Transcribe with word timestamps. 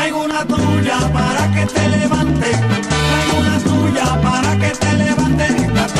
Traigo 0.00 0.24
una 0.24 0.46
tuya 0.46 0.98
para 1.12 1.52
que 1.52 1.66
te 1.66 1.88
levante. 1.90 2.50
Traigo 2.50 3.38
una 3.38 3.58
tuya 3.58 4.20
para 4.22 4.56
que 4.56 4.70
te 4.70 4.92
levante. 4.94 5.99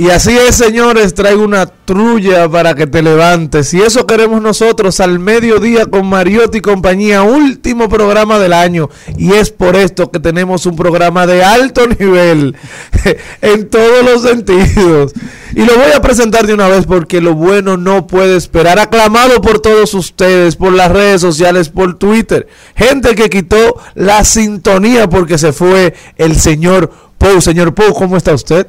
Y 0.00 0.08
así 0.08 0.34
es, 0.34 0.56
señores, 0.56 1.12
traigo 1.12 1.44
una 1.44 1.66
trulla 1.66 2.48
para 2.48 2.74
que 2.74 2.86
te 2.86 3.02
levantes. 3.02 3.74
Y 3.74 3.82
eso 3.82 4.06
queremos 4.06 4.40
nosotros 4.40 4.98
al 4.98 5.18
mediodía 5.18 5.84
con 5.84 6.06
Mariotti 6.06 6.56
y 6.56 6.60
compañía, 6.62 7.22
último 7.22 7.86
programa 7.90 8.38
del 8.38 8.54
año. 8.54 8.88
Y 9.18 9.34
es 9.34 9.50
por 9.50 9.76
esto 9.76 10.10
que 10.10 10.18
tenemos 10.18 10.64
un 10.64 10.74
programa 10.74 11.26
de 11.26 11.44
alto 11.44 11.86
nivel 11.86 12.56
en 13.42 13.68
todos 13.68 14.02
los 14.02 14.22
sentidos. 14.22 15.12
Y 15.54 15.66
lo 15.66 15.76
voy 15.76 15.92
a 15.94 16.00
presentar 16.00 16.46
de 16.46 16.54
una 16.54 16.68
vez 16.68 16.86
porque 16.86 17.20
lo 17.20 17.34
bueno 17.34 17.76
no 17.76 18.06
puede 18.06 18.36
esperar. 18.36 18.78
Aclamado 18.78 19.42
por 19.42 19.60
todos 19.60 19.92
ustedes, 19.92 20.56
por 20.56 20.72
las 20.72 20.90
redes 20.90 21.20
sociales, 21.20 21.68
por 21.68 21.98
Twitter. 21.98 22.48
Gente 22.74 23.14
que 23.14 23.28
quitó 23.28 23.78
la 23.94 24.24
sintonía 24.24 25.10
porque 25.10 25.36
se 25.36 25.52
fue 25.52 25.92
el 26.16 26.40
señor 26.40 26.90
Pou. 27.18 27.38
Señor 27.42 27.74
Pou, 27.74 27.92
¿cómo 27.92 28.16
está 28.16 28.32
usted? 28.32 28.66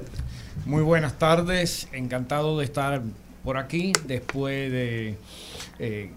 Muy 0.66 0.84
buenas 0.84 1.18
tardes, 1.18 1.88
encantado 1.92 2.60
de 2.60 2.66
estar 2.66 3.02
por 3.44 3.58
aquí 3.58 3.94
después 4.06 4.72
de 4.72 5.18
eh, 5.80 6.12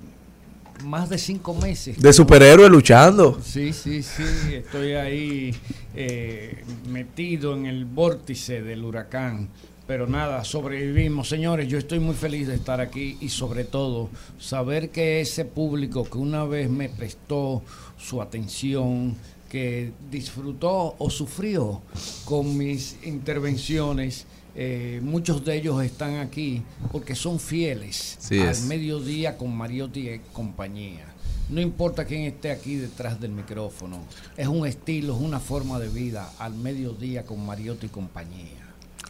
más 0.84 1.08
de 1.08 1.16
cinco 1.16 1.54
meses. 1.54 1.98
De 1.98 2.12
superhéroe 2.12 2.68
luchando. 2.68 3.40
Sí, 3.42 3.72
sí, 3.72 4.02
sí, 4.02 4.22
estoy 4.52 4.92
ahí 4.92 5.54
eh, 5.94 6.62
metido 6.90 7.56
en 7.56 7.64
el 7.64 7.86
vórtice 7.86 8.60
del 8.60 8.84
huracán. 8.84 9.48
Pero 9.86 10.06
nada, 10.06 10.44
sobrevivimos. 10.44 11.28
Señores, 11.28 11.68
yo 11.68 11.78
estoy 11.78 11.98
muy 11.98 12.14
feliz 12.14 12.46
de 12.46 12.54
estar 12.54 12.80
aquí 12.80 13.16
y 13.20 13.30
sobre 13.30 13.64
todo 13.64 14.10
saber 14.38 14.90
que 14.90 15.20
ese 15.22 15.46
público 15.46 16.04
que 16.04 16.18
una 16.18 16.44
vez 16.44 16.68
me 16.68 16.90
prestó 16.90 17.62
su 17.98 18.20
atención, 18.20 19.16
que 19.48 19.92
disfrutó 20.10 20.96
o 20.98 21.10
sufrió 21.10 21.80
con 22.24 22.58
mis 22.58 22.98
intervenciones, 23.04 24.26
eh, 24.56 25.00
muchos 25.02 25.44
de 25.44 25.56
ellos 25.56 25.82
están 25.82 26.16
aquí 26.16 26.62
porque 26.92 27.14
son 27.14 27.40
fieles 27.40 28.16
Sí 28.18 28.40
al 28.40 28.48
es. 28.50 28.62
mediodía 28.64 29.36
con 29.36 29.56
Mariotti 29.56 30.08
y 30.08 30.20
compañía. 30.32 31.06
No 31.50 31.60
importa 31.60 32.04
quién 32.04 32.22
esté 32.22 32.50
aquí 32.50 32.76
detrás 32.76 33.20
del 33.20 33.32
micrófono, 33.32 33.98
es 34.36 34.48
un 34.48 34.66
estilo, 34.66 35.14
es 35.14 35.20
una 35.20 35.40
forma 35.40 35.78
de 35.78 35.88
vida 35.88 36.30
al 36.38 36.54
mediodía 36.54 37.24
con 37.24 37.44
Mariotti 37.44 37.86
y 37.86 37.88
compañía. 37.90 38.64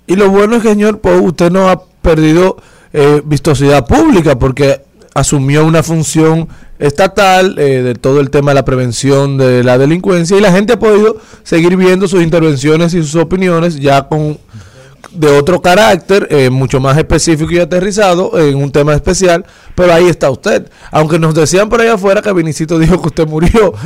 Y 0.07 0.17
lo 0.17 0.29
bueno 0.31 0.57
es 0.57 0.63
que, 0.63 0.71
señor 0.71 1.01
Pou, 1.01 1.25
usted 1.25 1.51
no 1.51 1.69
ha 1.71 1.85
perdido 2.03 2.57
eh, 2.93 3.23
vistosidad 3.25 3.87
pública 3.87 4.39
porque 4.39 4.83
asumió 5.15 5.65
una 5.65 5.83
función 5.83 6.49
estatal 6.79 7.57
eh, 7.59 7.83
de 7.83 7.95
todo 7.95 8.21
el 8.21 8.31
tema 8.31 8.51
de 8.51 8.57
la 8.57 8.65
prevención 8.65 9.39
de 9.39 9.63
la 9.63 9.79
delincuencia 9.79 10.37
y 10.37 10.41
la 10.41 10.51
gente 10.53 10.73
ha 10.73 10.79
podido 10.79 11.17
seguir 11.45 11.77
viendo 11.77 12.09
sus 12.09 12.21
intervenciones 12.23 12.95
y 12.95 13.03
sus 13.03 13.15
opiniones 13.15 13.77
ya 13.77 14.09
con 14.09 14.39
de 15.15 15.29
otro 15.29 15.63
carácter, 15.63 16.27
eh, 16.31 16.51
mucho 16.51 16.81
más 16.81 16.97
específico 16.99 17.51
y 17.53 17.59
aterrizado 17.59 18.39
en 18.39 18.57
un 18.57 18.71
tema 18.73 18.95
especial, 18.95 19.45
pero 19.75 19.93
ahí 19.93 20.07
está 20.09 20.31
usted. 20.31 20.69
Aunque 20.91 21.19
nos 21.19 21.35
decían 21.35 21.69
por 21.69 21.81
ahí 21.81 21.89
afuera 21.89 22.21
que 22.23 22.33
Vinicito 22.33 22.79
dijo 22.79 23.01
que 23.01 23.09
usted 23.09 23.27
murió. 23.27 23.73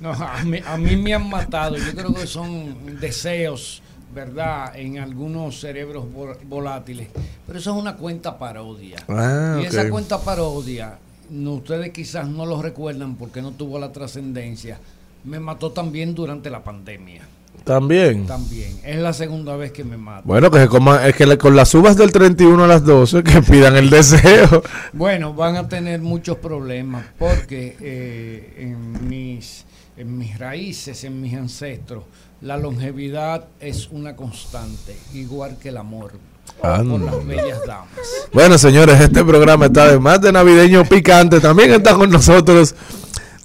No, 0.00 0.10
a, 0.10 0.42
mí, 0.42 0.58
a 0.66 0.76
mí 0.76 0.96
me 0.96 1.14
han 1.14 1.28
matado. 1.28 1.76
Yo 1.76 1.92
creo 1.94 2.12
que 2.12 2.26
son 2.26 2.98
deseos, 3.00 3.82
¿verdad? 4.12 4.74
En 4.76 4.98
algunos 4.98 5.60
cerebros 5.60 6.04
vol- 6.12 6.36
volátiles. 6.44 7.06
Pero 7.46 7.58
eso 7.58 7.70
es 7.70 7.76
una 7.76 7.94
cuenta 7.96 8.36
parodia. 8.36 8.96
Ah, 9.08 9.60
y 9.62 9.66
esa 9.66 9.88
cuenta 9.90 10.20
parodia, 10.20 10.98
no, 11.30 11.52
ustedes 11.52 11.90
quizás 11.92 12.26
no 12.26 12.46
lo 12.46 12.60
recuerdan 12.60 13.14
porque 13.14 13.40
no 13.42 13.52
tuvo 13.52 13.78
la 13.78 13.92
trascendencia. 13.92 14.78
Me 15.22 15.38
mató 15.38 15.70
también 15.70 16.16
durante 16.16 16.50
la 16.50 16.64
pandemia. 16.64 17.22
También. 17.64 18.26
También. 18.26 18.78
Es 18.84 18.96
la 18.98 19.12
segunda 19.12 19.56
vez 19.56 19.72
que 19.72 19.84
me 19.84 19.96
mata. 19.96 20.22
Bueno, 20.24 20.50
que 20.50 20.58
se 20.58 20.68
coma, 20.68 21.06
es 21.06 21.14
que 21.14 21.26
le- 21.26 21.38
con 21.38 21.54
las 21.56 21.74
uvas 21.74 21.96
del 21.96 22.10
31 22.12 22.64
a 22.64 22.66
las 22.66 22.84
12 22.84 23.22
que 23.22 23.40
pidan 23.50 23.76
el 23.76 23.90
deseo. 23.90 24.62
Bueno, 24.92 25.32
van 25.34 25.56
a 25.56 25.68
tener 25.68 26.00
muchos 26.00 26.36
problemas 26.38 27.06
porque 27.18 27.76
eh, 27.80 28.54
en, 28.58 29.08
mis, 29.08 29.64
en 29.96 30.18
mis 30.18 30.38
raíces, 30.38 31.04
en 31.04 31.20
mis 31.20 31.34
ancestros, 31.34 32.04
la 32.40 32.56
longevidad 32.56 33.44
es 33.60 33.88
una 33.92 34.16
constante, 34.16 34.96
igual 35.14 35.58
que 35.62 35.68
el 35.68 35.76
amor 35.76 36.12
por 36.60 37.00
las 37.00 37.24
bellas 37.26 37.60
damas. 37.66 37.88
Bueno, 38.32 38.58
señores, 38.58 39.00
este 39.00 39.24
programa 39.24 39.66
está 39.66 39.84
además 39.84 40.20
de 40.20 40.32
navideño 40.32 40.84
picante. 40.84 41.38
También 41.40 41.72
está 41.72 41.94
con 41.94 42.10
nosotros 42.10 42.74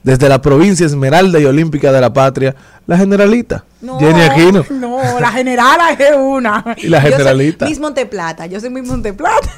desde 0.01 0.27
la 0.27 0.41
provincia 0.41 0.85
Esmeralda 0.85 1.39
y 1.39 1.45
Olímpica 1.45 1.91
de 1.91 2.01
la 2.01 2.11
Patria, 2.11 2.55
la 2.87 2.97
generalita, 2.97 3.65
No, 3.81 3.99
Jenny 3.99 4.21
Aquino. 4.21 4.65
No, 4.71 5.19
la 5.19 5.31
generala 5.31 5.91
es 5.91 6.15
una. 6.17 6.63
Y 6.77 6.87
la 6.87 6.97
Yo 6.97 7.03
soy 7.03 7.11
generalita. 7.11 7.65
Miss 7.65 7.79
Monteplata, 7.79 8.45
yo 8.45 8.59
soy 8.59 8.69
Miss 8.69 8.87
Monteplata. 8.87 9.49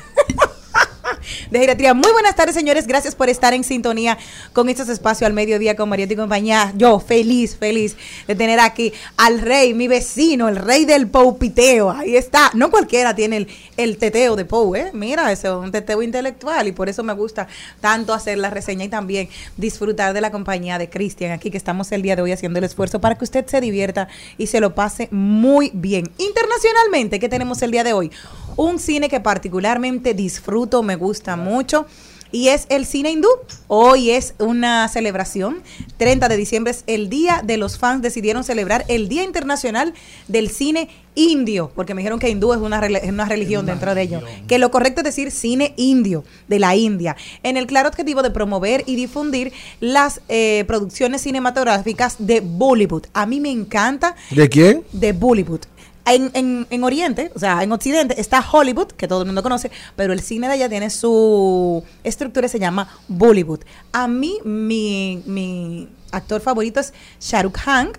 De 1.51 1.59
geriatría. 1.59 1.94
Muy 1.94 2.11
buenas 2.11 2.35
tardes, 2.35 2.56
señores. 2.56 2.88
Gracias 2.88 3.15
por 3.15 3.29
estar 3.29 3.53
en 3.53 3.63
sintonía 3.63 4.17
con 4.53 4.69
estos 4.69 4.89
espacios 4.89 5.27
al 5.27 5.33
mediodía 5.33 5.75
con 5.75 5.89
Mariotti 5.89 6.13
y 6.13 6.17
compañía. 6.17 6.73
Yo 6.75 7.00
feliz, 7.00 7.57
feliz 7.57 7.95
de 8.27 8.35
tener 8.35 8.59
aquí 8.59 8.94
al 9.17 9.39
rey, 9.39 9.73
mi 9.73 9.88
vecino, 9.88 10.47
el 10.47 10.56
rey 10.56 10.85
del 10.85 11.07
poupiteo. 11.07 11.91
Ahí 11.91 12.15
está. 12.15 12.51
No 12.53 12.69
cualquiera 12.69 13.15
tiene 13.15 13.38
el, 13.38 13.47
el 13.77 13.97
teteo 13.97 14.35
de 14.35 14.45
Pou, 14.45 14.75
¿eh? 14.75 14.91
Mira, 14.94 15.31
eso 15.31 15.59
es 15.59 15.65
un 15.65 15.71
teteo 15.71 16.01
intelectual 16.01 16.67
y 16.67 16.71
por 16.71 16.89
eso 16.89 17.03
me 17.03 17.13
gusta 17.13 17.47
tanto 17.81 18.13
hacer 18.13 18.38
la 18.38 18.50
reseña 18.50 18.85
y 18.85 18.89
también 18.89 19.29
disfrutar 19.57 20.13
de 20.13 20.21
la 20.21 20.31
compañía 20.31 20.77
de 20.77 20.89
Cristian 20.89 21.31
aquí 21.31 21.51
que 21.51 21.57
estamos 21.57 21.91
el 21.91 22.01
día 22.01 22.15
de 22.15 22.21
hoy 22.21 22.31
haciendo 22.31 22.59
el 22.59 22.65
esfuerzo 22.65 23.01
para 23.01 23.15
que 23.15 23.23
usted 23.23 23.45
se 23.47 23.61
divierta 23.61 24.07
y 24.38 24.47
se 24.47 24.59
lo 24.59 24.75
pase 24.75 25.07
muy 25.11 25.71
bien. 25.73 26.11
Internacionalmente, 26.17 27.19
¿qué 27.19 27.29
tenemos 27.29 27.61
el 27.61 27.71
día 27.71 27.83
de 27.83 27.94
hoy? 27.94 28.11
Un 28.56 28.80
cine 28.80 29.10
que 29.10 29.19
particularmente 29.19 30.13
disfruto, 30.13 30.84
me 30.84 30.96
gusta 30.96 31.36
mucho. 31.36 31.86
y 32.31 32.50
es 32.50 32.68
el 32.69 32.86
cine 32.86 33.10
hindú. 33.10 33.28
Hoy 33.68 34.12
es 34.12 34.36
una 34.38 34.88
celebración. 34.88 35.63
30 35.98 36.30
de 36.30 36.38
diciembre 36.38 36.69
es 36.69 36.84
el 36.86 37.10
día 37.10 37.42
de 37.44 37.57
los 37.57 37.80
fans. 37.80 38.04
Decidieron 38.04 38.44
celebrar 38.44 38.86
el 38.88 39.10
Día 39.10 39.24
Internacional 39.24 39.96
del 40.28 40.51
Cine 40.51 40.90
Indio, 41.16 41.72
porque 41.74 41.96
me 41.96 42.01
dijeron 42.04 42.19
que 42.19 42.30
hindú 42.30 42.54
es 42.54 42.60
una, 42.60 42.80
rela- 42.80 43.00
es 43.01 43.10
una 43.10 43.25
religión 43.25 43.66
dentro 43.66 43.96
de 43.96 44.04
ello. 44.04 44.22
Que 44.48 44.60
lo 44.60 44.69
correcto 44.69 45.02
es 45.02 45.06
decir 45.06 45.31
cine 45.31 45.74
indio, 45.75 46.24
de 46.48 46.60
la 46.60 46.75
India, 46.75 47.16
en 47.42 47.57
el 47.57 47.66
claro 47.66 47.90
objetivo 47.90 48.22
de 48.22 48.30
promover 48.30 48.84
y 48.86 48.95
difundir 48.95 49.52
las 49.80 50.22
eh, 50.30 50.66
producciones 50.68 51.22
cinematográficas 51.24 52.18
de 52.19 52.42
Bollywood. 52.42 53.06
A 53.13 53.25
mí 53.25 53.40
me 53.40 53.50
encanta 53.50 54.16
¿De 54.30 54.48
quién? 54.50 54.84
de 54.92 55.13
Bollywood. 55.13 55.62
En, 56.11 56.31
en, 56.33 56.65
en 56.71 56.83
Oriente, 56.83 57.31
o 57.35 57.39
sea, 57.39 57.61
en 57.61 57.71
Occidente 57.71 58.19
está 58.19 58.44
Hollywood, 58.51 58.88
que 58.94 59.07
todo 59.07 59.21
el 59.21 59.27
mundo 59.27 59.44
conoce, 59.44 59.69
pero 59.95 60.11
el 60.11 60.21
cine 60.21 60.47
de 60.47 60.53
allá 60.53 60.67
tiene 60.67 60.89
su 60.89 61.83
estructura 62.03 62.47
y 62.47 62.50
se 62.50 62.57
llama 62.57 62.89
Bollywood. 63.07 63.59
A 63.91 64.07
mí, 64.07 64.39
mi, 64.44 65.21
mi 65.27 65.88
actor 66.11 66.41
favorito 66.41 66.79
es 66.79 66.94
Shah 67.21 67.44
Rukh 67.44 67.59
Khan, 67.63 67.91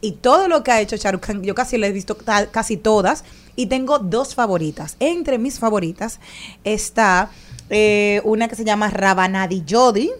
y 0.00 0.12
todo 0.12 0.48
lo 0.48 0.64
que 0.64 0.72
ha 0.72 0.80
hecho 0.80 0.96
Shah 0.96 1.12
Rukh 1.12 1.22
Khan, 1.22 1.44
yo 1.44 1.54
casi 1.54 1.78
lo 1.78 1.86
he 1.86 1.92
visto 1.92 2.16
casi 2.50 2.76
todas, 2.76 3.22
y 3.54 3.66
tengo 3.66 4.00
dos 4.00 4.34
favoritas. 4.34 4.96
Entre 4.98 5.38
mis 5.38 5.60
favoritas 5.60 6.18
está 6.64 7.30
eh, 7.70 8.20
una 8.24 8.48
que 8.48 8.56
se 8.56 8.64
llama 8.64 8.90
Ravanadi 8.90 9.62
Jodi, 9.68 10.10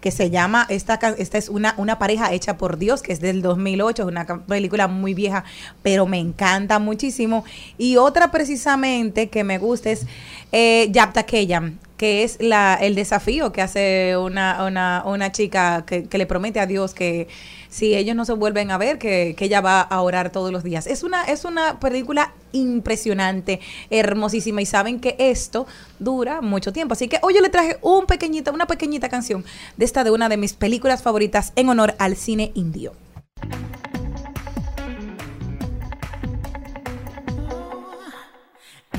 que 0.00 0.10
se 0.10 0.30
llama, 0.30 0.66
esta, 0.68 0.98
esta 1.18 1.38
es 1.38 1.48
una, 1.48 1.74
una 1.76 1.98
pareja 1.98 2.32
hecha 2.32 2.56
por 2.56 2.78
Dios, 2.78 3.02
que 3.02 3.12
es 3.12 3.20
del 3.20 3.42
2008, 3.42 4.02
es 4.02 4.08
una 4.08 4.26
película 4.46 4.88
muy 4.88 5.14
vieja, 5.14 5.44
pero 5.82 6.06
me 6.06 6.18
encanta 6.18 6.78
muchísimo. 6.78 7.44
Y 7.76 7.96
otra 7.96 8.30
precisamente 8.30 9.28
que 9.28 9.44
me 9.44 9.58
gusta 9.58 9.90
es 9.90 10.06
eh, 10.52 10.88
Yapta 10.90 11.24
Keyam, 11.24 11.78
que 11.96 12.24
es 12.24 12.38
la, 12.40 12.74
el 12.80 12.94
desafío 12.94 13.52
que 13.52 13.60
hace 13.60 14.16
una, 14.16 14.64
una, 14.64 15.02
una 15.04 15.32
chica 15.32 15.84
que, 15.86 16.04
que 16.04 16.18
le 16.18 16.26
promete 16.26 16.60
a 16.60 16.66
Dios 16.66 16.94
que 16.94 17.28
si 17.68 17.94
ellos 17.94 18.16
no 18.16 18.24
se 18.24 18.32
vuelven 18.32 18.70
a 18.70 18.78
ver, 18.78 18.98
que, 18.98 19.34
que 19.36 19.44
ella 19.44 19.60
va 19.60 19.80
a 19.80 20.00
orar 20.00 20.30
todos 20.30 20.50
los 20.50 20.64
días. 20.64 20.86
Es 20.86 21.02
una, 21.02 21.24
es 21.24 21.44
una 21.44 21.78
película 21.78 22.32
impresionante, 22.52 23.60
hermosísima. 23.90 24.62
Y 24.62 24.66
saben 24.66 25.00
que 25.00 25.16
esto 25.18 25.66
dura 25.98 26.40
mucho 26.40 26.72
tiempo. 26.72 26.94
Así 26.94 27.08
que 27.08 27.18
hoy 27.22 27.34
yo 27.34 27.40
le 27.40 27.48
traje 27.48 27.78
un 27.82 28.06
pequeñita, 28.06 28.52
una 28.52 28.66
pequeñita 28.66 29.08
canción 29.08 29.44
de 29.76 29.84
esta 29.84 30.04
de 30.04 30.10
una 30.10 30.28
de 30.28 30.36
mis 30.36 30.52
películas 30.54 31.02
favoritas 31.02 31.52
en 31.56 31.68
honor 31.68 31.94
al 31.98 32.16
cine 32.16 32.52
indio. 32.54 32.92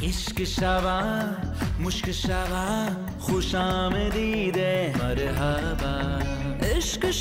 عشق 0.04 0.42
مشک 1.80 2.12
خوش 3.20 3.56
آمدیده 3.56 4.94
مرحبا 5.00 6.20
عشق 6.76 7.12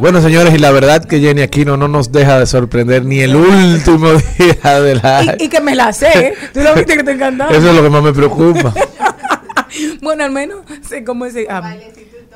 bueno, 0.00 0.20
señores, 0.22 0.54
y 0.54 0.58
la 0.58 0.70
verdad 0.70 1.04
que 1.04 1.20
Jenny 1.20 1.42
Aquino 1.42 1.76
no 1.76 1.88
nos 1.88 2.12
deja 2.12 2.38
de 2.38 2.46
sorprender 2.46 3.04
ni 3.04 3.20
el 3.20 3.34
último 3.36 4.08
día 4.38 4.80
de 4.80 4.94
la... 4.96 5.36
Y, 5.38 5.44
y 5.44 5.48
que 5.48 5.60
me 5.60 5.74
la 5.74 5.92
sé, 5.92 6.34
tú 6.54 6.60
lo 6.60 6.74
viste 6.74 6.96
que 6.96 7.02
te 7.04 7.12
encantaba. 7.12 7.50
Eso 7.50 7.68
es 7.70 7.76
lo 7.76 7.82
que 7.82 7.90
más 7.90 8.02
me 8.02 8.12
preocupa. 8.12 8.72
Bueno, 10.00 10.24
al 10.24 10.30
menos 10.32 10.60
sé 10.88 11.04
cómo 11.04 11.26
es. 11.26 11.34
ah, 11.50 11.76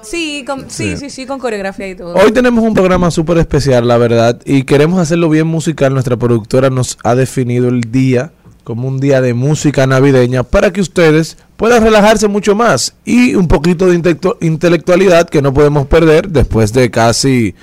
sí, 0.02 0.44
con, 0.46 0.68
sí, 0.70 0.90
Sí. 0.92 0.96
sí, 0.98 1.10
sí, 1.10 1.26
con 1.26 1.38
coreografía 1.38 1.88
y 1.88 1.94
todo. 1.94 2.14
Hoy 2.14 2.30
tenemos 2.30 2.62
un 2.62 2.74
programa 2.74 3.10
súper 3.10 3.38
especial, 3.38 3.88
la 3.88 3.96
verdad, 3.96 4.38
y 4.44 4.64
queremos 4.64 5.00
hacerlo 5.00 5.30
bien 5.30 5.46
musical. 5.46 5.94
Nuestra 5.94 6.16
productora 6.18 6.68
nos 6.68 6.98
ha 7.02 7.14
definido 7.14 7.68
el 7.68 7.80
día 7.90 8.32
como 8.64 8.86
un 8.86 9.00
día 9.00 9.22
de 9.22 9.32
música 9.32 9.86
navideña 9.86 10.42
para 10.42 10.72
que 10.72 10.82
ustedes 10.82 11.38
puedan 11.62 11.84
relajarse 11.84 12.26
mucho 12.26 12.56
más 12.56 12.92
y 13.04 13.36
un 13.36 13.46
poquito 13.46 13.86
de 13.86 13.96
intelectu- 13.96 14.36
intelectualidad 14.40 15.28
que 15.30 15.40
no 15.40 15.54
podemos 15.54 15.86
perder 15.86 16.28
después 16.28 16.72
de 16.72 16.90
casi 16.90 17.54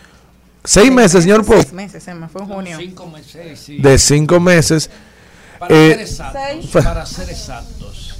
seis 0.64 0.90
meses, 0.90 1.24
señor 1.24 1.44
Pop, 1.44 1.58
Seis 1.60 1.74
meses, 1.74 2.02
se 2.02 2.14
me 2.16 2.30
fue 2.30 2.44
en 2.44 2.48
junio. 2.48 2.78
Cinco 2.80 3.08
meses, 3.08 3.60
sí. 3.60 3.78
de 3.80 3.98
cinco 3.98 4.40
meses. 4.40 4.90
Para 5.60 5.76
Eh, 5.76 5.90
ser 5.92 6.00
exactos, 6.00 6.42
seis. 6.72 6.86
para 6.86 7.06
ser 7.06 7.30
exactos, 7.30 8.16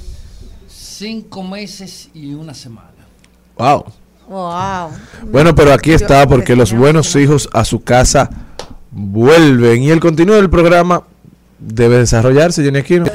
cinco 0.68 1.42
meses 1.44 2.10
y 2.12 2.34
una 2.34 2.52
semana. 2.52 2.90
Wow. 3.56 3.86
Wow. 4.28 4.90
Bueno, 5.32 5.54
pero 5.54 5.72
aquí 5.72 5.92
está 5.92 6.28
porque 6.28 6.54
los 6.56 6.74
buenos 6.74 7.16
hijos 7.16 7.48
a 7.54 7.64
su 7.64 7.82
casa 7.82 8.28
vuelven 8.90 9.82
y 9.84 9.88
el 9.90 9.98
continuo 10.00 10.36
del 10.36 10.50
programa 10.50 11.04
debe 11.58 11.96
desarrollarse, 11.96 12.62
Jenny 12.62 12.80
Aquino. 12.80 13.06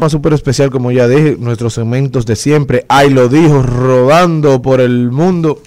Programa 0.00 0.10
súper 0.10 0.32
especial, 0.32 0.70
como 0.70 0.90
ya 0.92 1.06
dije, 1.06 1.36
nuestros 1.38 1.74
segmentos 1.74 2.24
de 2.24 2.34
siempre. 2.34 2.86
Ahí 2.88 3.10
lo 3.10 3.28
dijo, 3.28 3.62
rodando 3.62 4.62
por 4.62 4.80
el 4.80 5.10
mundo. 5.10 5.62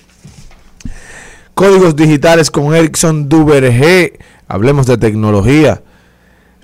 Códigos 1.53 1.95
digitales 1.95 2.49
con 2.49 2.73
Ericsson 2.73 3.29
Duvergé. 3.29 4.17
Hablemos 4.47 4.87
de 4.87 4.97
tecnología. 4.97 5.83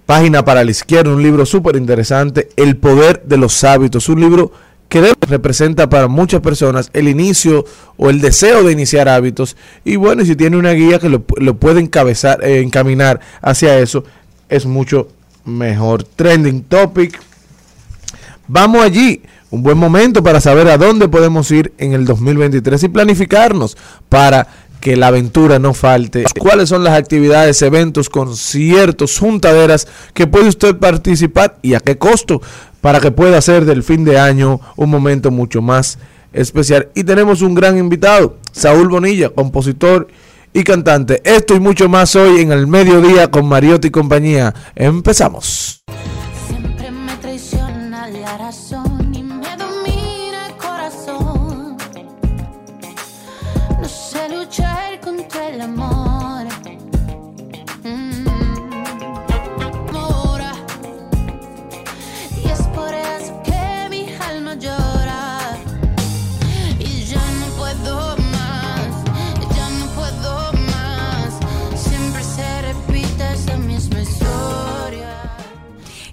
Página 0.08 0.44
para 0.44 0.64
la 0.64 0.72
izquierda, 0.72 1.14
un 1.14 1.22
libro 1.22 1.46
súper 1.46 1.76
interesante. 1.76 2.50
El 2.56 2.76
poder 2.78 3.22
de 3.26 3.38
los 3.38 3.64
hábitos. 3.64 4.10
Un 4.10 4.22
libro 4.22 4.52
que 4.88 5.14
representa 5.28 5.88
para 5.90 6.08
muchas 6.08 6.42
personas 6.42 6.90
el 6.94 7.08
inicio 7.08 7.66
o 7.98 8.10
el 8.10 8.20
deseo 8.20 8.64
de 8.64 8.72
iniciar 8.72 9.08
hábitos. 9.08 9.56
Y 9.86 9.96
bueno, 9.96 10.26
si 10.26 10.36
tiene 10.36 10.58
una 10.58 10.72
guía 10.72 10.98
que 10.98 11.10
lo, 11.10 11.24
lo 11.38 11.54
puede 11.58 11.82
encabezar, 11.82 12.44
eh, 12.44 12.62
encaminar 12.62 13.20
hacia 13.44 13.78
eso, 13.78 14.06
es 14.50 14.66
mucho 14.66 15.10
mejor. 15.46 16.04
Trending 16.04 16.64
topic. 16.64 17.29
Vamos 18.50 18.82
allí. 18.82 19.22
Un 19.52 19.62
buen 19.62 19.78
momento 19.78 20.24
para 20.24 20.42
saber 20.42 20.68
a 20.70 20.78
dónde 20.78 21.08
podemos 21.08 21.50
ir 21.52 21.72
en 21.78 21.94
el 21.94 22.06
2023 22.06 22.84
y 22.84 22.90
planificarnos 22.90 23.78
para 24.10 24.48
que 24.82 24.96
la 24.96 25.08
aventura 25.08 25.60
no 25.60 25.74
falte. 25.74 26.26
¿Cuáles 26.40 26.70
son 26.70 26.84
las 26.84 26.98
actividades, 26.98 27.62
eventos, 27.62 28.10
conciertos, 28.10 29.20
juntaderas 29.20 29.88
que 30.14 30.26
puede 30.26 30.48
usted 30.48 30.78
participar 30.78 31.58
y 31.62 31.76
a 31.76 31.80
qué 31.80 31.98
costo 31.98 32.42
para 32.82 33.00
que 33.00 33.12
pueda 33.12 33.38
hacer 33.38 33.66
del 33.66 33.84
fin 33.84 34.04
de 34.04 34.20
año 34.20 34.60
un 34.76 34.90
momento 34.90 35.30
mucho 35.30 35.62
más 35.62 36.00
especial? 36.34 36.90
Y 36.96 37.04
tenemos 37.04 37.42
un 37.44 37.54
gran 37.54 37.78
invitado, 37.78 38.38
Saúl 38.52 38.90
Bonilla, 38.90 39.30
compositor 39.30 40.08
y 40.54 40.64
cantante. 40.64 41.22
Esto 41.24 41.56
y 41.56 41.60
mucho 41.60 41.88
más 41.88 42.16
hoy 42.16 42.42
en 42.42 42.52
el 42.52 42.66
mediodía 42.66 43.30
con 43.30 43.48
Mariotti 43.48 43.90
y 43.90 43.92
compañía. 43.92 44.56
Empezamos. 44.76 45.84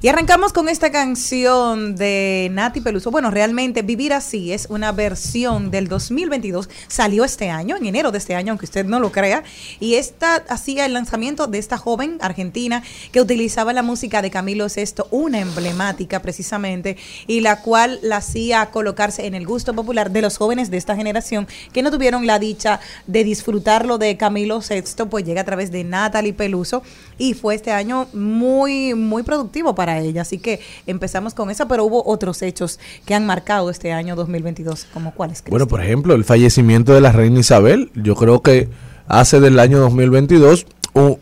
Y 0.07 0.09
arrancamos 0.09 0.53
con 0.53 0.69
esta 0.69 0.93
canción 0.93 1.97
de 1.97 2.49
Nati 2.53 2.81
Peluso. 2.81 3.11
Bueno, 3.11 3.33
realmente 3.33 3.83
Vivir 3.83 4.13
Así 4.13 4.53
es 4.53 4.69
una 4.71 4.93
versión 4.93 5.73
del 5.73 5.89
2022. 5.89 6.69
Salió 6.87 7.25
este 7.25 7.51
año, 7.51 7.77
en 7.77 7.87
enero 7.87 8.13
de 8.13 8.19
este 8.19 8.37
año, 8.37 8.53
aunque 8.53 8.67
usted 8.67 8.87
no 8.87 9.01
lo 9.01 9.11
crea. 9.11 9.43
Y 9.81 9.97
esta 9.97 10.37
hacía 10.49 10.87
el 10.87 10.93
lanzamiento 10.93 11.49
de 11.49 11.59
esta 11.59 11.77
joven 11.77 12.19
argentina 12.21 12.85
que 13.11 13.21
utilizaba 13.21 13.73
la 13.73 13.83
música 13.83 14.23
de 14.23 14.31
Camilo 14.31 14.69
Sesto, 14.69 15.09
una 15.11 15.41
emblemática 15.41 16.23
precisamente, 16.23 16.97
y 17.27 17.41
la 17.41 17.63
cual 17.63 17.99
la 18.01 18.19
hacía 18.19 18.67
colocarse 18.67 19.27
en 19.27 19.35
el 19.35 19.45
gusto 19.45 19.75
popular 19.75 20.13
de 20.13 20.23
los 20.23 20.39
jóvenes 20.39 20.71
de 20.71 20.77
esta 20.77 20.95
generación 20.95 21.49
que 21.73 21.83
no 21.83 21.91
tuvieron 21.91 22.29
la 22.29 22.39
dicha 22.39 22.79
de 23.09 23.25
disfrutarlo 23.25 23.99
de 23.99 24.17
Camilo 24.17 24.63
Sexto, 24.63 25.11
pues 25.11 25.25
llega 25.25 25.41
a 25.41 25.45
través 25.45 25.73
de 25.73 25.83
Natalie 25.83 26.33
Peluso 26.33 26.85
y 27.19 27.35
fue 27.35 27.57
este 27.57 27.73
año 27.73 28.07
muy, 28.13 28.95
muy 28.95 29.25
productivo 29.25 29.75
para 29.75 29.96
ella. 30.00 30.23
Así 30.23 30.38
que 30.38 30.61
empezamos 30.87 31.35
con 31.35 31.50
esa, 31.50 31.67
pero 31.69 31.85
hubo 31.85 32.03
otros 32.07 32.43
hechos 32.43 32.79
que 33.05 33.15
han 33.15 33.26
marcado 33.26 33.71
este 33.71 33.93
año 33.93 34.17
2022, 34.17 34.87
como 34.93 35.12
cuáles. 35.15 35.43
Bueno, 35.49 35.67
por 35.69 35.83
ejemplo, 35.83 36.15
el 36.15 36.25
fallecimiento 36.25 36.93
de 36.95 37.00
la 37.00 37.12
reina 37.12 37.41
Isabel, 37.41 37.91
yo 37.95 38.15
creo 38.15 38.43
que 38.43 38.69
hace 39.09 39.41
del 39.41 39.59
año 39.59 39.79
2022 39.79 40.67
un- 40.95 41.19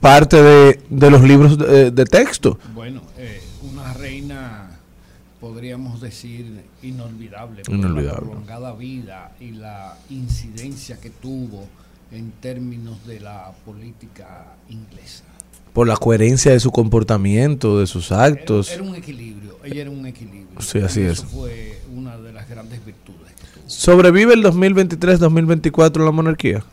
parte 0.00 0.40
de, 0.42 0.80
de 0.90 1.10
los 1.10 1.22
libros 1.22 1.58
de, 1.58 1.90
de 1.90 2.04
texto. 2.04 2.58
Bueno, 2.74 3.00
eh, 3.18 3.40
una 3.72 3.92
reina, 3.94 4.70
podríamos 5.40 6.00
decir, 6.00 6.62
inolvidable. 6.82 7.62
por 7.62 7.74
Inolvidable. 7.74 8.20
La 8.20 8.26
prolongada 8.30 8.72
vida 8.74 9.32
y 9.40 9.50
la 9.52 9.96
incidencia 10.10 10.98
que 11.00 11.10
tuvo 11.10 11.66
en 12.12 12.30
términos 12.40 13.04
de 13.06 13.20
la 13.20 13.50
política 13.64 14.44
inglesa. 14.68 15.24
Por 15.76 15.86
la 15.86 15.96
coherencia 15.98 16.52
de 16.52 16.58
su 16.60 16.70
comportamiento, 16.70 17.78
de 17.80 17.86
sus 17.86 18.10
actos. 18.10 18.70
era 18.70 18.82
un 18.82 18.94
equilibrio, 18.94 19.58
ella 19.62 19.82
era 19.82 19.90
un 19.90 20.06
equilibrio. 20.06 20.58
Sí, 20.58 20.78
así 20.78 21.00
Y 21.02 21.04
es. 21.04 21.18
Eso 21.18 21.26
fue 21.26 21.78
una 21.94 22.16
de 22.16 22.32
las 22.32 22.48
grandes 22.48 22.82
virtudes 22.82 23.32
que 23.38 23.44
tuvo. 23.60 23.64
¿Sobrevive 23.68 24.32
el 24.32 24.42
2023-2024 24.42 26.02
la 26.02 26.10
monarquía? 26.12 26.64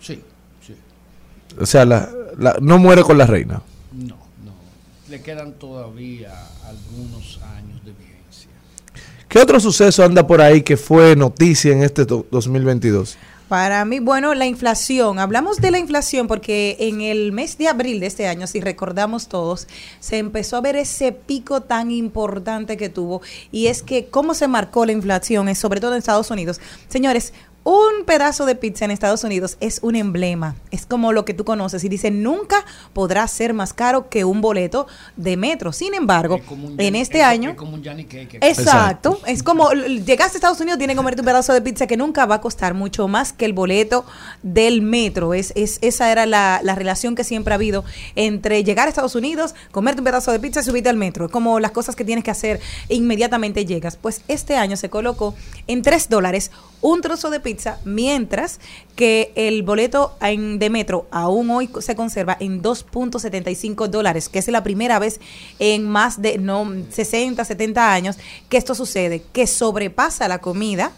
Sí, 0.00 0.20
sí. 0.66 0.74
O 1.60 1.66
sea, 1.66 1.84
la, 1.84 2.10
la- 2.36 2.56
no 2.60 2.78
muere 2.78 3.02
con 3.04 3.16
la 3.16 3.26
reina. 3.26 3.62
No, 3.92 4.16
no. 4.44 4.52
Le 5.08 5.20
quedan 5.22 5.52
todavía 5.52 6.32
algunos 6.68 7.38
años 7.56 7.84
de 7.84 7.92
vigencia. 7.92 8.50
¿Qué 9.28 9.38
otro 9.38 9.60
suceso 9.60 10.02
anda 10.04 10.26
por 10.26 10.40
ahí 10.40 10.62
que 10.62 10.76
fue 10.76 11.14
noticia 11.14 11.72
en 11.72 11.84
este 11.84 12.04
do- 12.04 12.26
2022? 12.32 13.16
Para 13.48 13.84
mí, 13.84 14.00
bueno, 14.00 14.34
la 14.34 14.46
inflación. 14.46 15.20
Hablamos 15.20 15.58
de 15.58 15.70
la 15.70 15.78
inflación 15.78 16.26
porque 16.26 16.76
en 16.80 17.00
el 17.00 17.30
mes 17.30 17.56
de 17.58 17.68
abril 17.68 18.00
de 18.00 18.06
este 18.06 18.26
año, 18.26 18.48
si 18.48 18.60
recordamos 18.60 19.28
todos, 19.28 19.68
se 20.00 20.18
empezó 20.18 20.56
a 20.56 20.60
ver 20.60 20.74
ese 20.74 21.12
pico 21.12 21.60
tan 21.60 21.92
importante 21.92 22.76
que 22.76 22.88
tuvo. 22.88 23.22
Y 23.52 23.68
es 23.68 23.84
que 23.84 24.06
cómo 24.06 24.34
se 24.34 24.48
marcó 24.48 24.84
la 24.84 24.90
inflación, 24.90 25.54
sobre 25.54 25.80
todo 25.80 25.92
en 25.92 25.98
Estados 25.98 26.32
Unidos. 26.32 26.60
Señores, 26.88 27.32
un 27.68 28.04
pedazo 28.04 28.46
de 28.46 28.54
pizza 28.54 28.84
en 28.84 28.92
Estados 28.92 29.24
Unidos 29.24 29.56
es 29.58 29.80
un 29.82 29.96
emblema. 29.96 30.54
Es 30.70 30.86
como 30.86 31.12
lo 31.12 31.24
que 31.24 31.34
tú 31.34 31.44
conoces. 31.44 31.82
Y 31.82 31.88
dice, 31.88 32.12
nunca 32.12 32.64
podrá 32.92 33.26
ser 33.26 33.54
más 33.54 33.72
caro 33.72 34.08
que 34.08 34.24
un 34.24 34.40
boleto 34.40 34.86
de 35.16 35.36
metro. 35.36 35.72
Sin 35.72 35.92
embargo, 35.92 36.36
Es 36.36 36.42
en 36.78 36.94
este 36.94 37.18
es- 37.18 37.24
año... 37.24 37.50
Es 37.50 37.56
como 37.56 37.74
un 37.74 37.84
Johnny 37.84 38.04
Cake. 38.04 38.38
Exacto. 38.40 39.18
Es 39.26 39.42
como 39.42 39.72
llegaste 39.72 40.36
a 40.36 40.38
Estados 40.38 40.60
Unidos, 40.60 40.78
tienes 40.78 40.94
que 40.94 40.98
comerte 40.98 41.22
un 41.22 41.26
pedazo 41.26 41.52
de 41.54 41.60
pizza 41.60 41.88
que 41.88 41.96
nunca 41.96 42.24
va 42.24 42.36
a 42.36 42.40
costar 42.40 42.74
mucho 42.74 43.08
más 43.08 43.32
que 43.32 43.44
el 43.44 43.52
boleto 43.52 44.06
del 44.44 44.80
metro. 44.80 45.34
Es, 45.34 45.52
es, 45.56 45.78
esa 45.80 46.12
era 46.12 46.24
la, 46.24 46.60
la 46.62 46.76
relación 46.76 47.16
que 47.16 47.24
siempre 47.24 47.52
ha 47.52 47.56
habido 47.56 47.84
entre 48.14 48.62
llegar 48.62 48.86
a 48.86 48.90
Estados 48.90 49.16
Unidos, 49.16 49.56
comerte 49.72 50.02
un 50.02 50.04
pedazo 50.04 50.30
de 50.30 50.38
pizza 50.38 50.60
y 50.60 50.62
subirte 50.62 50.88
al 50.88 50.96
metro. 50.96 51.26
Es 51.26 51.32
como 51.32 51.58
las 51.58 51.72
cosas 51.72 51.96
que 51.96 52.04
tienes 52.04 52.22
que 52.22 52.30
hacer 52.30 52.60
e 52.88 52.94
inmediatamente 52.94 53.64
llegas. 53.66 53.96
Pues 53.96 54.22
este 54.28 54.54
año 54.56 54.76
se 54.76 54.88
colocó 54.88 55.34
en 55.66 55.82
3 55.82 56.08
dólares 56.08 56.52
un 56.80 57.00
trozo 57.00 57.30
de 57.30 57.40
pizza, 57.40 57.55
mientras 57.84 58.60
que 58.94 59.32
el 59.34 59.62
boleto 59.62 60.16
en- 60.20 60.58
de 60.58 60.70
metro 60.70 61.06
aún 61.10 61.50
hoy 61.50 61.68
se 61.80 61.94
conserva 61.96 62.36
en 62.40 62.62
2.75 62.62 63.88
dólares, 63.88 64.28
que 64.28 64.38
es 64.38 64.48
la 64.48 64.62
primera 64.62 64.98
vez 64.98 65.20
en 65.58 65.88
más 65.88 66.20
de 66.22 66.38
no 66.38 66.70
60, 66.90 67.44
70 67.44 67.92
años 67.92 68.16
que 68.48 68.56
esto 68.56 68.74
sucede, 68.74 69.22
que 69.32 69.46
sobrepasa 69.46 70.28
la 70.28 70.38
comida. 70.38 70.92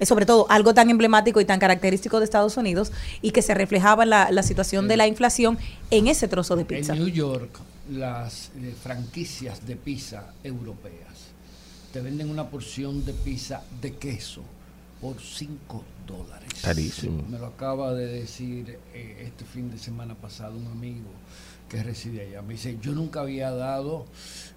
Es 0.00 0.08
sobre 0.08 0.26
todo 0.26 0.46
algo 0.50 0.74
tan 0.74 0.90
emblemático 0.90 1.40
y 1.40 1.44
tan 1.44 1.60
característico 1.60 2.18
de 2.18 2.24
Estados 2.24 2.56
Unidos 2.56 2.90
y 3.22 3.30
que 3.30 3.42
se 3.42 3.54
reflejaba 3.54 4.04
la 4.04 4.42
situación 4.42 4.88
de 4.88 4.96
la 4.96 5.06
inflación 5.06 5.56
en 5.90 6.08
ese 6.08 6.26
trozo 6.26 6.56
de 6.56 6.64
pizza. 6.64 6.94
En 6.94 6.98
New 6.98 7.08
York, 7.08 7.60
las 7.92 8.50
eh, 8.60 8.74
franquicias 8.82 9.64
de 9.66 9.76
pizza 9.76 10.32
europeas 10.42 10.94
te 11.92 12.00
venden 12.00 12.28
una 12.28 12.48
porción 12.50 13.04
de 13.04 13.12
pizza 13.12 13.62
de 13.80 13.94
queso 13.94 14.42
por 15.04 15.20
5 15.20 15.84
dólares. 16.06 16.48
Carísimo. 16.62 17.22
Me 17.28 17.38
lo 17.38 17.48
acaba 17.48 17.92
de 17.92 18.06
decir 18.06 18.78
eh, 18.94 19.26
este 19.26 19.44
fin 19.44 19.70
de 19.70 19.76
semana 19.76 20.14
pasado 20.14 20.56
un 20.56 20.66
amigo 20.68 21.10
que 21.68 21.82
reside 21.82 22.22
allá. 22.22 22.40
Me 22.40 22.54
dice, 22.54 22.78
yo 22.80 22.92
nunca 22.92 23.20
había 23.20 23.50
dado, 23.50 24.06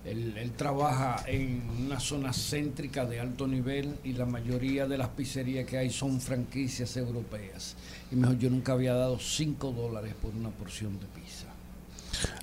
él, 0.05 0.35
él 0.37 0.51
trabaja 0.51 1.21
en 1.27 1.63
una 1.85 1.99
zona 1.99 2.31
céntrica 2.31 3.05
de 3.05 3.19
alto 3.19 3.45
nivel 3.45 3.95
y 4.05 4.13
la 4.13 4.25
mayoría 4.25 4.87
de 4.87 4.97
las 4.97 5.09
pizzerías 5.09 5.65
que 5.65 5.79
hay 5.79 5.89
son 5.89 6.21
franquicias 6.21 6.95
europeas. 6.95 7.75
Y 8.09 8.15
me 8.15 8.29
dijo, 8.29 8.39
yo 8.39 8.49
nunca 8.49 8.71
había 8.71 8.93
dado 8.93 9.19
5 9.19 9.73
dólares 9.73 10.13
por 10.21 10.33
una 10.33 10.49
porción 10.49 10.93
de 10.93 11.07
pizza. 11.07 11.47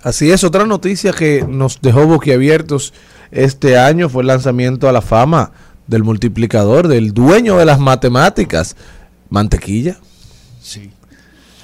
Así 0.03 0.31
es, 0.31 0.45
otra 0.45 0.67
noticia 0.67 1.15
que 1.15 1.43
nos 1.49 1.81
dejó 1.81 2.07
boquiabiertos 2.07 2.93
este 3.31 3.79
año 3.79 4.11
fue 4.11 4.25
el 4.25 4.29
lanzamiento 4.29 4.91
a 4.91 4.93
la 4.93 5.01
fama 5.01 5.53
del 5.87 6.03
multiplicador, 6.05 6.89
del 6.89 7.13
dueño 7.13 7.57
de 7.59 7.65
las 7.65 7.79
matemáticas, 7.79 8.77
Mantequilla. 9.29 9.99
Sí. 10.63 10.91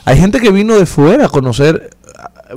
Hay 0.05 0.19
gente 0.19 0.41
que 0.41 0.50
vino 0.50 0.77
de 0.79 0.87
fuera 0.87 1.27
a 1.27 1.29
conocer, 1.29 1.91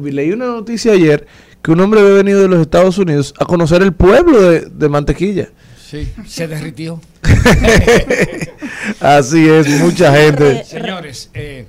leí 0.02 0.32
una 0.32 0.48
noticia 0.48 0.94
ayer 0.94 1.28
que 1.62 1.72
un 1.72 1.80
hombre 1.80 2.02
había 2.02 2.14
venido 2.14 2.42
de 2.42 2.48
los 2.48 2.60
Estados 2.60 2.98
Unidos 2.98 3.34
a 3.40 3.46
conocer 3.46 3.82
el 3.82 3.94
pueblo 3.94 4.42
de, 4.42 4.62
de 4.62 4.90
Mantequilla. 4.90 5.50
Sí, 5.78 6.12
se 6.26 6.48
derritió. 6.48 7.00
Así 9.00 9.48
es, 9.48 9.70
mucha 9.80 10.12
gente. 10.16 10.64
Señores, 10.66 11.30
eh, 11.34 11.68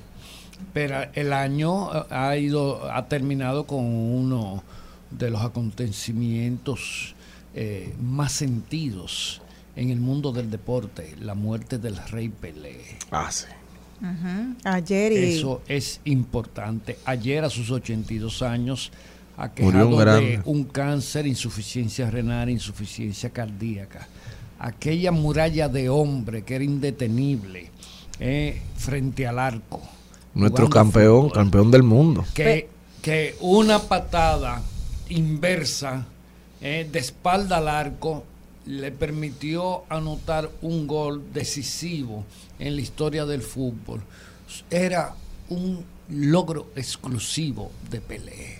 pero 0.73 1.05
el 1.13 1.31
año 1.31 1.95
eh, 1.95 2.03
ha 2.09 2.35
ido, 2.35 2.91
ha 2.91 3.05
terminado 3.05 3.65
con 3.65 3.85
uno 3.85 4.63
de 5.11 5.29
los 5.29 5.41
acontecimientos 5.43 7.15
eh, 7.53 7.93
más 8.01 8.33
sentidos 8.33 9.41
en 9.75 9.89
el 9.89 9.99
mundo 9.99 10.31
del 10.31 10.49
deporte, 10.49 11.15
la 11.19 11.35
muerte 11.35 11.77
del 11.77 11.97
rey 12.07 12.29
Pelé. 12.29 12.79
Ah, 13.11 13.29
sí. 13.31 13.45
Ujú. 14.01 14.55
Ayer 14.63 15.11
y 15.13 15.37
Eso 15.37 15.61
es 15.67 16.01
importante. 16.05 16.97
Ayer 17.05 17.43
a 17.43 17.49
sus 17.49 17.71
82 17.71 18.41
años, 18.41 18.91
aquejado 19.37 19.89
un 19.89 20.05
de 20.05 20.41
un 20.45 20.63
cáncer, 20.65 21.27
insuficiencia 21.27 22.09
renal, 22.09 22.49
insuficiencia 22.49 23.29
cardíaca. 23.29 24.07
Aquella 24.59 25.11
muralla 25.11 25.67
de 25.67 25.89
hombre 25.89 26.43
que 26.43 26.55
era 26.55 26.63
indetenible 26.63 27.69
eh, 28.19 28.61
frente 28.77 29.27
al 29.27 29.39
arco. 29.39 29.81
Nuestro 30.33 30.69
campeón, 30.69 31.23
fútbol, 31.23 31.33
campeón 31.33 31.71
del 31.71 31.83
mundo. 31.83 32.25
Que, 32.33 32.69
que 33.01 33.35
una 33.39 33.79
patada 33.79 34.61
inversa 35.09 36.05
eh, 36.61 36.87
de 36.91 36.99
espalda 36.99 37.57
al 37.57 37.67
arco 37.67 38.25
le 38.65 38.91
permitió 38.91 39.83
anotar 39.89 40.49
un 40.61 40.87
gol 40.87 41.23
decisivo 41.33 42.25
en 42.59 42.75
la 42.75 42.81
historia 42.81 43.25
del 43.25 43.41
fútbol. 43.41 44.01
Era 44.69 45.15
un 45.49 45.85
logro 46.09 46.71
exclusivo 46.75 47.71
de 47.89 48.01
Pelé. 48.01 48.54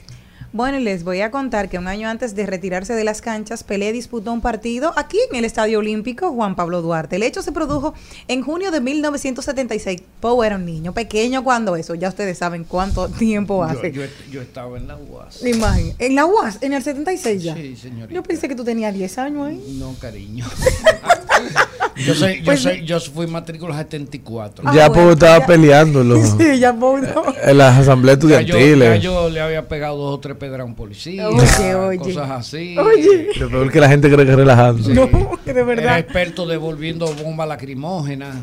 Bueno, 0.55 0.79
y 0.79 0.83
les 0.85 1.03
voy 1.03 1.19
a 1.19 1.31
contar 1.31 1.67
que 1.67 1.77
un 1.77 1.85
año 1.85 2.07
antes 2.07 2.33
de 2.33 2.45
retirarse 2.45 2.93
de 2.95 3.03
las 3.03 3.19
canchas, 3.19 3.65
Pelé 3.65 3.91
disputó 3.91 4.31
un 4.31 4.39
partido 4.39 4.93
aquí 4.95 5.17
en 5.29 5.35
el 5.35 5.43
Estadio 5.43 5.79
Olímpico 5.79 6.31
Juan 6.31 6.55
Pablo 6.55 6.81
Duarte. 6.81 7.17
El 7.17 7.23
hecho 7.23 7.41
se 7.41 7.51
produjo 7.51 7.93
en 8.29 8.41
junio 8.41 8.71
de 8.71 8.79
1976. 8.79 10.01
Pau 10.21 10.41
era 10.43 10.55
un 10.55 10.65
niño 10.65 10.93
pequeño 10.93 11.43
cuando 11.43 11.75
eso, 11.75 11.93
ya 11.93 12.07
ustedes 12.07 12.37
saben 12.37 12.63
cuánto 12.63 13.09
tiempo 13.09 13.65
hace. 13.65 13.91
yo, 13.91 14.03
yo 14.31 14.41
estaba 14.41 14.77
en 14.77 14.87
la 14.87 14.95
UAS. 14.95 15.41
La 15.41 15.49
imagen. 15.49 15.93
En 15.99 16.15
la 16.15 16.25
UAS, 16.25 16.59
en 16.61 16.71
el 16.71 16.81
76 16.81 17.43
ya. 17.43 17.53
Sí, 17.53 17.75
señorita. 17.75 18.13
Yo 18.13 18.23
pensé 18.23 18.47
que 18.47 18.55
tú 18.55 18.63
tenías 18.63 18.93
10 18.93 19.17
años 19.17 19.47
ahí. 19.47 19.77
No, 19.77 19.93
cariño. 19.99 20.45
yo, 21.97 22.13
soy, 22.15 22.37
yo, 22.39 22.45
Pues- 22.45 22.61
soy, 22.61 22.83
yo 22.85 22.99
fui 22.99 23.27
matrícula 23.27 23.75
74. 23.77 24.63
Ah, 24.67 24.73
ya 24.75 24.87
bueno, 24.89 25.03
Pau 25.03 25.11
estaba 25.13 25.39
ya. 25.39 25.45
peleando 25.45 26.01
en, 26.01 26.09
los- 26.09 26.29
Sí, 26.37 26.59
ya 26.59 26.73
no. 26.73 26.97
en 26.97 27.57
las 27.57 27.77
asambleas 27.79 28.17
Ya 28.19 28.23
yo, 28.23 28.29
ya 28.29 28.39
estudiantiles. 28.41 29.01
yo 29.01 29.29
le 29.29 29.41
había 29.41 29.67
pegado 29.67 29.97
dos 29.97 30.15
o 30.15 30.19
tres 30.19 30.35
pedras 30.37 30.61
a 30.61 30.63
un 30.65 30.75
policía, 30.75 31.29
Oye, 31.29 31.75
oye. 31.75 31.97
cosas 31.99 32.29
así. 32.31 32.77
Oye. 32.77 33.29
Lo 33.39 33.49
peor 33.49 33.71
que 33.71 33.79
la 33.79 33.89
gente 33.89 34.11
cree 34.11 34.25
que 34.25 34.31
es 34.31 34.37
relajando. 34.37 34.89
No, 34.89 35.39
que 35.43 35.53
de 35.53 35.59
Era 35.61 35.63
verdad. 35.63 35.99
experto 35.99 36.45
devolviendo 36.45 37.05
bombas 37.15 37.47
lacrimógenas. 37.47 38.35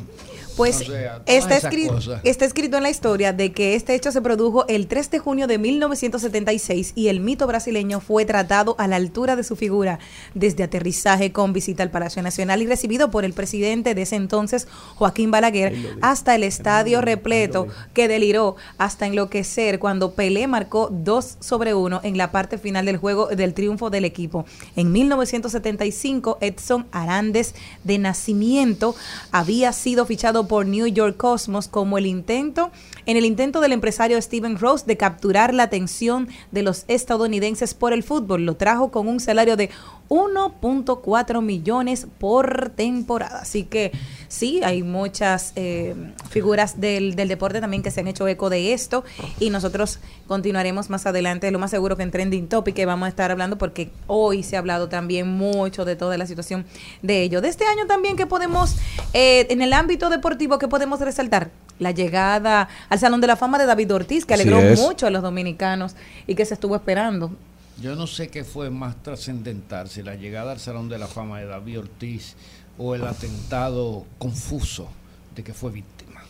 Pues 0.63 0.77
O 0.83 0.85
sea, 0.85 1.19
todas 1.25 1.29
está, 1.43 1.57
esas 1.57 1.73
escri- 1.73 1.89
cosas. 1.89 2.21
está 2.25 2.45
escrito 2.45 2.77
en 2.77 2.83
la 2.85 2.91
historia 2.91 3.33
de 3.33 3.51
que 3.53 3.75
este 3.75 3.95
hecho 3.95 4.13
se 4.13 4.21
produjo 4.23 4.65
el 4.69 4.87
3 4.87 5.11
de 5.11 5.19
junio 5.19 5.47
de 5.49 5.59
1976 5.59 6.93
y 6.95 7.09
el 7.09 7.19
mito 7.21 7.47
brasileño 7.47 8.01
fue 8.01 8.25
tratado 8.25 8.77
a 8.79 8.87
la 8.87 8.97
altura 8.97 9.35
de 9.35 9.43
su 9.45 9.57
figura 9.57 9.99
desde 10.35 10.63
aterrizaje 10.63 11.33
con 11.33 11.53
visita 11.53 11.83
al 11.83 11.91
Palacio 11.91 12.23
Nacional 12.23 12.63
y 12.63 12.67
recibido 12.67 13.11
por 13.11 13.25
el 13.25 13.33
presidente 13.33 13.95
de 13.95 14.03
ese 14.03 14.17
entonces, 14.17 14.69
Joaquín 14.97 15.31
Balaguer, 15.33 15.75
hasta 16.01 16.35
el 16.37 16.45
estadio 16.45 17.01
repleto 17.01 17.67
que 17.95 18.07
deliró 18.07 18.57
hasta 18.79 19.07
enloquecer 19.07 19.79
cuando 19.81 20.13
Pelé 20.13 20.47
marcó 20.47 20.89
2 20.93 21.39
sobre 21.41 21.75
1 21.75 22.01
en 22.05 22.17
la 22.19 22.31
parte 22.31 22.59
final 22.59 22.87
del 22.87 22.99
juego 22.99 23.27
del 23.27 23.53
triunfo 23.55 23.91
del 23.91 24.05
equipo. 24.05 24.45
En 24.77 24.93
1975, 24.93 26.39
Edson 26.41 26.87
Arandes 26.93 27.55
de 27.85 27.99
nacimiento 27.99 28.95
había 29.31 29.73
sido 29.73 30.07
fichado 30.07 30.47
por 30.47 30.52
New 30.61 30.87
York 30.87 31.17
Cosmos 31.17 31.67
como 31.69 31.97
el 31.97 32.07
intento 32.07 32.71
en 33.07 33.17
el 33.17 33.25
intento 33.25 33.61
del 33.61 33.73
empresario 33.73 34.21
Steven 34.21 34.59
Rose 34.59 34.85
de 34.87 34.97
capturar 34.97 35.55
la 35.55 35.65
atención 35.65 36.29
de 36.51 36.63
los 36.63 36.85
estadounidenses 36.89 37.75
por 37.75 37.93
el 37.93 38.03
fútbol. 38.03 38.45
Lo 38.45 38.57
trajo 38.57 38.91
con 38.91 39.09
un 39.09 39.19
salario 39.19 39.57
de 39.57 39.71
1.4 40.13 41.41
millones 41.41 42.07
por 42.19 42.69
temporada. 42.77 43.41
Así 43.41 43.65
que 43.65 43.93
sí, 44.29 44.61
hay 44.63 44.83
muchas 44.83 45.55
eh, 45.57 45.95
figuras 46.29 46.83
del, 46.83 47.17
del 47.17 47.29
deporte 47.29 47.63
también 47.63 47.83
que 47.83 47.91
se 47.91 48.01
han 48.01 48.09
hecho 48.09 48.29
eco 48.29 48.51
de 48.51 48.75
esto 48.75 49.05
y 49.41 49.49
nosotros 49.49 50.01
continuaremos 50.29 50.91
más 50.91 51.07
adelante, 51.07 51.51
lo 51.51 51.59
más 51.59 51.71
seguro 51.71 51.97
que 51.97 52.03
en 52.03 52.11
Trending 52.11 52.49
Topic 52.49 52.75
que 52.75 52.85
vamos 52.85 53.07
a 53.07 53.09
estar 53.09 53.31
hablando 53.31 53.57
porque 53.57 53.91
hoy 54.07 54.43
se 54.43 54.57
ha 54.57 54.59
hablado 54.59 54.91
también 54.91 55.29
mucho 55.29 55.87
de 55.87 55.97
toda 55.97 56.19
la 56.19 56.27
situación 56.27 56.67
de 57.01 57.23
ello. 57.23 57.41
De 57.41 57.49
este 57.49 57.65
año 57.65 57.87
también 57.87 58.17
que 58.17 58.27
podemos, 58.27 58.77
eh, 59.15 59.47
en 59.49 59.63
el 59.63 59.73
ámbito 59.73 60.11
deportivo, 60.11 60.59
que 60.59 60.69
podemos 60.69 61.01
resaltar? 61.01 61.51
La 61.79 61.91
llegada 61.91 62.69
al 62.91 62.99
Salón 62.99 63.23
de 63.23 63.29
la 63.29 63.37
Fama 63.37 63.59
de 63.59 63.65
David 63.65 63.95
Ortiz, 63.95 64.27
que 64.27 64.35
alegró 64.35 64.61
mucho 64.77 65.07
a 65.07 65.11
los 65.11 65.23
dominicanos 65.23 65.97
y 66.27 66.35
que 66.35 66.45
se 66.45 66.53
estuvo 66.53 66.77
esperando. 66.77 67.33
Yo 67.81 67.95
no 67.97 68.07
sé 68.07 68.29
qué 68.29 68.45
fue 68.45 68.71
más 68.71 69.03
trascendental, 69.03 69.89
si 69.89 70.03
la 70.03 70.15
llegada 70.15 70.53
al 70.53 70.61
Salón 70.61 70.89
de 70.89 70.99
la 70.99 71.07
Fama 71.07 71.41
de 71.41 71.47
David 71.47 71.81
Ortiz 71.81 72.35
o 72.79 72.95
el 72.95 73.05
atentado 73.05 74.05
confuso 74.19 74.89
de 75.35 75.43
que 75.43 75.53
fue 75.55 75.71
víctima. 75.71 76.21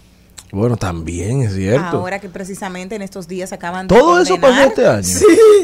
Bueno, 0.53 0.77
también 0.77 1.41
es 1.43 1.55
cierto. 1.55 1.97
Ahora 1.97 2.21
que 2.21 2.29
precisamente 2.29 2.95
en 2.95 3.01
estos 3.01 3.27
días 3.27 3.53
acaban 3.55 3.89
de 3.89 3.97
Todo 3.99 4.21
eso 4.21 4.39
pasó 4.39 4.53
condenar- 4.55 4.69
este 4.69 4.87
año. 4.87 5.03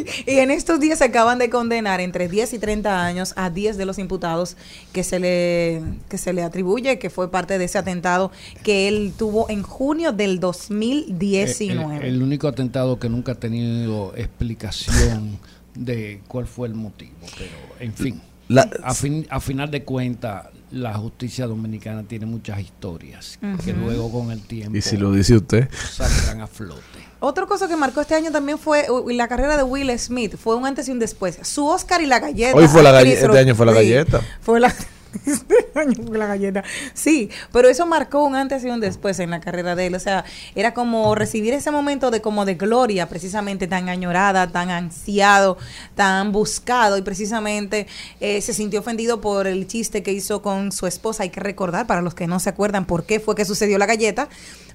Sí, 0.09 0.25
y 0.27 0.39
en 0.39 0.51
estos 0.51 0.81
días 0.81 1.03
acaban 1.03 1.39
de 1.39 1.51
condenar 1.51 2.01
entre 2.01 2.27
10 2.27 2.55
y 2.55 2.59
30 2.59 3.05
años 3.05 3.35
a 3.37 3.51
10 3.51 3.77
de 3.77 3.85
los 3.85 3.99
imputados 3.99 4.57
que 4.95 5.05
se 5.05 5.19
le 5.21 5.83
que 6.09 6.17
se 6.17 6.33
le 6.33 6.43
atribuye 6.43 6.99
que 6.99 7.11
fue 7.11 7.31
parte 7.31 7.59
de 7.59 7.67
ese 7.67 7.77
atentado 7.77 8.33
que 8.63 8.89
él 8.89 9.13
tuvo 9.19 9.51
en 9.51 9.63
junio 9.63 10.13
del 10.13 10.41
2019. 10.41 11.97
El, 12.09 12.15
el 12.15 12.23
único 12.23 12.49
atentado 12.49 12.99
que 12.99 13.11
nunca 13.11 13.33
ha 13.33 13.35
tenido 13.35 14.15
explicación 14.17 15.39
de 15.79 16.21
cuál 16.29 16.47
fue 16.47 16.69
el 16.69 16.75
motivo, 16.75 17.13
pero 17.37 17.51
en 17.81 17.93
fin. 17.95 18.21
La- 18.49 18.69
a, 18.83 18.95
fin, 18.95 19.27
a 19.29 19.41
final 19.41 19.71
de 19.71 19.85
cuentas, 19.85 20.47
la 20.71 20.95
justicia 20.95 21.47
dominicana 21.47 22.03
tiene 22.05 22.25
muchas 22.27 22.59
historias 22.61 23.39
que 23.65 23.73
luego 23.75 24.11
con 24.11 24.31
el 24.31 24.41
tiempo 24.41 24.77
y 24.77 24.81
si 24.83 24.97
lo 24.97 25.13
dice 25.13 25.37
usted. 25.37 25.69
saldrán 25.91 26.41
a 26.41 26.47
flote. 26.47 26.81
Otra 27.21 27.45
cosa 27.47 27.69
que 27.69 27.77
marcó 27.77 28.01
este 28.01 28.15
año 28.15 28.31
también 28.31 28.59
fue 28.59 28.87
la 29.09 29.29
carrera 29.29 29.57
de 29.57 29.65
Will 29.65 29.91
Smith. 29.99 30.37
Fue 30.37 30.57
un 30.57 30.65
antes 30.67 30.89
y 30.89 30.93
un 30.93 30.99
después. 30.99 31.39
Su 31.43 31.67
Oscar 31.67 32.01
y 32.01 32.07
la 32.07 32.21
galleta. 32.21 32.57
Hoy 32.57 32.69
fue 32.69 32.83
la 32.83 32.91
a 32.91 32.93
galle- 32.93 33.13
Chris 33.13 33.23
este 33.25 33.39
año 33.39 33.55
fue 33.55 33.67
la 33.67 33.73
galleta. 33.73 34.21
Fue 34.41 34.61
la, 34.61 34.75
la 36.13 36.27
galleta. 36.27 36.65
Sí, 36.95 37.31
pero 37.53 37.69
eso 37.69 37.87
marcó 37.87 38.25
un 38.25 38.35
antes 38.35 38.65
y 38.65 38.69
un 38.69 38.81
después 38.81 39.19
en 39.19 39.31
la 39.31 39.41
carrera 39.41 39.75
de 39.75 39.87
él. 39.87 39.95
O 39.95 40.01
sea, 40.01 40.25
era 40.55 40.75
como 40.75 41.15
recibir 41.15 41.55
ese 41.55 41.71
momento 41.71 42.11
de 42.11 42.21
como 42.21 42.45
de 42.45 42.55
gloria, 42.55 43.09
precisamente 43.09 43.67
tan 43.67 43.89
añorada, 43.89 44.49
tan 44.49 44.71
ansiado, 44.71 45.59
tan 45.95 46.33
buscado. 46.33 46.99
Y 46.99 47.03
precisamente 47.03 47.87
eh, 48.21 48.41
se 48.41 48.53
sintió 48.55 48.81
ofendido 48.81 49.21
por 49.21 49.47
el 49.47 49.67
chiste 49.67 50.03
que 50.03 50.13
hizo 50.13 50.43
con 50.43 50.73
su 50.73 50.87
esposa. 50.87 51.23
Hay 51.23 51.31
que 51.31 51.41
recordar, 51.41 51.87
para 51.87 52.03
los 52.03 52.15
que 52.15 52.27
no 52.27 52.41
se 52.41 52.51
acuerdan 52.51 52.85
por 52.85 53.05
qué 53.05 53.21
fue 53.21 53.35
que 53.35 53.45
sucedió 53.45 53.79
la 53.79 53.87
galleta 53.87 54.29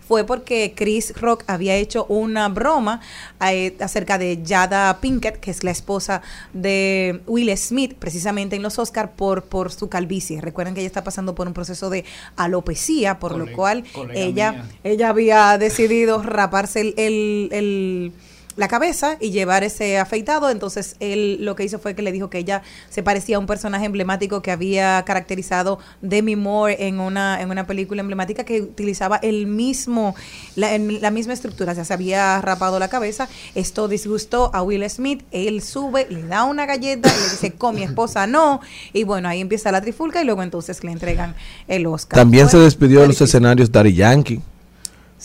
fue 0.07 0.25
porque 0.25 0.73
Chris 0.75 1.13
Rock 1.19 1.43
había 1.47 1.75
hecho 1.75 2.05
una 2.05 2.49
broma 2.49 3.01
eh, 3.49 3.75
acerca 3.79 4.17
de 4.17 4.41
Jada 4.45 4.99
Pinkett, 4.99 5.39
que 5.39 5.51
es 5.51 5.63
la 5.63 5.71
esposa 5.71 6.21
de 6.53 7.21
Will 7.27 7.55
Smith, 7.57 7.95
precisamente 7.97 8.55
en 8.55 8.61
los 8.63 8.79
Oscars 8.79 9.11
por, 9.15 9.43
por 9.45 9.71
su 9.71 9.89
calvicie. 9.89 10.41
Recuerden 10.41 10.73
que 10.73 10.81
ella 10.81 10.87
está 10.87 11.03
pasando 11.03 11.35
por 11.35 11.47
un 11.47 11.53
proceso 11.53 11.89
de 11.89 12.03
alopecia, 12.35 13.19
por 13.19 13.31
Cole- 13.33 13.45
lo 13.51 13.55
cual 13.55 13.83
ella, 14.13 14.51
mía. 14.51 14.65
ella 14.83 15.09
había 15.09 15.57
decidido 15.57 16.21
raparse 16.21 16.81
el, 16.81 16.93
el- 16.97 17.49
el- 17.51 18.11
la 18.55 18.67
cabeza 18.67 19.17
y 19.19 19.31
llevar 19.31 19.63
ese 19.63 19.97
afeitado. 19.97 20.49
Entonces 20.49 20.95
él 20.99 21.43
lo 21.43 21.55
que 21.55 21.63
hizo 21.63 21.79
fue 21.79 21.95
que 21.95 22.01
le 22.01 22.11
dijo 22.11 22.29
que 22.29 22.37
ella 22.37 22.61
se 22.89 23.03
parecía 23.03 23.37
a 23.37 23.39
un 23.39 23.45
personaje 23.45 23.85
emblemático 23.85 24.41
que 24.41 24.51
había 24.51 25.03
caracterizado 25.05 25.79
Demi 26.01 26.35
Moore 26.35 26.87
en 26.87 26.99
una, 26.99 27.41
en 27.41 27.49
una 27.49 27.65
película 27.65 28.01
emblemática 28.01 28.43
que 28.43 28.61
utilizaba 28.61 29.17
el 29.17 29.47
mismo, 29.47 30.15
la, 30.55 30.73
en 30.75 31.01
la 31.01 31.11
misma 31.11 31.33
estructura. 31.33 31.71
O 31.71 31.75
sea, 31.75 31.85
se 31.85 31.93
había 31.93 32.41
rapado 32.41 32.79
la 32.79 32.87
cabeza. 32.87 33.27
Esto 33.55 33.87
disgustó 33.87 34.51
a 34.53 34.61
Will 34.61 34.87
Smith. 34.89 35.23
Él 35.31 35.61
sube, 35.61 36.07
le 36.09 36.23
da 36.23 36.43
una 36.43 36.65
galleta 36.65 37.09
y 37.09 37.19
le 37.19 37.29
dice, 37.29 37.51
con 37.53 37.75
mi 37.75 37.83
esposa 37.83 38.27
no. 38.27 38.61
Y 38.93 39.03
bueno, 39.03 39.29
ahí 39.29 39.41
empieza 39.41 39.71
la 39.71 39.81
trifulca 39.81 40.21
y 40.21 40.25
luego 40.25 40.43
entonces 40.43 40.83
le 40.83 40.91
entregan 40.91 41.35
el 41.67 41.85
Oscar. 41.87 42.19
También 42.19 42.49
se 42.49 42.57
despidió 42.57 43.01
de 43.01 43.07
los 43.07 43.21
escenarios 43.21 43.71
Daddy 43.71 43.93
Yankee 43.93 44.41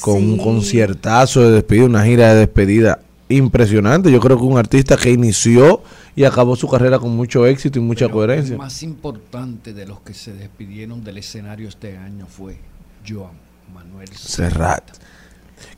con 0.01 0.17
un 0.17 0.39
conciertazo 0.39 1.43
de 1.43 1.51
despedida, 1.51 1.87
una 1.87 2.05
gira 2.05 2.33
de 2.33 2.41
despedida 2.41 3.01
impresionante. 3.29 4.11
Yo 4.11 4.21
creo 4.21 4.37
que 4.39 4.45
un 4.45 4.59
artista 4.59 4.97
que 4.97 5.11
inició 5.11 5.83
y 6.17 6.25
acabó 6.25 6.57
su 6.57 6.69
carrera 6.69 6.99
con 6.99 7.15
mucho 7.15 7.47
éxito 7.47 7.79
y 7.79 7.83
mucha 7.83 8.07
Pero 8.07 8.15
coherencia. 8.15 8.53
El 8.53 8.59
más 8.59 8.83
importante 8.83 9.73
de 9.73 9.87
los 9.87 10.01
que 10.01 10.15
se 10.15 10.33
despidieron 10.33 11.05
del 11.05 11.19
escenario 11.19 11.69
este 11.69 11.97
año 11.97 12.27
fue 12.27 12.59
Joan 13.07 13.33
Manuel 13.75 14.09
Serrat, 14.09 14.85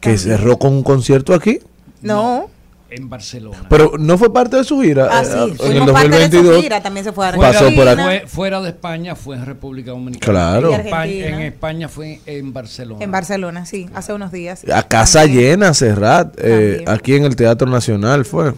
que 0.01 0.17
cerró 0.17 0.59
con 0.59 0.73
un 0.73 0.83
concierto 0.83 1.35
aquí, 1.35 1.59
No. 2.03 2.49
En 2.91 3.09
Barcelona. 3.09 3.67
pero 3.69 3.93
no 3.99 4.19
fue 4.19 4.33
parte 4.33 4.57
de 4.57 4.65
su 4.65 4.81
gira. 4.81 5.09
Ah, 5.11 5.23
eh, 5.23 5.27
sí, 5.27 5.33
en 5.39 5.43
el 5.51 5.57
fuimos 5.57 5.93
parte 5.93 6.09
de 6.09 6.15
su 6.15 6.21
2022. 6.21 6.63
gira, 6.63 6.83
también 6.83 7.05
se 7.05 7.13
fue 7.13 7.27
a 7.29 7.33
Pasó 7.33 7.45
Argentina. 7.65 7.77
por 7.77 7.89
aquí. 7.89 8.03
Fue- 8.03 8.29
fuera 8.29 8.61
de 8.61 8.69
España 8.71 9.15
fue 9.17 9.37
en 9.37 9.47
República 9.47 9.91
Dominicana. 9.93 10.33
Claro. 10.33 10.71
Y 10.71 10.75
En 10.75 10.81
España, 10.81 11.03
Argentina. 11.03 11.37
en 11.37 11.43
España 11.43 11.89
fue 11.89 12.21
en 12.27 12.53
Barcelona. 12.53 13.05
En 13.05 13.11
Barcelona, 13.11 13.67
sí, 13.67 13.89
hace 13.95 14.13
unos 14.13 14.33
días. 14.33 14.65
A 14.73 14.83
casa 14.83 15.21
También. 15.23 15.45
llena, 15.61 15.75
Serrat, 15.75 16.35
eh, 16.39 16.85
aquí 16.87 17.15
en 17.15 17.25
el 17.25 17.37
Teatro 17.37 17.69
Nacional 17.69 18.25
fue. 18.25 18.53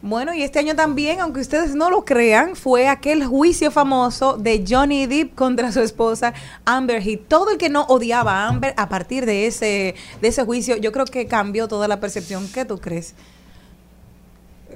Bueno, 0.00 0.32
y 0.32 0.44
este 0.44 0.60
año 0.60 0.76
también, 0.76 1.18
aunque 1.18 1.40
ustedes 1.40 1.74
no 1.74 1.90
lo 1.90 2.04
crean, 2.04 2.54
fue 2.54 2.86
aquel 2.86 3.24
juicio 3.24 3.72
famoso 3.72 4.36
de 4.36 4.64
Johnny 4.68 5.06
Depp 5.06 5.34
contra 5.34 5.72
su 5.72 5.80
esposa 5.80 6.34
Amber 6.64 7.02
Heard. 7.04 7.22
Todo 7.26 7.50
el 7.50 7.58
que 7.58 7.68
no 7.68 7.82
odiaba 7.86 8.44
a 8.44 8.48
Amber 8.48 8.74
a 8.76 8.88
partir 8.88 9.26
de 9.26 9.48
ese, 9.48 9.96
de 10.22 10.28
ese 10.28 10.44
juicio, 10.44 10.76
yo 10.76 10.92
creo 10.92 11.04
que 11.04 11.26
cambió 11.26 11.66
toda 11.66 11.88
la 11.88 11.98
percepción. 11.98 12.46
¿Qué 12.54 12.64
tú 12.64 12.78
crees? 12.78 13.14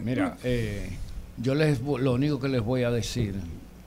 Mira, 0.02 0.36
eh, 0.44 0.90
yo 1.36 1.54
les 1.54 1.80
lo 1.80 2.12
único 2.12 2.40
que 2.40 2.48
les 2.48 2.62
voy 2.62 2.82
a 2.82 2.90
decir 2.90 3.34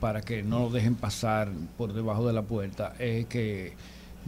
para 0.00 0.22
que 0.22 0.42
no 0.42 0.60
lo 0.60 0.70
dejen 0.70 0.94
pasar 0.94 1.48
por 1.76 1.92
debajo 1.92 2.26
de 2.26 2.32
la 2.32 2.42
puerta 2.42 2.94
es 2.98 3.26
que 3.26 3.72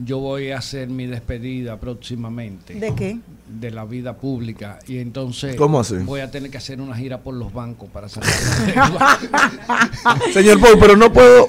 yo 0.04 0.18
voy 0.18 0.52
a 0.52 0.58
hacer 0.58 0.88
mi 0.88 1.06
despedida 1.06 1.76
próximamente 1.76 2.74
¿De 2.74 2.94
qué? 2.94 3.18
de 3.48 3.70
la 3.70 3.84
vida 3.84 4.14
pública 4.14 4.78
y 4.86 4.98
entonces 4.98 5.56
¿Cómo 5.56 5.80
así? 5.80 5.96
voy 5.96 6.20
a 6.20 6.30
tener 6.30 6.50
que 6.50 6.58
hacer 6.58 6.80
una 6.80 6.96
gira 6.96 7.18
por 7.18 7.34
los 7.34 7.52
bancos 7.52 7.88
para 7.90 8.08
sacar. 8.08 8.30
Señor 10.32 10.60
Paul, 10.60 10.78
pero 10.78 10.96
no 10.96 11.12
puedo 11.12 11.48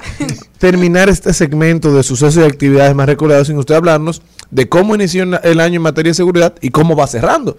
terminar 0.58 1.10
este 1.10 1.34
segmento 1.34 1.94
de 1.94 2.02
sucesos 2.04 2.44
y 2.44 2.48
actividades 2.48 2.96
más 2.96 3.06
recordados 3.06 3.48
sin 3.48 3.58
usted 3.58 3.76
hablarnos 3.76 4.22
de 4.50 4.68
cómo 4.68 4.96
inició 4.96 5.24
el 5.24 5.60
año 5.60 5.76
en 5.76 5.82
materia 5.84 6.10
de 6.10 6.16
seguridad 6.16 6.56
y 6.62 6.70
cómo 6.70 6.96
va 6.96 7.06
cerrando. 7.06 7.56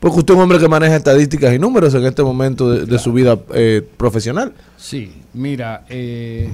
Porque 0.00 0.18
usted 0.18 0.34
es 0.34 0.36
un 0.36 0.42
hombre 0.42 0.58
que 0.58 0.68
maneja 0.68 0.96
estadísticas 0.96 1.54
y 1.54 1.58
números 1.58 1.94
en 1.94 2.04
este 2.04 2.22
momento 2.22 2.70
de, 2.70 2.84
de 2.86 2.98
su 2.98 3.12
vida 3.12 3.38
eh, 3.54 3.82
profesional. 3.96 4.52
Sí, 4.76 5.22
mira, 5.32 5.84
eh, 5.88 6.50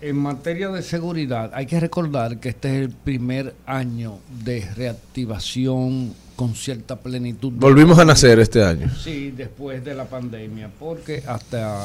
en 0.00 0.16
materia 0.16 0.70
de 0.70 0.82
seguridad 0.82 1.50
hay 1.52 1.66
que 1.66 1.78
recordar 1.78 2.38
que 2.38 2.50
este 2.50 2.68
es 2.68 2.84
el 2.84 2.90
primer 2.90 3.54
año 3.66 4.18
de 4.44 4.66
reactivación 4.74 6.14
con 6.36 6.54
cierta 6.54 6.96
plenitud. 6.96 7.52
Volvimos 7.54 7.98
a 7.98 8.04
nacer 8.06 8.38
este 8.38 8.64
año. 8.64 8.90
Sí, 8.96 9.30
después 9.36 9.84
de 9.84 9.94
la 9.94 10.06
pandemia, 10.06 10.70
porque 10.78 11.22
hasta 11.26 11.84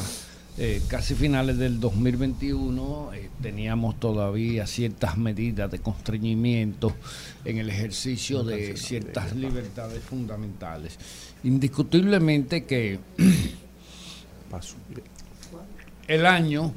eh, 0.58 0.82
casi 0.88 1.16
finales 1.16 1.58
del 1.58 1.82
2021 1.82 3.12
eh, 3.14 3.30
teníamos 3.42 4.00
todavía 4.00 4.66
ciertas 4.66 5.18
medidas 5.18 5.70
de 5.70 5.80
constreñimiento 5.80 6.96
en 7.44 7.58
el 7.58 7.70
ejercicio 7.70 8.42
de 8.42 8.78
ciertas 8.78 9.36
libertades 9.36 10.02
fundamentales. 10.02 10.98
Indiscutiblemente 11.44 12.64
que 12.64 13.00
el 16.08 16.26
año 16.26 16.72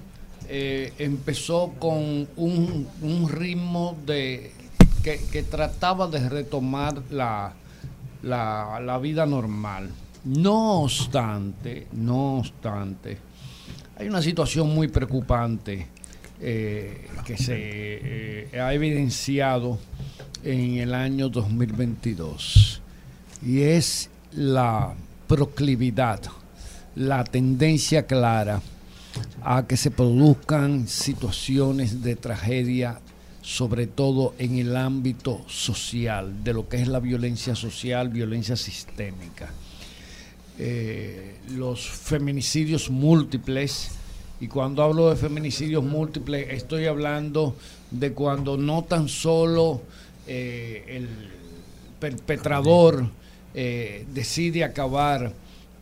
eh, 0.48 0.92
empezó 0.98 1.74
con 1.78 2.28
un, 2.36 2.88
un 3.00 3.28
ritmo 3.28 3.96
de 4.04 4.50
que, 5.04 5.20
que 5.30 5.44
trataba 5.44 6.08
de 6.08 6.28
retomar 6.28 7.00
la, 7.12 7.54
la, 8.22 8.80
la 8.80 8.98
vida 8.98 9.24
normal. 9.24 9.88
No 10.24 10.82
obstante, 10.82 11.86
no 11.92 12.38
obstante, 12.38 13.27
hay 13.98 14.08
una 14.08 14.22
situación 14.22 14.72
muy 14.72 14.86
preocupante 14.86 15.88
eh, 16.40 17.08
que 17.26 17.36
se 17.36 17.56
eh, 17.56 18.60
ha 18.60 18.72
evidenciado 18.72 19.78
en 20.44 20.76
el 20.76 20.94
año 20.94 21.28
2022 21.28 22.80
y 23.44 23.62
es 23.62 24.08
la 24.32 24.94
proclividad, 25.26 26.20
la 26.94 27.24
tendencia 27.24 28.06
clara 28.06 28.62
a 29.42 29.66
que 29.66 29.76
se 29.76 29.90
produzcan 29.90 30.86
situaciones 30.86 32.00
de 32.00 32.14
tragedia, 32.14 33.00
sobre 33.42 33.88
todo 33.88 34.34
en 34.38 34.58
el 34.58 34.76
ámbito 34.76 35.42
social, 35.48 36.44
de 36.44 36.52
lo 36.52 36.68
que 36.68 36.80
es 36.80 36.86
la 36.86 37.00
violencia 37.00 37.56
social, 37.56 38.10
violencia 38.10 38.54
sistémica. 38.54 39.50
Eh, 40.60 41.36
los 41.50 41.88
feminicidios 41.88 42.90
múltiples, 42.90 43.92
y 44.40 44.48
cuando 44.48 44.82
hablo 44.82 45.08
de 45.08 45.14
feminicidios 45.14 45.84
múltiples, 45.84 46.48
estoy 46.50 46.86
hablando 46.86 47.54
de 47.92 48.12
cuando 48.12 48.56
no 48.56 48.82
tan 48.82 49.08
solo 49.08 49.80
eh, 50.26 50.84
el 50.88 51.08
perpetrador 52.00 53.08
eh, 53.54 54.04
decide 54.12 54.64
acabar 54.64 55.32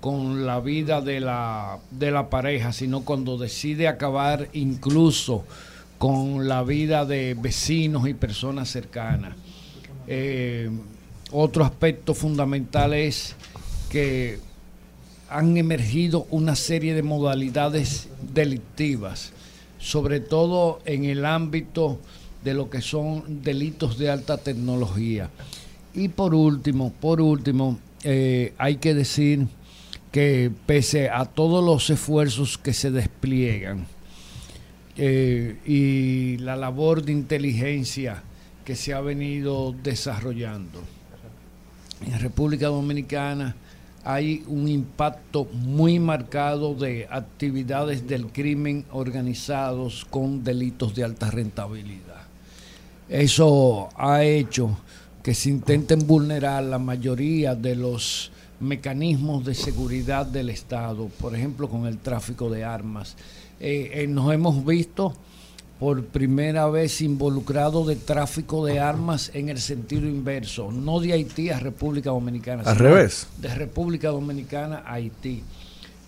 con 0.03 0.45
la 0.45 0.61
vida 0.61 1.01
de 1.01 1.21
la, 1.21 1.79
de 1.91 2.11
la 2.11 2.29
pareja, 2.29 2.73
sino 2.75 3.01
cuando 3.01 3.39
decide 3.39 3.89
acabar 3.89 4.49
incluso 4.53 5.45
con 5.97 6.49
la 6.49 6.62
vida 6.62 7.07
de 7.07 7.35
vecinos 7.35 8.07
y 8.07 8.12
personas 8.12 8.69
cercanas. 8.69 9.35
Otro 11.33 11.65
aspecto 11.65 12.15
fundamental 12.15 12.93
es 12.93 13.35
que 13.91 14.46
han 15.29 15.57
emergido 15.57 16.27
una 16.31 16.55
serie 16.55 16.95
de 16.95 17.03
modalidades 17.03 18.09
delictivas, 18.33 19.33
sobre 19.79 20.21
todo 20.21 20.81
en 20.85 21.05
el 21.05 21.25
ámbito 21.25 21.99
de 22.45 22.55
lo 22.55 22.71
que 22.71 22.81
son 22.81 23.43
delitos 23.43 23.99
de 23.99 24.11
alta 24.11 24.39
tecnología. 24.39 25.31
Y 25.95 26.09
por 26.09 26.35
último, 26.35 26.93
por 26.93 27.21
último, 27.21 27.79
eh, 28.05 28.53
hay 28.59 28.77
que 28.77 28.95
decir 28.95 29.47
que 30.12 30.51
pese 30.67 31.11
a 31.11 31.25
todos 31.25 31.65
los 31.65 31.91
esfuerzos 31.91 32.57
que 32.57 32.73
se 32.73 32.91
despliegan 32.91 33.87
eh, 34.97 35.57
y 35.67 36.39
la 36.39 36.57
labor 36.57 37.03
de 37.03 37.12
inteligencia 37.12 38.23
que 38.65 38.77
se 38.77 38.95
ha 38.95 39.01
venido 39.01 39.75
desarrollando, 39.83 40.81
en 42.07 42.19
República 42.21 42.69
Dominicana 42.69 43.57
hay 44.07 44.45
un 44.47 44.69
impacto 44.69 45.49
muy 45.53 45.99
marcado 45.99 46.75
de 46.75 47.09
actividades 47.11 48.07
del 48.07 48.29
crimen 48.29 48.85
organizados 48.92 50.07
con 50.09 50.45
delitos 50.45 50.95
de 50.95 51.03
alta 51.03 51.29
rentabilidad. 51.29 52.23
Eso 53.09 53.88
ha 53.97 54.23
hecho 54.23 54.79
que 55.25 55.35
se 55.35 55.51
intenten 55.51 56.07
vulnerar 56.07 56.62
la 56.62 56.79
mayoría 56.79 57.57
de 57.57 57.75
los 57.75 58.31
mecanismos 58.61 59.45
de 59.45 59.57
seguridad 59.57 60.25
del 60.25 60.51
Estado, 60.51 61.09
por 61.21 61.35
ejemplo 61.35 61.69
con 61.69 61.87
el 61.87 61.99
tráfico 61.99 62.49
de 62.49 62.62
armas. 62.62 63.16
Eh, 63.59 63.90
eh, 63.92 64.07
nos 64.07 64.33
hemos 64.33 64.64
visto 64.64 65.14
por 65.79 66.03
primera 66.05 66.69
vez 66.69 67.01
involucrados 67.03 67.87
de 67.87 67.97
tráfico 67.97 68.65
de 68.65 68.81
armas 68.81 69.31
en 69.35 69.51
el 69.51 69.59
sentido 69.59 70.07
inverso, 70.07 70.73
no 70.73 71.01
de 71.01 71.12
Haití 71.12 71.51
a 71.51 71.59
República 71.61 72.11
Dominicana, 72.11 72.62
Al 72.65 72.77
revés. 72.77 73.27
de 73.39 73.55
República 73.55 74.09
Dominicana 74.09 74.83
a 74.87 74.95
Haití. 74.95 75.43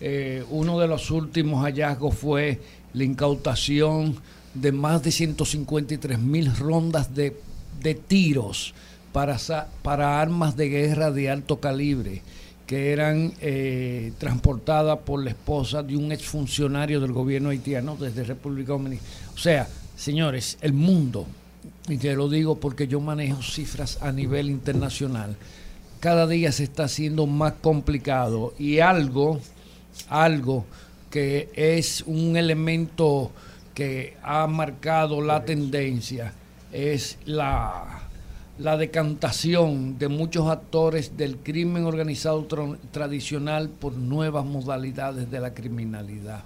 Eh, 0.01 0.43
uno 0.49 0.79
de 0.79 0.87
los 0.87 1.11
últimos 1.11 1.63
hallazgos 1.63 2.15
fue 2.15 2.59
la 2.93 3.03
incautación 3.03 4.15
de 4.55 4.71
más 4.71 5.03
de 5.03 5.11
153 5.11 6.17
mil 6.17 6.55
rondas 6.55 7.13
de, 7.13 7.39
de 7.81 7.93
tiros 7.93 8.73
para, 9.11 9.37
para 9.83 10.19
armas 10.19 10.55
de 10.55 10.69
guerra 10.69 11.11
de 11.11 11.29
alto 11.29 11.59
calibre 11.59 12.23
que 12.65 12.91
eran 12.91 13.33
eh, 13.41 14.13
transportadas 14.19 14.99
por 14.99 15.23
la 15.23 15.31
esposa 15.31 15.81
de 15.81 15.97
un 15.97 16.11
exfuncionario 16.11 16.99
del 16.99 17.11
gobierno 17.13 17.49
haitiano 17.49 17.95
desde 17.95 18.23
República 18.23 18.73
Dominicana. 18.73 19.07
O 19.39 19.41
sea, 19.41 19.69
señores, 19.95 20.57
el 20.59 20.73
mundo, 20.73 21.25
y 21.87 21.95
te 21.95 22.13
lo 22.13 22.27
digo 22.27 22.59
porque 22.59 22.89
yo 22.89 22.99
manejo 22.99 23.41
cifras 23.41 23.97
a 24.01 24.11
nivel 24.11 24.49
internacional, 24.49 25.37
cada 26.01 26.27
día 26.27 26.51
se 26.51 26.65
está 26.65 26.83
haciendo 26.83 27.25
más 27.25 27.53
complicado 27.61 28.53
y 28.59 28.79
algo, 28.81 29.39
algo 30.09 30.65
que 31.09 31.49
es 31.53 32.03
un 32.05 32.35
elemento 32.35 33.31
que 33.73 34.17
ha 34.23 34.45
marcado 34.47 35.21
la 35.21 35.45
tendencia 35.45 36.33
es 36.73 37.17
la, 37.23 38.09
la 38.57 38.75
decantación 38.75 39.97
de 39.97 40.09
muchos 40.09 40.49
actores 40.49 41.15
del 41.15 41.37
crimen 41.37 41.85
organizado 41.85 42.45
tradicional 42.91 43.69
por 43.69 43.93
nuevas 43.93 44.43
modalidades 44.43 45.31
de 45.31 45.39
la 45.39 45.53
criminalidad 45.53 46.43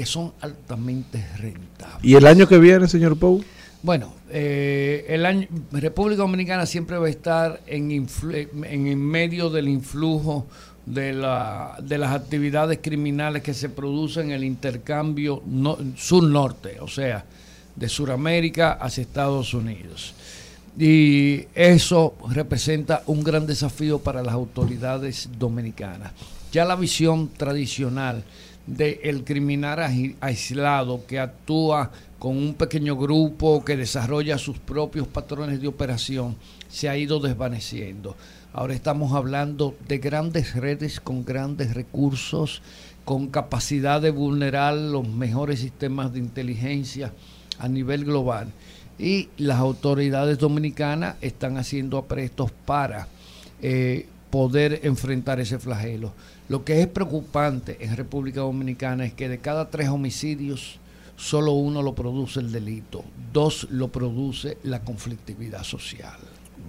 que 0.00 0.06
son 0.06 0.32
altamente 0.40 1.22
rentables. 1.36 2.02
¿Y 2.02 2.14
el 2.14 2.26
año 2.26 2.48
que 2.48 2.56
viene, 2.56 2.88
señor 2.88 3.18
Pou? 3.18 3.44
Bueno, 3.82 4.14
eh, 4.30 5.04
el 5.10 5.26
año, 5.26 5.46
República 5.72 6.22
Dominicana 6.22 6.64
siempre 6.64 6.96
va 6.96 7.06
a 7.06 7.10
estar 7.10 7.60
en, 7.66 7.90
influ- 7.90 8.48
en, 8.64 8.86
en 8.86 8.98
medio 8.98 9.50
del 9.50 9.68
influjo 9.68 10.46
de, 10.86 11.12
la, 11.12 11.76
de 11.82 11.98
las 11.98 12.12
actividades 12.14 12.78
criminales 12.80 13.42
que 13.42 13.52
se 13.52 13.68
producen 13.68 14.28
en 14.28 14.36
el 14.36 14.44
intercambio 14.44 15.42
no- 15.44 15.76
sur-norte, 15.98 16.78
o 16.80 16.88
sea, 16.88 17.26
de 17.76 17.88
Sudamérica 17.90 18.72
hacia 18.72 19.02
Estados 19.02 19.52
Unidos. 19.52 20.14
Y 20.78 21.44
eso 21.54 22.14
representa 22.30 23.02
un 23.04 23.22
gran 23.22 23.46
desafío 23.46 23.98
para 23.98 24.22
las 24.22 24.32
autoridades 24.32 25.28
dominicanas. 25.38 26.12
Ya 26.52 26.64
la 26.64 26.74
visión 26.76 27.28
tradicional 27.36 28.24
del 28.76 29.24
criminal 29.24 29.78
agi- 29.80 30.14
aislado 30.20 31.04
que 31.06 31.18
actúa 31.18 31.90
con 32.18 32.36
un 32.36 32.54
pequeño 32.54 32.96
grupo 32.96 33.64
que 33.64 33.76
desarrolla 33.76 34.38
sus 34.38 34.58
propios 34.58 35.08
patrones 35.08 35.60
de 35.60 35.68
operación 35.68 36.36
se 36.68 36.88
ha 36.88 36.96
ido 36.96 37.18
desvaneciendo. 37.18 38.16
Ahora 38.52 38.74
estamos 38.74 39.12
hablando 39.12 39.74
de 39.88 39.98
grandes 39.98 40.54
redes 40.54 41.00
con 41.00 41.24
grandes 41.24 41.74
recursos, 41.74 42.62
con 43.04 43.28
capacidad 43.28 44.00
de 44.00 44.10
vulnerar 44.10 44.74
los 44.74 45.08
mejores 45.08 45.60
sistemas 45.60 46.12
de 46.12 46.18
inteligencia 46.20 47.12
a 47.58 47.68
nivel 47.68 48.04
global. 48.04 48.48
Y 48.98 49.28
las 49.38 49.58
autoridades 49.58 50.38
dominicanas 50.38 51.16
están 51.22 51.56
haciendo 51.56 51.96
aprestos 51.96 52.50
para 52.66 53.08
eh, 53.62 54.06
poder 54.30 54.80
enfrentar 54.84 55.40
ese 55.40 55.58
flagelo. 55.58 56.12
Lo 56.50 56.64
que 56.64 56.80
es 56.80 56.88
preocupante 56.88 57.76
en 57.78 57.96
República 57.96 58.40
Dominicana 58.40 59.04
es 59.04 59.12
que 59.14 59.28
de 59.28 59.38
cada 59.38 59.70
tres 59.70 59.88
homicidios, 59.88 60.80
solo 61.14 61.52
uno 61.52 61.80
lo 61.80 61.94
produce 61.94 62.40
el 62.40 62.50
delito, 62.50 63.04
dos 63.32 63.68
lo 63.70 63.86
produce 63.86 64.58
la 64.64 64.80
conflictividad 64.80 65.62
social. 65.62 66.18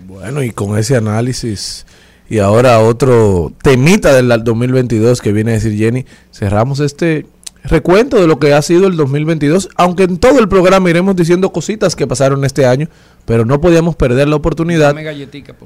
Bueno, 0.08 0.44
y 0.44 0.52
con 0.52 0.78
ese 0.78 0.96
análisis 0.98 1.88
y 2.30 2.38
ahora 2.38 2.80
otro 2.80 3.52
temita 3.64 4.14
del 4.14 4.30
2022 4.44 5.20
que 5.20 5.32
viene 5.32 5.50
a 5.50 5.54
decir 5.56 5.76
Jenny, 5.76 6.06
cerramos 6.32 6.80
este 6.80 7.26
recuento 7.64 8.22
de 8.22 8.28
lo 8.28 8.38
que 8.38 8.54
ha 8.54 8.62
sido 8.62 8.86
el 8.86 8.96
2022, 8.96 9.68
aunque 9.78 10.04
en 10.04 10.18
todo 10.20 10.38
el 10.40 10.48
programa 10.48 10.92
iremos 10.92 11.16
diciendo 11.16 11.52
cositas 11.52 11.96
que 11.96 12.06
pasaron 12.06 12.46
este 12.46 12.68
año, 12.68 12.88
pero 13.26 13.46
no 13.46 13.60
podíamos 13.60 13.96
perder 13.96 14.28
la 14.28 14.36
oportunidad 14.36 14.94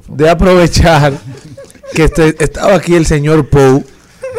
de 0.08 0.30
aprovechar 0.30 1.12
que 1.94 2.04
este- 2.04 2.42
estaba 2.42 2.76
aquí 2.76 2.94
el 2.94 3.04
señor 3.04 3.48
Pou 3.50 3.84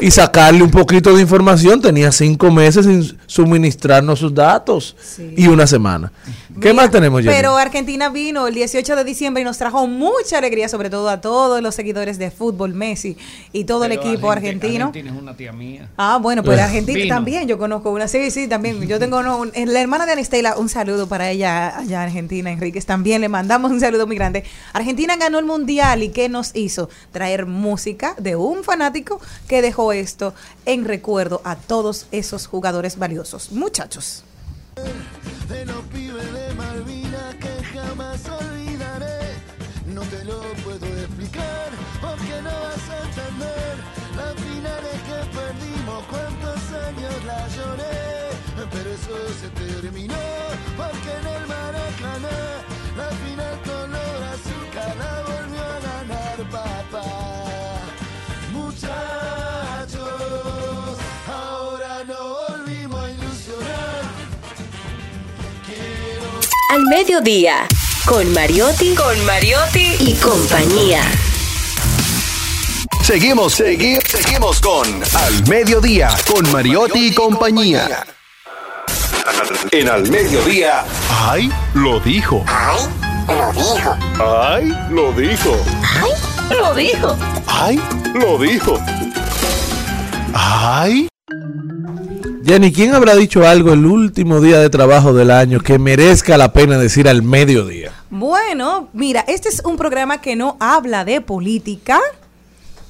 y 0.02 0.12
sacarle 0.12 0.64
un 0.64 0.72
poquito 0.72 1.16
de 1.16 1.22
información. 1.22 1.82
Tenía 1.82 2.12
cinco 2.12 2.52
meses 2.52 2.86
sin 2.86 3.18
suministrarnos 3.42 4.18
sus 4.20 4.34
datos 4.34 4.96
Sí. 5.00 5.34
y 5.38 5.48
una 5.48 5.68
semana. 5.68 6.12
¿Qué 6.60 6.72
Mira, 6.72 6.74
más 6.74 6.92
tenemos, 6.92 7.22
Jenny? 7.22 7.36
Pero 7.36 7.56
Argentina 7.56 8.10
vino 8.10 8.48
el 8.48 8.56
18 8.56 8.96
de 8.96 9.04
diciembre 9.04 9.42
y 9.42 9.46
nos 9.46 9.60
trajo 9.60 9.86
mucha 9.86 10.40
alegría, 10.40 10.68
sobre 10.70 10.90
todo 10.90 11.08
a 11.10 11.22
todos 11.22 11.62
los 11.62 11.76
seguidores 11.76 12.18
de 12.18 12.32
fútbol, 12.32 12.74
Messi 12.74 13.16
y 13.54 13.66
todo 13.66 13.86
el 13.86 13.92
equipo 13.92 14.28
Argenti- 14.32 14.32
argentino. 14.32 14.86
Argentina 14.88 15.12
es 15.16 15.22
una 15.22 15.36
tía 15.38 15.52
mía. 15.54 15.88
Ah, 15.98 16.18
bueno, 16.20 16.44
pues 16.44 16.60
Argentina 16.60 16.98
Vino. 16.98 17.14
también, 17.16 17.48
yo 17.48 17.60
conozco 17.60 17.92
una. 17.92 18.08
Sí, 18.08 18.32
sí, 18.32 18.48
también. 18.48 18.82
Yo 18.88 18.98
tengo 19.00 19.20
uno- 19.20 19.38
un- 19.38 19.52
la 19.54 19.80
hermana 19.82 20.08
de 20.08 20.14
Anistela, 20.14 20.58
un 20.58 20.68
saludo 20.68 21.08
para 21.08 21.30
ella 21.30 21.78
allá 21.78 22.02
en 22.02 22.08
Argentina, 22.10 22.52
Enríquez. 22.52 22.88
También 22.88 23.22
le 23.22 23.30
mandamos 23.30 23.70
un 23.70 23.80
saludo 23.80 24.08
muy 24.08 24.16
grande. 24.16 24.44
Argentina 24.74 25.16
ganó 25.16 25.38
el 25.38 25.46
mundial 25.46 26.02
y 26.02 26.10
¿qué 26.10 26.28
nos 26.28 26.56
hizo? 26.56 26.90
Traer 27.12 27.46
música 27.46 28.16
de 28.18 28.36
un 28.36 28.64
fanático 28.64 29.22
que 29.48 29.62
dejó 29.62 29.94
esto 29.94 30.34
en 30.66 30.86
recuerdo 30.86 31.42
a 31.44 31.56
todos 31.56 32.08
esos 32.12 32.48
jugadores 32.48 32.98
valiosos 32.98 33.27
maravillosos. 33.28 33.52
Muchachos. 33.52 34.24
De 35.48 35.66
los 35.66 35.84
pibes 35.86 36.34
de 36.34 36.54
Malvinas 36.54 37.36
que 37.36 37.64
jamás 37.74 38.22
olvidaré. 38.30 39.36
No 39.88 40.02
te 40.04 40.24
lo 40.26 40.42
puedo 40.64 40.86
explicar 40.86 41.70
porque 42.02 42.42
no 42.44 42.52
vas 42.52 42.90
a 42.90 42.98
entender 43.08 43.76
las 44.16 44.34
finales 44.36 44.98
que 45.08 45.20
perdimos, 45.38 46.04
cuántos 46.12 46.62
años 46.88 47.16
la 47.26 47.48
lloré. 47.56 47.98
Pero 48.72 48.90
eso 48.92 49.16
se 49.42 49.50
terminó 49.50 50.16
porque 50.76 51.12
en 51.20 51.28
el 51.36 51.48
Maracaná 51.48 52.40
la 52.98 53.10
final 53.24 53.56
color 53.64 54.24
azúcar 54.36 54.96
la 54.98 55.14
volvió 55.24 55.64
a 55.64 55.80
ganar 55.80 56.38
papá. 56.52 57.06
Muchas 58.52 59.27
Al 66.70 66.84
mediodía, 66.84 67.66
con 68.06 68.34
Mariotti, 68.34 68.94
con 68.94 69.26
Mariotti 69.26 69.96
y 70.00 70.14
compañía. 70.16 71.02
Seguimos, 73.02 73.54
seguimos, 73.54 74.04
seguimos 74.04 74.60
con 74.60 74.86
Al 75.16 75.48
Mediodía, 75.48 76.10
con 76.28 76.52
Mariotti 76.52 77.08
y 77.08 77.14
compañía. 77.14 78.06
En 79.72 79.88
Al 79.88 80.10
Mediodía. 80.10 80.84
¡Ay! 81.10 81.50
Lo 81.74 82.02
dijo. 82.02 82.44
¡Ay! 82.48 82.84
Lo 83.30 83.54
dijo. 83.54 83.98
¡Ay! 84.20 84.78
Lo 84.90 85.14
dijo. 85.14 85.58
Lo 86.50 86.76
dijo. 86.76 87.18
¡Ay! 87.48 87.82
Lo 88.14 88.38
dijo. 88.38 88.78
¡Ay! 90.34 91.08
Jenny, 92.48 92.72
¿quién 92.72 92.96
habrá 92.96 93.14
dicho 93.14 93.46
algo 93.46 93.74
el 93.74 93.86
último 93.86 94.40
día 94.40 94.60
de 94.60 94.70
trabajo 94.70 95.12
del 95.12 95.32
año 95.32 95.60
que 95.60 95.78
merezca 95.78 96.38
la 96.38 96.54
pena 96.54 96.78
decir 96.78 97.10
al 97.10 97.22
mediodía? 97.22 97.92
Bueno, 98.10 98.88
mira, 98.94 99.26
este 99.28 99.50
es 99.50 99.62
un 99.66 99.76
programa 99.76 100.22
que 100.22 100.38
no 100.38 100.56
habla 100.62 101.04
de 101.04 101.20
política, 101.20 102.00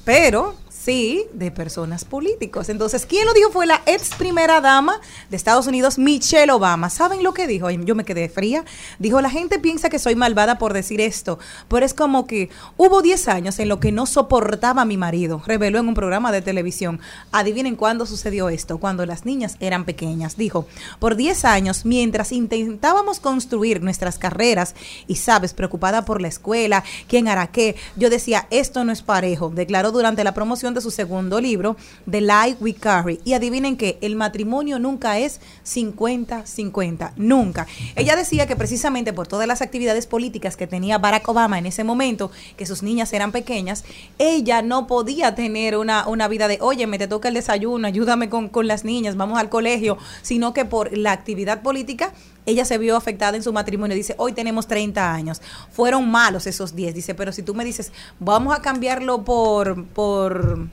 pero 0.05 0.53
sí 0.87 1.25
de 1.33 1.51
personas 1.51 2.05
políticos. 2.05 2.69
Entonces, 2.69 3.05
¿quién 3.05 3.25
lo 3.25 3.33
dijo? 3.33 3.51
Fue 3.51 3.65
la 3.65 3.81
ex 3.85 4.15
primera 4.15 4.61
dama 4.61 5.01
de 5.29 5.35
Estados 5.35 5.67
Unidos, 5.67 5.97
Michelle 5.97 6.49
Obama. 6.49 6.89
¿Saben 6.89 7.23
lo 7.23 7.33
que 7.33 7.45
dijo? 7.45 7.69
Yo 7.69 7.93
me 7.93 8.05
quedé 8.05 8.29
fría. 8.29 8.63
Dijo, 8.97 9.19
la 9.19 9.29
gente 9.29 9.59
piensa 9.59 9.89
que 9.89 9.99
soy 9.99 10.15
malvada 10.15 10.57
por 10.57 10.71
decir 10.71 11.01
esto, 11.01 11.39
pero 11.67 11.85
es 11.85 11.93
como 11.93 12.25
que 12.25 12.49
hubo 12.77 13.01
10 13.01 13.27
años 13.27 13.59
en 13.59 13.67
lo 13.67 13.81
que 13.81 13.91
no 13.91 14.05
soportaba 14.05 14.83
a 14.83 14.85
mi 14.85 14.95
marido, 14.95 15.43
reveló 15.45 15.77
en 15.79 15.89
un 15.89 15.93
programa 15.93 16.31
de 16.31 16.41
televisión. 16.41 17.01
Adivinen 17.33 17.75
cuándo 17.75 18.05
sucedió 18.05 18.47
esto, 18.47 18.77
cuando 18.77 19.05
las 19.05 19.25
niñas 19.25 19.57
eran 19.59 19.83
pequeñas. 19.83 20.37
Dijo, 20.37 20.67
por 20.99 21.17
10 21.17 21.43
años, 21.43 21.85
mientras 21.85 22.31
intentábamos 22.31 23.19
construir 23.19 23.83
nuestras 23.83 24.17
carreras, 24.17 24.73
y 25.05 25.15
sabes, 25.15 25.53
preocupada 25.53 26.05
por 26.05 26.21
la 26.21 26.29
escuela, 26.29 26.85
quién 27.09 27.27
hará 27.27 27.47
qué, 27.47 27.75
yo 27.97 28.09
decía, 28.09 28.47
esto 28.51 28.85
no 28.85 28.93
es 28.93 29.01
parejo, 29.01 29.51
declaró 29.53 29.91
durante 29.91 30.23
la 30.23 30.33
promoción 30.33 30.76
su 30.81 30.91
segundo 30.91 31.39
libro, 31.39 31.75
The 32.09 32.21
Life 32.21 32.57
We 32.59 32.73
Carry. 32.73 33.19
Y 33.23 33.33
adivinen 33.33 33.77
que 33.77 33.97
el 34.01 34.15
matrimonio 34.15 34.79
nunca 34.79 35.19
es 35.19 35.39
50-50, 35.65 37.13
nunca. 37.15 37.67
Ella 37.95 38.15
decía 38.15 38.47
que 38.47 38.55
precisamente 38.55 39.13
por 39.13 39.27
todas 39.27 39.47
las 39.47 39.61
actividades 39.61 40.07
políticas 40.07 40.57
que 40.57 40.67
tenía 40.67 40.97
Barack 40.97 41.27
Obama 41.27 41.57
en 41.57 41.65
ese 41.65 41.83
momento, 41.83 42.31
que 42.55 42.65
sus 42.65 42.83
niñas 42.83 43.13
eran 43.13 43.31
pequeñas, 43.31 43.83
ella 44.17 44.61
no 44.61 44.87
podía 44.87 45.35
tener 45.35 45.77
una, 45.77 46.07
una 46.07 46.27
vida 46.27 46.47
de, 46.47 46.57
oye, 46.61 46.87
me 46.87 46.97
te 46.97 47.07
toca 47.07 47.27
el 47.27 47.33
desayuno, 47.33 47.87
ayúdame 47.87 48.29
con, 48.29 48.49
con 48.49 48.67
las 48.67 48.83
niñas, 48.83 49.15
vamos 49.15 49.39
al 49.39 49.49
colegio, 49.49 49.97
sino 50.21 50.53
que 50.53 50.65
por 50.65 50.95
la 50.97 51.11
actividad 51.11 51.61
política 51.61 52.13
ella 52.47 52.63
se 52.63 52.77
vio 52.77 52.95
afectada 52.95 53.35
en 53.35 53.43
su 53.43 53.51
matrimonio. 53.51 53.95
Dice, 53.95 54.15
hoy 54.17 54.31
tenemos 54.31 54.67
30 54.67 55.13
años. 55.13 55.41
Fueron 55.69 56.09
malos 56.09 56.47
esos 56.47 56.75
10. 56.75 56.95
Dice, 56.95 57.13
pero 57.13 57.33
si 57.33 57.43
tú 57.43 57.53
me 57.53 57.65
dices, 57.65 57.91
vamos 58.19 58.57
a 58.57 58.61
cambiarlo 58.61 59.23
por, 59.25 59.85
por, 59.87 60.69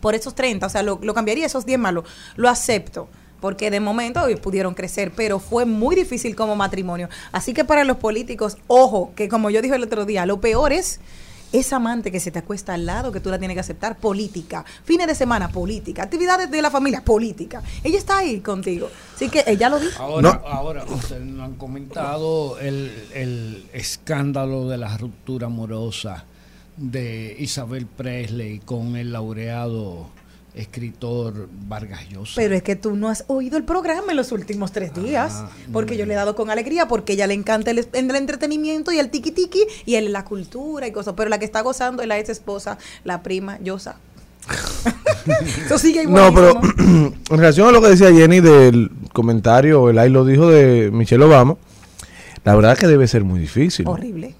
por 0.00 0.14
esos 0.16 0.34
30, 0.34 0.66
o 0.66 0.68
sea, 0.68 0.82
lo, 0.82 0.98
lo 1.00 1.14
cambiaría 1.14 1.46
esos 1.46 1.64
10 1.64 1.78
malos, 1.78 2.04
lo 2.34 2.48
acepto. 2.48 3.08
Porque 3.40 3.70
de 3.70 3.78
momento 3.78 4.20
hoy 4.20 4.34
pudieron 4.34 4.74
crecer, 4.74 5.12
pero 5.14 5.38
fue 5.38 5.64
muy 5.64 5.94
difícil 5.94 6.34
como 6.34 6.56
matrimonio. 6.56 7.08
Así 7.30 7.54
que 7.54 7.64
para 7.64 7.84
los 7.84 7.98
políticos, 7.98 8.58
ojo, 8.66 9.12
que 9.14 9.28
como 9.28 9.50
yo 9.50 9.62
dije 9.62 9.76
el 9.76 9.84
otro 9.84 10.04
día, 10.04 10.26
lo 10.26 10.40
peor 10.40 10.72
es 10.72 10.98
esa 11.52 11.76
amante 11.76 12.12
que 12.12 12.20
se 12.20 12.30
te 12.30 12.38
acuesta 12.38 12.74
al 12.74 12.86
lado, 12.86 13.12
que 13.12 13.20
tú 13.20 13.30
la 13.30 13.38
tienes 13.38 13.54
que 13.54 13.60
aceptar, 13.60 13.98
política. 13.98 14.64
Fines 14.84 15.06
de 15.06 15.14
semana, 15.14 15.50
política. 15.50 16.02
Actividades 16.02 16.50
de 16.50 16.62
la 16.62 16.70
familia, 16.70 17.04
política. 17.04 17.62
Ella 17.82 17.98
está 17.98 18.18
ahí 18.18 18.40
contigo. 18.40 18.90
Así 19.14 19.28
que 19.28 19.44
ella 19.46 19.68
lo 19.68 19.78
dijo. 19.78 20.02
Ahora, 20.02 20.42
ahora 20.46 20.84
ustedes 20.84 21.24
nos 21.24 21.44
han 21.44 21.54
comentado 21.54 22.58
el, 22.58 22.90
el 23.14 23.66
escándalo 23.72 24.68
de 24.68 24.78
la 24.78 24.96
ruptura 24.96 25.46
amorosa 25.46 26.24
de 26.76 27.36
Isabel 27.38 27.86
Presley 27.86 28.60
con 28.60 28.96
el 28.96 29.12
laureado 29.12 30.17
escritor 30.54 31.48
Vargas 31.68 32.08
Llosa. 32.08 32.32
Pero 32.36 32.54
es 32.54 32.62
que 32.62 32.76
tú 32.76 32.96
no 32.96 33.08
has 33.08 33.24
oído 33.28 33.56
el 33.56 33.64
programa 33.64 34.10
en 34.10 34.16
los 34.16 34.32
últimos 34.32 34.72
tres 34.72 34.92
días, 34.94 35.32
Ah, 35.34 35.50
porque 35.72 35.96
yo 35.96 36.04
le 36.06 36.14
he 36.14 36.16
dado 36.16 36.34
con 36.34 36.50
alegría, 36.50 36.88
porque 36.88 37.12
ella 37.12 37.26
le 37.26 37.34
encanta 37.34 37.70
el, 37.70 37.86
el 37.92 38.10
entretenimiento 38.16 38.90
y 38.92 38.98
el 38.98 39.10
tiki 39.10 39.30
tiki 39.30 39.64
y 39.86 39.94
el, 39.94 40.12
la 40.12 40.24
cultura 40.24 40.86
y 40.86 40.92
cosas, 40.92 41.14
pero 41.16 41.30
la 41.30 41.38
que 41.38 41.44
está 41.44 41.60
gozando 41.60 42.02
es 42.02 42.08
la 42.08 42.18
ex 42.18 42.28
esposa, 42.30 42.78
la 43.04 43.22
prima 43.22 43.58
Yosa. 43.60 43.96
Eso 45.66 45.78
sigue 45.78 46.06
No, 46.06 46.32
pero 46.34 46.60
en 46.78 47.14
relación 47.28 47.68
a 47.68 47.72
lo 47.72 47.82
que 47.82 47.88
decía 47.88 48.10
Jenny 48.12 48.40
del 48.40 48.90
comentario, 49.12 49.90
el 49.90 49.98
ahí 49.98 50.10
lo 50.10 50.24
dijo 50.24 50.48
de 50.50 50.90
Michelle 50.90 51.24
Obama, 51.24 51.56
la 52.44 52.56
verdad 52.56 52.78
que 52.78 52.86
debe 52.86 53.06
ser 53.06 53.24
muy 53.24 53.40
difícil. 53.40 53.86
Horrible. 53.86 54.34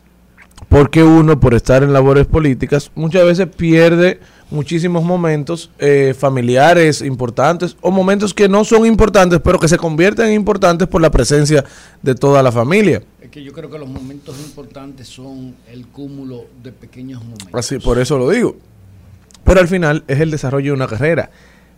Porque 0.68 1.02
uno, 1.02 1.40
por 1.40 1.54
estar 1.54 1.82
en 1.82 1.92
labores 1.94 2.26
políticas, 2.26 2.90
muchas 2.94 3.24
veces 3.24 3.46
pierde 3.46 4.20
muchísimos 4.50 5.02
momentos 5.02 5.70
eh, 5.78 6.14
familiares 6.18 7.00
importantes 7.00 7.76
o 7.80 7.90
momentos 7.90 8.34
que 8.34 8.48
no 8.50 8.64
son 8.64 8.84
importantes, 8.84 9.40
pero 9.42 9.58
que 9.58 9.68
se 9.68 9.78
convierten 9.78 10.26
en 10.26 10.34
importantes 10.34 10.86
por 10.86 11.00
la 11.00 11.10
presencia 11.10 11.64
de 12.02 12.14
toda 12.14 12.42
la 12.42 12.52
familia. 12.52 13.02
Es 13.22 13.30
que 13.30 13.42
yo 13.42 13.52
creo 13.52 13.70
que 13.70 13.78
los 13.78 13.88
momentos 13.88 14.38
importantes 14.38 15.08
son 15.08 15.54
el 15.70 15.86
cúmulo 15.86 16.44
de 16.62 16.72
pequeños 16.72 17.22
momentos. 17.22 17.48
Así, 17.54 17.78
por 17.78 17.98
eso 17.98 18.18
lo 18.18 18.28
digo. 18.28 18.56
Pero 19.44 19.60
al 19.60 19.68
final 19.68 20.04
es 20.06 20.20
el 20.20 20.30
desarrollo 20.30 20.72
de 20.72 20.76
una 20.76 20.86
carrera. 20.86 21.30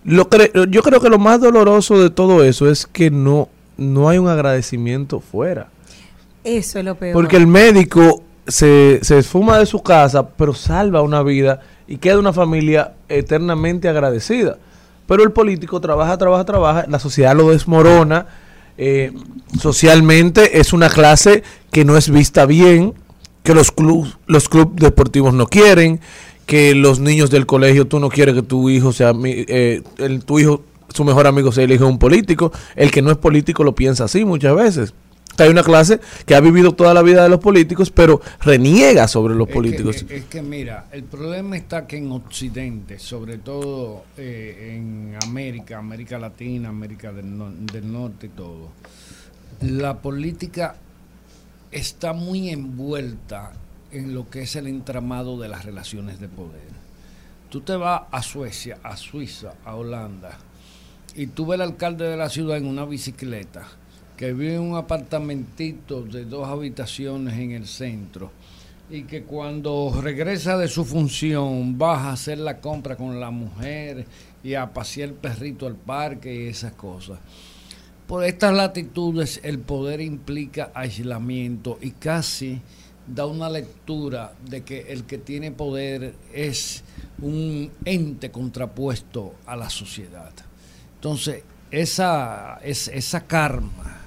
Lo 0.03 0.29
cre- 0.29 0.68
yo 0.70 0.83
creo 0.83 1.00
que 1.00 1.09
lo 1.11 1.18
más 1.18 1.40
doloroso 1.40 2.00
de 2.03 2.11
todo 2.11 2.42
eso 2.42 2.68
es 2.68 2.87
que 2.87 3.11
no, 3.12 3.48
no 3.76 4.09
hay 4.09 4.18
un 4.18 4.29
agradecimiento 4.29 5.20
fuera. 5.20 5.68
Eso 6.42 6.79
es 6.81 6.85
lo 6.85 6.94
peor. 6.96 7.12
Porque 7.12 7.37
el 7.37 7.46
médico 7.46 8.24
se, 8.51 9.01
se 9.03 9.19
esfuma 9.19 9.59
de 9.59 9.67
su 9.67 9.83
casa, 9.83 10.29
pero 10.29 10.55
salva 10.55 11.03
una 11.03 11.23
vida 11.23 11.61
y 11.87 11.97
queda 11.97 12.19
una 12.19 12.33
familia 12.33 12.93
eternamente 13.09 13.89
agradecida. 13.89 14.59
Pero 15.07 15.25
el 15.25 15.33
político 15.33 15.81
trabaja, 15.81 16.17
trabaja, 16.19 16.45
trabaja, 16.45 16.85
la 16.89 16.99
sociedad 16.99 17.35
lo 17.35 17.51
desmorona, 17.51 18.27
eh, 18.79 19.13
socialmente 19.61 20.59
es 20.59 20.73
una 20.73 20.89
clase 20.89 21.43
que 21.71 21.85
no 21.85 21.97
es 21.97 22.09
vista 22.11 22.47
bien, 22.47 22.95
que 23.43 23.55
los 23.55 23.73
clubes 23.73 24.17
los 24.27 24.49
club 24.49 24.75
deportivos 24.79 25.35
no 25.35 25.47
quieren, 25.47 26.01
que 26.47 26.75
los 26.75 27.01
niños 27.01 27.31
del 27.31 27.47
colegio, 27.47 27.87
tú 27.87 28.01
no 28.01 28.09
quieres 28.09 28.35
que 28.35 28.43
tu 28.43 28.71
hijo 28.71 28.93
sea, 28.93 29.13
eh, 29.25 29.83
el, 29.99 30.25
tu 30.25 30.39
hijo, 30.39 30.63
su 30.89 31.05
mejor 31.05 31.27
amigo 31.27 31.53
sea 31.53 31.65
el 31.65 31.73
hijo 31.73 31.85
de 31.85 31.91
un 31.91 31.99
político, 31.99 32.53
el 32.75 32.91
que 32.91 33.03
no 33.03 33.11
es 33.11 33.17
político 33.19 33.65
lo 33.65 33.75
piensa 33.75 34.05
así 34.05 34.25
muchas 34.25 34.55
veces. 34.55 34.95
Hay 35.38 35.49
una 35.49 35.62
clase 35.62 36.01
que 36.27 36.35
ha 36.35 36.40
vivido 36.40 36.73
toda 36.73 36.93
la 36.93 37.03
vida 37.03 37.23
de 37.23 37.29
los 37.31 37.38
políticos, 37.40 37.90
pero 37.90 38.21
reniega 38.40 39.09
sobre 39.09 39.35
los 39.35 39.47
Es 39.47 39.49
que- 39.49 39.55
políticos. 39.55 40.05
Es 40.09 40.25
que, 40.27 40.43
mira, 40.43 40.87
el 40.93 41.05
problema 41.05 41.57
está 41.57 41.87
que 41.87 41.97
en 41.97 42.12
Occidente, 42.12 42.99
sobre 42.99 43.38
todo 43.38 44.05
eh, 44.19 44.75
en 44.77 45.16
América, 45.23 45.79
América 45.79 46.19
Latina, 46.19 46.69
América 46.69 47.12
del, 47.12 47.27
nor- 47.38 47.55
del 47.73 47.90
Norte 47.90 48.27
y 48.27 48.31
todo, 48.31 48.69
la 49.62 49.99
política 49.99 50.77
está 51.71 52.12
muy 52.12 52.51
envuelta 52.51 53.53
en 53.93 54.14
lo 54.14 54.29
que 54.29 54.43
es 54.43 54.57
el 54.57 54.66
entramado 54.66 55.38
de 55.38 55.49
las 55.49 55.64
relaciones 55.64 56.21
de 56.21 56.29
poder. 56.29 56.69
Tú 57.49 57.61
te 57.62 57.75
vas 57.77 58.03
a 58.11 58.23
Suecia, 58.23 58.79
a 58.83 58.97
Suiza, 58.97 59.55
a 59.64 59.75
Holanda, 59.75 60.38
y 61.16 61.27
tú 61.29 61.47
ves 61.47 61.61
al 61.61 61.69
alcalde 61.71 62.05
de 62.07 62.16
la 62.16 62.29
ciudad 62.29 62.57
en 62.59 62.66
una 62.66 62.85
bicicleta, 62.85 63.66
que 64.21 64.35
vive 64.35 64.57
en 64.57 64.61
un 64.61 64.77
apartamentito 64.77 66.03
de 66.03 66.27
dos 66.27 66.47
habitaciones 66.47 67.39
en 67.39 67.53
el 67.53 67.67
centro, 67.67 68.31
y 68.91 69.05
que 69.05 69.23
cuando 69.23 69.99
regresa 69.99 70.59
de 70.59 70.69
su 70.69 70.85
función 70.85 71.79
baja 71.79 72.11
a 72.11 72.13
hacer 72.13 72.37
la 72.37 72.61
compra 72.61 72.97
con 72.97 73.19
la 73.19 73.31
mujer 73.31 74.05
y 74.45 74.53
a 74.53 74.75
pasear 74.75 75.09
el 75.09 75.15
perrito 75.15 75.67
al 75.67 75.77
parque 75.77 76.35
y 76.35 76.49
esas 76.49 76.73
cosas. 76.73 77.19
Por 78.07 78.23
estas 78.23 78.53
latitudes 78.53 79.41
el 79.43 79.59
poder 79.59 80.03
implica 80.03 80.71
aislamiento 80.75 81.79
y 81.81 81.93
casi 81.93 82.61
da 83.07 83.25
una 83.25 83.49
lectura 83.49 84.35
de 84.47 84.61
que 84.65 84.93
el 84.93 85.05
que 85.05 85.17
tiene 85.17 85.51
poder 85.51 86.13
es 86.31 86.85
un 87.23 87.71
ente 87.87 88.31
contrapuesto 88.31 89.37
a 89.47 89.57
la 89.57 89.71
sociedad. 89.71 90.33
Entonces, 90.97 91.43
esa, 91.71 92.59
es, 92.63 92.89
esa 92.89 93.23
karma 93.27 94.00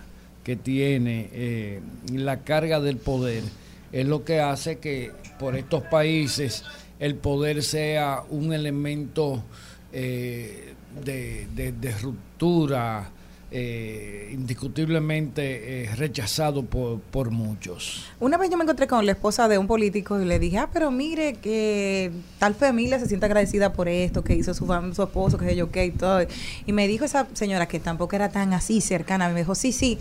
que 0.43 0.56
tiene 0.56 1.29
eh, 1.32 1.79
la 2.13 2.39
carga 2.41 2.79
del 2.79 2.97
poder 2.97 3.43
es 3.91 4.06
lo 4.08 4.23
que 4.25 4.39
hace 4.41 4.77
que 4.79 5.12
por 5.39 5.56
estos 5.56 5.84
países 5.84 6.63
el 6.99 7.15
poder 7.15 7.63
sea 7.63 8.23
un 8.29 8.53
elemento 8.53 9.43
eh, 9.91 10.73
de, 11.03 11.47
de- 11.56 11.71
de 11.71 11.91
ruptura, 11.99 13.10
eh, 13.55 14.31
indiscutiblemente 14.33 15.83
eh, 15.83 15.95
rechazado 15.95 16.65
por, 16.65 16.99
por 16.99 17.29
muchos. 17.29 18.03
Una 18.19 18.35
vez 18.37 18.49
yo 18.49 18.57
me 18.57 18.63
encontré 18.63 18.87
con 18.87 19.05
la 19.05 19.11
esposa 19.11 19.47
de 19.47 19.59
un 19.59 19.67
político 19.67 20.19
y 20.19 20.25
le 20.25 20.39
dije, 20.39 20.57
ah, 20.57 20.69
pero 20.73 20.89
mire 20.89 21.35
que 21.35 22.11
tal 22.39 22.55
familia 22.55 22.99
se 22.99 23.07
siente 23.07 23.27
agradecida 23.27 23.71
por 23.71 23.87
esto 23.87 24.23
que 24.23 24.33
hizo 24.33 24.55
su, 24.55 24.65
su 24.65 25.03
esposo, 25.03 25.37
que 25.37 25.45
sé 25.45 25.55
yo 25.55 25.69
qué 25.69 25.85
y 25.85 25.91
todo. 25.91 26.25
Y 26.65 26.73
me 26.73 26.87
dijo 26.87 27.05
esa 27.05 27.27
señora 27.33 27.67
que 27.67 27.79
tampoco 27.79 28.15
era 28.15 28.29
tan 28.29 28.53
así 28.53 28.81
cercana, 28.81 29.29
me 29.29 29.41
dijo, 29.41 29.53
sí, 29.53 29.71
sí, 29.71 29.99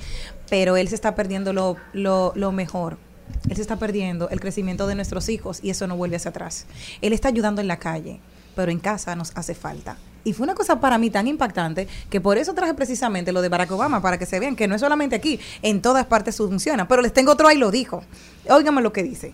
pero 0.48 0.78
él 0.78 0.88
se 0.88 0.94
está 0.94 1.14
perdiendo 1.14 1.52
lo, 1.52 1.76
lo, 1.92 2.32
lo 2.34 2.52
mejor. 2.52 2.96
Él 3.50 3.56
se 3.56 3.62
está 3.62 3.76
perdiendo 3.76 4.30
el 4.30 4.40
crecimiento 4.40 4.86
de 4.86 4.94
nuestros 4.94 5.28
hijos 5.28 5.60
y 5.62 5.68
eso 5.68 5.86
no 5.86 5.96
vuelve 5.96 6.16
hacia 6.16 6.30
atrás. 6.30 6.64
Él 7.02 7.12
está 7.12 7.28
ayudando 7.28 7.60
en 7.60 7.68
la 7.68 7.78
calle, 7.78 8.18
pero 8.56 8.72
en 8.72 8.78
casa 8.78 9.14
nos 9.14 9.32
hace 9.36 9.54
falta. 9.54 9.98
Y 10.24 10.32
fue 10.32 10.44
una 10.44 10.54
cosa 10.54 10.80
para 10.80 10.98
mí 10.98 11.10
tan 11.10 11.26
impactante 11.26 11.88
que 12.10 12.20
por 12.20 12.38
eso 12.38 12.54
traje 12.54 12.74
precisamente 12.74 13.32
lo 13.32 13.42
de 13.42 13.48
Barack 13.48 13.72
Obama, 13.72 14.00
para 14.00 14.18
que 14.18 14.26
se 14.26 14.38
vean 14.38 14.56
que 14.56 14.68
no 14.68 14.74
es 14.74 14.80
solamente 14.80 15.16
aquí, 15.16 15.40
en 15.62 15.82
todas 15.82 16.06
partes 16.06 16.36
funciona. 16.36 16.86
Pero 16.86 17.02
les 17.02 17.12
tengo 17.12 17.32
otro 17.32 17.48
ahí, 17.48 17.58
lo 17.58 17.70
dijo. 17.70 18.04
Óigame 18.48 18.82
lo 18.82 18.92
que 18.92 19.02
dice. 19.02 19.32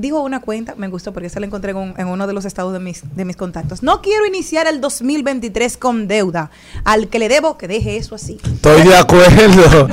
Dijo 0.00 0.22
una 0.22 0.38
cuenta, 0.40 0.74
me 0.76 0.86
gustó 0.86 1.12
porque 1.12 1.28
se 1.28 1.40
la 1.40 1.46
encontré 1.46 1.72
en, 1.72 1.76
un- 1.76 1.94
en 1.98 2.06
uno 2.06 2.28
de 2.28 2.32
los 2.32 2.44
estados 2.44 2.72
de 2.72 2.78
mis, 2.78 3.02
de 3.16 3.24
mis 3.24 3.36
contactos. 3.36 3.82
No 3.82 4.00
quiero 4.00 4.24
iniciar 4.26 4.68
el 4.68 4.80
2023 4.80 5.76
con 5.76 6.06
deuda. 6.06 6.52
Al 6.84 7.08
que 7.08 7.18
le 7.18 7.28
debo, 7.28 7.58
que 7.58 7.66
deje 7.66 7.96
eso 7.96 8.14
así. 8.14 8.38
Estoy 8.44 8.82
de 8.82 8.96
acuerdo. 8.96 9.88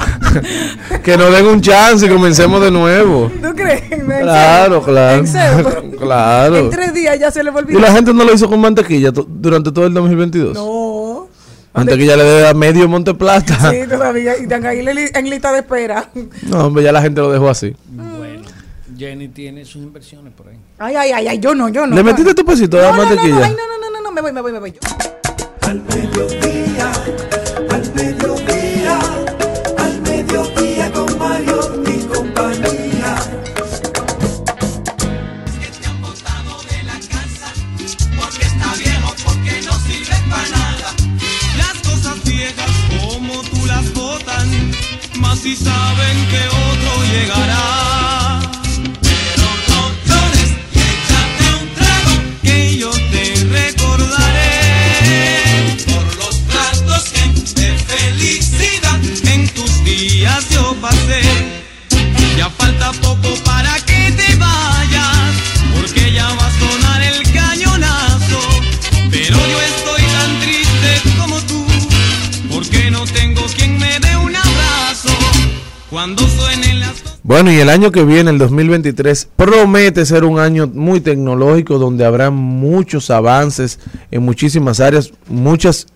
que 1.03 1.17
nos 1.17 1.31
den 1.31 1.47
un 1.47 1.59
chance 1.59 2.05
y 2.05 2.09
comencemos 2.09 2.61
de 2.61 2.69
nuevo. 2.69 3.31
¿Tú 3.41 3.55
crees? 3.55 3.91
¿En 3.91 4.05
Claro, 4.05 4.83
claro. 4.83 5.23
¿En? 5.25 5.95
Claro. 5.97 6.55
En 6.57 6.69
tres 6.69 6.93
días 6.93 7.17
ya 7.19 7.31
se 7.31 7.43
le 7.43 7.49
Y 7.49 7.53
volvió. 7.53 7.79
la 7.79 7.91
gente 7.91 8.13
no 8.13 8.23
lo 8.23 8.31
hizo 8.33 8.47
con 8.47 8.59
mantequilla 8.59 9.11
durante 9.11 9.71
todo 9.71 9.87
el 9.87 9.93
2022. 9.95 10.53
No. 10.53 11.27
Mantequilla 11.73 12.15
le 12.15 12.23
debe 12.23 12.47
a 12.47 12.53
medio 12.53 12.87
Monte 12.87 13.13
Plata. 13.15 13.71
Sí, 13.71 13.87
todavía. 13.89 14.37
Y 14.37 14.43
están 14.43 14.65
ahí 14.65 14.79
en 14.79 14.95
li- 14.95 15.09
en 15.13 15.29
lista 15.29 15.51
de 15.51 15.59
espera. 15.59 16.09
No, 16.43 16.67
hombre, 16.67 16.83
ya 16.83 16.91
la 16.91 17.01
gente 17.01 17.19
lo 17.21 17.31
dejó 17.31 17.49
así. 17.49 17.75
Bueno, 17.89 18.14
Jenny 18.97 19.27
tiene 19.29 19.65
sus 19.65 19.83
inversiones 19.83 20.33
por 20.33 20.47
ahí. 20.47 20.57
Ay, 20.77 20.95
ay, 20.95 21.11
ay, 21.11 21.27
ay, 21.27 21.39
yo 21.39 21.53
no, 21.55 21.69
yo 21.69 21.85
no. 21.85 21.95
¿Le 21.95 22.03
metiste 22.03 22.33
tu 22.33 22.45
pesito 22.45 22.77
de 22.77 22.83
no, 22.83 22.89
la 22.91 22.95
no, 22.97 23.03
no, 23.03 23.09
mantequilla? 23.09 23.39
no, 23.39 23.43
ay, 23.45 23.51
no, 23.51 23.57
no, 23.67 23.79
no, 23.79 23.91
no, 23.91 24.01
no, 24.01 24.11
me 24.11 24.21
voy, 24.21 24.31
me 24.31 24.41
voy, 24.41 24.51
me 24.53 24.59
voy. 24.59 24.73
Al 25.61 25.81
mediodía, 25.81 26.91
al 27.71 27.93
mediodía, 27.95 28.99
al 29.77 30.01
mediodía 30.01 30.91
con 30.93 31.17
Mario 31.17 31.83
y 31.87 32.03
compañía. 32.05 33.15
Porque 38.17 38.45
está 38.45 38.73
viejo, 38.77 39.13
porque 39.25 39.61
no 39.65 39.73
sirve 39.79 40.15
para 40.29 40.49
nada. 40.49 40.93
Las 41.57 41.73
cosas 41.81 42.23
viejas 42.23 42.71
como 42.99 43.41
tú 43.41 43.65
las 43.65 43.93
botan, 43.93 44.71
más 45.19 45.39
si 45.39 45.55
saben 45.55 46.17
que 46.29 46.47
otro 46.47 47.03
llegará. 47.11 48.04
Bueno, 77.23 77.51
y 77.51 77.55
el 77.55 77.69
año 77.69 77.91
que 77.91 78.03
viene, 78.03 78.29
el 78.29 78.37
2023, 78.37 79.29
promete 79.35 80.05
ser 80.05 80.23
un 80.25 80.39
año 80.39 80.67
muy 80.67 81.01
tecnológico 81.01 81.79
donde 81.79 82.05
habrá 82.05 82.29
muchos 82.29 83.09
avances 83.09 83.79
en 84.11 84.23
muchísimas 84.23 84.79
áreas, 84.79 85.11
muchas 85.27 85.87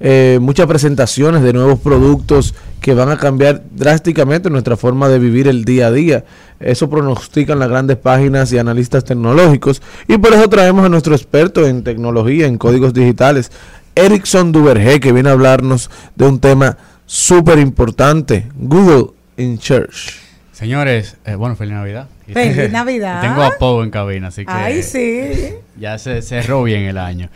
eh, 0.00 0.38
muchas 0.40 0.66
presentaciones 0.66 1.42
de 1.42 1.52
nuevos 1.52 1.78
productos 1.78 2.54
que 2.80 2.94
van 2.94 3.10
a 3.10 3.16
cambiar 3.16 3.62
drásticamente 3.70 4.50
nuestra 4.50 4.76
forma 4.76 5.08
de 5.08 5.18
vivir 5.18 5.48
el 5.48 5.64
día 5.64 5.88
a 5.88 5.92
día. 5.92 6.24
Eso 6.60 6.88
pronostican 6.88 7.58
las 7.58 7.68
grandes 7.68 7.96
páginas 7.96 8.52
y 8.52 8.58
analistas 8.58 9.04
tecnológicos 9.04 9.82
y 10.08 10.18
por 10.18 10.32
eso 10.32 10.48
traemos 10.48 10.84
a 10.84 10.88
nuestro 10.88 11.14
experto 11.14 11.66
en 11.66 11.82
tecnología, 11.82 12.46
en 12.46 12.58
códigos 12.58 12.94
digitales, 12.94 13.50
Erickson 13.94 14.52
Duvergé, 14.52 15.00
que 15.00 15.12
viene 15.12 15.30
a 15.30 15.32
hablarnos 15.32 15.90
de 16.14 16.26
un 16.26 16.38
tema 16.38 16.76
súper 17.06 17.58
importante, 17.58 18.46
Google 18.56 19.14
in 19.36 19.58
Church. 19.58 20.20
Señores, 20.52 21.16
eh, 21.24 21.34
bueno, 21.34 21.56
feliz 21.56 21.74
Navidad. 21.74 22.08
Feliz 22.32 22.70
Navidad. 22.72 23.20
Tengo 23.20 23.42
a 23.42 23.50
Pogo 23.58 23.84
en 23.84 23.90
cabina, 23.90 24.28
así 24.28 24.44
que 24.44 24.52
Ay, 24.52 24.82
sí. 24.82 25.54
ya 25.78 25.98
se 25.98 26.22
cerró 26.22 26.62
bien 26.62 26.82
el 26.84 26.98
año. 26.98 27.28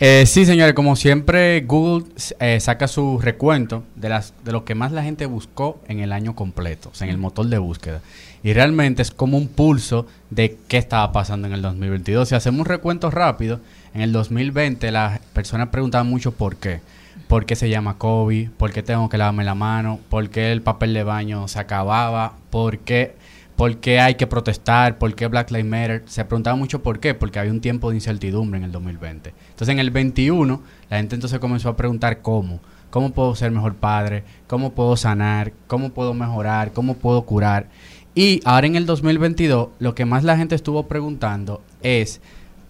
Eh, 0.00 0.26
sí, 0.26 0.46
señores, 0.46 0.74
como 0.74 0.94
siempre, 0.94 1.60
Google 1.62 2.06
eh, 2.38 2.60
saca 2.60 2.86
su 2.86 3.18
recuento 3.18 3.82
de, 3.96 4.08
las, 4.08 4.32
de 4.44 4.52
lo 4.52 4.64
que 4.64 4.76
más 4.76 4.92
la 4.92 5.02
gente 5.02 5.26
buscó 5.26 5.80
en 5.88 5.98
el 5.98 6.12
año 6.12 6.36
completo, 6.36 6.90
o 6.92 6.94
sea, 6.94 7.06
en 7.06 7.10
el 7.10 7.18
motor 7.18 7.46
de 7.46 7.58
búsqueda. 7.58 8.00
Y 8.44 8.52
realmente 8.52 9.02
es 9.02 9.10
como 9.10 9.36
un 9.36 9.48
pulso 9.48 10.06
de 10.30 10.56
qué 10.68 10.78
estaba 10.78 11.10
pasando 11.10 11.48
en 11.48 11.54
el 11.54 11.62
2022. 11.62 12.28
Si 12.28 12.36
hacemos 12.36 12.60
un 12.60 12.66
recuento 12.66 13.10
rápido, 13.10 13.60
en 13.92 14.02
el 14.02 14.12
2020 14.12 14.92
las 14.92 15.18
personas 15.32 15.68
preguntaban 15.70 16.06
mucho 16.06 16.30
por 16.30 16.56
qué. 16.56 16.80
¿Por 17.26 17.44
qué 17.44 17.56
se 17.56 17.68
llama 17.68 17.98
COVID? 17.98 18.50
¿Por 18.50 18.72
qué 18.72 18.84
tengo 18.84 19.08
que 19.08 19.18
lavarme 19.18 19.42
la 19.42 19.56
mano? 19.56 19.98
¿Por 20.08 20.30
qué 20.30 20.52
el 20.52 20.62
papel 20.62 20.94
de 20.94 21.02
baño 21.02 21.48
se 21.48 21.58
acababa? 21.58 22.34
¿Por 22.50 22.78
qué, 22.78 23.16
por 23.58 23.78
qué 23.78 23.98
hay 23.98 24.14
que 24.14 24.28
protestar? 24.28 24.98
¿Por 24.98 25.16
qué 25.16 25.26
Black 25.26 25.50
Lives 25.50 25.66
Matter? 25.66 26.04
Se 26.06 26.24
preguntaba 26.24 26.54
mucho 26.54 26.80
por 26.80 27.00
qué, 27.00 27.12
porque 27.12 27.40
había 27.40 27.50
un 27.50 27.60
tiempo 27.60 27.90
de 27.90 27.96
incertidumbre 27.96 28.56
en 28.56 28.62
el 28.62 28.70
2020. 28.70 29.34
Entonces 29.50 29.72
en 29.72 29.80
el 29.80 29.90
21 29.90 30.62
la 30.88 30.96
gente 30.98 31.16
entonces 31.16 31.40
comenzó 31.40 31.68
a 31.68 31.76
preguntar 31.76 32.22
cómo. 32.22 32.60
¿Cómo 32.90 33.10
puedo 33.10 33.34
ser 33.34 33.50
mejor 33.50 33.74
padre? 33.74 34.22
¿Cómo 34.46 34.70
puedo 34.70 34.96
sanar? 34.96 35.52
¿Cómo 35.66 35.90
puedo 35.90 36.14
mejorar? 36.14 36.72
¿Cómo 36.72 36.94
puedo 36.94 37.22
curar? 37.22 37.66
Y 38.14 38.40
ahora 38.44 38.68
en 38.68 38.76
el 38.76 38.86
2022 38.86 39.70
lo 39.80 39.92
que 39.92 40.04
más 40.04 40.22
la 40.22 40.36
gente 40.36 40.54
estuvo 40.54 40.86
preguntando 40.86 41.60
es, 41.82 42.20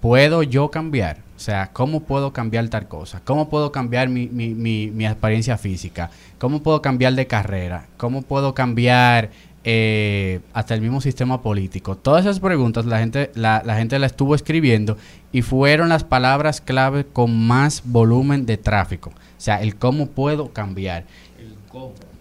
¿puedo 0.00 0.42
yo 0.42 0.70
cambiar? 0.70 1.18
O 1.36 1.40
sea, 1.40 1.70
¿cómo 1.70 2.00
puedo 2.00 2.32
cambiar 2.32 2.66
tal 2.68 2.88
cosa? 2.88 3.20
¿Cómo 3.24 3.50
puedo 3.50 3.70
cambiar 3.70 4.08
mi, 4.08 4.26
mi, 4.26 4.54
mi, 4.54 4.90
mi 4.90 5.06
apariencia 5.06 5.58
física? 5.58 6.10
¿Cómo 6.38 6.62
puedo 6.62 6.80
cambiar 6.80 7.12
de 7.14 7.26
carrera? 7.26 7.86
¿Cómo 7.96 8.22
puedo 8.22 8.54
cambiar 8.54 9.30
eh, 9.64 10.40
hasta 10.52 10.74
el 10.74 10.80
mismo 10.80 11.00
sistema 11.00 11.42
político? 11.42 11.96
Todas 11.96 12.24
esas 12.24 12.40
preguntas 12.40 12.86
la 12.86 12.98
gente 12.98 13.30
la, 13.34 13.62
la 13.64 13.76
gente 13.76 13.98
la 13.98 14.06
estuvo 14.06 14.34
escribiendo 14.34 14.96
y 15.32 15.42
fueron 15.42 15.88
las 15.88 16.04
palabras 16.04 16.60
clave 16.60 17.04
con 17.04 17.46
más 17.46 17.82
volumen 17.84 18.46
de 18.46 18.56
tráfico. 18.56 19.10
O 19.10 19.40
sea, 19.40 19.62
el 19.62 19.76
cómo 19.76 20.06
puedo 20.06 20.52
cambiar. 20.52 21.04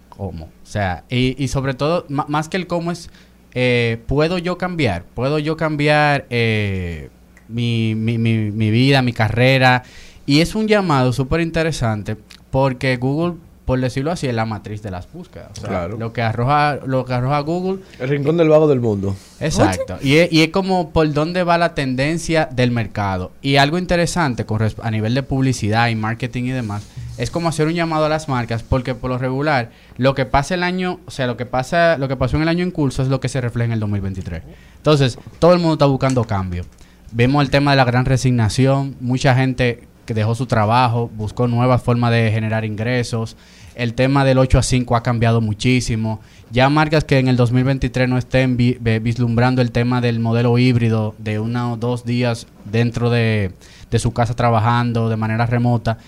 cómo. 0.10 0.43
O 0.45 0.50
sea, 0.63 1.04
y, 1.10 1.41
y 1.41 1.47
sobre 1.47 1.73
todo, 1.73 2.06
más 2.10 2.50
que 2.50 2.58
el 2.58 2.67
cómo 2.67 2.91
es, 2.91 3.10
eh, 3.54 4.02
¿puedo 4.08 4.38
yo 4.38 4.58
cambiar? 4.58 5.04
¿Puedo 5.04 5.39
yo 5.39 5.58
cambiar 5.58 6.26
eh, 6.30 7.10
mi, 7.47 7.95
mi, 7.95 8.17
mi, 8.17 8.52
mi 8.52 8.71
vida, 8.71 9.02
mi 9.02 9.13
carrera? 9.13 9.84
Y 10.26 10.41
es 10.41 10.56
un 10.56 10.67
llamado 10.67 11.13
súper 11.13 11.39
interesante 11.39 12.17
porque 12.52 12.97
Google, 12.97 13.36
por 13.68 13.82
decirlo 13.82 14.12
así, 14.14 14.28
es 14.28 14.34
la 14.34 14.46
matriz 14.46 14.82
de 14.82 14.92
las 14.92 15.12
búsquedas. 15.12 15.50
O 15.52 15.60
sea, 15.60 15.70
Claro. 15.70 15.98
Lo 15.98 16.14
que 16.14 16.22
arroja, 16.22 16.80
lo 16.86 17.04
que 17.04 17.14
arroja 17.14 17.42
Google 17.42 17.84
El 18.00 18.08
rincón 18.08 18.38
del 18.38 18.48
vago 18.48 18.66
del 18.70 18.80
mundo. 18.80 19.14
Exacto. 19.42 19.98
Y 20.02 20.16
es, 20.16 20.32
y 20.32 20.42
es 20.42 20.52
como 20.52 20.92
por 20.92 21.12
dónde 21.12 21.44
va 21.44 21.58
la 21.58 21.76
tendencia 21.76 22.48
del 22.50 22.72
mercado. 22.72 23.34
Y 23.42 23.58
algo 23.58 23.78
interesante 23.78 24.46
con 24.46 24.62
a 24.82 24.92
nivel 24.92 25.14
de 25.14 25.22
publicidad 25.22 25.90
y 25.90 25.96
marketing 25.96 26.44
y 26.46 26.52
demás, 26.52 26.88
es 27.18 27.30
como 27.30 27.50
hacer 27.50 27.68
un 27.68 27.74
llamado 27.74 28.06
a 28.06 28.10
las 28.10 28.30
marcas, 28.30 28.64
porque 28.64 28.96
por 28.96 29.10
lo 29.10 29.18
regular, 29.18 29.72
lo 29.98 30.16
que 30.16 30.26
pasa 30.26 30.56
el 30.56 30.64
año, 30.64 31.02
o 31.06 31.12
sea, 31.12 31.28
lo 31.28 31.36
que 31.36 31.46
pasa, 31.46 31.98
lo 31.98 32.08
que 32.08 32.16
pasó 32.16 32.38
en 32.38 32.44
el 32.44 32.48
año 32.48 32.64
en 32.64 32.72
curso 32.72 33.02
es 33.02 33.10
lo 33.10 33.20
que 33.20 33.28
se 33.28 33.42
refleja 33.42 33.66
en 33.66 33.74
el 33.74 33.82
2023. 33.82 34.44
Entonces, 34.78 35.20
todo 35.40 35.52
el 35.52 35.60
mundo 35.60 35.74
está 35.74 35.88
buscando 35.88 36.24
cambio. 36.24 36.64
Vemos 37.12 37.44
el 37.44 37.50
tema 37.50 37.72
de 37.72 37.78
la 37.78 37.84
gran 37.84 38.06
resignación, 38.06 38.96
mucha 39.02 39.36
gente 39.36 39.88
que 40.08 40.16
dejó 40.16 40.34
su 40.34 40.48
trabajo, 40.48 41.12
buscó 41.14 41.48
nuevas 41.48 41.84
formas 41.84 42.12
de 42.12 42.32
generar 42.32 42.66
ingresos. 42.66 43.38
El 43.78 43.94
tema 43.94 44.26
del 44.26 44.40
8 44.40 44.58
a 44.58 44.63
5 44.63 44.96
ha 44.96 45.04
cambiado 45.04 45.40
muchísimo. 45.40 46.20
Ya 46.50 46.68
marcas 46.68 47.04
que 47.04 47.20
en 47.20 47.28
el 47.28 47.38
2023 47.38 48.10
no 48.10 48.18
estén 48.18 48.58
vislumbrando 48.58 49.62
el 49.62 49.72
tema 49.72 50.02
del 50.02 50.20
modelo 50.20 50.58
híbrido 50.58 51.13
de 51.19 51.40
uno 51.40 51.73
o 51.73 51.78
dos 51.78 52.04
días 52.04 52.48
dentro 52.65 53.12
de, 53.12 53.52
de 53.92 54.00
su 54.00 54.13
casa 54.13 54.36
trabajando 54.36 55.10
de 55.10 55.15
manera 55.15 55.46
remota, 55.46 56.00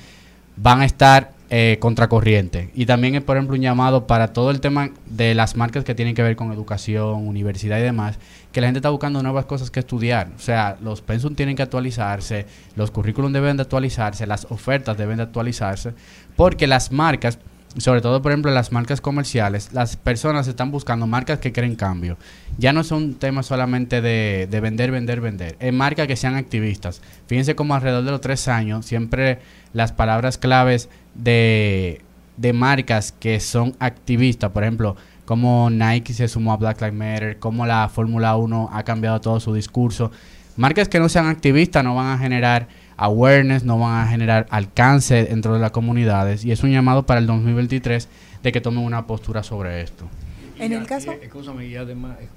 van 0.56 0.82
a 0.82 0.86
estar 0.86 1.34
eh, 1.52 1.78
contracorriente. 1.80 2.70
Y 2.76 2.86
también 2.86 3.16
es, 3.16 3.24
por 3.24 3.36
ejemplo, 3.36 3.56
un 3.56 3.62
llamado 3.64 4.06
para 4.06 4.34
todo 4.34 4.52
el 4.52 4.60
tema 4.60 4.92
de 5.08 5.34
las 5.34 5.56
marcas 5.56 5.84
que 5.84 5.96
tienen 5.96 6.14
que 6.14 6.22
ver 6.22 6.36
con 6.36 6.52
educación, 6.52 7.28
universidad 7.28 7.80
y 7.80 7.82
demás, 7.82 8.20
que 8.52 8.62
la 8.62 8.68
gente 8.68 8.78
está 8.78 8.92
buscando 8.92 9.24
nuevas 9.24 9.46
cosas 9.46 9.72
que 9.72 9.80
estudiar. 9.80 10.30
O 10.36 10.40
sea, 10.40 10.78
los 10.80 11.02
pensum 11.02 11.34
tienen 11.34 11.56
que 11.56 11.64
actualizarse, 11.64 12.46
los 12.76 12.92
currículum 12.92 13.34
deben 13.34 13.58
de 13.58 13.64
actualizarse, 13.64 14.28
las 14.28 14.46
ofertas 14.52 14.96
deben 14.96 15.18
de 15.18 15.24
actualizarse, 15.24 15.94
porque 16.36 16.68
las 16.68 16.92
marcas, 16.92 17.40
sobre 17.78 18.02
todo, 18.02 18.22
por 18.22 18.32
ejemplo, 18.32 18.52
las 18.52 18.72
marcas 18.72 19.00
comerciales, 19.00 19.72
las 19.74 19.96
personas 19.96 20.48
están 20.48 20.72
buscando 20.72 21.06
marcas 21.06 21.40
que 21.40 21.54
creen 21.54 21.76
cambio. 21.76 22.18
Ya 22.58 22.74
no 22.74 22.84
son 22.84 23.14
temas 23.14 23.46
solamente 23.46 24.02
de, 24.02 24.48
de 24.50 24.60
vender, 24.60 24.92
vender, 24.92 25.22
vender. 25.22 25.56
Es 25.60 25.74
marcas 25.74 26.08
que 26.08 26.16
sean 26.16 26.36
activistas. 26.36 27.02
Fíjense 27.28 27.56
como 27.56 27.76
alrededor 27.76 28.04
de 28.04 28.12
los 28.12 28.22
tres 28.22 28.48
años, 28.48 28.86
siempre 28.86 29.40
las 29.74 29.92
palabras 29.92 30.38
claves 30.38 30.90
de, 31.14 32.02
de 32.38 32.54
marcas 32.54 33.12
que 33.12 33.40
son 33.40 33.76
activistas, 33.80 34.52
por 34.52 34.64
ejemplo, 34.64 34.96
como 35.26 35.70
Nike 35.70 36.14
se 36.14 36.28
sumó 36.28 36.54
a 36.54 36.58
Black 36.58 36.82
Lives 36.82 36.96
Matter, 36.96 37.38
como 37.38 37.68
la 37.68 37.88
Fórmula 37.88 38.36
1 38.36 38.72
ha 38.74 38.84
cambiado 38.84 39.22
todo 39.22 39.40
su 39.40 39.54
discurso. 39.54 40.12
Marcas 40.58 40.90
que 40.90 41.00
no 41.00 41.08
sean 41.08 41.28
activistas 41.28 41.84
no 41.84 41.94
van 41.94 42.08
a 42.08 42.18
generar 42.18 42.68
awareness, 43.06 43.64
no 43.64 43.80
van 43.80 44.06
a 44.06 44.10
generar 44.10 44.46
alcance 44.50 45.26
dentro 45.26 45.54
de 45.54 45.60
las 45.60 45.72
comunidades 45.72 46.44
y 46.46 46.52
es 46.52 46.64
un 46.64 46.72
llamado 46.72 47.06
para 47.06 47.20
el 47.20 47.28
2023 47.28 48.08
de 48.44 48.52
que 48.52 48.62
tomen 48.62 48.84
una 48.84 49.06
postura 49.08 49.44
sobre 49.44 49.82
esto. 49.82 50.06
En 50.58 50.74
el 50.74 50.86
caso- 50.86 51.14
y- 51.14 51.26
Escúchame, 51.26 51.66
y 51.68 51.76
además, 51.76 52.18
eh, 52.22 52.28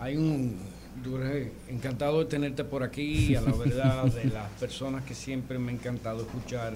hay 0.00 0.16
un. 0.16 0.56
Dure, 1.02 1.52
encantado 1.68 2.18
de 2.18 2.24
tenerte 2.24 2.64
por 2.64 2.82
aquí, 2.82 3.36
a 3.36 3.40
la 3.40 3.52
verdad, 3.56 4.04
de 4.06 4.24
las 4.24 4.50
personas 4.58 5.04
que 5.04 5.14
siempre 5.14 5.56
me 5.56 5.70
ha 5.70 5.74
encantado 5.76 6.22
escuchar 6.22 6.74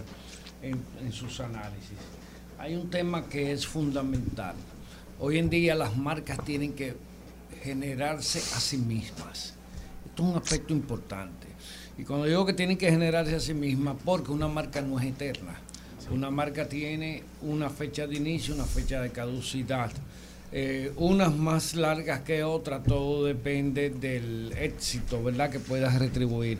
en, 0.62 0.78
en 1.04 1.12
sus 1.12 1.40
análisis. 1.40 1.98
Hay 2.58 2.76
un 2.76 2.88
tema 2.88 3.24
que 3.24 3.50
es 3.50 3.66
fundamental. 3.66 4.54
Hoy 5.18 5.38
en 5.38 5.50
día 5.50 5.74
las 5.74 5.96
marcas 5.96 6.38
tienen 6.44 6.72
que 6.74 6.94
generarse 7.64 8.38
a 8.38 8.60
sí 8.60 8.76
mismas. 8.78 9.54
Esto 10.06 10.22
es 10.22 10.28
un 10.30 10.36
aspecto 10.36 10.72
importante. 10.72 11.48
Y 11.98 12.04
cuando 12.04 12.26
digo 12.26 12.46
que 12.46 12.52
tienen 12.52 12.78
que 12.78 12.90
generarse 12.90 13.34
a 13.34 13.40
sí 13.40 13.54
mismas, 13.54 13.96
porque 14.04 14.32
una 14.32 14.48
marca 14.48 14.80
no 14.80 14.98
es 14.98 15.06
eterna. 15.06 15.54
Una 16.10 16.30
marca 16.30 16.68
tiene 16.68 17.22
una 17.42 17.70
fecha 17.70 18.06
de 18.06 18.16
inicio, 18.16 18.54
una 18.54 18.64
fecha 18.64 19.00
de 19.00 19.10
caducidad. 19.10 19.90
Eh, 20.50 20.92
unas 20.96 21.34
más 21.34 21.74
largas 21.74 22.20
que 22.20 22.44
otras, 22.44 22.84
todo 22.84 23.24
depende 23.24 23.88
del 23.88 24.52
éxito, 24.58 25.22
¿verdad? 25.22 25.50
Que 25.50 25.58
puedas 25.58 25.98
retribuir. 25.98 26.58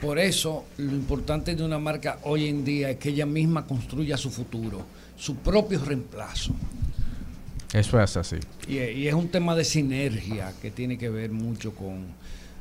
Por 0.00 0.18
eso, 0.18 0.66
lo 0.76 0.92
importante 0.92 1.56
de 1.56 1.64
una 1.64 1.78
marca 1.78 2.18
hoy 2.22 2.46
en 2.46 2.64
día 2.64 2.90
es 2.90 2.98
que 2.98 3.08
ella 3.08 3.26
misma 3.26 3.66
construya 3.66 4.16
su 4.16 4.30
futuro, 4.30 4.84
su 5.16 5.36
propio 5.36 5.82
reemplazo. 5.84 6.54
Eso 7.72 8.00
es 8.00 8.16
así. 8.16 8.36
Y, 8.68 8.78
y 8.78 9.08
es 9.08 9.14
un 9.14 9.28
tema 9.28 9.56
de 9.56 9.64
sinergia 9.64 10.52
que 10.62 10.70
tiene 10.70 10.96
que 10.96 11.08
ver 11.08 11.32
mucho 11.32 11.74
con 11.74 12.04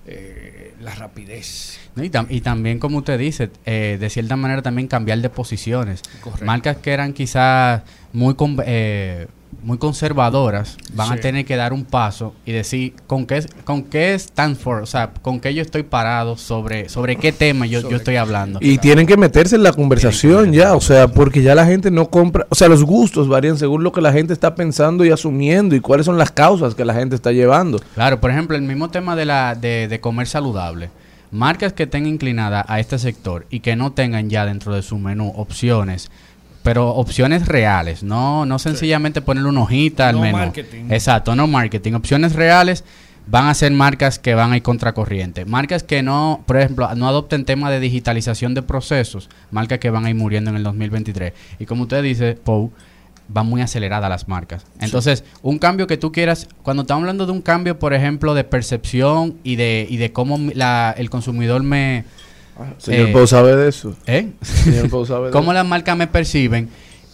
eh, 0.05 0.73
la 0.81 0.93
rapidez. 0.95 1.79
Y, 1.95 2.09
tam- 2.09 2.27
y 2.29 2.41
también, 2.41 2.79
como 2.79 2.97
usted 2.99 3.17
dice, 3.19 3.49
eh, 3.65 3.97
de 3.99 4.09
cierta 4.09 4.35
manera 4.35 4.61
también 4.61 4.87
cambiar 4.87 5.19
de 5.19 5.29
posiciones. 5.29 6.01
Correcto. 6.21 6.45
Marcas 6.45 6.77
que 6.77 6.91
eran 6.91 7.13
quizás 7.13 7.83
muy, 8.11 8.35
eh, 8.65 9.27
muy 9.61 9.77
conservadoras 9.77 10.77
van 10.93 11.11
a 11.11 11.17
tener 11.17 11.45
que 11.45 11.55
dar 11.55 11.73
un 11.73 11.85
paso 11.85 12.33
y 12.45 12.51
decir 12.51 12.93
con 13.07 13.25
qué, 13.25 13.45
con 13.63 13.83
qué 13.83 14.13
stand 14.15 14.57
for, 14.57 14.81
o 14.81 14.85
sea, 14.85 15.11
con 15.21 15.39
qué 15.39 15.53
yo 15.53 15.61
estoy 15.61 15.83
parado 15.83 16.37
sobre, 16.37 16.89
sobre 16.89 17.15
qué 17.15 17.31
tema 17.31 17.65
yo, 17.65 17.87
yo 17.89 17.97
estoy 17.97 18.15
hablando. 18.15 18.59
Y 18.61 18.77
tienen 18.77 19.05
que 19.05 19.17
meterse 19.17 19.55
en 19.55 19.63
la 19.63 19.73
conversación 19.73 20.53
ya, 20.53 20.75
o 20.75 20.81
sea, 20.81 21.07
porque 21.07 21.41
ya 21.41 21.55
la 21.55 21.65
gente 21.65 21.91
no 21.91 22.09
compra, 22.09 22.45
o 22.49 22.55
sea, 22.55 22.67
los 22.67 22.83
gustos 22.83 23.27
varían 23.27 23.57
según 23.57 23.83
lo 23.83 23.91
que 23.91 24.01
la 24.01 24.11
gente 24.11 24.33
está 24.33 24.55
pensando 24.55 25.05
y 25.05 25.11
asumiendo 25.11 25.75
y 25.75 25.79
cuáles 25.79 26.05
son 26.05 26.17
las 26.17 26.31
causas 26.31 26.75
que 26.75 26.85
la 26.85 26.93
gente 26.93 27.15
está 27.15 27.31
llevando. 27.31 27.79
Claro, 27.93 28.19
por 28.19 28.31
ejemplo, 28.31 28.55
el 28.55 28.63
mismo 28.63 28.89
tema 28.89 29.15
de, 29.15 29.25
la, 29.25 29.55
de, 29.55 29.87
de 29.87 29.99
comer 29.99 30.27
saludable. 30.27 30.89
Marcas 31.31 31.73
que 31.73 31.83
estén 31.83 32.05
inclinadas 32.05 32.63
a 32.67 32.79
este 32.79 32.99
sector 32.99 33.47
y 33.49 33.61
que 33.61 33.75
no 33.75 33.91
tengan 33.93 34.29
ya 34.29 34.45
dentro 34.45 34.75
de 34.75 34.83
su 34.83 34.99
menú 34.99 35.33
opciones, 35.35 36.11
pero 36.63 36.89
opciones 36.95 37.47
reales, 37.47 38.03
no, 38.03 38.45
no 38.45 38.57
sencillamente 38.57 39.21
ponerle 39.21 39.49
una 39.49 39.61
hojita 39.61 40.09
al 40.09 40.15
No 40.15 40.21
menú. 40.21 40.37
marketing. 40.37 40.85
Exacto, 40.89 41.35
no 41.35 41.45
marketing. 41.47 41.93
Opciones 41.93 42.33
reales 42.33 42.83
van 43.27 43.47
a 43.47 43.53
ser 43.53 43.71
marcas 43.71 44.17
que 44.19 44.33
van 44.35 44.51
a 44.53 44.57
ir 44.57 44.63
contracorriente. 44.63 45.45
Marcas 45.45 45.83
que 45.83 46.01
no, 46.03 46.41
por 46.45 46.57
ejemplo, 46.57 46.93
no 46.95 47.07
adopten 47.07 47.45
tema 47.45 47.69
de 47.69 47.79
digitalización 47.79 48.53
de 48.53 48.61
procesos, 48.63 49.29
marcas 49.51 49.79
que 49.79 49.89
van 49.89 50.05
a 50.05 50.09
ir 50.09 50.15
muriendo 50.15 50.49
en 50.49 50.57
el 50.57 50.63
2023. 50.63 51.33
Y 51.59 51.65
como 51.65 51.83
usted 51.83 52.01
dice, 52.03 52.33
Pou, 52.33 52.71
van 53.29 53.47
muy 53.47 53.61
aceleradas 53.61 54.09
las 54.09 54.27
marcas. 54.27 54.65
Entonces, 54.81 55.23
un 55.41 55.57
cambio 55.57 55.87
que 55.87 55.95
tú 55.97 56.11
quieras, 56.11 56.47
cuando 56.63 56.81
estamos 56.83 57.01
hablando 57.03 57.25
de 57.25 57.31
un 57.31 57.41
cambio, 57.41 57.79
por 57.79 57.93
ejemplo, 57.93 58.33
de 58.33 58.43
percepción 58.43 59.37
y 59.43 59.55
de, 59.55 59.87
y 59.89 59.95
de 59.97 60.11
cómo 60.11 60.37
la- 60.53 60.93
el 60.97 61.09
consumidor 61.09 61.63
me... 61.63 62.03
Señor 62.77 63.09
eh, 63.09 63.13
Pau 63.13 63.27
sabe 63.27 63.55
de 63.55 63.69
eso. 63.69 63.95
¿Eh? 64.05 64.31
Señor 64.41 64.89
Pau 64.89 65.05
sabe 65.05 65.25
de 65.27 65.31
cómo 65.31 65.51
eso. 65.51 65.53
las 65.53 65.65
marcas 65.65 65.97
me 65.97 66.07
perciben 66.07 66.69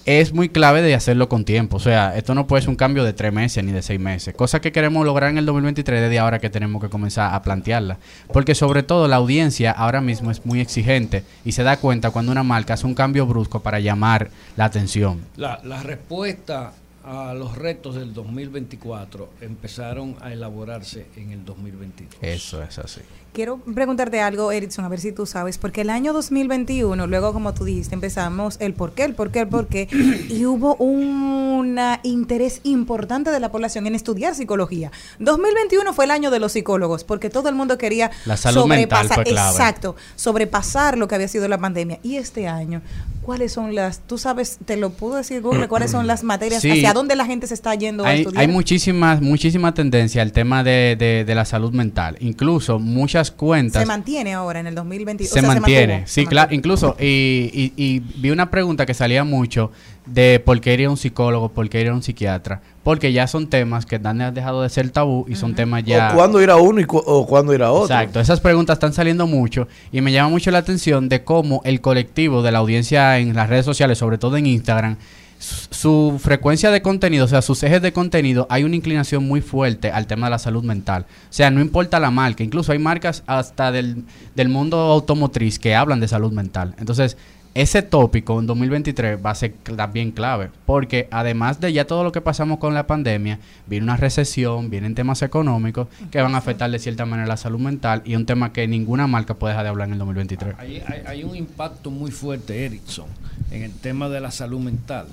es 0.05 0.33
muy 0.33 0.49
clave 0.49 0.81
de 0.81 0.95
hacerlo 0.95 1.29
con 1.29 1.45
tiempo. 1.45 1.77
O 1.77 1.79
sea, 1.79 2.17
esto 2.17 2.33
no 2.33 2.47
puede 2.47 2.61
ser 2.61 2.69
un 2.69 2.75
cambio 2.75 3.03
de 3.03 3.13
tres 3.13 3.31
meses 3.31 3.63
ni 3.63 3.71
de 3.71 3.83
seis 3.83 3.99
meses. 3.99 4.33
Cosa 4.33 4.59
que 4.59 4.71
queremos 4.71 5.05
lograr 5.05 5.29
en 5.29 5.37
el 5.37 5.45
2023 5.45 6.01
desde 6.01 6.17
ahora 6.17 6.39
que 6.39 6.49
tenemos 6.49 6.81
que 6.81 6.89
comenzar 6.89 7.33
a 7.33 7.41
plantearla. 7.43 7.99
Porque 8.33 8.55
sobre 8.55 8.81
todo 8.81 9.07
la 9.07 9.17
audiencia 9.17 9.71
ahora 9.71 10.01
mismo 10.01 10.31
es 10.31 10.45
muy 10.45 10.61
exigente 10.61 11.23
y 11.45 11.51
se 11.51 11.61
da 11.63 11.77
cuenta 11.77 12.09
cuando 12.09 12.31
una 12.31 12.43
marca 12.43 12.73
hace 12.73 12.87
un 12.87 12.95
cambio 12.95 13.27
brusco 13.27 13.61
para 13.61 13.79
llamar 13.79 14.31
la 14.57 14.65
atención. 14.65 15.19
La, 15.37 15.59
la 15.63 15.83
respuesta 15.83 16.73
a 17.03 17.33
los 17.33 17.55
retos 17.55 17.95
del 17.95 18.13
2024 18.13 19.29
empezaron 19.41 20.15
a 20.21 20.33
elaborarse 20.33 21.05
en 21.17 21.31
el 21.31 21.45
2022. 21.45 22.15
Eso 22.21 22.63
es 22.63 22.79
así. 22.79 23.01
Quiero 23.31 23.57
preguntarte 23.57 24.19
algo, 24.21 24.51
Erickson, 24.51 24.83
a 24.85 24.89
ver 24.89 24.99
si 24.99 25.11
tú 25.11 25.25
sabes, 25.25 25.57
porque 25.57 25.81
el 25.81 25.89
año 25.91 26.13
2021, 26.13 27.05
luego 27.07 27.31
como 27.31 27.53
tú 27.53 27.63
dijiste, 27.63 27.93
empezamos 27.95 28.57
el 28.59 28.73
por 28.73 28.93
qué, 28.93 29.03
el 29.03 29.13
por 29.13 29.31
qué, 29.31 29.41
el 29.41 29.47
por 29.47 29.67
qué, 29.67 29.87
y 30.29 30.45
hubo 30.45 30.75
un 30.75 31.79
interés 32.03 32.59
importante 32.63 33.29
de 33.31 33.39
la 33.39 33.51
población 33.51 33.85
en 33.87 33.95
estudiar 33.95 34.33
psicología. 34.35 34.91
2021 35.19 35.93
fue 35.93 36.05
el 36.05 36.11
año 36.11 36.31
de 36.31 36.39
los 36.39 36.53
psicólogos, 36.53 37.03
porque 37.03 37.29
todo 37.29 37.49
el 37.49 37.55
mundo 37.55 37.77
quería 37.77 38.09
La 38.25 38.35
salud 38.35 38.65
mental 38.65 39.07
fue 39.07 39.23
clave. 39.23 39.51
exacto, 39.51 39.95
sobrepasar 40.15 40.97
lo 40.97 41.07
que 41.07 41.15
había 41.15 41.27
sido 41.27 41.47
la 41.47 41.57
pandemia. 41.59 41.99
Y 42.03 42.15
este 42.15 42.47
año, 42.47 42.81
¿cuáles 43.21 43.53
son 43.53 43.75
las, 43.75 43.99
tú 43.99 44.17
sabes, 44.17 44.57
te 44.65 44.75
lo 44.75 44.89
puedo 44.89 45.15
decir 45.15 45.41
Google, 45.41 45.67
cuáles 45.67 45.91
son 45.91 46.07
las 46.07 46.23
materias, 46.23 46.61
Sí. 46.61 46.71
hacia 46.71 46.93
dónde 46.93 47.15
la 47.15 47.25
gente 47.25 47.45
se 47.47 47.53
está 47.53 47.75
yendo 47.75 48.03
a 48.05 48.13
estudiar? 48.15 48.41
hay 48.41 48.47
muchísimas, 48.47 49.21
muchísima 49.21 49.73
tendencia 49.73 50.21
al 50.23 50.31
tema 50.31 50.63
de, 50.63 50.95
de- 50.97 51.23
de 51.25 51.35
la 51.35 51.45
salud 51.45 51.71
mental. 51.73 52.17
Incluso 52.19 52.79
muchas 52.79 53.18
cuentas 53.31 53.81
se 53.81 53.85
mantiene 53.85 54.33
ahora 54.33 54.59
en 54.59 54.67
el 54.67 54.75
2021. 54.75 55.29
se 55.29 55.39
o 55.39 55.41
sea, 55.41 55.59
mantiene, 55.59 55.93
mantuvo, 55.93 56.07
sí, 56.07 56.21
se 56.23 56.27
claro. 56.27 56.53
Incluso, 56.53 56.95
y, 56.99 57.51
y- 57.53 57.73
y 57.75 57.99
vi 57.99 58.31
una 58.31 58.49
pregunta 58.49 58.85
que 58.85 58.93
salía 58.93 59.23
mucho 59.23 59.71
de 60.05 60.41
por 60.43 60.59
qué 60.61 60.73
ir 60.73 60.85
a 60.85 60.89
un 60.89 60.97
psicólogo, 60.97 61.49
por 61.49 61.69
qué 61.69 61.81
ir 61.81 61.89
a 61.89 61.93
un 61.93 62.01
psiquiatra. 62.01 62.61
Porque 62.83 63.11
ya 63.13 63.27
son 63.27 63.47
temas 63.47 63.85
que 63.85 63.99
han 64.03 64.33
dejado 64.33 64.63
de 64.63 64.69
ser 64.69 64.89
tabú 64.89 65.25
y 65.29 65.35
son 65.35 65.53
temas 65.53 65.83
ya... 65.83 66.11
O 66.11 66.15
cuándo 66.15 66.41
ir 66.41 66.49
a 66.49 66.55
uno 66.55 66.79
y 66.81 66.85
cu- 66.85 67.03
o 67.05 67.27
cuándo 67.27 67.53
ir 67.53 67.61
a 67.61 67.71
otro. 67.71 67.93
Exacto, 67.93 68.19
esas 68.19 68.39
preguntas 68.39 68.77
están 68.77 68.93
saliendo 68.93 69.27
mucho 69.27 69.67
y 69.91 70.01
me 70.01 70.11
llama 70.11 70.29
mucho 70.29 70.49
la 70.49 70.57
atención 70.59 71.09
de 71.09 71.23
cómo 71.23 71.61
el 71.65 71.81
colectivo 71.81 72.41
de 72.41 72.51
la 72.51 72.59
audiencia 72.59 73.19
en 73.19 73.35
las 73.35 73.49
redes 73.49 73.65
sociales, 73.65 73.97
sobre 73.99 74.17
todo 74.17 74.37
en 74.37 74.47
Instagram, 74.47 74.97
su 75.39 76.19
frecuencia 76.21 76.69
de 76.69 76.81
contenido, 76.81 77.23
o 77.23 77.27
sea, 77.27 77.41
sus 77.41 77.63
ejes 77.63 77.81
de 77.81 77.93
contenido, 77.93 78.45
hay 78.49 78.65
una 78.65 78.75
inclinación 78.75 79.25
muy 79.25 79.39
fuerte 79.39 79.89
al 79.89 80.05
tema 80.05 80.27
de 80.27 80.31
la 80.31 80.39
salud 80.39 80.63
mental. 80.63 81.05
O 81.09 81.33
sea, 81.33 81.49
no 81.49 81.61
importa 81.61 81.99
la 81.99 82.11
marca, 82.11 82.43
incluso 82.43 82.73
hay 82.73 82.79
marcas 82.79 83.23
hasta 83.25 83.71
del, 83.71 84.03
del 84.35 84.49
mundo 84.49 84.77
automotriz 84.77 85.57
que 85.57 85.75
hablan 85.75 86.01
de 86.01 86.09
salud 86.09 86.33
mental. 86.33 86.75
Entonces, 86.77 87.15
ese 87.61 87.81
tópico 87.81 88.39
en 88.39 88.47
2023 88.47 89.19
va 89.23 89.31
a 89.31 89.35
ser 89.35 89.53
también 89.75 90.11
clave, 90.11 90.49
porque 90.65 91.07
además 91.11 91.59
de 91.59 91.73
ya 91.73 91.85
todo 91.85 92.03
lo 92.03 92.11
que 92.11 92.21
pasamos 92.21 92.57
con 92.59 92.73
la 92.73 92.87
pandemia, 92.87 93.39
viene 93.67 93.83
una 93.83 93.97
recesión, 93.97 94.69
vienen 94.69 94.95
temas 94.95 95.21
económicos 95.21 95.87
que 96.11 96.21
van 96.21 96.35
a 96.35 96.37
afectar 96.37 96.69
de 96.71 96.79
cierta 96.79 97.05
manera 97.05 97.27
la 97.27 97.37
salud 97.37 97.59
mental 97.59 98.01
y 98.05 98.15
un 98.15 98.25
tema 98.25 98.53
que 98.53 98.67
ninguna 98.67 99.07
marca 99.07 99.33
puede 99.33 99.53
dejar 99.53 99.65
de 99.65 99.69
hablar 99.69 99.87
en 99.87 99.93
el 99.93 99.99
2023. 99.99 100.55
Hay, 100.57 100.83
hay- 100.87 101.03
hay 101.05 101.23
un 101.23 101.35
impacto 101.35 101.91
muy 101.91 102.11
fuerte, 102.11 102.65
Erickson, 102.65 103.07
en 103.51 103.63
el 103.63 103.73
tema 103.73 104.09
de 104.09 104.21
la 104.21 104.31
salud 104.31 104.59
mental. 104.59 105.07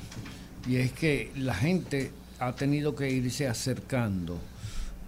Y 0.68 0.76
es 0.76 0.92
que 0.92 1.30
la 1.36 1.54
gente 1.54 2.10
ha 2.38 2.52
tenido 2.52 2.94
que 2.94 3.10
irse 3.10 3.48
acercando 3.48 4.38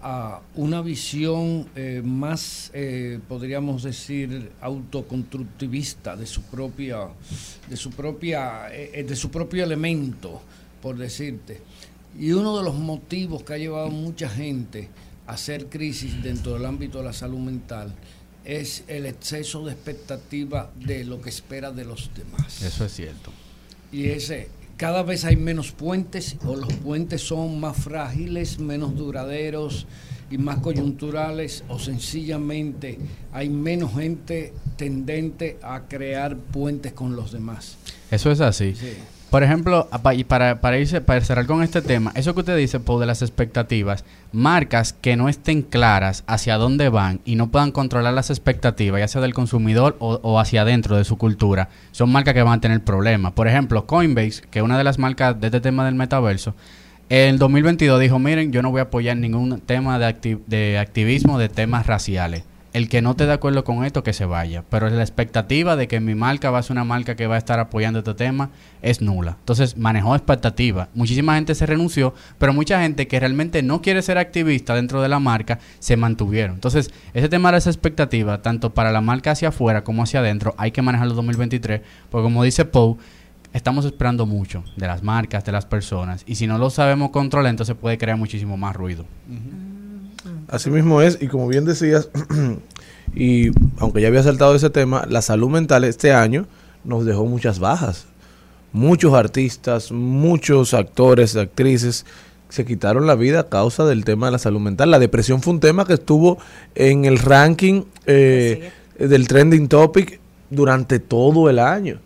a 0.01 0.41
una 0.55 0.81
visión 0.81 1.67
eh, 1.75 2.01
más, 2.03 2.71
eh, 2.73 3.19
podríamos 3.27 3.83
decir, 3.83 4.51
autoconstructivista 4.61 6.15
de 6.15 6.25
su 6.25 6.43
propia, 6.43 7.07
de 7.69 7.77
su 7.77 7.91
propia, 7.91 8.73
eh, 8.73 8.91
eh, 8.93 9.03
de 9.03 9.15
su 9.15 9.29
propio 9.29 9.63
elemento, 9.63 10.41
por 10.81 10.97
decirte. 10.97 11.61
Y 12.17 12.31
uno 12.31 12.57
de 12.57 12.63
los 12.63 12.75
motivos 12.75 13.43
que 13.43 13.53
ha 13.53 13.57
llevado 13.57 13.87
a 13.87 13.91
mucha 13.91 14.29
gente 14.29 14.89
a 15.27 15.33
hacer 15.33 15.67
crisis 15.67 16.23
dentro 16.23 16.53
del 16.53 16.65
ámbito 16.65 16.99
de 16.99 17.03
la 17.03 17.13
salud 17.13 17.39
mental 17.39 17.93
es 18.45 18.83
el 18.87 19.05
exceso 19.05 19.65
de 19.65 19.73
expectativa 19.73 20.71
de 20.75 21.03
lo 21.03 21.21
que 21.21 21.29
espera 21.29 21.71
de 21.71 21.85
los 21.85 22.09
demás. 22.15 22.61
Eso 22.61 22.85
es 22.85 22.93
cierto. 22.93 23.31
Y 23.91 24.07
ese, 24.07 24.49
cada 24.79 25.03
vez 25.03 25.25
hay 25.25 25.35
menos 25.35 25.73
puentes 25.73 26.37
o 26.45 26.55
los 26.55 26.71
puentes 26.75 27.21
son 27.21 27.59
más 27.59 27.75
frágiles, 27.75 28.59
menos 28.59 28.95
duraderos 28.95 29.85
y 30.31 30.37
más 30.37 30.59
coyunturales 30.59 31.65
o 31.67 31.77
sencillamente 31.77 32.97
hay 33.33 33.49
menos 33.49 33.95
gente 33.95 34.53
tendente 34.77 35.59
a 35.61 35.81
crear 35.89 36.37
puentes 36.37 36.93
con 36.93 37.17
los 37.17 37.33
demás. 37.33 37.75
Eso 38.09 38.31
es 38.31 38.39
así. 38.39 38.73
Sí. 38.73 38.93
Por 39.29 39.43
ejemplo, 39.43 39.87
y 40.15 40.23
para, 40.23 40.59
para, 40.59 40.79
irse, 40.79 41.01
para 41.01 41.21
cerrar 41.21 41.45
con 41.45 41.61
este 41.61 41.83
tema, 41.83 42.11
eso 42.15 42.33
que 42.33 42.39
usted 42.39 42.57
dice, 42.57 42.79
Paul, 42.79 42.99
de 42.99 43.05
las 43.05 43.21
expectativas, 43.21 44.03
marcas 44.31 44.93
que 44.93 45.15
no 45.15 45.29
estén 45.29 45.61
claras 45.61 46.23
hacia 46.25 46.57
dónde 46.57 46.89
van 46.89 47.19
y 47.25 47.35
no 47.35 47.51
puedan 47.51 47.71
controlar 47.71 48.15
las 48.15 48.31
expectativas, 48.31 48.99
ya 48.99 49.07
sea 49.07 49.21
del 49.21 49.35
consumidor 49.35 49.97
o, 49.99 50.19
o 50.23 50.39
hacia 50.39 50.63
adentro 50.63 50.97
de 50.97 51.03
su 51.03 51.17
cultura, 51.17 51.69
son 51.91 52.11
marcas 52.11 52.33
que 52.33 52.41
van 52.41 52.57
a 52.57 52.61
tener 52.61 52.83
problemas. 52.83 53.33
Por 53.33 53.47
ejemplo, 53.47 53.85
Coinbase, 53.85 54.41
que 54.49 54.59
es 54.59 54.65
una 54.65 54.79
de 54.79 54.83
las 54.83 54.97
marcas 54.97 55.39
de 55.39 55.47
este 55.47 55.61
tema 55.61 55.85
del 55.85 55.93
metaverso, 55.93 56.55
en 57.09 57.29
el 57.29 57.39
2022 57.39 57.99
dijo, 57.99 58.17
miren, 58.19 58.51
yo 58.51 58.63
no 58.63 58.71
voy 58.71 58.79
a 58.79 58.83
apoyar 58.83 59.17
ningún 59.17 59.59
tema 59.61 59.99
de, 59.99 60.39
de 60.47 60.79
activismo 60.79 61.37
de 61.37 61.49
temas 61.49 61.85
raciales. 61.85 62.43
El 62.71 62.87
que 62.87 63.01
no 63.01 63.11
esté 63.11 63.25
de 63.25 63.33
acuerdo 63.33 63.63
con 63.63 63.83
esto, 63.83 64.03
que 64.03 64.13
se 64.13 64.25
vaya. 64.25 64.63
Pero 64.69 64.89
la 64.89 65.01
expectativa 65.01 65.75
de 65.75 65.87
que 65.87 65.99
mi 65.99 66.13
marca 66.13 66.51
va 66.51 66.59
a 66.59 66.63
ser 66.63 66.73
una 66.73 66.83
marca 66.83 67.15
que 67.15 67.25
va 67.25 67.35
a 67.35 67.39
estar 67.39 67.59
apoyando 67.59 67.99
este 67.99 68.13
tema 68.13 68.51
es 68.83 69.01
nula. 69.01 69.37
Entonces, 69.39 69.75
manejó 69.75 70.15
expectativa. 70.15 70.87
Muchísima 70.93 71.35
gente 71.35 71.55
se 71.55 71.65
renunció, 71.65 72.13
pero 72.37 72.53
mucha 72.53 72.79
gente 72.81 73.07
que 73.07 73.19
realmente 73.19 73.63
no 73.63 73.81
quiere 73.81 74.03
ser 74.03 74.19
activista 74.19 74.75
dentro 74.75 75.01
de 75.01 75.09
la 75.09 75.19
marca 75.19 75.57
se 75.79 75.97
mantuvieron. 75.97 76.55
Entonces, 76.55 76.91
ese 77.13 77.27
tema 77.27 77.51
de 77.51 77.57
esa 77.57 77.71
expectativa, 77.71 78.41
tanto 78.43 78.73
para 78.73 78.91
la 78.91 79.01
marca 79.01 79.31
hacia 79.31 79.49
afuera 79.49 79.83
como 79.83 80.03
hacia 80.03 80.19
adentro, 80.19 80.53
hay 80.57 80.71
que 80.71 80.83
manejarlo 80.83 81.15
2023, 81.15 81.81
porque 82.11 82.23
como 82.23 82.43
dice 82.43 82.65
Poe, 82.65 82.97
estamos 83.51 83.83
esperando 83.85 84.27
mucho 84.27 84.63
de 84.75 84.85
las 84.85 85.01
marcas, 85.01 85.43
de 85.43 85.51
las 85.51 85.65
personas, 85.65 86.23
y 86.27 86.35
si 86.35 86.45
no 86.45 86.59
lo 86.59 86.69
sabemos 86.69 87.09
controlar, 87.09 87.49
entonces 87.49 87.75
puede 87.75 87.97
crear 87.97 88.17
muchísimo 88.17 88.57
más 88.57 88.75
ruido. 88.75 89.05
Así 90.49 90.71
mismo 90.71 91.01
es, 91.01 91.19
y 91.21 91.27
como 91.27 91.47
bien 91.47 91.65
decías, 91.65 92.09
y 93.15 93.51
aunque 93.77 94.01
ya 94.01 94.07
había 94.07 94.23
saltado 94.23 94.55
ese 94.55 94.69
tema, 94.69 95.05
la 95.07 95.21
salud 95.21 95.49
mental 95.49 95.83
este 95.83 96.11
año 96.11 96.47
nos 96.83 97.05
dejó 97.05 97.25
muchas 97.25 97.59
bajas. 97.59 98.07
Muchos 98.71 99.13
artistas, 99.13 99.91
muchos 99.91 100.73
actores, 100.73 101.35
actrices 101.35 102.05
se 102.49 102.65
quitaron 102.65 103.05
la 103.05 103.15
vida 103.15 103.41
a 103.41 103.49
causa 103.49 103.85
del 103.85 104.03
tema 104.03 104.27
de 104.27 104.33
la 104.33 104.39
salud 104.39 104.59
mental. 104.59 104.89
La 104.89 104.99
depresión 104.99 105.41
fue 105.41 105.53
un 105.53 105.59
tema 105.59 105.85
que 105.85 105.93
estuvo 105.93 106.39
en 106.73 107.05
el 107.05 107.19
ranking 107.19 107.83
eh, 108.07 108.71
del 108.97 109.27
trending 109.27 109.67
topic 109.67 110.19
durante 110.49 110.99
todo 110.99 111.49
el 111.49 111.59
año. 111.59 111.99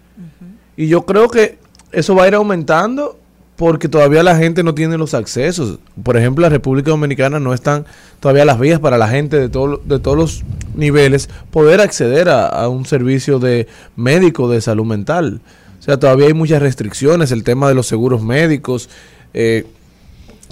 Y 0.75 0.87
yo 0.87 1.05
creo 1.05 1.29
que 1.29 1.59
eso 1.91 2.13
va 2.15 2.23
a 2.23 2.27
ir 2.27 2.35
aumentando 2.35 3.19
porque 3.55 3.87
todavía 3.87 4.23
la 4.23 4.35
gente 4.35 4.63
no 4.63 4.73
tiene 4.73 4.97
los 4.97 5.13
accesos. 5.13 5.79
Por 6.01 6.17
ejemplo, 6.17 6.41
la 6.41 6.49
República 6.49 6.91
Dominicana 6.91 7.39
no 7.39 7.53
están 7.53 7.85
todavía 8.19 8.45
las 8.45 8.59
vías 8.59 8.79
para 8.79 8.97
la 8.97 9.07
gente 9.07 9.39
de, 9.39 9.49
todo, 9.49 9.81
de 9.85 9.99
todos 9.99 10.17
los 10.17 10.43
niveles 10.75 11.29
poder 11.51 11.81
acceder 11.81 12.29
a, 12.29 12.47
a 12.47 12.67
un 12.69 12.85
servicio 12.85 13.39
de 13.39 13.67
médico 13.95 14.49
de 14.49 14.61
salud 14.61 14.85
mental. 14.85 15.41
O 15.79 15.83
sea, 15.83 15.97
todavía 15.97 16.27
hay 16.27 16.33
muchas 16.33 16.61
restricciones, 16.61 17.31
el 17.31 17.43
tema 17.43 17.67
de 17.67 17.75
los 17.75 17.87
seguros 17.87 18.21
médicos. 18.21 18.89
eh, 19.33 19.65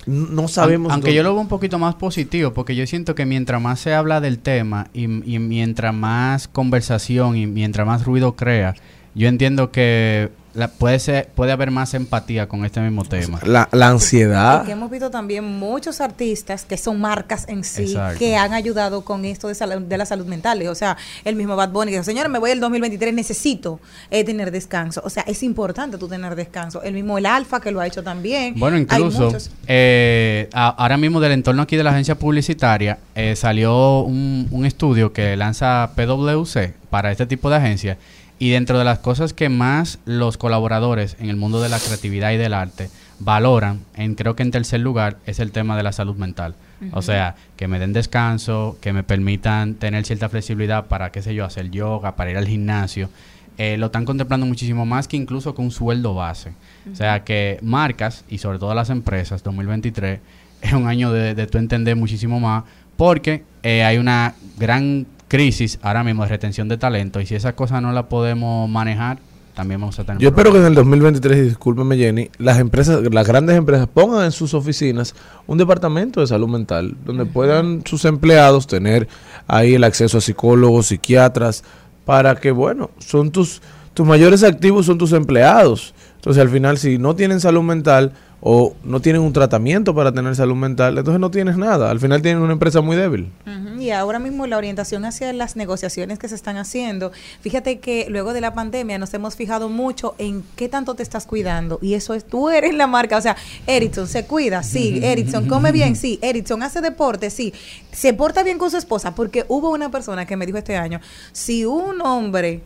no 0.05 0.47
sabemos. 0.47 0.91
Aunque 0.91 1.13
yo 1.13 1.23
lo 1.23 1.33
veo 1.33 1.41
un 1.41 1.47
poquito 1.47 1.77
más 1.77 1.95
positivo, 1.95 2.53
porque 2.53 2.75
yo 2.75 2.85
siento 2.87 3.15
que 3.15 3.25
mientras 3.25 3.61
más 3.61 3.79
se 3.79 3.93
habla 3.93 4.19
del 4.19 4.39
tema 4.39 4.87
y, 4.93 5.03
y 5.03 5.39
mientras 5.39 5.93
más 5.93 6.47
conversación 6.47 7.37
y 7.37 7.45
mientras 7.45 7.85
más 7.85 8.03
ruido 8.03 8.35
crea, 8.35 8.75
yo 9.13 9.27
entiendo 9.27 9.71
que 9.71 10.29
la- 10.53 10.67
puede 10.67 10.99
ser 10.99 11.27
puede 11.35 11.51
haber 11.51 11.71
más 11.71 11.93
empatía 11.93 12.47
con 12.47 12.65
este 12.65 12.79
mismo 12.81 13.03
tema. 13.05 13.39
La, 13.45 13.69
la 13.71 13.87
ansiedad. 13.89 14.57
Porque 14.57 14.71
hemos 14.73 14.89
visto 14.91 15.09
también 15.09 15.43
muchos 15.43 16.01
artistas 16.01 16.65
que 16.65 16.77
son 16.77 16.99
marcas 16.99 17.45
en 17.47 17.63
sí 17.63 17.83
Exacto. 17.83 18.19
que 18.19 18.35
han 18.35 18.53
ayudado 18.53 19.03
con 19.05 19.25
esto 19.25 19.47
de, 19.47 19.55
sal- 19.55 19.87
de 19.87 19.97
la 19.97 20.05
salud 20.05 20.25
mental. 20.25 20.61
O 20.67 20.75
sea, 20.75 20.97
el 21.25 21.35
mismo 21.35 21.55
Bad 21.55 21.69
Bunny 21.69 21.91
que 21.91 21.97
dice, 21.97 22.11
señores, 22.11 22.31
me 22.31 22.39
voy 22.39 22.51
el 22.51 22.59
2023, 22.59 23.13
necesito 23.13 23.79
eh, 24.09 24.23
tener 24.23 24.51
descanso. 24.51 25.01
O 25.05 25.09
sea, 25.09 25.23
es 25.23 25.43
importante 25.43 25.97
tú 25.97 26.07
tener 26.07 26.35
descanso. 26.35 26.81
El 26.83 26.93
mismo 26.93 27.17
El 27.17 27.25
Alfa 27.25 27.59
que 27.59 27.71
lo 27.71 27.79
ha 27.79 27.87
hecho 27.87 28.03
también. 28.03 28.53
Bueno, 28.57 28.77
incluso 28.77 29.31
eh, 29.67 30.49
a- 30.53 30.69
ahora 30.69 30.97
mismo 30.97 31.19
del 31.19 31.31
entorno 31.31 31.61
aquí 31.61 31.75
de 31.77 31.83
la 31.83 31.91
agencia 31.91 32.15
publicitaria 32.15 32.99
eh, 33.15 33.35
salió 33.35 34.01
un, 34.01 34.47
un 34.51 34.65
estudio 34.65 35.13
que 35.13 35.35
lanza 35.37 35.91
PwC 35.95 36.73
para 36.89 37.11
este 37.11 37.25
tipo 37.25 37.49
de 37.49 37.55
agencias 37.55 37.97
y 38.41 38.49
dentro 38.49 38.79
de 38.79 38.83
las 38.83 38.97
cosas 38.97 39.33
que 39.33 39.49
más 39.49 39.99
los 40.03 40.37
colaboradores 40.37 41.15
en 41.19 41.29
el 41.29 41.35
mundo 41.35 41.61
de 41.61 41.69
la 41.69 41.77
creatividad 41.77 42.31
y 42.31 42.37
del 42.37 42.55
arte 42.55 42.89
valoran, 43.19 43.81
en 43.95 44.15
creo 44.15 44.35
que 44.35 44.41
en 44.41 44.49
tercer 44.49 44.79
lugar 44.79 45.17
es 45.27 45.39
el 45.39 45.51
tema 45.51 45.77
de 45.77 45.83
la 45.83 45.91
salud 45.91 46.15
mental. 46.15 46.55
O 46.91 47.03
sea, 47.03 47.35
que 47.55 47.67
me 47.67 47.77
den 47.77 47.93
descanso, 47.93 48.79
que 48.81 48.93
me 48.93 49.03
permitan 49.03 49.75
tener 49.75 50.07
cierta 50.07 50.27
flexibilidad 50.27 50.87
para, 50.87 51.11
qué 51.11 51.21
sé 51.21 51.35
yo, 51.35 51.45
hacer 51.45 51.69
yoga, 51.69 52.15
para 52.15 52.31
ir 52.31 52.37
al 52.37 52.47
gimnasio. 52.47 53.11
Eh, 53.59 53.77
lo 53.77 53.85
están 53.85 54.05
contemplando 54.05 54.47
muchísimo 54.47 54.87
más 54.87 55.07
que 55.07 55.17
incluso 55.17 55.53
con 55.53 55.65
un 55.65 55.71
sueldo 55.71 56.15
base. 56.15 56.53
O 56.91 56.95
sea, 56.95 57.23
que 57.23 57.59
marcas 57.61 58.25
y 58.27 58.39
sobre 58.39 58.57
todo 58.57 58.73
las 58.73 58.89
empresas, 58.89 59.43
2023, 59.43 60.19
es 60.63 60.73
un 60.73 60.87
año 60.87 61.11
de, 61.11 61.35
de 61.35 61.45
tú 61.45 61.59
entender 61.59 61.95
muchísimo 61.95 62.39
más 62.39 62.63
porque 62.97 63.43
eh, 63.63 63.83
hay 63.83 63.97
una 63.97 64.35
gran 64.57 65.05
crisis 65.31 65.79
ahora 65.81 66.03
mismo 66.03 66.23
de 66.23 66.29
retención 66.29 66.67
de 66.67 66.77
talento 66.77 67.21
y 67.21 67.25
si 67.25 67.35
esa 67.35 67.55
cosa 67.55 67.79
no 67.79 67.93
la 67.93 68.09
podemos 68.09 68.69
manejar, 68.69 69.19
también 69.53 69.79
vamos 69.79 69.97
a 69.97 70.03
tener 70.03 70.21
Yo 70.21 70.27
espero 70.27 70.51
que 70.51 70.57
en 70.57 70.65
el 70.65 70.75
2023, 70.75 71.37
y 71.37 71.41
discúlpeme 71.43 71.95
Jenny, 71.95 72.29
las 72.37 72.59
empresas, 72.59 72.99
las 73.09 73.25
grandes 73.25 73.55
empresas 73.55 73.87
pongan 73.87 74.25
en 74.25 74.33
sus 74.33 74.53
oficinas 74.53 75.15
un 75.47 75.57
departamento 75.57 76.19
de 76.19 76.27
salud 76.27 76.49
mental 76.49 76.97
donde 77.05 77.25
puedan 77.25 77.81
sus 77.85 78.03
empleados 78.03 78.67
tener 78.67 79.07
ahí 79.47 79.75
el 79.75 79.85
acceso 79.85 80.17
a 80.17 80.21
psicólogos, 80.21 80.87
psiquiatras, 80.87 81.63
para 82.03 82.35
que, 82.35 82.51
bueno, 82.51 82.91
son 82.99 83.31
tus, 83.31 83.61
tus 83.93 84.05
mayores 84.05 84.43
activos 84.43 84.85
son 84.85 84.97
tus 84.97 85.13
empleados. 85.13 85.93
Entonces 86.15 86.41
al 86.41 86.49
final 86.49 86.77
si 86.77 86.97
no 86.97 87.15
tienen 87.15 87.39
salud 87.39 87.63
mental 87.63 88.11
o 88.41 88.75
no 88.83 88.99
tienen 88.99 89.21
un 89.21 89.33
tratamiento 89.33 89.93
para 89.93 90.11
tener 90.11 90.35
salud 90.35 90.55
mental, 90.55 90.97
entonces 90.97 91.19
no 91.19 91.29
tienes 91.29 91.57
nada. 91.57 91.91
Al 91.91 91.99
final 91.99 92.21
tienen 92.23 92.41
una 92.41 92.53
empresa 92.53 92.81
muy 92.81 92.95
débil. 92.97 93.31
Y 93.79 93.91
ahora 93.91 94.19
mismo 94.19 94.47
la 94.47 94.57
orientación 94.57 95.05
hacia 95.05 95.31
las 95.33 95.55
negociaciones 95.55 96.19
que 96.19 96.27
se 96.27 96.35
están 96.35 96.57
haciendo, 96.57 97.11
fíjate 97.41 97.79
que 97.79 98.07
luego 98.09 98.33
de 98.33 98.41
la 98.41 98.53
pandemia 98.53 98.97
nos 98.97 99.13
hemos 99.13 99.35
fijado 99.35 99.69
mucho 99.69 100.15
en 100.17 100.43
qué 100.55 100.69
tanto 100.69 100.95
te 100.95 101.03
estás 101.03 101.25
cuidando 101.25 101.79
y 101.81 101.93
eso 101.93 102.13
es, 102.13 102.25
tú 102.25 102.49
eres 102.49 102.73
la 102.73 102.87
marca, 102.87 103.17
o 103.17 103.21
sea, 103.21 103.35
Erickson 103.67 104.07
se 104.07 104.25
cuida, 104.25 104.63
sí, 104.63 104.99
Erickson 105.03 105.47
come 105.47 105.71
bien, 105.71 105.95
sí, 105.95 106.19
Erickson 106.21 106.61
hace 106.63 106.81
deporte, 106.81 107.29
sí, 107.29 107.53
se 107.91 108.13
porta 108.13 108.43
bien 108.43 108.57
con 108.57 108.69
su 108.69 108.77
esposa, 108.77 109.15
porque 109.15 109.45
hubo 109.47 109.71
una 109.71 109.89
persona 109.89 110.25
que 110.25 110.37
me 110.37 110.45
dijo 110.45 110.57
este 110.57 110.77
año, 110.77 110.99
si 111.31 111.65
un 111.65 112.01
hombre 112.01 112.61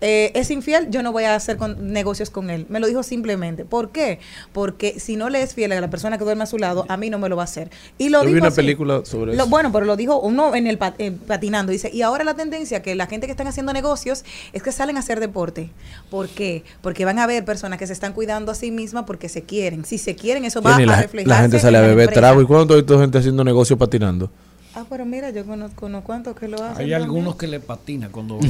eh, 0.00 0.30
es 0.34 0.50
infiel, 0.50 0.88
yo 0.90 1.02
no 1.02 1.10
voy 1.12 1.24
a 1.24 1.34
hacer 1.34 1.56
con- 1.56 1.92
negocios 1.92 2.28
con 2.30 2.50
él. 2.50 2.66
Me 2.68 2.80
lo 2.80 2.86
dijo 2.86 3.02
simplemente. 3.02 3.64
¿Por 3.64 3.90
qué? 3.90 4.18
Porque 4.52 5.00
si 5.00 5.16
no 5.16 5.30
le 5.30 5.42
es 5.42 5.54
fiel 5.54 5.72
a 5.72 5.80
la 5.80 5.88
persona 5.90 6.18
que 6.18 6.24
duerme 6.24 6.42
a 6.42 6.46
su 6.46 6.58
lado, 6.58 6.84
a 6.88 6.96
mí 6.96 7.08
no 7.10 7.18
me 7.18 7.28
lo 7.28 7.36
va 7.36 7.42
a 7.42 7.44
hacer. 7.44 7.70
Y 7.98 8.10
lo 8.10 8.20
Yo 8.20 8.26
vi 8.26 8.32
dijo 8.34 8.42
una 8.44 8.48
así. 8.48 8.56
película 8.56 9.00
sobre 9.04 9.34
Lo- 9.34 9.42
eso. 9.44 9.50
bueno, 9.50 9.72
pero 9.72 9.86
lo 9.86 9.96
dijo 9.96 10.20
uno 10.20 10.54
en 10.54 10.66
el 10.66 10.76
pat- 10.78 10.96
eh, 10.98 11.12
patinando. 11.26 11.72
Dice, 11.72 11.90
y 11.92 12.02
ahora 12.02 12.24
la 12.24 12.34
tendencia 12.34 12.82
que 12.82 12.94
la 12.94 13.06
gente 13.06 13.26
que 13.26 13.30
están 13.32 13.46
haciendo 13.46 13.72
negocios 13.72 14.24
es 14.52 14.62
que 14.62 14.72
salen 14.72 14.96
a 14.96 15.00
hacer 15.00 15.18
deporte. 15.20 15.70
¿Por 16.10 16.28
qué? 16.28 16.62
Porque 16.82 17.04
van 17.04 17.18
a 17.18 17.26
ver 17.26 17.44
personas 17.44 17.78
que 17.78 17.86
se 17.86 17.92
están 17.94 18.12
cuidando 18.12 18.52
a 18.52 18.54
sí 18.54 18.70
mismas 18.70 19.04
porque 19.06 19.28
se 19.28 19.42
quieren. 19.42 19.84
Si 19.84 19.98
se 19.98 20.14
quieren, 20.14 20.44
eso 20.44 20.60
va 20.62 20.76
a 20.76 20.80
la, 20.80 21.00
reflejarse. 21.02 21.28
la 21.28 21.40
gente 21.40 21.58
sale 21.58 21.78
a 21.78 21.80
beber 21.82 22.10
trago 22.12 22.42
y 22.42 22.44
cuando 22.46 22.74
hay 22.74 22.82
toda 22.82 23.00
gente 23.00 23.18
haciendo 23.18 23.42
negocio 23.44 23.78
patinando. 23.78 24.30
Ah, 24.78 24.84
pero 24.90 25.06
mira, 25.06 25.30
yo 25.30 25.46
conozco 25.46 25.86
unos 25.86 26.04
cuantos 26.04 26.36
que 26.36 26.48
lo 26.48 26.56
hacen. 26.56 26.68
Hay 26.68 26.76
también. 26.76 27.00
algunos 27.00 27.36
que 27.36 27.46
le 27.46 27.60
patina 27.60 28.10
cuando... 28.10 28.38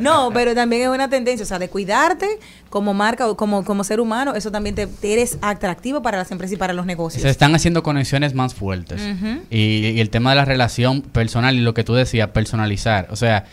No, 0.00 0.30
pero 0.34 0.54
también 0.54 0.82
es 0.82 0.88
una 0.88 1.08
tendencia, 1.08 1.44
o 1.44 1.46
sea, 1.46 1.58
de 1.58 1.70
cuidarte 1.70 2.28
como 2.68 2.92
marca 2.92 3.26
o 3.26 3.38
como, 3.38 3.64
como 3.64 3.82
ser 3.82 4.00
humano, 4.00 4.34
eso 4.34 4.50
también 4.50 4.74
te, 4.74 4.86
te 4.86 5.14
eres 5.14 5.38
atractivo 5.40 6.02
para 6.02 6.18
las 6.18 6.30
empresas 6.30 6.52
y 6.52 6.56
para 6.58 6.74
los 6.74 6.84
negocios. 6.84 7.22
Se 7.22 7.30
están 7.30 7.54
haciendo 7.54 7.82
conexiones 7.82 8.34
más 8.34 8.52
fuertes. 8.52 9.00
Y, 9.48 9.92
y 9.94 10.00
el 10.00 10.10
tema 10.10 10.28
de 10.28 10.36
la 10.36 10.44
relación 10.44 11.00
personal 11.00 11.56
y 11.56 11.60
lo 11.60 11.72
que 11.72 11.82
tú 11.82 11.94
decías, 11.94 12.28
personalizar. 12.28 13.08
O 13.10 13.16
sea, 13.16 13.46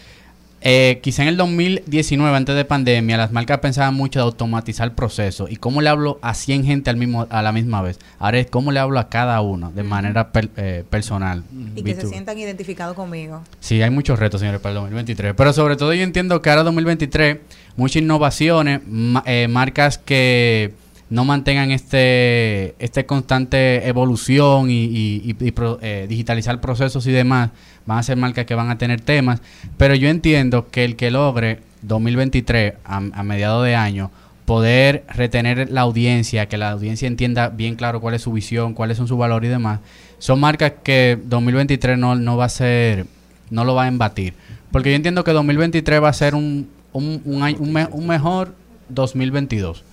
eh, 0.62 1.00
quizá 1.04 1.22
en 1.22 1.28
el 1.30 1.38
2019, 1.38 2.36
antes 2.36 2.56
de 2.56 2.66
pandemia, 2.66 3.16
las 3.18 3.32
marcas 3.32 3.60
pensaban 3.60 3.94
mucho 3.94 4.20
de 4.20 4.24
automatizar 4.24 4.88
el 4.88 4.94
proceso. 4.94 5.48
¿Y 5.50 5.56
cómo 5.58 5.82
le 5.82 5.90
hablo 5.90 6.20
a 6.22 6.34
100 6.34 6.66
gente 6.66 6.90
al 6.90 6.98
mismo, 6.98 7.28
a 7.30 7.42
la 7.42 7.52
misma 7.52 7.82
vez? 7.82 8.00
Ahora 8.20 8.40
es 8.40 8.48
cómo 8.50 8.72
le 8.72 8.80
hablo 8.80 9.00
a 9.00 9.08
cada 9.10 9.40
uno 9.42 9.72
de 9.72 9.84
manera 9.84 10.32
per- 10.32 10.50
eh, 10.58 10.84
personal. 10.90 11.44
Y 11.76 11.84
que 11.84 11.96
se 11.96 12.04
B2. 12.04 12.10
sientan 12.10 12.38
identificados 12.40 12.96
conmigo. 12.96 13.42
Sí, 13.60 13.82
hay 13.82 13.90
muchos 13.92 14.18
retos, 14.20 14.40
señores, 14.42 14.60
para 14.60 14.72
el 14.74 14.82
2023. 14.82 15.34
Pero 15.38 15.54
sobre 15.54 15.76
todo 15.76 15.94
yo 15.94 16.04
entiendo 16.04 16.42
que 16.42 16.50
ahora 16.50 16.64
2023, 16.64 17.38
muchas 17.76 18.02
innovaciones, 18.02 18.82
ma- 18.88 19.24
eh, 19.26 19.48
marcas 19.48 19.98
que 20.00 20.74
no 21.10 21.24
mantengan 21.26 21.72
este, 21.72 22.76
este 22.80 23.06
constante 23.06 23.88
evolución 23.88 24.68
y, 24.70 25.34
pro- 25.56 25.80
eh, 25.82 26.06
digitalizar 26.10 26.60
procesos 26.60 27.08
y 27.08 27.12
demás, 27.12 27.52
van 27.86 28.00
a 28.00 28.04
ser 28.04 28.18
marcas 28.18 28.46
que 28.46 28.56
van 28.56 28.70
a 28.70 28.78
tener 28.78 29.00
temas, 29.02 29.42
pero 29.78 29.96
yo 29.96 30.10
entiendo 30.10 30.68
que 30.70 30.84
el 30.84 30.96
que 30.98 31.10
logre 31.12 31.60
2023 31.84 32.74
a, 32.84 32.98
a 32.98 33.24
mediados 33.24 33.64
de 33.66 33.76
año 33.76 34.12
poder 34.46 35.04
retener 35.10 35.70
la 35.72 35.82
audiencia, 35.82 36.48
que 36.48 36.58
la 36.58 36.72
audiencia 36.72 37.08
entienda 37.08 37.50
bien 37.50 37.76
claro 37.76 38.00
cuál 38.02 38.16
es 38.16 38.22
su 38.22 38.32
visión, 38.32 38.74
cuáles 38.74 38.98
son 38.98 39.08
sus 39.08 39.18
valores 39.18 39.48
y 39.48 39.52
demás, 39.52 39.80
son 40.20 40.40
marcas 40.40 40.74
que 40.84 41.18
2023 41.26 41.98
no, 41.98 42.16
no 42.16 42.38
va 42.38 42.46
a 42.46 42.50
ser, 42.50 43.06
no 43.50 43.64
lo 43.66 43.76
va 43.76 43.84
a 43.84 43.88
embatir. 43.88 44.34
Porque 44.72 44.90
yo 44.90 44.96
entiendo 44.96 45.24
que 45.24 45.32
2023 45.32 46.02
va 46.04 46.10
a 46.10 46.14
ser 46.14 46.36
un, 46.36 46.70
un, 46.94 47.22
un 47.26 47.44
año- 47.44 47.58
un 47.60 47.76
un 47.92 48.08
mejor 48.08 48.54
2022 48.90 49.84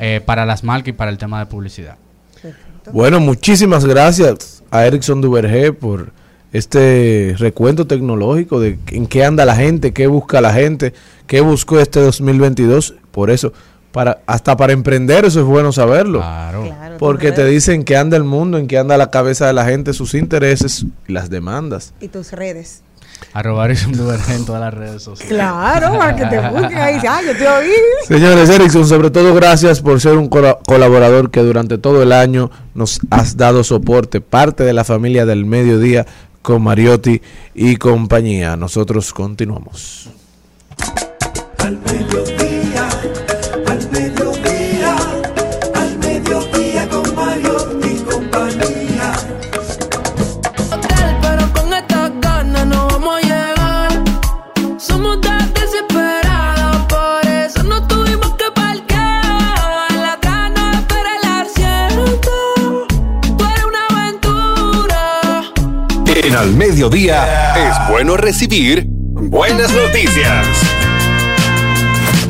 eh, 0.00 0.20
para 0.24 0.46
las 0.46 0.64
marcas 0.64 0.88
y 0.88 0.92
para 0.92 1.10
el 1.10 1.18
tema 1.18 1.38
de 1.38 1.46
publicidad. 1.46 1.96
Bueno, 2.92 3.20
muchísimas 3.20 3.84
gracias 3.84 4.62
a 4.70 4.86
Erickson 4.86 5.20
Duvergé 5.20 5.72
por 5.72 6.12
este 6.52 7.34
recuento 7.38 7.86
tecnológico 7.86 8.58
de 8.60 8.78
en 8.88 9.06
qué 9.06 9.24
anda 9.24 9.44
la 9.44 9.54
gente, 9.54 9.92
qué 9.92 10.06
busca 10.06 10.40
la 10.40 10.52
gente, 10.52 10.94
qué 11.26 11.40
buscó 11.40 11.78
este 11.78 12.00
2022. 12.00 12.94
Por 13.12 13.30
eso, 13.30 13.52
para 13.92 14.22
hasta 14.26 14.56
para 14.56 14.72
emprender 14.72 15.24
eso 15.24 15.40
es 15.40 15.46
bueno 15.46 15.70
saberlo. 15.72 16.20
Claro. 16.20 16.64
Claro, 16.64 16.96
Porque 16.98 17.30
te 17.32 17.44
dicen 17.44 17.84
que 17.84 17.96
anda 17.96 18.16
el 18.16 18.24
mundo, 18.24 18.58
en 18.58 18.66
qué 18.66 18.78
anda 18.78 18.96
la 18.96 19.10
cabeza 19.10 19.46
de 19.46 19.52
la 19.52 19.64
gente, 19.64 19.92
sus 19.92 20.14
intereses 20.14 20.86
y 21.06 21.12
las 21.12 21.30
demandas. 21.30 21.92
Y 22.00 22.08
tus 22.08 22.32
redes. 22.32 22.82
Arroba 23.32 23.66
Erickson 23.66 23.92
Duvergé 23.92 24.34
en 24.34 24.44
todas 24.44 24.60
las 24.60 24.74
redes 24.74 25.02
sociales. 25.02 25.34
Claro, 25.34 25.98
para 25.98 26.16
que 26.16 26.26
te 26.26 26.40
busquen 26.48 26.78
ahí. 26.78 27.00
Ah, 27.08 27.20
yo 27.24 27.36
te 27.36 27.48
oí. 27.48 27.70
Señores 28.06 28.48
Erickson, 28.50 28.86
sobre 28.86 29.10
todo 29.10 29.34
gracias 29.34 29.80
por 29.80 30.00
ser 30.00 30.16
un 30.16 30.28
colaborador 30.28 31.30
que 31.30 31.40
durante 31.40 31.78
todo 31.78 32.02
el 32.02 32.12
año 32.12 32.50
nos 32.74 33.00
has 33.10 33.36
dado 33.36 33.64
soporte, 33.64 34.20
parte 34.20 34.64
de 34.64 34.72
la 34.72 34.84
familia 34.84 35.26
del 35.26 35.44
mediodía 35.44 36.06
con 36.42 36.62
Mariotti 36.62 37.20
y 37.54 37.76
compañía. 37.76 38.56
Nosotros 38.56 39.12
continuamos. 39.12 40.10
Al 41.58 41.78
mediodía, 41.78 42.39
Al 66.40 66.54
Mediodía 66.56 67.52
es 67.68 67.92
bueno 67.92 68.16
recibir 68.16 68.86
buenas 68.88 69.70
noticias. 69.74 70.46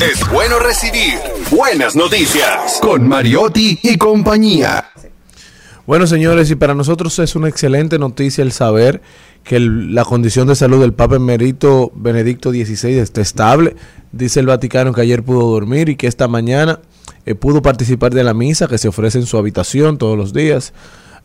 Es 0.02 0.28
bueno 0.32 0.58
recibir 0.58 1.14
buenas 1.52 1.94
noticias 1.94 2.80
con 2.82 3.06
Mariotti 3.06 3.78
y 3.80 3.96
compañía. 3.98 4.86
Bueno, 5.86 6.08
señores, 6.08 6.50
y 6.50 6.56
para 6.56 6.74
nosotros 6.74 7.16
es 7.20 7.36
una 7.36 7.48
excelente 7.48 8.00
noticia 8.00 8.42
el 8.42 8.50
saber 8.50 9.00
que 9.44 9.54
el- 9.54 9.94
la 9.94 10.04
condición 10.04 10.48
de 10.48 10.56
salud 10.56 10.80
del 10.80 10.92
Papa 10.92 11.14
Emerito 11.14 11.92
Benedicto 11.94 12.50
XVI 12.50 12.98
está 12.98 13.20
estable. 13.20 13.76
Dice 14.10 14.40
el 14.40 14.46
Vaticano 14.46 14.92
que 14.92 15.02
ayer 15.02 15.22
pudo 15.22 15.48
dormir 15.52 15.88
y 15.88 15.94
que 15.94 16.08
esta 16.08 16.26
mañana 16.26 16.80
eh, 17.26 17.36
pudo 17.36 17.62
participar 17.62 18.12
de 18.12 18.24
la 18.24 18.34
misa 18.34 18.66
que 18.66 18.76
se 18.78 18.88
ofrece 18.88 19.18
en 19.18 19.26
su 19.26 19.38
habitación 19.38 19.98
todos 19.98 20.18
los 20.18 20.32
días. 20.32 20.72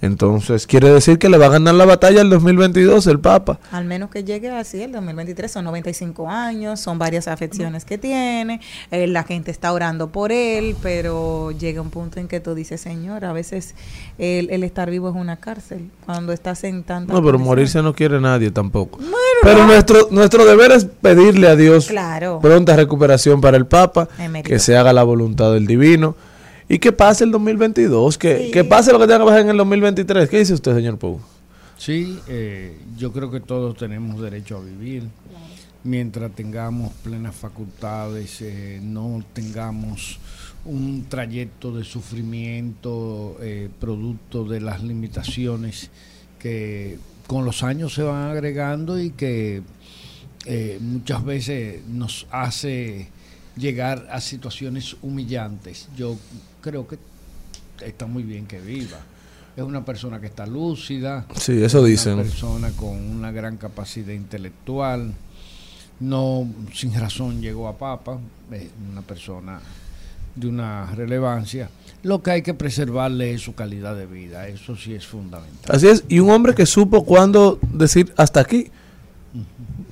Entonces, 0.02 0.68
quiere 0.68 0.90
decir 0.90 1.18
que 1.20 1.30
le 1.30 1.38
va 1.38 1.48
a 1.48 1.50
ganar 1.50 1.76
la 1.76 1.86
batalla 1.86 2.22
el 2.22 2.30
2022 2.30 3.08
el 3.08 3.20
Papa. 3.20 3.60
Al 3.72 3.86
menos 3.86 4.10
que 4.10 4.24
llegue 4.24 4.50
así 4.52 4.82
el 4.82 4.92
2023, 4.92 5.52
son 5.52 5.66
95 5.66 6.30
años, 6.30 6.80
son 6.80 7.00
varias 7.00 7.28
afecciones 7.28 7.86
que 7.86 7.98
tiene, 7.98 8.60
eh, 8.92 9.08
la 9.08 9.24
gente 9.24 9.52
está 9.52 9.72
orando 9.74 10.10
por 10.10 10.32
él, 10.32 10.76
pero 10.82 11.52
llega 11.52 11.82
un 11.82 11.90
punto 11.90 12.20
en 12.20 12.28
que 12.28 12.40
tú 12.40 12.54
dices, 12.56 12.82
Señor, 12.82 13.26
a 13.26 13.34
veces 13.34 13.76
el, 14.18 14.50
el 14.50 14.64
estar 14.64 14.90
vivo 14.90 15.10
es 15.10 15.16
una 15.16 15.38
cárcel, 15.38 15.90
cuando 16.06 16.34
estás 16.34 16.64
en 16.64 16.84
tanta... 16.84 17.14
No, 17.14 17.24
pero 17.24 17.40
morirse 17.40 17.82
no 17.82 17.94
quiere 17.94 18.20
nadie 18.20 18.52
tampoco. 18.52 19.00
pero 19.42 19.66
nuestro, 19.66 20.08
nuestro 20.12 20.46
deber 20.46 20.72
es 20.72 20.86
pedirle 20.86 21.48
a 21.48 21.56
Dios 21.56 21.88
Claro. 21.88 22.40
pronta 22.42 22.76
recuperación 22.76 23.42
para 23.42 23.58
el 23.58 23.66
Papa, 23.66 24.08
que 24.44 24.60
se 24.60 24.76
haga 24.78 24.94
la 24.94 25.04
voluntad 25.04 25.54
del 25.54 25.66
divino 25.68 26.16
y 26.68 26.80
que 26.80 26.92
pase 26.92 27.24
el 27.24 27.32
2022, 27.32 28.18
que, 28.18 28.46
Sí. 28.46 28.52
que 28.52 28.64
pase 28.64 28.92
lo 28.92 29.00
que 29.00 29.06
tenga 29.06 29.20
que 29.20 29.26
pasar 29.26 29.42
en 29.42 29.50
el 29.50 29.58
2023. 29.58 30.30
¿Qué 30.30 30.40
dice 30.40 30.54
usted, 30.54 30.76
señor 30.76 30.98
Pou? 30.98 31.20
Sí, 31.78 32.20
eh, 32.28 32.78
yo 32.98 33.12
creo 33.12 33.30
que 33.30 33.40
todos 33.40 33.76
tenemos 33.78 34.22
derecho 34.22 34.58
a 34.58 34.62
vivir. 34.62 35.04
Mientras 35.84 36.32
tengamos 36.32 36.94
plenas 37.04 37.36
facultades, 37.36 38.42
eh, 38.42 38.80
no 38.82 39.24
tengamos 39.34 40.20
un 40.66 41.06
trayecto 41.08 41.72
de 41.76 41.84
sufrimiento 41.84 43.38
eh, 43.42 43.70
producto 43.80 44.46
de 44.46 44.62
las 44.62 44.82
limitaciones 44.84 45.92
que 46.40 46.98
con 47.28 47.46
los 47.46 47.62
años 47.62 47.94
se 47.94 48.02
van 48.02 48.32
agregando 48.32 49.00
y 49.00 49.12
que 49.12 49.62
eh, 50.46 50.80
muchas 50.82 51.24
veces 51.24 51.82
nos 51.88 52.26
hace 52.32 53.10
llegar 53.58 54.08
a 54.12 54.22
situaciones 54.22 54.96
humillantes. 55.02 55.88
Yo 55.96 56.18
creo 56.62 56.88
que 56.88 56.98
está 57.82 58.06
muy 58.06 58.24
bien 58.24 58.46
que 58.46 58.60
viva. 58.60 59.00
Es 59.56 59.64
una 59.64 59.86
persona 59.86 60.20
que 60.20 60.28
está 60.28 60.46
lúcida. 60.46 61.26
Sí, 61.36 61.64
eso 61.64 61.80
es 61.80 61.92
dicen. 61.92 62.14
Una 62.14 62.24
persona 62.24 62.72
con 62.72 62.90
una 62.90 63.32
gran 63.32 63.58
capacidad 63.58 64.14
intelectual. 64.14 65.14
No 66.00 66.48
sin 66.74 66.94
razón 66.94 67.42
llegó 67.42 67.68
a 67.68 67.78
Papa. 67.78 68.20
Es 68.52 68.68
una 68.92 69.02
persona 69.02 69.62
de 70.36 70.48
una 70.48 70.94
relevancia. 70.94 71.70
Lo 72.04 72.22
que 72.22 72.32
hay 72.32 72.42
que 72.42 72.54
preservarle 72.54 73.34
es 73.34 73.42
su 73.42 73.56
calidad 73.56 73.96
de 73.96 74.06
vida. 74.06 74.48
Eso 74.48 74.76
sí 74.76 74.94
es 74.94 75.08
fundamental. 75.08 75.74
Así 75.74 75.88
es, 75.88 76.04
y 76.10 76.20
un 76.20 76.30
hombre 76.30 76.54
que 76.54 76.66
supo 76.66 77.06
cuándo 77.06 77.58
decir 77.72 78.14
hasta 78.18 78.42
aquí. 78.42 78.70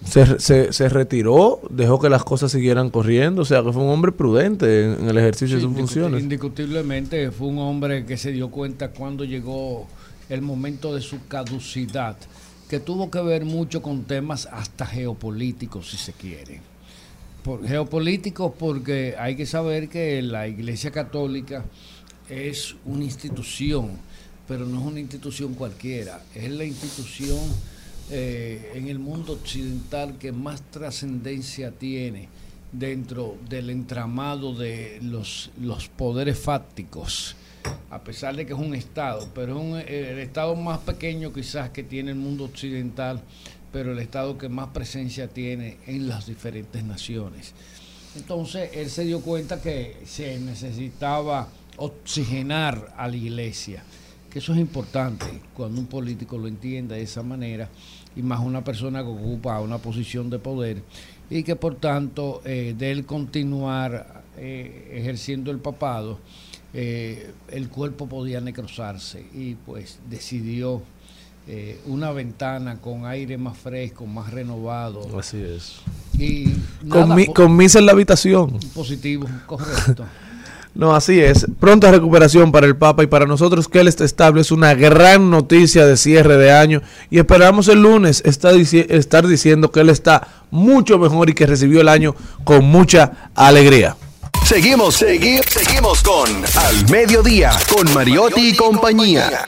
Se, 0.06 0.40
se, 0.40 0.74
se 0.74 0.90
retiró, 0.90 1.62
dejó 1.70 2.00
que 2.00 2.10
las 2.10 2.24
cosas 2.24 2.52
siguieran 2.52 2.90
corriendo, 2.90 3.42
o 3.42 3.46
sea 3.46 3.64
que 3.64 3.72
fue 3.74 3.84
un 3.84 3.90
hombre 3.90 4.12
prudente 4.12 4.86
en, 4.86 5.02
en 5.02 5.10
el 5.10 5.18
ejercicio 5.18 5.58
Sí, 5.58 5.64
de 5.64 5.70
sus 5.70 5.78
funciones. 5.78 6.22
Indiscutiblemente 6.22 7.32
fue 7.32 7.48
un 7.48 7.60
hombre 7.60 8.06
que 8.06 8.18
se 8.18 8.32
dio 8.32 8.50
cuenta 8.50 8.90
cuando 8.90 9.24
llegó 9.24 9.88
el 10.30 10.42
momento 10.42 10.94
de 10.94 11.02
su 11.02 11.26
caducidad, 11.28 12.18
que 12.70 12.80
tuvo 12.80 13.12
que 13.12 13.22
ver 13.22 13.46
mucho 13.46 13.82
con 13.82 14.04
temas 14.04 14.48
hasta 14.52 14.86
geopolíticos, 14.86 15.90
si 15.90 15.98
se 15.98 16.14
quiere. 16.14 16.62
Por, 17.44 17.68
geopolíticos 17.68 18.54
porque 18.58 19.16
hay 19.20 19.36
que 19.36 19.46
saber 19.46 19.90
que 19.90 20.22
la 20.22 20.48
Iglesia 20.48 20.92
Católica 20.92 21.66
es 22.30 22.76
una 22.86 23.04
institución, 23.04 23.92
pero 24.48 24.66
no 24.66 24.80
es 24.80 24.86
una 24.86 25.00
institución 25.00 25.54
cualquiera, 25.54 26.22
es 26.34 26.50
la 26.52 26.64
institución 26.64 27.40
eh, 28.12 28.72
en 28.76 28.88
el 28.88 29.00
mundo 29.00 29.34
occidental 29.34 30.18
que 30.18 30.32
más 30.32 30.62
trascendencia 30.72 31.72
tiene 31.72 32.28
dentro 32.72 33.38
del 33.50 33.70
entramado 33.70 34.54
de 34.56 35.00
los, 35.02 35.52
los 35.62 35.88
poderes 35.90 36.38
fácticos, 36.40 37.36
a 37.90 38.04
pesar 38.04 38.36
de 38.36 38.46
que 38.46 38.54
es 38.54 38.60
un 38.60 38.74
Estado, 38.76 39.30
pero 39.34 39.54
es 39.58 39.64
un- 39.64 39.78
el 39.80 40.20
Estado 40.20 40.56
más 40.56 40.80
pequeño 40.80 41.32
quizás 41.32 41.70
que 41.70 41.84
tiene 41.84 42.12
el 42.12 42.18
mundo 42.18 42.46
occidental, 42.46 43.22
pero 43.72 43.92
el 43.94 44.00
Estado 44.00 44.38
que 44.38 44.50
más 44.50 44.70
presencia 44.70 45.28
tiene 45.28 45.78
en 45.88 46.08
las 46.08 46.26
diferentes 46.28 46.84
naciones. 46.84 47.54
Entonces 48.16 48.70
él 48.74 48.90
se 48.90 49.06
dio 49.06 49.22
cuenta 49.22 49.62
que 49.62 49.98
se 50.06 50.40
necesitaba 50.40 51.48
oxigenar 51.78 52.94
a 52.98 53.08
la 53.08 53.16
iglesia, 53.16 53.84
que 54.34 54.40
eso 54.40 54.52
es 54.54 54.60
importante 54.60 55.26
cuando 55.54 55.80
un 55.80 55.86
político 55.88 56.38
lo 56.40 56.48
entienda 56.48 56.96
de 56.96 57.04
esa 57.04 57.22
manera, 57.24 57.70
y 58.16 58.24
más 58.24 58.40
una 58.40 58.64
persona 58.64 59.02
que 59.04 59.10
ocupa 59.10 59.60
una 59.62 59.78
posición 59.78 60.30
de 60.32 60.40
poder, 60.40 60.82
y 61.30 61.44
que 61.44 61.56
por 61.56 61.76
tanto 61.76 62.42
eh, 62.44 62.74
de 62.78 62.92
él 62.92 63.06
continuar 63.06 64.24
eh, 64.38 64.92
ejerciendo 65.00 65.52
el 65.52 65.60
papado, 65.60 66.18
eh, 66.74 67.32
el 67.50 67.70
cuerpo 67.70 68.08
podía 68.08 68.42
necrosarse 68.42 69.24
y 69.36 69.54
pues 69.54 70.00
decidió 70.10 70.82
una 71.88 72.12
ventana 72.14 72.80
con 72.80 73.06
aire 73.06 73.38
más 73.38 73.58
fresco, 73.58 74.06
más 74.08 74.32
renovado. 74.32 75.20
Así 75.20 75.38
es. 75.44 75.74
Y 76.18 76.46
Con, 76.88 77.02
nada 77.02 77.16
mi- 77.16 77.26
po- 77.26 77.34
con 77.34 77.56
misa 77.58 77.80
en 77.80 77.86
la 77.86 77.92
habitación. 77.92 78.58
positivo, 78.74 79.28
correcto. 79.46 80.06
No, 80.76 80.96
así 80.96 81.20
es. 81.20 81.46
Pronta 81.60 81.92
recuperación 81.92 82.52
para 82.52 82.66
el 82.66 82.76
Papa 82.76 83.04
y 83.04 83.08
para 83.08 83.26
nosotros 83.28 83.68
que 83.68 83.80
Él 83.80 83.88
esté 83.88 84.06
estable 84.06 84.42
es 84.42 84.52
una 84.52 84.74
gran 84.74 85.30
noticia 85.30 85.86
de 85.86 85.98
cierre 85.98 86.38
de 86.38 86.52
año 86.52 86.82
y 87.12 87.20
esperamos 87.20 87.68
el 87.68 87.82
lunes 87.84 88.24
estar 88.26 89.28
diciendo 89.28 89.72
que 89.72 89.80
Él 89.82 89.90
está 89.90 90.28
mucho 90.50 90.98
mejor 90.98 91.30
y 91.30 91.34
que 91.34 91.46
recibió 91.46 91.82
el 91.82 91.90
año 91.90 92.16
con 92.44 92.66
mucha 92.66 93.30
alegría. 93.36 93.96
Seguimos, 94.46 95.00
segui- 95.02 95.44
seguimos 95.48 96.02
con 96.02 96.28
Al 96.58 96.90
Mediodía, 96.90 97.52
con 97.74 97.94
Mariotti 97.94 98.50
y 98.50 98.56
compañía. 98.56 99.46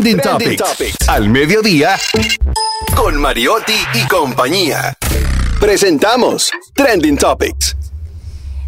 Trending, 0.00 0.56
Topics. 0.56 1.08
Al 1.08 1.28
Mediodía, 1.28 1.94
con 2.96 3.20
Mariotti 3.20 3.74
y 3.92 4.08
compañía. 4.08 4.96
Presentamos 5.60 6.50
Trending 6.74 7.18
Topics. 7.18 7.76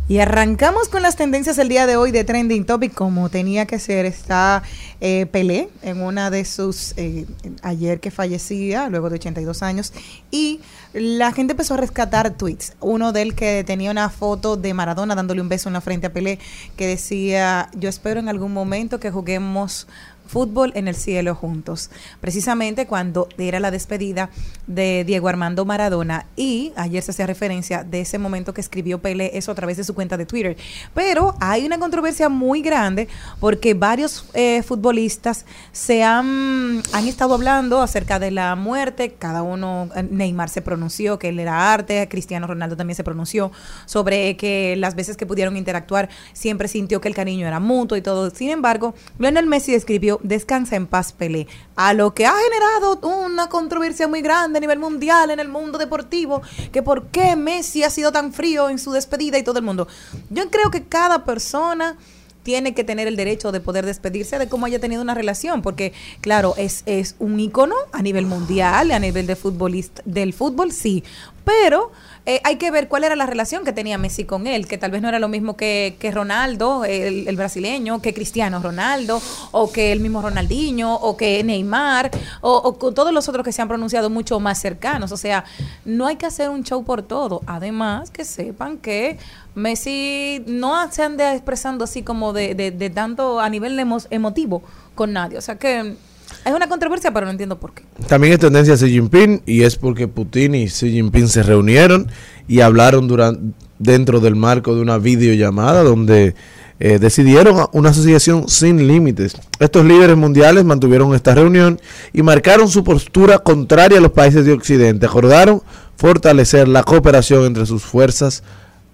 Y 0.08 0.18
arrancamos 0.18 0.88
con 0.88 1.00
las 1.00 1.16
tendencias 1.16 1.56
el 1.56 1.70
día 1.70 1.86
de 1.86 1.96
hoy 1.96 2.10
de 2.10 2.24
Trending 2.24 2.66
Topic, 2.66 2.92
como 2.92 3.30
tenía 3.30 3.64
que 3.64 3.78
ser. 3.78 4.04
Está 4.04 4.62
eh, 5.00 5.24
Pelé 5.24 5.70
en 5.80 6.02
una 6.02 6.30
de 6.30 6.44
sus, 6.44 6.92
eh, 6.98 7.24
ayer 7.62 7.98
que 7.98 8.10
fallecía, 8.10 8.90
luego 8.90 9.08
de 9.08 9.14
82 9.14 9.62
años, 9.62 9.94
y 10.30 10.60
la 10.92 11.32
gente 11.32 11.52
empezó 11.52 11.74
a 11.74 11.76
rescatar 11.78 12.34
tweets. 12.34 12.74
Uno 12.80 13.12
del 13.12 13.34
que 13.34 13.64
tenía 13.64 13.90
una 13.90 14.10
foto 14.10 14.58
de 14.58 14.74
Maradona 14.74 15.14
dándole 15.14 15.40
un 15.40 15.48
beso 15.48 15.70
en 15.70 15.72
la 15.72 15.80
frente 15.80 16.08
a 16.08 16.12
Pelé, 16.12 16.38
que 16.76 16.86
decía, 16.86 17.70
yo 17.74 17.88
espero 17.88 18.20
en 18.20 18.28
algún 18.28 18.52
momento 18.52 19.00
que 19.00 19.10
juguemos 19.10 19.86
fútbol 20.32 20.72
en 20.74 20.88
el 20.88 20.94
cielo 20.94 21.34
juntos. 21.34 21.90
Precisamente 22.20 22.86
cuando 22.86 23.28
era 23.36 23.60
la 23.60 23.70
despedida 23.70 24.30
de 24.66 25.04
Diego 25.04 25.28
Armando 25.28 25.66
Maradona 25.66 26.24
y 26.36 26.72
ayer 26.76 27.02
se 27.02 27.10
hacía 27.10 27.26
referencia 27.26 27.84
de 27.84 28.00
ese 28.00 28.18
momento 28.18 28.54
que 28.54 28.62
escribió 28.62 28.98
Pele 28.98 29.32
eso 29.34 29.52
a 29.52 29.54
través 29.54 29.76
de 29.76 29.84
su 29.84 29.94
cuenta 29.94 30.16
de 30.16 30.24
Twitter. 30.24 30.56
Pero 30.94 31.34
hay 31.38 31.66
una 31.66 31.78
controversia 31.78 32.30
muy 32.30 32.62
grande 32.62 33.08
porque 33.40 33.74
varios 33.74 34.24
eh, 34.32 34.62
futbolistas 34.62 35.44
se 35.70 36.02
han, 36.02 36.82
han 36.94 37.06
estado 37.06 37.34
hablando 37.34 37.82
acerca 37.82 38.18
de 38.18 38.30
la 38.30 38.56
muerte. 38.56 39.14
Cada 39.18 39.42
uno, 39.42 39.90
eh, 39.94 40.02
Neymar 40.02 40.48
se 40.48 40.62
pronunció 40.62 41.18
que 41.18 41.28
él 41.28 41.40
era 41.40 41.74
arte, 41.74 42.08
Cristiano 42.08 42.46
Ronaldo 42.46 42.76
también 42.76 42.96
se 42.96 43.04
pronunció 43.04 43.52
sobre 43.84 44.38
que 44.38 44.76
las 44.78 44.94
veces 44.94 45.18
que 45.18 45.26
pudieron 45.26 45.58
interactuar 45.58 46.08
siempre 46.32 46.68
sintió 46.68 47.02
que 47.02 47.08
el 47.08 47.14
cariño 47.14 47.46
era 47.46 47.60
mutuo 47.60 47.98
y 47.98 48.02
todo. 48.02 48.30
Sin 48.30 48.48
embargo, 48.48 48.94
Lionel 49.18 49.46
Messi 49.46 49.74
escribió 49.74 50.21
Descansa 50.22 50.76
en 50.76 50.86
paz, 50.86 51.12
Pelé, 51.12 51.46
a 51.76 51.94
lo 51.94 52.14
que 52.14 52.26
ha 52.26 52.34
generado 52.34 52.98
una 53.24 53.48
controversia 53.48 54.08
muy 54.08 54.22
grande 54.22 54.58
a 54.58 54.60
nivel 54.60 54.78
mundial 54.78 55.30
en 55.30 55.40
el 55.40 55.48
mundo 55.48 55.78
deportivo, 55.78 56.42
que 56.72 56.82
por 56.82 57.06
qué 57.08 57.36
Messi 57.36 57.82
ha 57.82 57.90
sido 57.90 58.12
tan 58.12 58.32
frío 58.32 58.68
en 58.68 58.78
su 58.78 58.92
despedida 58.92 59.38
y 59.38 59.42
todo 59.42 59.58
el 59.58 59.64
mundo. 59.64 59.88
Yo 60.30 60.50
creo 60.50 60.70
que 60.70 60.84
cada 60.84 61.24
persona 61.24 61.96
tiene 62.42 62.74
que 62.74 62.84
tener 62.84 63.06
el 63.06 63.16
derecho 63.16 63.52
de 63.52 63.60
poder 63.60 63.86
despedirse 63.86 64.38
de 64.38 64.48
cómo 64.48 64.66
haya 64.66 64.80
tenido 64.80 65.02
una 65.02 65.14
relación, 65.14 65.62
porque 65.62 65.92
claro, 66.20 66.54
es, 66.56 66.82
es 66.86 67.14
un 67.18 67.38
ícono 67.38 67.74
a 67.92 68.02
nivel 68.02 68.26
mundial, 68.26 68.90
a 68.90 68.98
nivel 68.98 69.26
de 69.26 69.36
futbolista, 69.36 70.02
del 70.04 70.32
fútbol, 70.32 70.72
sí, 70.72 71.04
pero 71.45 71.90
eh, 72.24 72.40
hay 72.45 72.57
que 72.57 72.70
ver 72.70 72.86
cuál 72.88 73.03
era 73.05 73.16
la 73.16 73.26
relación 73.26 73.64
que 73.64 73.72
tenía 73.72 73.99
Messi 73.99 74.24
con 74.24 74.47
él, 74.47 74.68
que 74.68 74.78
tal 74.78 74.93
vez 74.93 75.03
no 75.03 75.09
era 75.09 75.18
lo 75.18 75.28
mismo 75.28 75.57
que, 75.57 75.97
que 75.99 76.11
Ronaldo, 76.12 76.84
el, 76.84 77.26
el 77.26 77.36
brasileño, 77.36 78.01
que 78.01 78.14
Cristiano 78.14 78.61
Ronaldo, 78.62 79.20
o 79.51 79.72
que 79.72 79.90
el 79.90 79.99
mismo 80.01 80.22
Ronaldinho, 80.22 80.95
o 80.95 81.16
que 81.16 81.43
Neymar, 81.43 82.11
o, 82.40 82.55
o 82.57 82.78
con 82.78 82.95
todos 82.95 83.12
los 83.12 83.28
otros 83.28 83.45
que 83.45 83.51
se 83.53 83.61
han 83.61 83.68
pronunciado 83.68 84.09
mucho 84.09 84.38
más 84.38 84.61
cercanos. 84.61 85.11
O 85.11 85.16
sea, 85.16 85.45
no 85.84 86.07
hay 86.07 86.16
que 86.16 86.26
hacer 86.26 86.49
un 86.49 86.62
show 86.62 86.84
por 86.84 87.03
todo. 87.03 87.43
Además, 87.47 88.11
que 88.11 88.24
sepan 88.24 88.78
que 88.78 89.18
Messi 89.57 90.43
no 90.47 90.90
se 90.93 91.03
anda 91.03 91.34
expresando 91.34 91.84
así 91.84 92.03
como 92.03 92.32
de, 92.32 92.55
de, 92.55 92.70
de 92.70 92.90
tanto 92.90 93.40
a 93.40 93.49
nivel 93.49 93.78
emo- 93.78 94.07
emotivo 94.11 94.62
con 94.95 95.12
nadie. 95.12 95.38
O 95.38 95.43
sea 95.43 95.57
que 95.57 95.97
es 96.45 96.53
una 96.53 96.68
controversia, 96.68 97.12
pero 97.12 97.26
no 97.26 97.32
entiendo 97.32 97.59
por 97.59 97.72
qué. 97.72 97.84
También 98.09 98.32
es 98.32 98.38
tendencia 98.38 98.74
Xi 98.74 98.90
Jinping 98.90 99.43
y 99.47 99.62
es 99.62 99.76
porque 99.76 100.09
Putin 100.09 100.55
y 100.55 100.66
Xi 100.66 100.90
Jinping 100.90 101.28
se 101.28 101.43
reunieron 101.43 102.09
y 102.49 102.61
hablaron 102.61 103.09
durante, 103.09 103.55
dentro 103.78 104.20
del 104.20 104.36
marco 104.36 104.74
de 104.74 104.82
una 104.82 104.99
videollamada 104.99 105.82
donde 105.82 106.34
eh, 106.80 106.99
decidieron 106.99 107.66
una 107.72 107.90
asociación 107.90 108.49
sin 108.49 108.88
límites. 108.88 109.36
Estos 109.61 109.84
líderes 109.84 110.16
mundiales 110.16 110.64
mantuvieron 110.64 111.14
esta 111.14 111.34
reunión 111.34 111.80
y 112.12 112.22
marcaron 112.22 112.68
su 112.68 112.82
postura 112.82 113.38
contraria 113.38 113.99
a 113.99 114.01
los 114.01 114.11
países 114.11 114.45
de 114.45 114.53
Occidente. 114.53 115.07
Acordaron 115.07 115.62
fortalecer 115.97 116.66
la 116.66 116.82
cooperación 116.82 117.45
entre 117.45 117.66
sus 117.66 117.84
fuerzas 117.84 118.43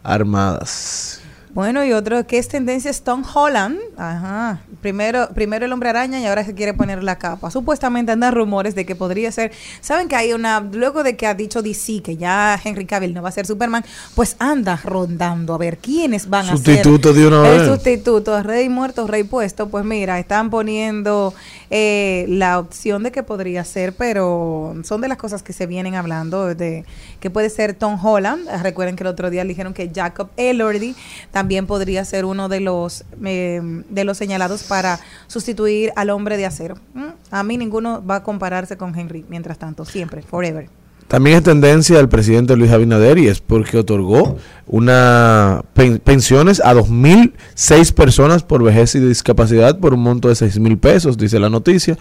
armadas. 0.03 1.23
Bueno, 1.59 1.85
y 1.85 1.93
otro 1.93 2.25
que 2.25 2.39
es 2.39 2.47
tendencia 2.47 2.89
es 2.89 3.03
Tom 3.03 3.25
Holland. 3.35 3.81
Ajá. 3.97 4.61
Primero, 4.81 5.29
primero 5.35 5.67
el 5.67 5.73
hombre 5.73 5.89
araña 5.89 6.21
y 6.21 6.27
ahora 6.27 6.45
se 6.45 6.55
quiere 6.55 6.73
poner 6.73 7.03
la 7.03 7.19
capa. 7.19 7.51
Supuestamente 7.51 8.13
andan 8.13 8.33
rumores 8.33 8.77
de 8.77 8.87
que 8.87 8.95
podría 8.95 9.33
ser. 9.33 9.51
Saben 9.81 10.07
que 10.07 10.15
hay 10.15 10.33
una. 10.33 10.61
Luego 10.61 11.03
de 11.03 11.17
que 11.17 11.27
ha 11.27 11.35
dicho 11.35 11.61
DC 11.61 12.01
que 12.01 12.17
ya 12.17 12.61
Henry 12.63 12.87
Cavill 12.87 13.13
no 13.13 13.23
va 13.23 13.31
a 13.31 13.33
ser 13.33 13.45
Superman, 13.45 13.85
pues 14.15 14.37
anda 14.39 14.81
rondando 14.85 15.53
a 15.53 15.59
ver 15.59 15.79
quiénes 15.79 16.31
van 16.31 16.47
Sustituto 16.47 17.09
a 17.09 17.13
ser. 17.13 17.23
de 17.23 17.27
una 17.27 17.49
el 17.51 17.59
vez. 17.59 17.69
sustituto, 17.69 18.41
rey 18.45 18.69
muerto, 18.69 19.09
rey 19.09 19.25
puesto. 19.25 19.69
Pues 19.69 19.85
mira, 19.85 20.21
están 20.21 20.51
poniendo 20.51 21.35
eh, 21.71 22.25
la 22.29 22.61
opción 22.61 23.03
de 23.03 23.11
que 23.11 23.25
podría 23.25 23.65
ser, 23.65 23.95
pero 23.95 24.77
son 24.85 25.01
de 25.01 25.09
las 25.09 25.19
cosas 25.19 25.43
que 25.43 25.53
se 25.53 25.67
vienen 25.67 25.97
hablando 25.97 26.55
de 26.55 26.85
que 27.19 27.31
puede 27.31 27.51
ser 27.51 27.75
Tom 27.75 27.99
Holland. 28.01 28.49
Recuerden 28.63 28.95
que 28.95 29.03
el 29.03 29.09
otro 29.09 29.29
día 29.29 29.43
le 29.43 29.49
dijeron 29.49 29.75
que 29.75 29.91
Jacob 29.93 30.29
Elordi 30.37 30.95
también 31.33 31.48
podría 31.67 32.05
ser 32.05 32.25
uno 32.25 32.49
de 32.49 32.61
los 32.61 33.05
eh, 33.25 33.61
de 33.91 34.05
los 34.05 34.17
señalados 34.19 34.63
para 34.65 35.01
sustituir 35.27 35.93
al 35.97 36.11
hombre 36.11 36.37
de 36.37 36.47
acero. 36.47 36.77
Mm, 36.95 37.05
A 37.31 37.43
mí 37.43 37.57
ninguno 37.59 38.05
va 38.05 38.17
a 38.17 38.23
compararse 38.23 38.77
con 38.77 38.97
Henry, 38.99 39.25
mientras 39.29 39.59
tanto, 39.59 39.85
siempre, 39.85 40.23
forever. 40.23 40.69
También 41.09 41.39
es 41.39 41.43
tendencia 41.43 41.99
el 42.01 42.09
presidente 42.11 42.55
Luis 42.55 42.71
Abinader 42.71 43.17
y 43.17 43.29
es 43.29 43.41
porque 43.41 43.79
otorgó 43.79 44.37
una 44.67 45.63
pen- 45.73 45.99
pensiones 46.05 46.61
a 46.63 46.75
2.006 46.75 47.93
personas 47.93 48.43
por 48.43 48.63
vejez 48.63 48.95
y 48.95 49.01
discapacidad 49.01 49.79
por 49.79 49.95
un 49.95 50.01
monto 50.01 50.29
de 50.29 50.35
6.000 50.35 50.79
pesos, 50.79 51.17
dice 51.17 51.39
la 51.39 51.49
noticia. 51.49 51.97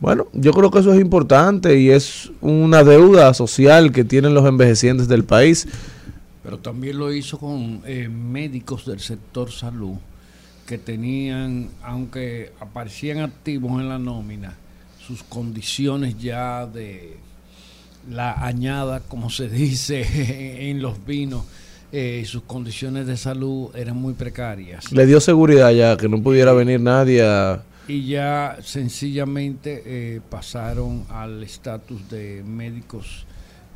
Bueno, 0.00 0.26
yo 0.32 0.52
creo 0.52 0.70
que 0.70 0.80
eso 0.80 0.92
es 0.92 1.00
importante 1.00 1.78
y 1.78 1.90
es 1.90 2.30
una 2.40 2.82
deuda 2.84 3.32
social 3.34 3.92
que 3.92 4.04
tienen 4.04 4.34
los 4.34 4.46
envejecientes 4.46 5.08
del 5.08 5.24
país. 5.24 5.66
Pero 6.42 6.58
también 6.58 6.98
lo 6.98 7.12
hizo 7.12 7.38
con 7.38 7.82
eh, 7.84 8.08
médicos 8.08 8.86
del 8.86 9.00
sector 9.00 9.50
salud 9.50 9.96
que 10.66 10.78
tenían, 10.78 11.70
aunque 11.82 12.52
aparecían 12.60 13.20
activos 13.20 13.80
en 13.80 13.88
la 13.88 13.98
nómina, 13.98 14.54
sus 15.04 15.22
condiciones 15.22 16.18
ya 16.18 16.66
de 16.66 17.16
la 18.10 18.44
añada, 18.44 19.00
como 19.00 19.30
se 19.30 19.48
dice 19.48 20.70
en 20.70 20.82
los 20.82 21.04
vinos, 21.04 21.44
eh, 21.90 22.22
sus 22.26 22.42
condiciones 22.42 23.06
de 23.06 23.16
salud 23.16 23.74
eran 23.74 23.96
muy 23.96 24.12
precarias. 24.12 24.92
Le 24.92 25.06
dio 25.06 25.20
seguridad 25.20 25.70
ya 25.70 25.96
que 25.96 26.08
no 26.08 26.22
pudiera 26.22 26.52
venir 26.52 26.80
nadie 26.80 27.22
a... 27.22 27.62
Y 27.88 28.06
ya 28.06 28.58
sencillamente 28.62 29.82
eh, 29.86 30.20
pasaron 30.28 31.06
al 31.08 31.42
estatus 31.42 32.10
de 32.10 32.42
médicos 32.44 33.24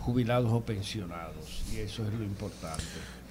jubilados 0.00 0.52
o 0.52 0.60
pensionados. 0.60 1.61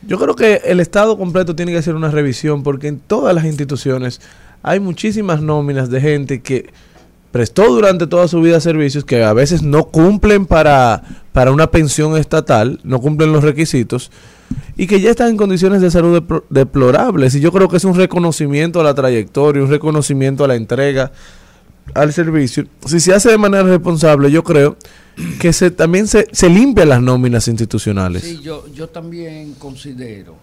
Yo 0.08 0.18
creo 0.20 0.36
que 0.36 0.62
el 0.66 0.80
Estado 0.80 1.18
completo 1.18 1.56
tiene 1.56 1.72
que 1.72 1.78
hacer 1.78 1.96
una 1.96 2.10
revisión 2.10 2.64
porque 2.64 2.88
en 2.88 3.00
todas 3.00 3.36
las 3.36 3.46
instituciones 3.46 4.20
hay 4.64 4.80
muchísimas 4.80 5.42
nóminas 5.42 5.90
de 5.90 6.02
gente 6.02 6.42
que 6.42 6.70
prestó 7.32 7.68
durante 7.74 8.08
toda 8.08 8.28
su 8.28 8.42
vida 8.42 8.60
servicios 8.60 9.06
que 9.06 9.24
a 9.24 9.34
veces 9.34 9.62
no 9.62 9.86
cumplen 9.86 10.46
para, 10.46 11.04
para 11.32 11.52
una 11.52 11.68
pensión 11.72 12.18
estatal, 12.18 12.80
no 12.84 13.00
cumplen 13.00 13.32
los 13.32 13.44
requisitos 13.44 14.12
y 14.76 14.88
que 14.88 15.00
ya 15.00 15.12
están 15.12 15.30
en 15.30 15.38
condiciones 15.38 15.82
de 15.82 15.92
salud 15.92 16.18
deplo- 16.22 16.44
deplorables. 16.50 17.36
Y 17.36 17.40
yo 17.40 17.52
creo 17.52 17.70
que 17.70 17.78
es 17.78 17.86
un 17.86 17.96
reconocimiento 17.96 18.82
a 18.82 18.84
la 18.84 18.94
trayectoria, 18.96 19.64
un 19.64 19.70
reconocimiento 19.70 20.44
a 20.44 20.48
la 20.48 20.56
entrega 20.56 21.12
al 21.94 22.14
servicio. 22.14 22.66
Si 22.86 23.00
se 23.00 23.14
hace 23.14 23.30
de 23.30 23.38
manera 23.38 23.64
responsable, 23.64 24.32
yo 24.32 24.44
creo 24.44 24.78
que 25.40 25.54
se 25.54 25.72
también 25.72 26.08
se, 26.08 26.28
se 26.32 26.50
limpian 26.50 26.90
las 26.90 27.02
nóminas 27.02 27.48
institucionales. 27.48 28.24
Sí, 28.24 28.40
yo, 28.42 28.68
yo 28.74 28.90
también 28.90 29.54
considero 29.56 30.36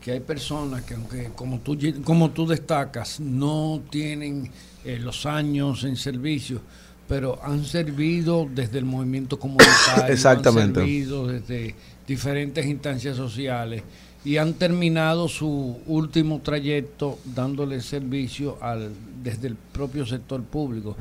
que 0.00 0.12
hay 0.12 0.20
personas 0.20 0.82
que 0.82 0.94
aunque 0.94 1.30
como 1.34 1.60
tú, 1.60 1.78
como 2.04 2.30
tú 2.30 2.46
destacas, 2.46 3.20
no 3.20 3.82
tienen 3.90 4.50
eh, 4.84 4.98
los 4.98 5.26
años 5.26 5.84
en 5.84 5.96
servicio, 5.96 6.60
pero 7.08 7.38
han 7.42 7.64
servido 7.64 8.48
desde 8.52 8.78
el 8.78 8.84
movimiento 8.84 9.38
comunitario, 9.38 10.06
Exactamente. 10.08 10.80
han 10.80 10.86
servido 10.86 11.26
desde 11.26 11.74
diferentes 12.06 12.64
instancias 12.66 13.16
sociales 13.16 13.82
y 14.24 14.36
han 14.36 14.54
terminado 14.54 15.28
su 15.28 15.78
último 15.86 16.40
trayecto 16.40 17.18
dándole 17.24 17.80
servicio 17.80 18.58
al, 18.60 18.90
desde 19.22 19.48
el 19.48 19.56
propio 19.56 20.04
sector 20.06 20.42
público. 20.42 20.96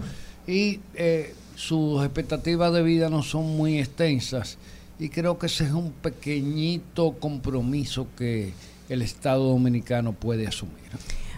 Y 0.48 0.80
eh, 0.96 1.34
sus 1.56 2.04
expectativas 2.04 2.74
de 2.74 2.82
vida 2.82 3.10
no 3.10 3.22
son 3.22 3.58
muy 3.58 3.80
extensas 3.80 4.58
y 4.98 5.10
creo 5.10 5.38
que 5.38 5.48
ese 5.48 5.66
es 5.66 5.72
un 5.72 5.92
pequeñito 5.92 7.14
compromiso 7.20 8.08
que 8.18 8.54
el 8.90 9.02
Estado 9.02 9.46
Dominicano 9.46 10.14
puede 10.14 10.48
asumir. 10.48 10.76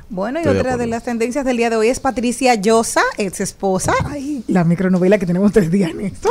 Bueno, 0.10 0.40
y 0.40 0.42
Estoy 0.42 0.56
de 0.56 0.60
otra 0.60 0.72
de 0.72 0.76
acuerdo. 0.76 0.92
las 0.92 1.04
tendencias 1.04 1.46
del 1.46 1.58
día 1.58 1.70
de 1.70 1.78
hoy 1.78 1.88
es 1.88 2.00
Patricia 2.00 2.56
Llosa, 2.56 3.02
ex 3.18 3.40
esposa. 3.40 3.94
Ay, 4.04 4.44
la 4.48 4.64
micronovela 4.64 5.18
que 5.18 5.26
tenemos 5.26 5.52
tres 5.52 5.72
días 5.72 5.92
en 5.92 6.02
esto. 6.02 6.30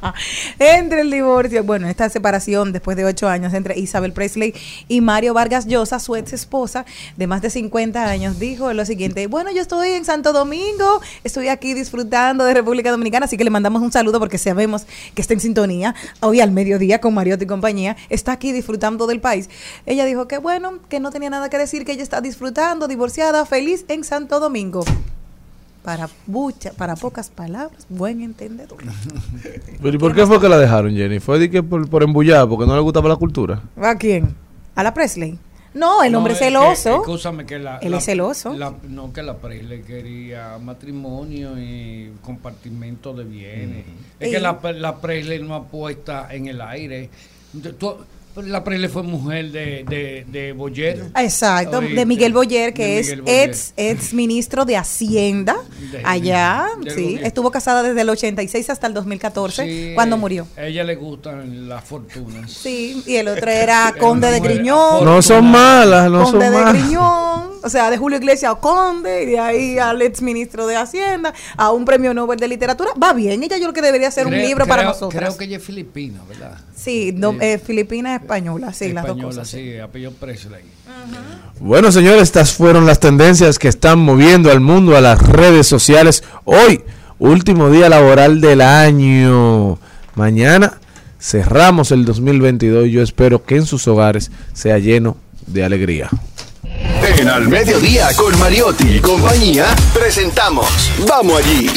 entre 0.58 1.02
el 1.02 1.10
divorcio, 1.10 1.64
bueno, 1.64 1.88
esta 1.88 2.08
separación 2.08 2.72
después 2.72 2.96
de 2.96 3.04
ocho 3.04 3.28
años 3.28 3.54
entre 3.54 3.78
Isabel 3.78 4.12
Presley 4.12 4.54
y 4.88 5.00
Mario 5.00 5.34
Vargas 5.34 5.66
Llosa, 5.66 5.98
su 5.98 6.16
ex 6.16 6.32
esposa 6.32 6.84
de 7.16 7.26
más 7.26 7.42
de 7.42 7.50
50 7.50 8.04
años, 8.04 8.38
dijo 8.38 8.72
lo 8.72 8.84
siguiente: 8.84 9.26
Bueno, 9.26 9.50
yo 9.50 9.62
estoy 9.62 9.90
en 9.90 10.04
Santo 10.04 10.32
Domingo, 10.32 11.00
estoy 11.24 11.48
aquí 11.48 11.74
disfrutando 11.74 12.44
de 12.44 12.54
República 12.54 12.90
Dominicana, 12.90 13.26
así 13.26 13.36
que 13.36 13.44
le 13.44 13.50
mandamos 13.50 13.82
un 13.82 13.92
saludo 13.92 14.18
porque 14.18 14.38
sabemos 14.38 14.86
que 15.14 15.22
está 15.22 15.34
en 15.34 15.40
sintonía 15.40 15.94
hoy 16.20 16.40
al 16.40 16.50
mediodía 16.50 17.00
con 17.00 17.14
Mariotti 17.14 17.44
y 17.44 17.46
compañía, 17.46 17.96
está 18.08 18.32
aquí 18.32 18.52
disfrutando 18.52 19.06
del 19.06 19.20
país. 19.20 19.48
Ella 19.86 20.04
dijo 20.04 20.28
que 20.28 20.38
bueno, 20.38 20.78
que 20.88 21.00
no 21.00 21.10
tenía 21.10 21.30
nada 21.30 21.48
que 21.48 21.58
decir, 21.58 21.84
que 21.84 21.92
ella 21.92 22.02
está 22.02 22.20
disfrutando, 22.20 22.88
divorciada, 22.88 23.44
feliz 23.46 23.84
en 23.88 24.04
Santo 24.04 24.40
Domingo. 24.40 24.84
Para, 25.82 26.10
mucha, 26.26 26.72
para 26.72 26.94
pocas 26.94 27.30
palabras, 27.30 27.86
buen 27.88 28.20
entendedor. 28.20 28.78
Pero 29.82 29.96
¿y 29.96 29.98
por 29.98 30.14
qué 30.14 30.26
fue 30.26 30.38
que 30.40 30.48
la 30.48 30.58
dejaron, 30.58 30.94
Jenny? 30.94 31.20
¿Fue 31.20 31.38
de 31.38 31.50
que 31.50 31.62
por, 31.62 31.88
por 31.88 32.02
embullada, 32.02 32.46
porque 32.46 32.66
no 32.66 32.74
le 32.74 32.82
gustaba 32.82 33.08
la 33.08 33.16
cultura? 33.16 33.62
¿A 33.80 33.94
quién? 33.96 34.34
¿A 34.74 34.82
la 34.82 34.92
Presley? 34.92 35.38
No, 35.72 36.02
el 36.02 36.12
No, 36.12 36.18
hombre 36.18 36.34
es 36.34 36.38
que- 36.40 36.46
celoso. 36.46 36.96
escúchame 36.96 37.46
que 37.46 37.58
la, 37.58 37.78
Él 37.78 37.92
la- 37.92 37.98
es 37.98 38.04
celoso. 38.04 38.52
la- 38.52 38.74
no, 38.88 39.12
que 39.12 39.22
la 39.22 39.38
Presley 39.38 39.82
quería 39.82 40.58
matrimonio 40.58 41.58
y 41.58 42.12
compartimento 42.22 43.14
de 43.14 43.24
bienes. 43.24 43.84
Es 44.18 44.28
Y- 44.28 44.32
que 44.32 44.40
la, 44.40 44.58
la 44.74 45.00
Presley 45.00 45.40
no 45.42 45.54
apuesta 45.54 46.28
en 46.34 46.48
el 46.48 46.60
aire. 46.60 47.08
Tú- 47.78 47.96
la 48.36 48.64
Presley 48.64 48.88
fue 48.88 49.02
mujer 49.02 49.50
de, 49.50 49.84
de, 49.88 50.24
de 50.28 50.52
Boyer. 50.52 51.10
Exacto, 51.16 51.78
Oíste, 51.78 51.94
de 51.94 52.06
Miguel 52.06 52.32
Boyer, 52.32 52.72
que 52.72 52.98
es 52.98 53.20
Boyer. 53.20 53.48
ex, 53.50 53.72
ex 53.76 54.14
ministro 54.14 54.64
de 54.64 54.76
Hacienda 54.76 55.56
De- 55.92 56.00
allá, 56.04 56.66
sí, 56.94 57.18
estuvo 57.22 57.50
casada 57.50 57.82
desde 57.82 58.00
el 58.00 58.08
86 58.08 58.70
hasta 58.70 58.86
el 58.86 58.94
2014, 58.94 59.64
Sí, 59.64 59.92
cuando 59.94 60.16
murió. 60.16 60.46
A 60.56 60.64
ella 60.66 60.84
le 60.84 60.94
gustan 60.94 61.68
las 61.68 61.84
fortunas. 61.84 62.50
Sí, 62.52 63.02
y 63.06 63.16
el 63.16 63.28
otro 63.28 63.50
era 63.50 63.94
conde 63.98 64.30
de 64.30 64.40
Griñón. 64.40 65.04
No 65.04 65.20
son 65.22 65.50
malas, 65.50 66.10
no 66.10 66.22
son 66.24 66.32
conde 66.32 66.50
de 66.50 66.56
malas. 66.56 66.72
Griñón, 66.74 67.50
o 67.62 67.68
sea, 67.68 67.90
de 67.90 67.98
Julio 67.98 68.18
Iglesias 68.18 68.52
a 68.52 68.58
Conde, 68.58 69.24
y 69.24 69.26
de 69.26 69.38
ahí 69.38 69.78
al 69.78 70.00
ex 70.02 70.22
ministro 70.22 70.66
de 70.66 70.76
Hacienda, 70.76 71.34
a 71.56 71.72
un 71.72 71.84
premio 71.84 72.14
Nobel 72.14 72.38
de 72.38 72.48
Literatura. 72.48 72.90
Va 73.02 73.12
bien, 73.12 73.42
ella 73.42 73.56
yo 73.56 73.64
creo 73.64 73.72
que 73.74 73.82
debería 73.82 74.10
ser 74.10 74.26
un 74.26 74.32
Creo- 74.32 74.46
libro 74.46 74.66
para 74.66 74.84
nosotros. 74.84 75.12
Creo 75.20 75.36
que 75.36 75.44
ella 75.44 75.56
es 75.58 75.62
filipina, 75.64 76.20
¿verdad? 76.28 76.56
Sí, 76.74 77.12
no, 77.14 77.36
eh, 77.40 77.58
Filipina 77.58 78.19
española, 78.20 78.72
sí, 78.72 78.92
las 78.92 79.06
dos 79.06 79.20
cosas. 79.20 79.48
sí. 79.48 79.72
sí, 79.72 79.78
apellido 79.78 80.12
Presley. 80.12 80.62
Bueno, 81.58 81.92
señores, 81.92 82.22
estas 82.22 82.52
fueron 82.52 82.86
las 82.86 83.00
tendencias 83.00 83.58
que 83.58 83.68
están 83.68 83.98
moviendo 83.98 84.50
al 84.50 84.60
mundo 84.60 84.96
a 84.96 85.00
las 85.00 85.20
redes 85.20 85.66
sociales. 85.66 86.24
Hoy, 86.44 86.82
último 87.18 87.70
día 87.70 87.88
laboral 87.88 88.40
del 88.40 88.60
año. 88.60 89.78
Mañana 90.14 90.78
cerramos 91.20 91.92
el 91.92 92.04
2022 92.04 92.86
y 92.86 92.90
yo 92.92 93.02
espero 93.02 93.44
que 93.44 93.56
en 93.56 93.66
sus 93.66 93.86
hogares 93.88 94.30
sea 94.54 94.78
lleno 94.78 95.16
de 95.46 95.64
alegría. 95.64 96.08
En 97.18 97.28
Al 97.28 97.48
Mediodía 97.48 98.08
con 98.16 98.38
Mariotti 98.38 98.96
y 98.96 99.00
compañía, 99.00 99.66
presentamos 99.92 100.66
Vamos 101.06 101.38
allí. 101.38 101.70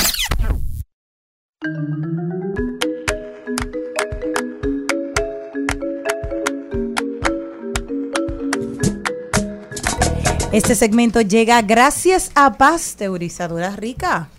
Este 10.53 10.75
segmento 10.75 11.19
llega 11.19 11.59
gracias 11.63 12.29
a 12.35 12.53
Pasteurizadora 12.53 13.75
Rica. 13.75 14.29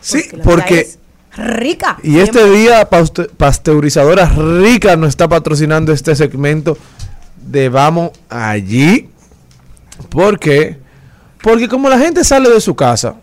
Sí, 0.00 0.24
porque... 0.42 0.80
es 0.80 0.98
rica. 1.36 1.98
Y 2.02 2.20
este 2.20 2.50
día 2.50 2.88
Pasteurizadora 3.36 4.24
Rica 4.24 4.96
nos 4.96 5.10
está 5.10 5.28
patrocinando 5.28 5.92
este 5.92 6.16
segmento 6.16 6.78
de 7.36 7.68
Vamos 7.68 8.12
allí. 8.30 9.10
¿Por 10.08 10.38
qué? 10.38 10.78
Porque 11.42 11.68
como 11.68 11.90
la 11.90 11.98
gente 11.98 12.24
sale 12.24 12.48
de 12.48 12.60
su 12.62 12.74
casa 12.74 13.16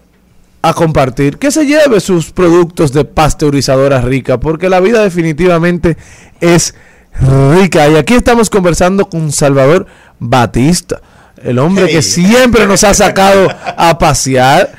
a 0.62 0.74
compartir, 0.76 1.40
que 1.40 1.50
se 1.50 1.66
lleve 1.66 2.00
sus 2.00 2.32
productos 2.32 2.94
de 2.94 3.06
pasteurizadora 3.06 4.02
rica, 4.02 4.40
porque 4.40 4.70
la 4.70 4.80
vida 4.80 5.02
definitivamente 5.02 5.98
es 6.40 6.76
rica. 7.20 7.90
Y 7.90 7.96
aquí 7.96 8.14
estamos 8.14 8.52
conversando 8.52 9.10
con 9.10 9.32
Salvador 9.32 9.88
Batista, 10.20 11.02
el 11.42 11.60
hombre 11.60 11.88
que 11.88 12.02
siempre 12.02 12.68
nos 12.68 12.84
ha 12.84 12.94
sacado 12.94 13.50
a 13.50 13.98
pasear. 13.98 14.72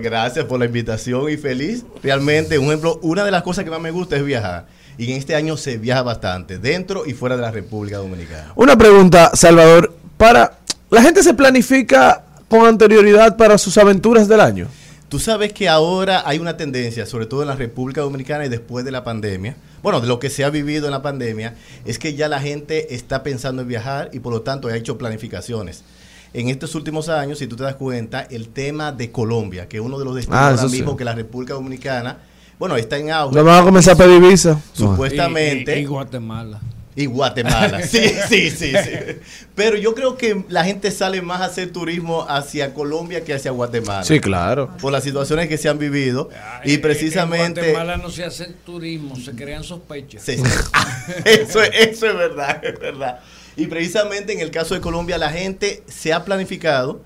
Gracias 0.00 0.44
por 0.44 0.58
la 0.58 0.66
invitación 0.66 1.30
y 1.30 1.36
feliz. 1.36 1.84
Realmente, 2.02 2.58
un 2.58 2.66
ejemplo, 2.66 2.98
una 3.02 3.24
de 3.24 3.30
las 3.30 3.42
cosas 3.42 3.64
que 3.64 3.70
más 3.70 3.80
me 3.80 3.90
gusta 3.90 4.16
es 4.16 4.24
viajar. 4.24 4.66
Y 4.98 5.10
en 5.10 5.18
este 5.18 5.34
año 5.34 5.56
se 5.56 5.78
viaja 5.78 6.02
bastante, 6.02 6.58
dentro 6.58 7.04
y 7.06 7.14
fuera 7.14 7.36
de 7.36 7.42
la 7.42 7.50
República 7.50 7.96
Dominicana. 7.98 8.52
Una 8.56 8.76
pregunta, 8.76 9.30
Salvador, 9.34 9.94
para 10.16 10.58
la 10.90 11.00
gente 11.00 11.22
se 11.22 11.32
planifica 11.32 12.22
con 12.48 12.66
anterioridad 12.66 13.36
para 13.36 13.56
sus 13.56 13.78
aventuras 13.78 14.28
del 14.28 14.40
año. 14.40 14.68
Tú 15.12 15.18
sabes 15.18 15.52
que 15.52 15.68
ahora 15.68 16.22
hay 16.24 16.38
una 16.38 16.56
tendencia, 16.56 17.04
sobre 17.04 17.26
todo 17.26 17.42
en 17.42 17.48
la 17.48 17.54
República 17.54 18.00
Dominicana 18.00 18.46
y 18.46 18.48
después 18.48 18.82
de 18.82 18.90
la 18.90 19.04
pandemia, 19.04 19.56
bueno, 19.82 20.00
de 20.00 20.06
lo 20.06 20.18
que 20.18 20.30
se 20.30 20.42
ha 20.42 20.48
vivido 20.48 20.86
en 20.86 20.90
la 20.92 21.02
pandemia, 21.02 21.54
es 21.84 21.98
que 21.98 22.14
ya 22.14 22.30
la 22.30 22.40
gente 22.40 22.94
está 22.94 23.22
pensando 23.22 23.60
en 23.60 23.68
viajar 23.68 24.08
y 24.14 24.20
por 24.20 24.32
lo 24.32 24.40
tanto 24.40 24.68
ha 24.68 24.74
hecho 24.74 24.96
planificaciones. 24.96 25.84
En 26.32 26.48
estos 26.48 26.74
últimos 26.74 27.10
años, 27.10 27.38
si 27.40 27.46
tú 27.46 27.56
te 27.56 27.62
das 27.64 27.74
cuenta, 27.74 28.22
el 28.22 28.48
tema 28.48 28.90
de 28.90 29.10
Colombia, 29.12 29.68
que 29.68 29.76
es 29.76 29.82
uno 29.82 29.98
de 29.98 30.06
los 30.06 30.14
destinos 30.14 30.40
Ah, 30.40 30.48
ahora 30.48 30.62
sí. 30.62 30.76
mismo 30.76 30.96
que 30.96 31.04
la 31.04 31.14
República 31.14 31.52
Dominicana, 31.52 32.16
bueno, 32.58 32.74
está 32.76 32.96
en 32.96 33.10
auge. 33.10 33.36
Nos 33.36 33.44
van 33.44 33.60
a 33.60 33.64
comenzar 33.66 33.92
a 33.92 33.98
pedir 33.98 34.18
visa. 34.18 34.58
Supuestamente. 34.72 35.76
Y, 35.76 35.80
y- 35.80 35.82
y 35.82 35.84
Guatemala. 35.84 36.58
Y 36.94 37.06
Guatemala, 37.06 37.80
sí, 37.86 38.12
sí, 38.28 38.50
sí, 38.50 38.72
sí. 38.72 38.90
Pero 39.54 39.76
yo 39.78 39.94
creo 39.94 40.16
que 40.18 40.44
la 40.50 40.62
gente 40.64 40.90
sale 40.90 41.22
más 41.22 41.40
a 41.40 41.46
hacer 41.46 41.70
turismo 41.72 42.26
hacia 42.28 42.74
Colombia 42.74 43.24
que 43.24 43.32
hacia 43.32 43.50
Guatemala. 43.50 44.04
Sí, 44.04 44.20
claro. 44.20 44.76
Por 44.80 44.92
las 44.92 45.02
situaciones 45.02 45.48
que 45.48 45.56
se 45.56 45.68
han 45.70 45.78
vivido. 45.78 46.28
Y 46.64 46.74
En- 46.74 46.80
precisamente... 46.82 47.60
En 47.60 47.66
Guatemala 47.72 47.96
no 47.96 48.10
se 48.10 48.24
hace 48.24 48.46
turismo, 48.66 49.16
se 49.16 49.32
crean 49.32 49.64
sospechas. 49.64 50.22
Sí, 50.22 50.36
sí. 50.36 50.42
eso, 51.24 51.62
es- 51.62 51.70
eso 51.88 52.06
es 52.08 52.14
verdad, 52.16 52.62
es 52.62 52.78
verdad. 52.78 53.20
Y 53.56 53.66
precisamente 53.68 54.32
en 54.34 54.40
el 54.40 54.50
caso 54.50 54.74
de 54.74 54.80
Colombia 54.80 55.16
la 55.18 55.30
gente 55.30 55.82
se 55.86 56.12
ha 56.12 56.24
planificado 56.24 57.00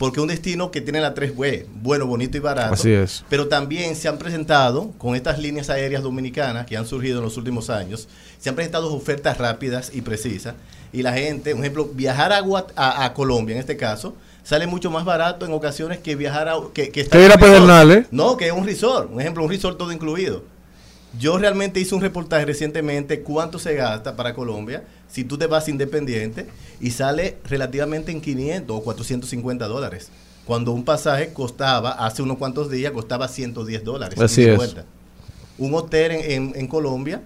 porque 0.00 0.18
un 0.18 0.28
destino 0.28 0.70
que 0.70 0.80
tiene 0.80 0.98
la 1.00 1.14
3B, 1.14 1.66
bueno, 1.82 2.06
bonito 2.06 2.38
y 2.38 2.40
barato. 2.40 2.72
Así 2.72 2.90
es. 2.90 3.22
Pero 3.28 3.48
también 3.48 3.94
se 3.94 4.08
han 4.08 4.16
presentado 4.16 4.92
con 4.96 5.14
estas 5.14 5.38
líneas 5.38 5.68
aéreas 5.68 6.02
dominicanas 6.02 6.64
que 6.66 6.76
han 6.78 6.86
surgido 6.86 7.18
en 7.18 7.24
los 7.26 7.36
últimos 7.36 7.68
años, 7.68 8.08
se 8.38 8.48
han 8.48 8.54
presentado 8.54 8.92
ofertas 8.94 9.36
rápidas 9.36 9.90
y 9.94 10.00
precisas. 10.00 10.54
Y 10.90 11.02
la 11.02 11.12
gente, 11.12 11.52
un 11.52 11.60
ejemplo, 11.60 11.84
viajar 11.92 12.32
a, 12.32 12.40
Guat- 12.42 12.72
a, 12.76 13.04
a 13.04 13.12
Colombia 13.12 13.54
en 13.54 13.60
este 13.60 13.76
caso, 13.76 14.14
sale 14.42 14.66
mucho 14.66 14.90
más 14.90 15.04
barato 15.04 15.44
en 15.44 15.52
ocasiones 15.52 15.98
que 15.98 16.16
viajar 16.16 16.48
a... 16.48 16.54
Que, 16.72 16.88
que 16.90 17.02
estar 17.02 17.20
Que 17.20 17.26
ir 17.26 17.32
a. 17.32 17.36
Pedernales. 17.36 18.06
No, 18.10 18.38
que 18.38 18.46
es 18.46 18.52
un 18.52 18.64
resort. 18.64 19.10
Un 19.12 19.20
ejemplo, 19.20 19.44
un 19.44 19.50
resort 19.50 19.76
todo 19.78 19.92
incluido. 19.92 20.42
Yo 21.18 21.38
realmente 21.38 21.80
hice 21.80 21.94
un 21.94 22.00
reportaje 22.00 22.44
recientemente 22.44 23.20
cuánto 23.22 23.58
se 23.58 23.74
gasta 23.74 24.14
para 24.16 24.34
Colombia 24.34 24.84
si 25.08 25.24
tú 25.24 25.36
te 25.36 25.46
vas 25.46 25.68
independiente 25.68 26.46
y 26.80 26.92
sale 26.92 27.38
relativamente 27.44 28.12
en 28.12 28.20
500 28.20 28.76
o 28.76 28.82
450 28.82 29.66
dólares. 29.66 30.08
Cuando 30.46 30.72
un 30.72 30.84
pasaje 30.84 31.32
costaba, 31.32 31.90
hace 31.90 32.22
unos 32.22 32.38
cuantos 32.38 32.70
días, 32.70 32.92
costaba 32.92 33.26
110 33.28 33.84
dólares. 33.84 34.20
Así 34.20 34.44
es. 34.44 34.56
vuelta. 34.56 34.84
Un 35.58 35.74
hotel 35.74 36.12
en, 36.12 36.30
en- 36.30 36.52
en 36.56 36.66
Colombia 36.68 37.22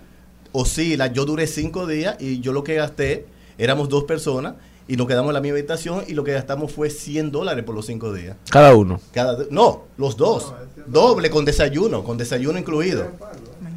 oscila. 0.53 1.09
Yo 1.09 1.24
duré 1.24 1.47
cinco 1.47 1.87
días 1.87 2.16
y 2.20 2.41
yo 2.41 2.53
lo 2.53 2.64
que 2.64 2.74
gasté, 2.74 3.26
éramos 3.59 3.89
dos 3.89 4.05
personas 4.05 4.55
y 4.87 4.97
nos 4.97 5.07
quedamos 5.07 5.30
en 5.30 5.35
la 5.35 5.41
misma 5.41 5.59
habitación 5.59 6.05
y 6.07 6.12
lo 6.14 6.24
que 6.24 6.32
gastamos 6.32 6.72
fue 6.72 6.91
100 6.91 7.30
dólares 7.32 7.64
por 7.64 7.74
los 7.74 7.87
cinco 7.87 8.12
días. 8.12 8.37
Cada 8.51 8.74
uno. 8.74 9.01
Cada, 9.12 9.45
no, 9.51 9.85
los 9.97 10.16
dos. 10.16 10.53
Doble 10.87 11.30
con 11.30 11.45
desayuno, 11.45 12.05
con 12.05 12.18
desayuno 12.18 12.59
incluido. 12.59 13.09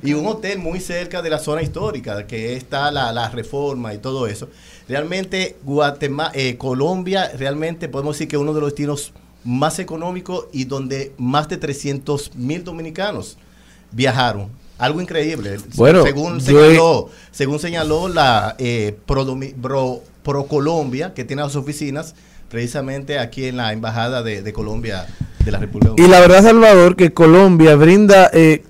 Y 0.03 0.13
un 0.13 0.25
hotel 0.27 0.59
muy 0.59 0.79
cerca 0.79 1.21
de 1.21 1.29
la 1.29 1.39
zona 1.39 1.61
histórica, 1.61 2.27
que 2.27 2.55
está 2.55 2.91
la, 2.91 3.11
la 3.11 3.29
reforma 3.29 3.93
y 3.93 3.97
todo 3.97 4.27
eso. 4.27 4.47
Realmente, 4.87 5.57
Guatemala, 5.63 6.31
Colombia, 6.57 7.31
realmente 7.37 7.89
podemos 7.89 8.15
decir 8.15 8.27
que 8.27 8.35
es 8.35 8.41
uno 8.41 8.53
de 8.53 8.61
los 8.61 8.69
destinos 8.69 9.11
más 9.43 9.79
económicos 9.79 10.45
y 10.51 10.65
donde 10.65 11.13
más 11.17 11.47
de 11.49 11.57
300 11.57 12.35
mil 12.35 12.63
dominicanos 12.63 13.37
viajaron. 13.91 14.49
Algo 14.77 15.01
increíble. 15.01 15.57
Bueno, 15.75 16.03
según, 16.03 16.37
he- 16.37 16.41
señaló, 16.41 17.09
según 17.31 17.59
señaló 17.59 18.07
la 18.07 18.55
eh, 18.59 18.95
Pro, 19.07 20.03
Pro 20.23 20.43
Colombia, 20.45 21.13
que 21.13 21.23
tiene 21.25 21.41
las 21.41 21.55
oficinas 21.55 22.13
precisamente 22.49 23.17
aquí 23.19 23.45
en 23.45 23.57
la 23.57 23.73
Embajada 23.73 24.21
de, 24.23 24.41
de 24.41 24.53
Colombia 24.53 25.07
de 25.43 25.51
la 25.51 25.59
República 25.59 25.93
Y 25.97 26.07
la 26.07 26.19
verdad, 26.19 26.43
Salvador, 26.43 26.95
que 26.95 27.13
Colombia 27.13 27.75
brinda 27.75 28.29
eh, 28.33 28.63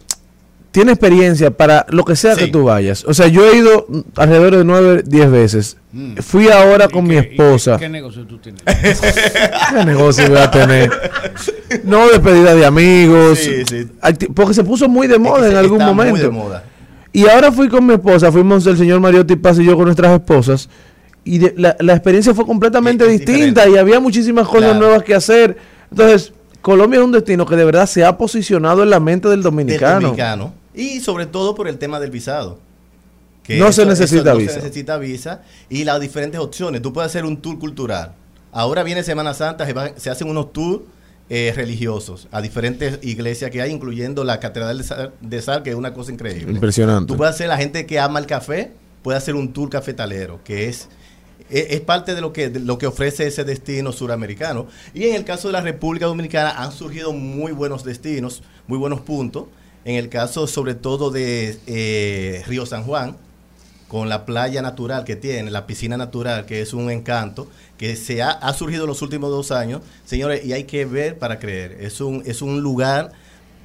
tiene 0.71 0.91
experiencia 0.91 1.49
para 1.51 1.85
lo 1.89 2.03
que 2.05 2.15
sea 2.15 2.35
que 2.35 2.47
tú 2.47 2.65
vayas. 2.65 3.03
O 3.05 3.13
sea, 3.13 3.27
yo 3.27 3.47
he 3.49 3.57
ido 3.57 3.87
alrededor 4.15 4.57
de 4.57 4.63
nueve, 4.63 5.03
diez 5.05 5.29
veces. 5.31 5.77
Mm. 5.91 6.17
Fui 6.17 6.49
ahora 6.49 6.87
con 6.87 7.03
mi 7.05 7.15
¿Qué- 7.15 7.19
y 7.19 7.21
qué- 7.23 7.29
esposa. 7.31 7.77
¿Qué 7.77 7.89
negocio 7.89 8.25
tú 8.27 8.37
tienes? 8.37 8.61
¿Qué 8.65 9.85
negocio 9.85 10.27
voy 10.29 10.37
a 10.37 10.51
tener? 10.51 10.91
No 11.83 12.07
despedida 12.09 12.53
de 12.55 12.65
amigos. 12.65 13.39
Sí, 13.39 13.63
sí. 13.67 13.87
Acti- 14.01 14.31
Porque 14.33 14.53
se 14.53 14.63
puso 14.63 14.87
muy 14.87 15.07
de 15.07 15.13
Es 15.15 15.19
que 15.21 15.23
moda 15.27 15.49
en 15.49 15.55
algún 15.55 15.79
está 15.81 15.93
muy 15.93 16.05
momento. 16.05 16.21
de 16.23 16.29
moda. 16.29 16.63
Y 17.13 17.27
ahora 17.27 17.51
fui 17.51 17.67
con 17.69 17.85
mi 17.85 17.93
esposa, 17.93 18.31
fuimos 18.31 18.65
el 18.67 18.77
señor 18.77 18.99
Mariotti 18.99 19.35
Paz 19.37 19.57
y 19.59 19.65
yo 19.65 19.75
con 19.75 19.85
nuestras 19.85 20.11
esposas. 20.13 20.69
Y 21.23 21.39
de- 21.39 21.53
la, 21.57 21.75
la 21.79 21.93
experiencia 21.93 22.33
fue 22.33 22.45
completamente 22.45 23.05
distinta 23.07 23.61
diferente. 23.65 23.71
y 23.71 23.77
había 23.77 23.99
muchísimas 23.99 24.45
cosas 24.47 24.71
Claro. 24.71 24.79
nuevas 24.79 25.03
que 25.03 25.15
hacer. 25.15 25.57
Entonces, 25.89 26.33
Colombia 26.67 26.99
es 26.99 27.05
un 27.05 27.13
destino 27.13 27.45
que 27.45 27.55
de 27.55 27.63
verdad 27.63 27.85
se 27.85 28.03
ha 28.03 28.17
posicionado 28.17 28.83
en 28.83 28.89
la 28.89 28.99
mente 28.99 29.29
del 29.29 29.37
Del 29.37 29.43
dominicano. 29.43 30.01
dominicano. 30.01 30.53
Y 30.75 30.99
sobre 30.99 31.25
todo 31.25 31.55
por 31.55 31.69
el 31.69 31.77
tema 31.77 31.97
del 32.01 32.11
visado. 32.11 32.59
No 33.47 33.71
se 33.71 33.85
necesita 33.85 34.33
no 34.33 34.37
visa. 34.39 34.51
se 34.55 34.57
necesita 34.57 34.97
visa. 34.97 35.41
Y 35.69 35.85
las 35.85 36.01
diferentes 36.01 36.41
opciones. 36.41 36.81
Tú 36.81 36.91
puedes 36.91 37.09
hacer 37.09 37.23
un 37.23 37.37
tour 37.37 37.57
cultural. 37.57 38.11
Ahora 38.51 38.83
viene 38.83 39.01
Semana 39.03 39.33
Santa, 39.33 39.65
se, 39.65 39.71
va- 39.71 39.91
se 39.95 40.09
hacen 40.09 40.29
unos 40.29 40.51
tours 40.51 40.81
eh, 41.29 41.53
religiosos 41.55 42.27
a 42.33 42.41
diferentes 42.41 42.99
iglesias 43.01 43.49
que 43.49 43.61
hay, 43.61 43.71
incluyendo 43.71 44.25
la 44.25 44.41
Catedral 44.41 44.77
de 44.77 44.83
Sal, 44.83 45.13
de 45.21 45.41
Sal, 45.41 45.63
que 45.63 45.69
es 45.69 45.75
una 45.77 45.93
cosa 45.93 46.11
increíble. 46.11 46.51
Impresionante. 46.51 47.07
Tú 47.07 47.15
puedes 47.15 47.33
hacer, 47.33 47.47
la 47.47 47.55
gente 47.55 47.85
que 47.85 47.97
ama 47.97 48.19
el 48.19 48.25
café, 48.25 48.73
puede 49.03 49.17
hacer 49.17 49.35
un 49.35 49.53
tour 49.53 49.69
cafetalero, 49.69 50.41
que 50.43 50.67
es, 50.67 50.89
es, 51.49 51.67
es 51.69 51.81
parte 51.81 52.15
de 52.15 52.21
lo, 52.21 52.33
que, 52.33 52.49
lo 52.49 52.77
que 52.77 52.87
ofrece 52.87 53.27
ese 53.27 53.43
destino 53.43 53.91
suramericano. 53.91 54.67
Y 54.93 55.05
en 55.05 55.15
el 55.15 55.23
caso 55.23 55.47
de 55.47 55.53
la 55.53 55.61
República 55.61 56.05
Dominicana 56.05 56.51
han 56.51 56.71
surgido 56.71 57.13
muy 57.13 57.51
buenos 57.51 57.83
destinos, 57.83 58.43
muy 58.67 58.77
buenos 58.77 59.01
puntos. 59.01 59.45
En 59.85 59.95
el 59.95 60.09
caso 60.09 60.47
sobre 60.47 60.75
todo 60.75 61.11
de 61.11 61.57
eh, 61.65 62.43
Río 62.45 62.65
San 62.65 62.83
Juan, 62.83 63.15
con 63.87 64.09
la 64.09 64.25
playa 64.25 64.61
natural 64.61 65.05
que 65.05 65.15
tiene, 65.15 65.49
la 65.49 65.65
piscina 65.65 65.95
natural, 65.95 66.45
que 66.45 66.61
es 66.61 66.73
un 66.73 66.91
encanto, 66.91 67.47
que 67.77 67.95
se 67.95 68.21
ha, 68.21 68.31
ha 68.31 68.53
surgido 68.53 68.83
en 68.83 68.89
los 68.89 69.01
últimos 69.01 69.29
dos 69.29 69.51
años, 69.51 69.81
señores, 70.05 70.45
y 70.45 70.51
hay 70.51 70.65
que 70.65 70.85
ver 70.85 71.17
para 71.17 71.39
creer. 71.39 71.77
Es 71.79 72.01
un, 72.01 72.21
es 72.25 72.41
un 72.41 72.61
lugar, 72.61 73.13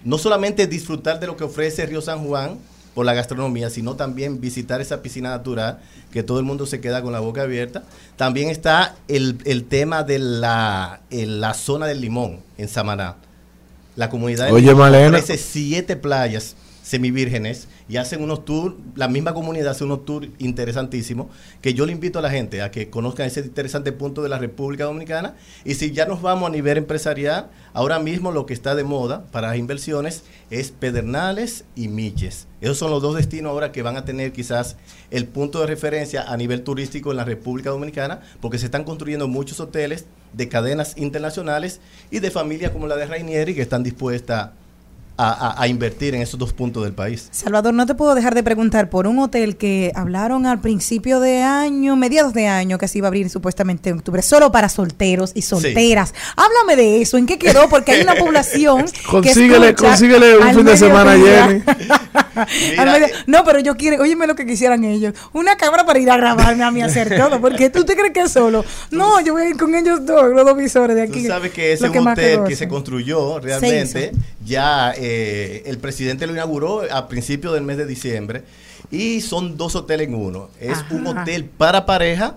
no 0.05 0.19
solamente 0.19 0.67
disfrutar 0.69 1.19
de 1.19 1.27
lo 1.27 1.37
que 1.37 1.45
ofrece 1.45 1.87
Río 1.87 2.01
San 2.01 2.25
Juan 2.25 2.59
por 2.95 3.07
la 3.07 3.15
gastronomía, 3.15 3.71
sino 3.71 3.97
también 3.97 4.41
visitar 4.41 4.81
esa 4.81 5.03
piscina 5.03 5.31
natural, 5.31 5.81
que 6.13 6.23
todo 6.23 6.39
el 6.39 6.45
mundo 6.45 6.67
se 6.67 6.81
queda 6.81 7.03
con 7.03 7.13
la 7.13 7.21
boca 7.21 7.43
abierta. 7.43 7.85
También 8.17 8.49
está 8.49 8.97
el, 9.09 9.39
el 9.45 9.65
tema 9.65 10.03
de 10.03 10.19
la, 10.19 11.01
la 11.11 11.55
zona 11.55 11.87
del 11.87 12.01
limón, 12.01 12.41
en 12.59 12.69
Samaná. 12.69 13.17
La 13.97 14.09
comunidad 14.09 14.47
de 14.47 14.53
Oye, 14.53 14.75
Malena. 14.75 15.19
ofrece 15.19 15.37
siete 15.37 15.97
playas 15.97 16.57
semivírgenes 16.83 17.69
y 17.89 17.97
hacen 17.97 18.23
unos 18.23 18.45
tours, 18.45 18.75
la 18.97 19.07
misma 19.09 19.35
comunidad 19.35 19.71
hace 19.71 19.85
unos 19.85 20.05
tours 20.05 20.29
interesantísimos, 20.39 21.29
que 21.61 21.75
yo 21.75 21.87
le 21.87 21.93
invito 21.93 22.19
a 22.19 22.23
la 22.23 22.31
gente 22.31 22.63
a 22.63 22.71
que 22.71 22.91
conozcan 22.91 23.27
ese 23.27 23.41
interesante 23.41 23.93
punto 23.93 24.23
de 24.23 24.29
la 24.29 24.39
República 24.39 24.85
Dominicana. 24.85 25.35
Y 25.65 25.75
si 25.75 25.93
ya 25.93 26.07
nos 26.07 26.23
vamos 26.23 26.49
a 26.49 26.53
nivel 26.53 26.79
empresarial, 26.79 27.51
ahora 27.73 27.99
mismo 27.99 28.33
lo 28.33 28.47
que 28.47 28.55
está 28.55 28.75
de 28.75 28.85
moda 28.85 29.25
para 29.31 29.49
las 29.49 29.59
inversiones 29.59 30.23
es 30.51 30.71
Pedernales 30.71 31.65
y 31.77 31.89
Miches. 31.89 32.47
Esos 32.63 32.79
son 32.79 32.93
los 32.93 33.03
dos 33.03 33.17
destinos 33.17 33.51
ahora 33.51 33.73
que 33.73 33.83
van 33.83 33.97
a 33.97 34.05
tener 34.05 34.33
quizás 34.33 34.77
el 35.11 35.27
punto 35.27 35.61
de 35.61 35.67
referencia 35.67 36.23
a 36.23 36.37
nivel 36.37 36.63
turístico 36.63 37.11
en 37.11 37.17
la 37.17 37.25
República 37.25 37.71
Dominicana, 37.71 38.21
porque 38.41 38.57
se 38.59 38.67
están 38.67 38.85
construyendo 38.85 39.27
muchos 39.27 39.59
hoteles 39.59 40.07
de 40.33 40.49
cadenas 40.49 40.97
internacionales 40.97 41.81
y 42.13 42.21
de 42.21 42.31
familias 42.31 42.71
como 42.71 42.87
la 42.87 42.95
de 42.95 43.07
Rainieri 43.07 43.57
que 43.57 43.63
están 43.63 43.83
dispuestas 43.83 44.51
a, 45.17 45.31
a- 45.59 45.63
a 45.63 45.69
invertir 45.69 46.15
en 46.15 46.23
esos 46.23 46.39
dos 46.39 46.53
puntos 46.53 46.83
del 46.85 46.93
país. 46.95 47.29
Salvador, 47.31 47.75
no 47.75 47.87
te 47.87 47.95
puedo 47.95 48.15
dejar 48.15 48.35
de 48.35 48.43
preguntar 48.43 48.91
por 48.91 49.07
un 49.07 49.19
hotel 49.19 49.57
que 49.57 49.93
hablaron 49.95 50.47
al 50.47 50.61
principio 50.61 51.21
de 51.21 51.43
año, 51.43 51.97
mediados 51.97 52.33
de 52.35 52.47
año, 52.49 52.79
que 52.79 52.89
se 52.89 52.99
iba 52.99 53.07
a 53.07 53.09
abrir 53.09 53.29
supuestamente 53.31 53.91
en 53.91 53.99
octubre, 53.99 54.23
solo 54.23 54.51
para 54.51 54.69
solteros 54.69 55.33
y 55.35 55.43
solteras. 55.43 56.15
Háblame 56.37 56.77
de 56.77 57.03
eso, 57.03 57.19
¿en 57.19 57.27
qué 57.27 57.39
quedó? 57.39 57.69
Porque 57.69 57.93
hay 57.93 58.03
una 58.03 58.15
población 58.23 58.85
Consíguele, 59.11 59.75
consíguele 59.75 60.39
un 60.39 60.55
fin 60.55 60.65
de 60.65 60.77
semana. 60.77 61.13
Jenny. 61.17 61.63
No, 63.27 63.45
pero 63.45 63.59
yo 63.61 63.77
quiero, 63.77 64.03
óyeme 64.03 64.27
lo 64.27 64.35
que 64.35 64.47
quisieran 64.47 64.85
ellos. 64.85 65.15
Una 65.33 65.57
cámara 65.57 65.85
para 65.85 65.99
ir 65.99 66.11
a 66.11 66.17
grabarme 66.17 66.65
a 66.65 66.71
mí 66.71 66.83
a 66.83 66.87
hacer 66.87 67.17
todo. 67.19 67.41
Porque 67.41 67.71
tú 67.71 67.85
te 67.85 67.95
crees 67.95 68.13
que 68.13 68.21
es 68.23 68.33
solo. 68.33 68.65
No, 68.91 69.21
yo 69.21 69.35
voy 69.35 69.43
a 69.43 69.49
ir 69.51 69.57
con 69.57 69.75
ellos 69.75 70.05
dos, 70.05 70.33
los 70.35 70.45
dos 70.45 70.57
visores 70.57 70.97
de 70.97 71.03
aquí. 71.03 71.23
Tú 71.23 71.29
sabes 71.29 71.53
que 71.53 71.73
ese 71.73 71.89
hotel 71.89 72.41
que 72.47 72.57
se 72.57 72.69
construyó 72.69 73.39
realmente. 73.41 74.13
Ya 74.45 74.93
eh, 75.05 75.63
el 75.67 75.79
presidente 75.79 76.27
lo 76.27 76.33
inauguró 76.33 76.83
a 76.91 77.09
principios 77.09 77.55
del 77.55 77.65
mes 77.65 77.77
de 77.77 77.87
diciembre. 77.87 78.45
Y 78.91 79.21
son 79.21 79.57
dos 79.57 79.75
hoteles 79.75 80.09
en 80.09 80.15
uno. 80.15 80.49
Es 80.61 80.79
un 80.91 81.07
hotel 81.07 81.45
para 81.47 81.87
pareja 81.87 82.37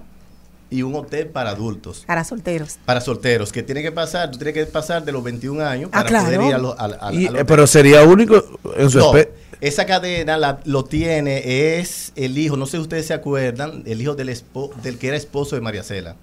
y 0.70 0.82
un 0.82 0.96
hotel 0.96 1.28
para 1.28 1.52
adultos. 1.52 2.04
Para 2.08 2.24
solteros. 2.24 2.78
Para 2.86 3.02
solteros, 3.02 3.52
que 3.52 3.62
tiene 3.62 3.82
que 3.84 3.92
pasar, 3.92 4.32
tú 4.32 4.38
tienes 4.38 4.54
que 4.56 4.66
pasar 4.66 5.04
de 5.06 5.12
los 5.12 5.24
21 5.24 5.64
años 5.64 5.90
Ah, 5.94 5.98
para 6.00 6.10
claro. 6.10 6.26
poder 6.26 6.42
ir 6.42 6.54
a 6.56 6.58
lo- 6.58 6.80
al- 6.80 6.98
al- 7.00 7.14
Y, 7.14 7.18
al 7.18 7.24
eh, 7.24 7.30
hotel. 7.30 7.46
pero 7.46 7.68
sería 7.68 8.04
único 8.04 8.44
en 8.76 8.90
su 8.90 8.98
No, 9.00 9.12
esa 9.62 9.86
cadena 9.86 10.38
la- 10.38 10.60
lo 10.66 10.84
tiene, 10.86 11.78
es 11.80 12.12
el 12.16 12.38
hijo, 12.38 12.58
no 12.58 12.66
sé 12.66 12.78
si 12.78 12.82
ustedes 12.82 13.06
se 13.06 13.14
acuerdan, 13.14 13.84
el 13.86 14.02
hijo 14.02 14.16
del, 14.16 14.30
espo- 14.30 14.74
del 14.82 14.98
que 14.98 15.10
era 15.10 15.18
esposo 15.18 15.56
de 15.56 15.62
María 15.62 15.84
Cela. 15.84 16.16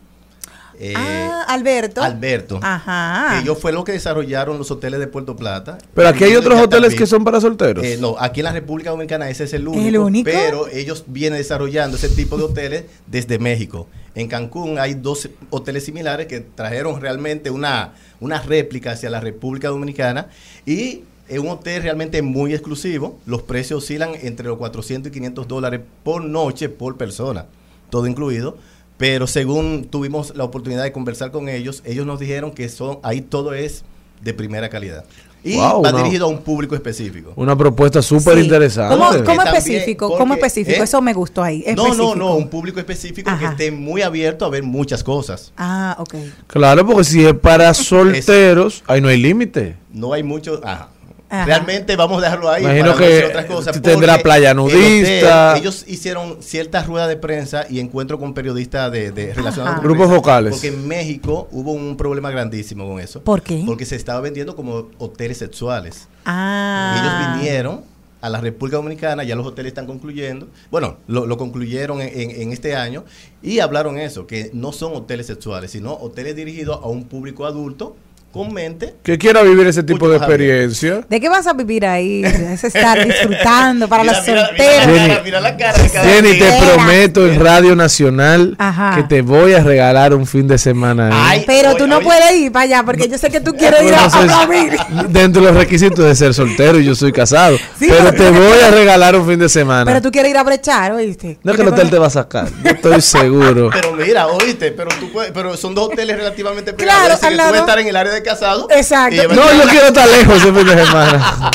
Eh, 0.78 0.94
ah, 0.96 1.44
Alberto. 1.48 2.02
Alberto. 2.02 2.60
Ajá. 2.62 3.34
Que 3.34 3.42
ellos 3.42 3.58
fue 3.58 3.72
lo 3.72 3.84
que 3.84 3.92
desarrollaron 3.92 4.58
los 4.58 4.70
hoteles 4.70 5.00
de 5.00 5.06
Puerto 5.06 5.36
Plata. 5.36 5.78
Pero 5.94 6.08
aquí 6.08 6.24
hay 6.24 6.34
otros 6.34 6.54
hoteles 6.54 6.90
también. 6.90 6.98
que 6.98 7.06
son 7.06 7.24
para 7.24 7.40
solteros. 7.40 7.84
Eh, 7.84 7.98
no, 8.00 8.16
aquí 8.18 8.40
en 8.40 8.44
la 8.44 8.52
República 8.52 8.90
Dominicana 8.90 9.28
ese 9.30 9.44
es 9.44 9.52
el 9.52 9.68
único, 9.68 9.86
¿El 9.86 9.98
único? 9.98 10.30
Pero 10.30 10.68
ellos 10.68 11.04
vienen 11.06 11.38
desarrollando 11.38 11.96
ese 11.96 12.08
tipo 12.08 12.36
de 12.36 12.44
hoteles 12.44 12.84
desde 13.06 13.38
México. 13.38 13.88
En 14.14 14.28
Cancún 14.28 14.78
hay 14.78 14.94
dos 14.94 15.28
hoteles 15.50 15.84
similares 15.84 16.26
que 16.26 16.40
trajeron 16.40 17.00
realmente 17.00 17.50
una, 17.50 17.94
una 18.20 18.40
réplica 18.40 18.92
hacia 18.92 19.08
la 19.10 19.20
República 19.20 19.68
Dominicana 19.68 20.28
y 20.66 21.04
es 21.28 21.38
un 21.38 21.48
hotel 21.48 21.82
realmente 21.82 22.20
muy 22.20 22.52
exclusivo. 22.52 23.18
Los 23.24 23.42
precios 23.42 23.82
oscilan 23.84 24.12
entre 24.20 24.46
los 24.48 24.58
400 24.58 25.10
y 25.10 25.12
500 25.14 25.48
dólares 25.48 25.80
por 26.02 26.22
noche, 26.24 26.68
por 26.68 26.96
persona, 26.96 27.46
todo 27.88 28.06
incluido. 28.06 28.58
Pero 29.03 29.26
según 29.26 29.88
tuvimos 29.90 30.32
la 30.36 30.44
oportunidad 30.44 30.84
de 30.84 30.92
conversar 30.92 31.32
con 31.32 31.48
ellos, 31.48 31.82
ellos 31.84 32.07
nos 32.07 32.20
dijeron 32.20 32.53
que 32.53 32.68
son 32.68 33.00
ahí 33.03 33.20
todo 33.20 33.53
es 33.53 33.82
de 34.22 34.32
primera 34.32 34.68
calidad. 34.68 35.05
Y 35.42 35.57
Wow, 35.57 35.82
va 35.82 35.90
no. 35.90 35.98
dirigido 35.98 36.26
a 36.26 36.28
un 36.28 36.38
público 36.38 36.76
específico. 36.76 37.32
Una 37.34 37.57
propuesta 37.57 38.00
súper 38.00 38.36
Sí. 38.38 38.44
interesante. 38.44 38.96
¿Cómo, 38.96 39.11
Que 39.11 39.24
cómo 39.24 39.36
también, 39.42 39.57
específico? 39.57 40.16
¿Cómo 40.16 40.34
específico? 40.34 40.80
¿eh? 40.80 40.84
Eso 40.84 41.03
me 41.03 41.12
gustó 41.14 41.42
ahí. 41.42 41.64
No, 41.74 41.92
no, 41.96 42.14
no, 42.14 42.36
un 42.36 42.46
público 42.48 42.78
específico 42.78 43.28
que 43.40 43.44
esté 43.46 43.72
muy 43.72 44.03
abierto 44.03 44.44
a 44.44 44.50
ver 44.50 44.62
muchas 44.62 45.03
cosas. 45.03 45.53
Ah, 45.57 45.96
ok. 45.98 46.14
Claro, 46.46 46.86
porque 46.86 47.03
si 47.03 47.24
es 47.26 47.34
para 47.34 47.74
solteros, 47.74 48.84
ahí 48.86 49.00
no 49.00 49.09
hay 49.09 49.16
límite. 49.20 49.74
No 49.92 50.12
hay 50.12 50.22
mucho. 50.22 50.61
Ajá. 50.62 50.90
Ajá. 51.32 51.44
Realmente 51.46 51.96
vamos 51.96 52.18
a 52.18 52.24
dejarlo 52.26 52.50
ahí. 52.50 52.62
Imagino 52.62 52.92
para 52.94 52.98
que 53.06 53.24
otras 53.24 53.44
cosas, 53.46 53.80
tendrá 53.80 54.18
playa 54.18 54.50
el 54.50 54.56
nudista. 54.58 55.50
hotel, 55.52 55.62
ellos 55.62 55.84
hicieron 55.88 56.42
ciertas 56.42 56.86
ruedas 56.86 57.08
de 57.08 57.16
prensa 57.16 57.64
y 57.70 57.80
encuentro 57.80 58.18
con 58.18 58.34
periodistas 58.34 58.92
de, 58.92 59.12
de 59.12 59.32
relacionados 59.32 59.80
con 59.80 59.84
Grupos 59.84 60.08
vocales. 60.10 60.52
Porque 60.52 60.68
en 60.68 60.86
México 60.86 61.48
hubo 61.50 61.72
un 61.72 61.96
problema 61.96 62.30
grandísimo 62.30 62.86
con 62.86 63.00
eso. 63.00 63.22
¿Por 63.22 63.40
qué? 63.40 63.62
Porque 63.64 63.86
se 63.86 63.96
estaba 63.96 64.20
vendiendo 64.20 64.54
como 64.54 64.90
hoteles 64.98 65.38
sexuales. 65.38 66.06
Ah. 66.26 66.96
Ellos 67.00 67.38
vinieron 67.40 67.80
a 68.20 68.28
la 68.28 68.40
República 68.40 68.76
Dominicana, 68.76 69.24
ya 69.24 69.34
los 69.34 69.46
hoteles 69.46 69.70
están 69.70 69.86
concluyendo, 69.86 70.46
bueno, 70.70 70.98
lo, 71.08 71.26
lo 71.26 71.36
concluyeron 71.38 72.00
en, 72.00 72.08
en- 72.20 72.42
en 72.42 72.52
este 72.52 72.76
año 72.76 73.04
y 73.42 73.58
hablaron 73.58 73.98
eso, 73.98 74.28
que 74.28 74.50
no 74.52 74.70
son 74.70 74.94
hoteles 74.94 75.26
sexuales, 75.26 75.72
sino 75.72 75.94
hoteles 75.94 76.36
dirigidos 76.36 76.78
a 76.82 76.86
un 76.86 77.04
público 77.04 77.46
adulto 77.46 77.96
con 78.32 78.52
mente. 78.52 78.94
Que 79.02 79.18
quiera 79.18 79.42
vivir 79.42 79.66
ese 79.66 79.82
tipo 79.82 80.08
de 80.08 80.16
experiencia. 80.16 81.02
¿De 81.08 81.20
qué 81.20 81.28
vas 81.28 81.46
a 81.46 81.52
vivir 81.52 81.84
ahí? 81.86 82.24
Es 82.24 82.64
estar 82.64 83.04
disfrutando 83.06 83.88
para 83.88 84.02
Mira, 84.04 84.16
los 84.18 84.26
mira, 84.26 84.46
solteros. 84.46 84.86
Mira, 84.86 85.00
la 85.00 85.08
cara, 85.08 85.22
mira 85.24 85.40
la 85.40 85.56
cara 85.56 85.78
de 85.82 85.88
cada 85.90 86.04
Jenny, 86.08 86.38
te 86.38 86.52
prometo 86.62 87.26
en 87.26 87.40
Radio 87.40 87.76
Nacional 87.76 88.54
Ajá. 88.58 88.96
que 88.96 89.02
te 89.04 89.22
voy 89.22 89.52
a 89.52 89.62
regalar 89.62 90.14
un 90.14 90.26
fin 90.26 90.48
de 90.48 90.56
semana. 90.58 91.08
ahí. 91.08 91.38
Ay, 91.40 91.44
Pero 91.46 91.70
oye, 91.70 91.78
tú 91.78 91.86
no 91.86 91.96
oye, 91.98 92.04
puedes 92.06 92.32
ir 92.32 92.52
para 92.52 92.64
allá 92.64 92.82
porque 92.84 93.08
yo 93.08 93.18
sé 93.18 93.30
que 93.30 93.40
tú 93.40 93.52
quieres 93.54 93.82
ir 93.82 93.94
a, 93.94 94.04
Entonces, 94.04 94.30
a 94.32 94.46
vivir. 94.46 94.76
dentro 95.10 95.42
de 95.42 95.48
los 95.48 95.56
requisitos 95.56 96.04
de 96.04 96.14
ser 96.14 96.32
soltero 96.34 96.78
y 96.80 96.84
yo 96.84 96.94
soy 96.94 97.12
casado. 97.12 97.56
Sí, 97.78 97.88
pero 97.90 98.12
te 98.12 98.30
voy 98.30 98.60
a 98.64 98.70
regalar 98.70 99.16
un 99.16 99.26
fin 99.26 99.38
de 99.40 99.48
semana. 99.48 99.84
Pero 99.84 100.00
tú 100.00 100.10
quieres 100.12 100.30
ir 100.30 100.36
a 100.38 100.42
brechar, 100.44 100.92
¿oíste? 100.92 101.38
no 101.42 101.50
es 101.50 101.56
que 101.56 101.62
el 101.62 101.68
hotel 101.68 101.90
te 101.90 101.98
va 101.98 102.06
a 102.06 102.10
sacar, 102.10 102.48
yo 102.62 102.70
estoy 102.70 103.00
seguro. 103.02 103.70
Pero 103.72 103.92
mira, 103.94 104.26
oíste, 104.28 104.70
pero 104.72 104.88
tú 105.00 105.10
puedes, 105.12 105.32
pero 105.32 105.56
son 105.56 105.74
dos 105.74 105.86
hoteles 105.88 106.16
relativamente 106.16 106.74
Claro, 106.74 107.02
pegados. 107.02 107.20
decir, 107.20 107.40
al 107.40 107.46
que 107.46 107.52
tú 107.58 107.60
estar 107.64 107.78
en 107.80 107.86
el 107.88 107.96
área 107.96 108.12
de 108.12 108.21
casado. 108.22 108.68
Exacto. 108.70 109.22
No, 109.34 109.52
yo 109.52 109.68
quiero 109.70 109.86
estar 109.86 110.08
lejos 110.08 110.36
ese 110.36 110.52
fin 110.52 110.66
de 110.66 110.84
semana. 110.86 111.50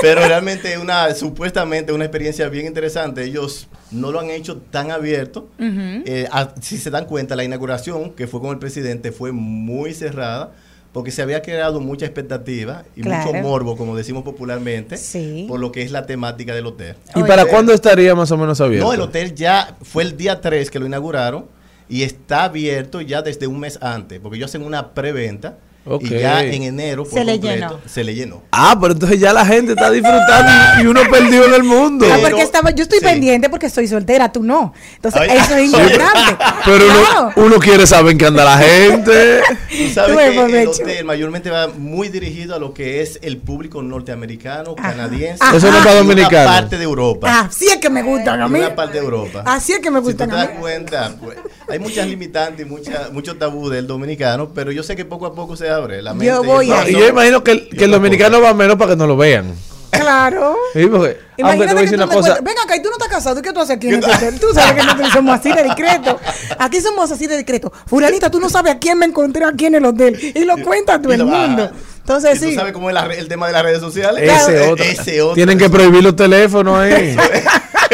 Pero 0.00 0.20
realmente 0.28 0.72
es 0.72 0.78
una, 0.78 1.12
supuestamente 1.14 1.92
una 1.92 2.04
experiencia 2.04 2.48
bien 2.48 2.66
interesante. 2.66 3.24
Ellos 3.24 3.66
no 3.90 4.12
lo 4.12 4.20
han 4.20 4.30
hecho 4.30 4.58
tan 4.58 4.90
abierto. 4.92 5.48
Eh, 5.58 6.28
a- 6.30 6.50
si 6.60 6.78
se 6.78 6.90
dan 6.90 7.04
cuenta, 7.06 7.34
la 7.34 7.44
inauguración 7.44 8.10
que 8.12 8.26
fue 8.28 8.40
con 8.40 8.50
el 8.50 8.58
presidente 8.58 9.10
fue 9.10 9.32
muy 9.32 9.94
cerrada 9.94 10.52
porque 10.92 11.10
se 11.10 11.20
había 11.20 11.42
creado 11.42 11.80
mucha 11.80 12.06
expectativa 12.06 12.82
y 12.96 13.02
Claro. 13.02 13.26
mucho 13.32 13.42
morbo, 13.42 13.76
como 13.76 13.94
decimos 13.96 14.22
popularmente, 14.22 14.96
Sí. 14.96 15.44
por 15.48 15.60
lo 15.60 15.70
que 15.70 15.82
es 15.82 15.90
la 15.90 16.06
temática 16.06 16.54
del 16.54 16.66
hotel. 16.66 16.94
¿Y 17.14 17.22
para 17.24 17.44
cuándo 17.44 17.72
estaría 17.72 18.14
más 18.14 18.30
o 18.30 18.36
menos 18.36 18.60
abierto? 18.60 18.86
No, 18.86 18.92
el 18.94 19.00
hotel 19.00 19.34
ya 19.34 19.76
fue 19.82 20.02
el 20.04 20.16
día 20.16 20.40
3 20.40 20.70
que 20.70 20.78
lo 20.78 20.86
inauguraron 20.86 21.44
y 21.88 22.02
está 22.02 22.44
abierto 22.44 23.00
ya 23.00 23.22
desde 23.22 23.46
un 23.46 23.60
mes 23.60 23.78
antes, 23.82 24.20
porque 24.20 24.36
ellos 24.36 24.50
hacen 24.50 24.62
una 24.64 24.92
preventa 24.94 25.56
Ok. 25.90 26.02
y 26.04 26.08
ya 26.18 26.42
en 26.44 26.64
enero 26.64 27.04
por 27.04 27.14
Se 27.14 27.24
le 27.24 27.32
completo, 27.32 27.54
llenó. 27.54 27.80
se 27.86 28.04
le 28.04 28.14
llenó. 28.14 28.42
Ah, 28.52 28.76
pero 28.78 28.92
entonces 28.92 29.18
ya 29.20 29.32
la 29.32 29.46
gente 29.46 29.72
está 29.72 29.90
disfrutando 29.90 30.82
y, 30.82 30.86
uno 30.86 31.00
perdido 31.10 31.46
en 31.46 31.54
el 31.54 31.62
mundo. 31.64 32.04
Ah, 32.06 32.16
Pero- 32.16 32.28
porque 32.28 32.42
estaba, 32.42 32.70
yo 32.72 32.82
estoy 32.82 32.98
sí. 32.98 33.04
pendiente 33.06 33.48
porque 33.48 33.70
soy 33.70 33.88
soltera, 33.88 34.30
tú 34.30 34.42
no. 34.42 34.74
Entonces, 34.96 35.22
Ay, 35.22 35.38
eso 35.38 35.56
es 35.56 35.64
importante. 35.72 36.44
Pero 36.66 36.84
uno, 36.84 36.94
Claro. 36.94 37.32
uno 37.36 37.56
quiere 37.58 37.86
saber 37.86 38.12
en 38.12 38.18
qué 38.18 38.26
anda 38.26 38.44
la 38.44 38.58
gente. 38.58 39.40
Tú 39.70 39.88
sabes 39.94 40.12
Tuve 40.12 40.46
que 40.50 40.62
el 40.62 40.68
hotel 40.68 41.04
mayormente 41.06 41.48
va 41.50 41.68
muy 41.68 42.08
dirigido 42.10 42.54
a 42.54 42.58
lo 42.58 42.74
que 42.74 43.00
es 43.00 43.18
el 43.22 43.38
público 43.38 43.80
norteamericano, 43.82 44.74
Ajá. 44.78 44.90
canadiense. 44.90 45.38
Ajá. 45.42 45.56
Eso 45.56 45.70
no 45.70 45.78
es 45.78 45.84
para 45.86 45.94
y 45.94 45.98
dominicano. 46.00 46.50
Una 46.50 46.60
parte 46.60 46.76
de 46.76 46.84
Europa. 46.84 47.40
Así 47.40 47.66
es 47.66 47.76
que 47.78 47.88
me 47.88 48.02
gustan 48.02 48.42
a 48.42 48.48
mí. 48.48 48.58
una 48.58 48.74
parte 48.74 48.98
de 48.98 49.04
Europa. 49.04 49.42
Así 49.46 49.72
es 49.72 49.78
que 49.78 49.90
me 49.90 50.00
Si 50.00 50.04
tú 50.04 50.16
te 50.18 50.24
gustan 50.24 50.30
a 50.32 50.36
das 50.44 50.50
mí. 50.54 50.60
cuenta, 50.60 51.14
pues, 51.22 51.38
hay 51.70 51.78
muchas 51.78 52.06
limitantes 52.08 52.66
y 52.66 52.68
mucha, 52.68 53.08
mucho 53.12 53.36
tabú 53.36 53.68
del 53.68 53.86
dominicano, 53.86 54.50
pero 54.54 54.72
yo 54.72 54.82
sé 54.82 54.96
que 54.96 55.04
poco 55.04 55.26
a 55.26 55.34
poco 55.34 55.56
se 55.56 55.68
abre 55.70 56.02
la 56.02 56.12
mente. 56.12 56.26
Yo 56.26 56.42
voy 56.42 56.70
a- 56.70 56.88
yo 56.88 57.08
imagino 57.08 57.42
que 57.44 57.50
el, 57.52 57.68
que 57.68 57.86
dominicano 57.86 58.40
va 58.40 58.54
menos 58.54 58.76
para 58.76 58.92
que 58.92 58.96
no 58.96 59.06
lo 59.06 59.16
vean. 59.16 59.54
Claro. 59.90 60.54
Sí, 60.74 60.86
porque, 60.86 61.16
aunque 61.16 61.16
te 61.36 61.42
voy 61.42 61.50
a 61.50 61.54
Imagínate 61.54 61.74
que 61.74 61.80
decir 61.80 61.98
tú 61.98 62.04
una 62.04 62.08
te 62.10 62.16
cosa. 62.16 62.28
encuentres- 62.28 62.44
Ven 62.44 62.54
acá, 62.64 62.76
y 62.76 62.82
tú 62.82 62.88
no 62.90 62.94
estás 62.96 63.08
casado, 63.08 63.38
¿y 63.40 63.42
qué 63.42 63.52
tú 63.52 63.60
haces 63.60 63.76
aquí 63.76 63.88
en 63.88 63.94
este 63.94 64.10
hotel? 64.14 64.38
Tú 64.40 64.46
sabes 64.52 64.74
que 64.74 64.82
nosotros 64.84 65.08
somos 65.12 65.38
así 65.40 65.52
de 65.52 65.62
discretos. 65.64 66.16
Aquí 66.58 66.80
somos 66.80 67.10
así 67.10 67.26
de 67.26 67.36
discretos. 67.38 67.72
Fulanita, 67.86 68.30
tú 68.30 68.38
no 68.38 68.50
sabes 68.50 68.74
a 68.74 68.78
quién 68.78 68.98
me 68.98 69.06
encontré 69.06 69.44
aquí 69.44 69.66
en 69.66 69.76
el 69.76 69.84
hotel. 69.86 70.18
Y 70.34 70.44
lo 70.44 70.56
cuenta 70.58 70.94
a 70.94 71.02
todo 71.02 71.12
Y 71.12 71.16
el 71.16 71.24
mundo. 71.24 71.70
Entonces, 72.08 72.36
¿Y 72.36 72.44
tú 72.46 72.50
sí. 72.50 72.54
sabes 72.54 72.72
cómo 72.72 72.88
es 72.88 72.94
la 72.94 73.04
el 73.06 73.28
tema 73.28 73.46
de 73.48 73.52
las 73.52 73.62
redes 73.62 73.80
sociales? 73.80 74.22
Ese 74.22 74.60
otro. 74.66 74.82
Ese 74.82 75.20
otro. 75.20 75.34
Tienen 75.34 75.58
que 75.58 75.68
prohibir 75.68 76.02
los 76.02 76.16
teléfonos 76.16 76.78
ahí. 76.78 77.14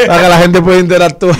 para 0.07 0.21
que 0.21 0.29
la 0.29 0.37
gente 0.37 0.61
pueda 0.61 0.79
interactuar. 0.79 1.35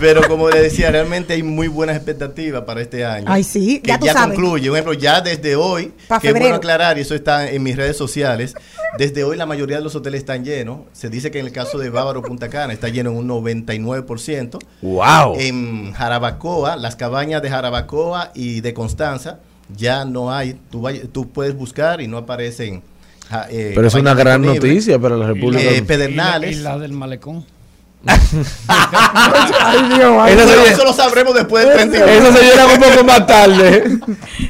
Pero 0.00 0.26
como 0.28 0.48
le 0.50 0.60
decía, 0.62 0.90
realmente 0.90 1.34
hay 1.34 1.42
muy 1.42 1.68
buenas 1.68 1.96
expectativas 1.96 2.62
para 2.62 2.80
este 2.80 3.04
año. 3.04 3.26
Ay, 3.28 3.42
sí, 3.44 3.80
que 3.80 3.88
ya 3.88 3.98
tú 3.98 4.06
ya 4.06 4.12
sabes. 4.14 4.36
concluye. 4.36 4.68
Por 4.68 4.78
ejemplo, 4.78 4.92
ya 4.94 5.20
desde 5.20 5.56
hoy, 5.56 5.92
Pa' 6.08 6.20
que 6.20 6.28
es 6.28 6.34
bueno 6.34 6.56
aclarar, 6.56 6.98
y 6.98 7.02
eso 7.02 7.14
está 7.14 7.50
en 7.50 7.62
mis 7.62 7.76
redes 7.76 7.96
sociales, 7.96 8.54
desde 8.96 9.24
hoy 9.24 9.36
la 9.36 9.46
mayoría 9.46 9.76
de 9.78 9.82
los 9.82 9.94
hoteles 9.94 10.20
están 10.20 10.44
llenos. 10.44 10.80
Se 10.92 11.10
dice 11.10 11.30
que 11.30 11.38
en 11.40 11.46
el 11.46 11.52
caso 11.52 11.78
de 11.78 11.90
Bávaro 11.90 12.22
Punta 12.22 12.48
Cana 12.48 12.72
está 12.72 12.88
lleno 12.88 13.10
en 13.10 13.16
un 13.16 13.28
99%. 13.28 14.58
¡Wow! 14.82 15.36
En 15.38 15.92
Jarabacoa, 15.92 16.76
las 16.76 16.96
cabañas 16.96 17.42
de 17.42 17.50
Jarabacoa 17.50 18.30
y 18.34 18.60
de 18.60 18.74
Constanza, 18.74 19.38
ya 19.76 20.04
no 20.04 20.32
hay. 20.32 20.58
Tú, 20.70 20.82
vay- 20.82 21.08
tú 21.12 21.28
puedes 21.28 21.54
buscar 21.54 22.00
y 22.00 22.08
no 22.08 22.18
aparecen. 22.18 22.82
ja- 23.28 23.46
eh, 23.50 23.72
Pero 23.74 23.88
es 23.88 23.94
una 23.94 24.14
gran 24.14 24.42
noticia 24.42 24.98
para 24.98 25.16
la 25.16 25.26
República. 25.28 25.62
Eh. 25.62 25.82
Pedernales. 25.82 26.52
Y 26.52 26.54
la, 26.56 26.60
y 26.60 26.62
la 26.74 26.78
del 26.78 26.92
malecón. 26.92 27.44
Ay, 28.06 29.88
Dios, 29.96 30.14
ay, 30.20 30.32
Esa 30.34 30.44
Bueno, 30.46 30.64
se- 30.64 30.72
eso 30.72 30.84
lo 30.84 30.92
sabremos 30.92 31.34
después 31.34 31.64
del 31.66 31.74
31. 31.74 32.06
Eso 32.12 32.32
se 32.38 32.44
llena 32.44 32.66
un 32.66 32.80
poco 32.80 33.04
más 33.04 33.26
tarde. 33.26 33.98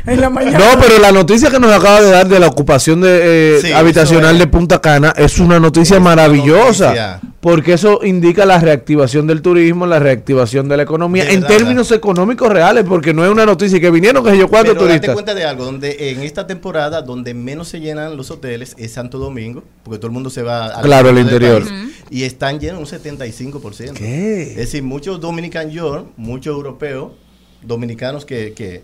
en 0.07 0.21
la 0.21 0.31
mañana. 0.31 0.59
No, 0.59 0.81
pero 0.81 0.99
la 0.99 1.13
noticia 1.13 1.51
que 1.51 1.59
nos 1.59 1.73
acaba 1.73 2.01
de 2.01 2.11
dar 2.11 2.29
de 2.29 2.39
la 2.41 2.47
ocupación 2.47 3.01
de, 3.01 3.57
eh, 3.57 3.61
Sí, 3.63 3.73
habitacional 3.73 4.35
es. 4.35 4.41
de 4.41 4.47
Punta 4.49 4.81
Cana 4.81 5.13
es 5.17 5.39
una 5.39 5.59
noticia 5.61 5.99
maravillosa. 6.01 6.87
noticia. 6.87 7.21
Porque 7.41 7.75
eso 7.75 8.01
indica 8.03 8.45
la 8.45 8.59
reactivación 8.59 9.29
del 9.29 9.43
turismo, 9.43 9.87
la 9.87 10.01
reactivación 10.01 10.69
de 10.69 10.77
la 10.77 10.83
economía 10.83 11.25
De 11.25 11.35
en 11.35 11.41
verdad. 11.43 11.57
términos 11.57 11.93
económicos 11.93 12.49
reales, 12.51 12.85
porque 12.87 13.15
no 13.15 13.25
es 13.25 13.31
una 13.31 13.47
noticia 13.47 13.79
que 13.79 13.91
vinieron, 13.93 14.25
que 14.25 14.31
sé 14.33 14.39
yo, 14.39 14.49
cuántos 14.49 14.75
Pero 14.75 14.85
date 14.87 14.95
turistas. 14.99 15.15
cuenta 15.15 15.35
de 15.37 15.45
algo, 15.45 15.65
donde 15.65 16.11
en 16.11 16.23
esta 16.25 16.49
temporada 16.49 17.01
donde 17.01 17.35
menos 17.35 17.69
se 17.69 17.79
llenan 17.79 18.17
los 18.17 18.33
hoteles 18.33 18.75
es 18.77 18.93
Santo 18.93 19.19
Domingo, 19.19 19.63
porque 19.85 19.99
todo 19.99 20.09
el 20.09 20.13
mundo 20.15 20.31
se 20.31 20.43
va 20.43 20.67
al 20.67 20.83
Claro, 20.83 21.11
al 21.11 21.19
interior. 21.19 21.63
país, 21.63 21.73
y 22.11 22.25
están 22.25 22.59
llenos 22.59 22.81
un 22.81 22.87
75%. 22.87 23.38
¿Qué? 23.95 24.51
Es 24.51 24.57
decir, 24.57 24.83
muchos 24.83 25.21
Dominican 25.21 25.71
York, 25.71 26.09
muchos 26.17 26.55
europeos, 26.55 27.13
dominicanos 27.63 28.25
que, 28.25 28.53
que, 28.55 28.83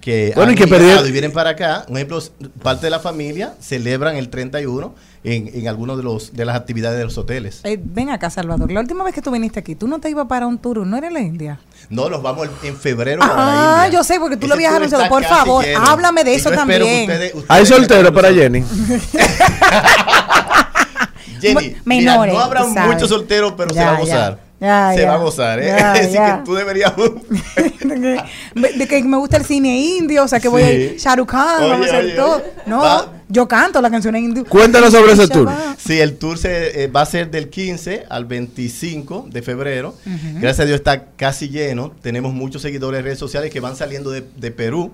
que 0.00 0.32
Bueno, 0.34 0.50
y 0.50 0.54
han 0.54 0.58
que 0.58 0.64
migrado 0.64 0.84
perdieron- 0.84 1.08
y 1.08 1.12
vienen 1.12 1.32
para 1.32 1.50
acá. 1.50 1.84
Un 1.88 1.96
ejemplo, 1.96 2.22
parte 2.62 2.86
de 2.86 2.90
la 2.90 2.98
familia 3.00 3.54
celebran 3.60 4.16
el 4.16 4.28
31 4.28 4.94
en, 5.24 5.48
en 5.54 5.68
algunos 5.68 5.96
de 5.96 6.02
los 6.02 6.32
de 6.34 6.44
las 6.44 6.56
actividades 6.56 6.98
de 6.98 7.04
los 7.04 7.16
hoteles. 7.16 7.60
Eh, 7.62 7.78
ven 7.80 8.10
acá, 8.10 8.28
Salvador. 8.30 8.70
La 8.72 8.80
última 8.80 9.04
vez 9.04 9.14
que 9.14 9.22
tú 9.22 9.30
viniste 9.30 9.60
aquí, 9.60 9.76
tú 9.76 9.86
no 9.86 10.00
te 10.00 10.10
ibas 10.10 10.26
para 10.26 10.46
un 10.48 10.58
tour, 10.58 10.84
¿no 10.84 10.96
era 10.96 11.10
la 11.10 11.20
India? 11.20 11.60
No, 11.90 12.08
nos 12.10 12.22
vamos 12.22 12.48
en 12.64 12.76
febrero 12.76 13.20
para 13.20 13.34
la 13.36 13.82
Ah, 13.82 13.86
India. 13.86 13.98
yo 14.00 14.04
sé, 14.04 14.18
porque 14.18 14.36
tú 14.36 14.48
lo 14.48 14.54
habías 14.54 14.74
anunciado. 14.74 15.08
Por 15.08 15.22
favor, 15.24 15.64
lleno. 15.64 15.80
háblame 15.80 16.24
de 16.24 16.32
Y 16.32 16.36
eso 16.36 16.50
que 16.50 16.56
también. 16.56 16.82
ustedes- 16.82 17.34
ustedes 17.34 17.44
Hay 17.50 17.66
soltero 17.66 18.12
para. 18.12 18.32
Jenny. 18.32 18.64
Jenny, 21.42 21.76
Menores, 21.84 22.32
mira, 22.34 22.38
no 22.38 22.40
habrá 22.40 22.64
muchos 22.86 23.08
solteros, 23.08 23.54
pero 23.56 23.74
se 23.74 23.80
va 23.84 23.96
a 23.96 23.98
gozar. 24.00 24.52
Ya, 24.62 24.92
se 24.94 25.00
ya. 25.00 25.08
va 25.08 25.14
a 25.14 25.18
gozar, 25.18 25.58
¿eh? 25.58 25.66
Ya, 25.66 25.92
Así 25.94 26.12
ya. 26.12 26.38
que 26.38 26.44
tú 26.44 26.54
deberías. 26.54 26.92
de, 28.54 28.86
que, 28.88 29.02
me 29.02 29.16
gusta 29.16 29.36
el 29.38 29.44
cine 29.44 29.76
indio, 29.76 30.22
o 30.22 30.28
sea 30.28 30.38
que 30.38 30.46
voy 30.46 30.62
a 30.62 30.72
ir 30.72 30.90
Sí. 30.90 30.96
Shah 30.98 31.16
Rukh 31.16 31.30
Khan, 31.30 31.62
Oye, 31.62 31.68
vamos 31.70 31.86
a 31.86 31.90
hacer 31.90 32.04
oye, 32.04 32.14
todo. 32.14 32.36
oye. 32.36 32.44
No, 32.66 32.80
Va. 32.80 33.12
yo 33.28 33.48
canto 33.48 33.82
las 33.82 33.90
canciones 33.90 34.22
hindú. 34.22 34.44
Cuéntanos 34.44 34.92
sobre 34.92 35.14
ese 35.14 35.26
tour. 35.26 35.50
Sí, 35.78 35.98
el 35.98 36.16
tour 36.16 36.38
se, 36.38 36.84
eh, 36.84 36.86
va 36.86 37.00
a 37.00 37.06
ser 37.06 37.28
del 37.32 37.48
15 37.50 38.04
al 38.08 38.24
25 38.26 39.26
de 39.30 39.42
febrero. 39.42 39.94
Gracias 40.34 40.60
a 40.60 40.64
Dios 40.64 40.76
está 40.76 41.06
casi 41.16 41.48
lleno. 41.48 41.92
Tenemos 42.00 42.32
muchos 42.32 42.62
seguidores 42.62 43.00
en 43.00 43.04
redes 43.06 43.18
sociales 43.18 43.50
que 43.50 43.58
van 43.58 43.74
saliendo 43.74 44.10
de, 44.10 44.22
de 44.36 44.50
Perú. 44.52 44.92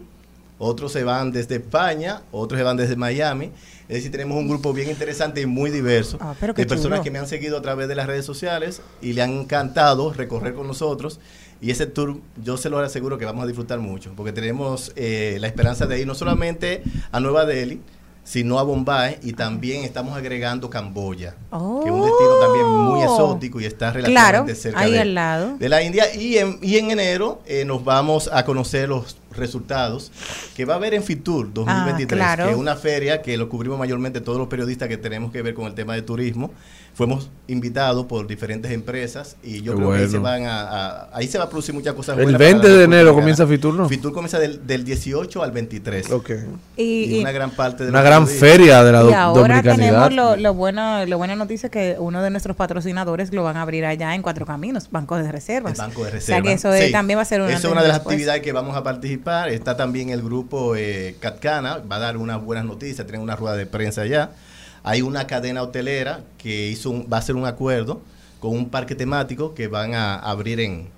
Otros 0.58 0.92
se 0.92 1.04
van 1.04 1.30
desde 1.32 1.56
España, 1.56 2.22
otros 2.32 2.58
se 2.58 2.64
van 2.64 2.76
desde 2.76 2.96
Miami. 2.96 3.52
Es 3.88 3.96
decir, 3.96 4.10
tenemos 4.10 4.36
un 4.36 4.48
grupo 4.48 4.72
bien 4.72 4.90
interesante 4.90 5.40
y 5.40 5.46
muy 5.46 5.70
diverso 5.70 6.18
Ah, 6.20 6.34
de 6.40 6.52
personas 6.66 6.98
chulo. 6.98 7.02
que 7.04 7.10
me 7.10 7.18
han 7.18 7.26
seguido 7.28 7.56
a 7.56 7.62
través 7.62 7.88
de 7.88 7.94
las 7.94 8.06
redes 8.06 8.24
sociales 8.26 8.82
y 9.00 9.12
le 9.14 9.22
han 9.22 9.30
encantado 9.30 10.12
recorrer 10.12 10.54
con 10.54 10.66
nosotros. 10.66 11.20
Y 11.60 11.70
ese 11.70 11.86
tour 11.86 12.18
yo 12.42 12.56
se 12.56 12.68
lo 12.70 12.78
aseguro 12.80 13.18
que 13.18 13.24
vamos 13.24 13.44
a 13.44 13.46
disfrutar 13.46 13.78
mucho, 13.78 14.12
porque 14.16 14.32
tenemos 14.32 14.92
eh, 14.96 15.38
la 15.40 15.46
esperanza 15.46 15.86
de 15.86 16.00
ir 16.00 16.06
no 16.06 16.14
solamente 16.14 16.82
a 17.10 17.18
Nueva 17.18 17.46
Delhi, 17.46 17.80
sino 18.22 18.58
a 18.58 18.62
Bombay 18.62 19.18
y 19.22 19.32
también 19.32 19.84
estamos 19.84 20.14
agregando 20.16 20.68
Camboya, 20.68 21.30
que 21.50 21.56
es 21.88 21.92
un 21.94 22.02
destino 22.02 22.34
también 22.42 22.66
muy 22.66 23.00
exótico 23.02 23.58
y 23.58 23.64
está 23.64 23.90
relativamente 23.90 24.52
Claro, 24.52 24.60
cerca 24.60 24.80
ahí 24.80 24.92
de, 24.92 25.00
al 25.00 25.14
lado. 25.14 25.56
de 25.56 25.68
la 25.70 25.82
India. 25.82 26.14
Y 26.14 26.36
en, 26.36 26.58
y 26.60 26.76
en 26.76 26.90
enero 26.90 27.40
eh, 27.46 27.64
nos 27.64 27.82
vamos 27.82 28.28
a 28.32 28.44
conocer 28.44 28.88
los 28.90 29.16
resultados 29.38 30.12
que 30.56 30.64
va 30.64 30.74
a 30.74 30.76
haber 30.76 30.94
en 30.94 31.02
Fitur 31.02 31.52
2023, 31.52 32.20
Ah, 32.20 32.24
claro. 32.34 32.44
que 32.46 32.50
es 32.52 32.56
una 32.58 32.76
feria 32.76 33.22
que 33.22 33.36
lo 33.36 33.48
cubrimos 33.48 33.78
mayormente 33.78 34.20
todos 34.20 34.38
los 34.38 34.48
periodistas 34.48 34.88
que 34.88 34.96
tenemos 34.98 35.32
que 35.32 35.42
ver 35.42 35.54
con 35.54 35.66
el 35.66 35.74
tema 35.74 35.94
de 35.94 36.02
turismo. 36.02 36.52
Fuimos 36.98 37.30
invitados 37.46 38.06
por 38.06 38.26
diferentes 38.26 38.72
empresas 38.72 39.36
y 39.44 39.62
yo 39.62 39.72
Qué 39.72 39.78
creo 39.78 39.90
que 39.90 39.94
ahí 39.94 40.00
bueno. 40.06 40.10
se 40.10 40.18
van 40.18 40.42
a, 40.46 40.60
a- 40.62 41.08
ahí 41.16 41.28
se 41.28 41.38
va 41.38 41.44
a 41.44 41.48
producir 41.48 41.72
muchas 41.72 41.94
cosas 41.94 42.18
El 42.18 42.24
buenas 42.24 42.40
para 42.40 42.50
20 42.50 42.68
la 42.68 42.74
de 42.74 42.84
enero 42.84 43.14
comienza 43.14 43.46
Fitur, 43.46 43.72
¿no? 43.74 43.88
Fitur 43.88 44.12
comienza 44.12 44.40
del, 44.40 44.66
del 44.66 44.84
18 44.84 45.42
al 45.44 45.52
23. 45.52 46.10
Ok. 46.10 46.30
Y, 46.76 46.82
Y, 46.82 47.16
y- 47.16 47.20
una 47.20 47.30
gran 47.30 47.52
parte 47.52 47.84
de 47.84 47.90
Una 47.90 48.02
gran 48.02 48.24
periodistas- 48.26 48.40
feria 48.40 48.82
de 48.82 48.90
la 48.92 49.00
do- 49.02 49.10
y 49.10 49.12
ahora 49.14 49.40
dominicanidad. 49.62 50.08
tenemos 50.08 50.12
lo, 50.12 50.36
lo 50.42 50.54
bueno, 50.54 51.06
lo 51.06 51.18
buena 51.18 51.36
noticia 51.36 51.68
que 51.70 51.94
uno 52.00 52.20
de 52.20 52.30
nuestros 52.30 52.56
patrocinadores 52.56 53.32
lo 53.32 53.44
van 53.44 53.56
a 53.58 53.62
abrir 53.62 53.86
allá 53.86 54.16
en 54.16 54.22
Cuatro 54.22 54.44
Caminos, 54.44 54.90
Banco 54.90 55.16
de 55.16 55.30
Reservas. 55.30 55.74
El 55.74 55.78
Banco 55.78 56.04
de 56.04 56.18
O 56.18 56.20
sea 56.20 56.42
que 56.42 56.52
eso 56.52 56.74
es- 56.74 56.86
Sí. 56.86 56.92
también 56.92 57.16
va 57.18 57.22
a 57.22 57.26
ser 57.26 57.40
una 57.42 57.50
Eso 57.54 57.68
es 57.68 57.72
una 57.72 57.82
de 57.82 57.88
las 57.88 57.98
después. 57.98 58.14
actividades 58.14 58.42
que 58.42 58.52
vamos 58.52 58.76
a 58.76 58.82
participar. 58.82 59.50
Está 59.50 59.76
también 59.76 60.10
el 60.10 60.20
grupo 60.20 60.74
eh, 60.74 61.14
Catcana, 61.20 61.78
va 61.78 61.94
a 61.96 62.00
dar 62.00 62.16
unas 62.16 62.42
buenas 62.42 62.64
noticias, 62.64 63.06
tienen 63.06 63.20
una 63.22 63.36
rueda 63.36 63.54
de 63.56 63.66
prensa 63.66 64.00
allá. 64.02 64.30
Hay 64.88 65.02
una 65.02 65.26
cadena 65.26 65.62
hotelera 65.62 66.20
que 66.38 66.68
hizo 66.68 66.88
un- 66.90 67.06
va 67.12 67.18
a 67.18 67.20
hacer 67.20 67.36
un 67.36 67.44
acuerdo 67.44 68.00
con 68.40 68.52
un 68.56 68.70
parque 68.70 68.94
temático 68.94 69.54
que 69.54 69.68
van 69.68 69.92
a 69.94 70.14
abrir 70.16 70.60
en, 70.60 70.88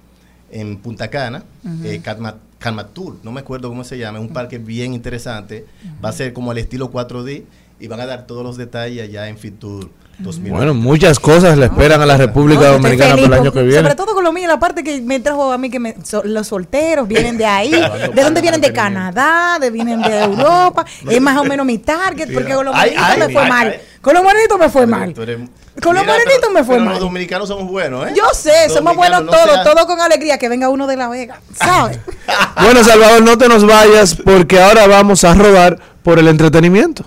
en 0.52 0.76
Punta 0.76 1.08
Cana, 1.08 1.42
eh, 1.84 2.00
Calma- 2.02 2.36
Calmatur, 2.58 3.16
no 3.24 3.32
me 3.32 3.40
acuerdo 3.40 3.68
cómo 3.68 3.82
se 3.84 3.98
llama, 3.98 4.18
es 4.18 4.24
un 4.24 4.32
parque 4.32 4.58
bien 4.58 4.94
interesante. 4.94 5.64
Va 6.04 6.10
a 6.10 6.12
ser 6.12 6.32
como 6.32 6.50
al 6.52 6.58
estilo 6.58 6.90
4D 6.92 7.44
y 7.80 7.86
van 7.88 8.00
a 8.00 8.06
dar 8.06 8.26
todos 8.26 8.44
los 8.44 8.56
detalles 8.56 9.02
allá 9.02 9.28
en 9.28 9.38
Fitur 9.38 9.90
2020. 10.22 10.50
Bueno, 10.56 10.74
muchas 10.74 11.18
cosas 11.18 11.56
le 11.58 11.66
esperan 11.66 12.00
a 12.02 12.06
la 12.06 12.16
República 12.16 12.62
No, 12.62 12.72
Dominicana 12.72 13.10
feliz 13.14 13.24
para 13.28 13.36
el 13.36 13.42
año 13.42 13.52
que 13.52 13.62
viene. 13.62 13.82
Sobre 13.82 13.94
todo 13.94 14.14
con 14.14 14.24
lo 14.24 14.32
mío, 14.32 14.46
la 14.48 14.58
parte 14.58 14.82
que 14.84 15.00
me 15.00 15.20
trajo 15.20 15.50
a 15.52 15.58
mí, 15.58 15.70
que 15.70 15.78
me- 15.80 15.96
so- 16.02 16.22
los 16.24 16.46
solteros 16.46 17.06
vienen 17.08 17.36
de 17.38 17.46
ahí. 17.46 17.70
¿De 17.70 18.22
dónde 18.22 18.40
vienen? 18.40 18.60
De 18.60 18.72
Canadá, 18.72 19.58
de, 19.60 19.70
vienen 19.70 20.00
de 20.02 20.20
Europa. 20.24 20.84
Es 21.08 21.20
más 21.20 21.36
o 21.38 21.44
menos 21.44 21.64
mi 21.66 21.78
target, 21.78 22.32
porque 22.32 22.54
con 22.54 22.64
los 22.66 22.74
morenitos 22.74 23.18
me 23.18 23.28
fue 23.32 23.42
ay, 23.42 23.48
mal. 23.48 23.68
ay. 23.68 23.80
Con 24.00 24.14
los 24.14 24.22
morenitos 24.22 24.58
me 24.58 24.68
fue 24.68 24.86
mal. 24.86 25.14
eres- 25.16 25.38
Con 25.82 25.94
los 25.94 26.02
Mira, 26.02 26.12
morenitos 26.14 26.40
pero- 26.40 26.52
me 26.52 26.64
fue 26.64 26.74
pero 26.74 26.84
mal. 26.84 26.94
Los 26.94 27.02
dominicanos 27.02 27.48
somos 27.48 27.70
buenos, 27.70 28.08
¿eh? 28.08 28.12
Yo 28.16 28.24
sé, 28.34 28.68
somos 28.68 28.96
buenos 28.96 29.22
no 29.24 29.30
todos, 29.30 29.44
seas- 29.44 29.64
todo 29.64 29.86
con 29.86 30.00
alegría. 30.00 30.36
Que 30.38 30.48
venga 30.48 30.68
uno 30.68 30.86
de 30.86 30.96
La 30.96 31.08
Vega, 31.08 31.40
¿sabes? 31.54 31.98
Bueno, 32.62 32.82
Salvador, 32.84 33.22
no 33.22 33.38
te 33.38 33.48
nos 33.48 33.64
vayas 33.66 34.14
porque 34.14 34.60
ahora 34.60 34.86
vamos 34.86 35.24
a 35.24 35.34
rodar 35.34 35.78
por 36.02 36.18
el 36.18 36.28
entretenimiento. 36.28 37.04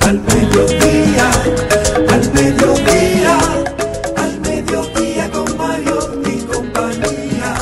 Al 0.00 0.20
mediodía, 0.20 1.27
mediodía, 2.42 3.38
al 4.16 4.40
mediodía 4.40 5.30
con 5.30 5.56
Mario 5.56 6.22
y 6.24 6.38
compañía. 6.42 7.54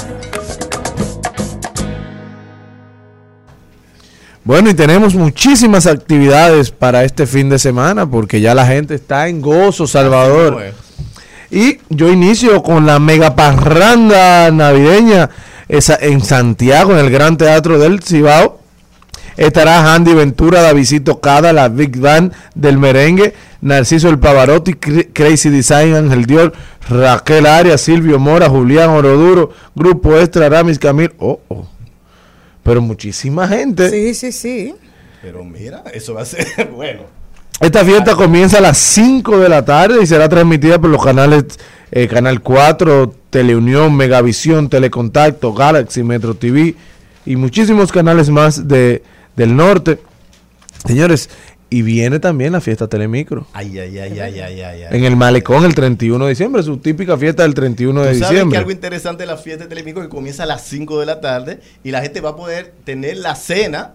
Bueno, 4.44 4.70
y 4.70 4.74
tenemos 4.74 5.14
muchísimas 5.14 5.86
actividades 5.86 6.70
para 6.70 7.04
este 7.04 7.26
fin 7.26 7.48
de 7.48 7.58
semana 7.58 8.08
porque 8.08 8.40
ya 8.40 8.54
la 8.54 8.66
gente 8.66 8.94
está 8.94 9.28
en 9.28 9.40
gozo, 9.40 9.86
Salvador. 9.86 10.74
Y 11.50 11.78
yo 11.88 12.10
inicio 12.10 12.62
con 12.62 12.86
la 12.86 12.98
mega 12.98 13.34
parranda 13.34 14.50
navideña 14.50 15.30
esa, 15.68 15.96
en 16.00 16.20
Santiago, 16.20 16.92
en 16.92 16.98
el 16.98 17.10
Gran 17.10 17.36
Teatro 17.36 17.78
del 17.78 18.02
Cibao. 18.02 18.65
Estará 19.36 19.94
Andy 19.94 20.14
Ventura, 20.14 20.62
Davidito 20.62 21.20
Cada, 21.20 21.52
la 21.52 21.68
Big 21.68 21.98
Band 21.98 22.32
del 22.54 22.78
merengue, 22.78 23.34
Narciso 23.60 24.08
El 24.08 24.18
Pavarotti, 24.18 24.72
Cr- 24.74 25.08
Crazy 25.12 25.50
Design, 25.50 25.94
Ángel 25.94 26.24
Dior, 26.26 26.52
Raquel 26.88 27.46
Arias, 27.46 27.80
Silvio 27.82 28.18
Mora, 28.18 28.48
Julián 28.48 28.90
Oroduro, 28.90 29.50
Grupo 29.74 30.16
Extra, 30.16 30.46
Aramis 30.46 30.78
Camil. 30.78 31.12
Oh, 31.18 31.40
oh. 31.48 31.66
Pero 32.62 32.80
muchísima 32.80 33.46
gente. 33.46 33.90
Sí, 33.90 34.14
sí, 34.14 34.32
sí. 34.32 34.74
Pero 35.22 35.44
mira, 35.44 35.82
eso 35.92 36.14
va 36.14 36.22
a 36.22 36.24
ser 36.24 36.46
bueno. 36.74 37.02
Esta 37.60 37.84
fiesta 37.84 38.14
comienza 38.14 38.58
a 38.58 38.60
las 38.60 38.76
5 38.78 39.38
de 39.38 39.48
la 39.48 39.64
tarde 39.64 40.02
y 40.02 40.06
será 40.06 40.28
transmitida 40.28 40.78
por 40.78 40.90
los 40.90 41.02
canales 41.02 41.44
eh, 41.90 42.06
Canal 42.06 42.40
4, 42.42 43.14
Teleunión, 43.30 43.96
Megavisión, 43.96 44.68
Telecontacto, 44.68 45.54
Galaxy, 45.54 46.02
Metro 46.02 46.34
TV 46.34 46.74
y 47.24 47.36
muchísimos 47.36 47.90
canales 47.92 48.28
más 48.28 48.68
de, 48.68 49.02
del 49.36 49.54
norte. 49.56 50.00
Señores, 50.84 51.28
y 51.68 51.82
viene 51.82 52.20
también 52.20 52.52
la 52.52 52.60
fiesta 52.60 52.86
Telemicro. 52.88 53.46
Ay, 53.52 53.78
ay, 53.78 53.98
ay, 53.98 54.20
ay, 54.20 54.40
ay, 54.40 54.60
ay. 54.60 54.82
ay. 54.84 54.86
En 54.90 55.04
el 55.04 55.16
Malecón 55.16 55.64
el 55.64 55.74
31 55.74 56.24
de 56.24 56.30
diciembre, 56.30 56.62
su 56.62 56.76
típica 56.78 57.16
fiesta 57.18 57.42
del 57.42 57.54
31 57.54 58.02
de 58.02 58.06
Tú 58.12 58.14
sabes 58.14 58.28
que 58.28 58.34
diciembre. 58.34 58.58
algo 58.58 58.70
interesante 58.70 59.24
de 59.24 59.26
la 59.26 59.36
fiesta 59.36 59.64
de 59.64 59.68
Telemico 59.68 60.00
que 60.00 60.08
comienza 60.08 60.44
a 60.44 60.46
las 60.46 60.62
5 60.64 61.00
de 61.00 61.06
la 61.06 61.20
tarde 61.20 61.60
y 61.82 61.90
la 61.90 62.02
gente 62.02 62.20
va 62.20 62.30
a 62.30 62.36
poder 62.36 62.72
tener 62.84 63.16
la 63.16 63.34
cena 63.34 63.94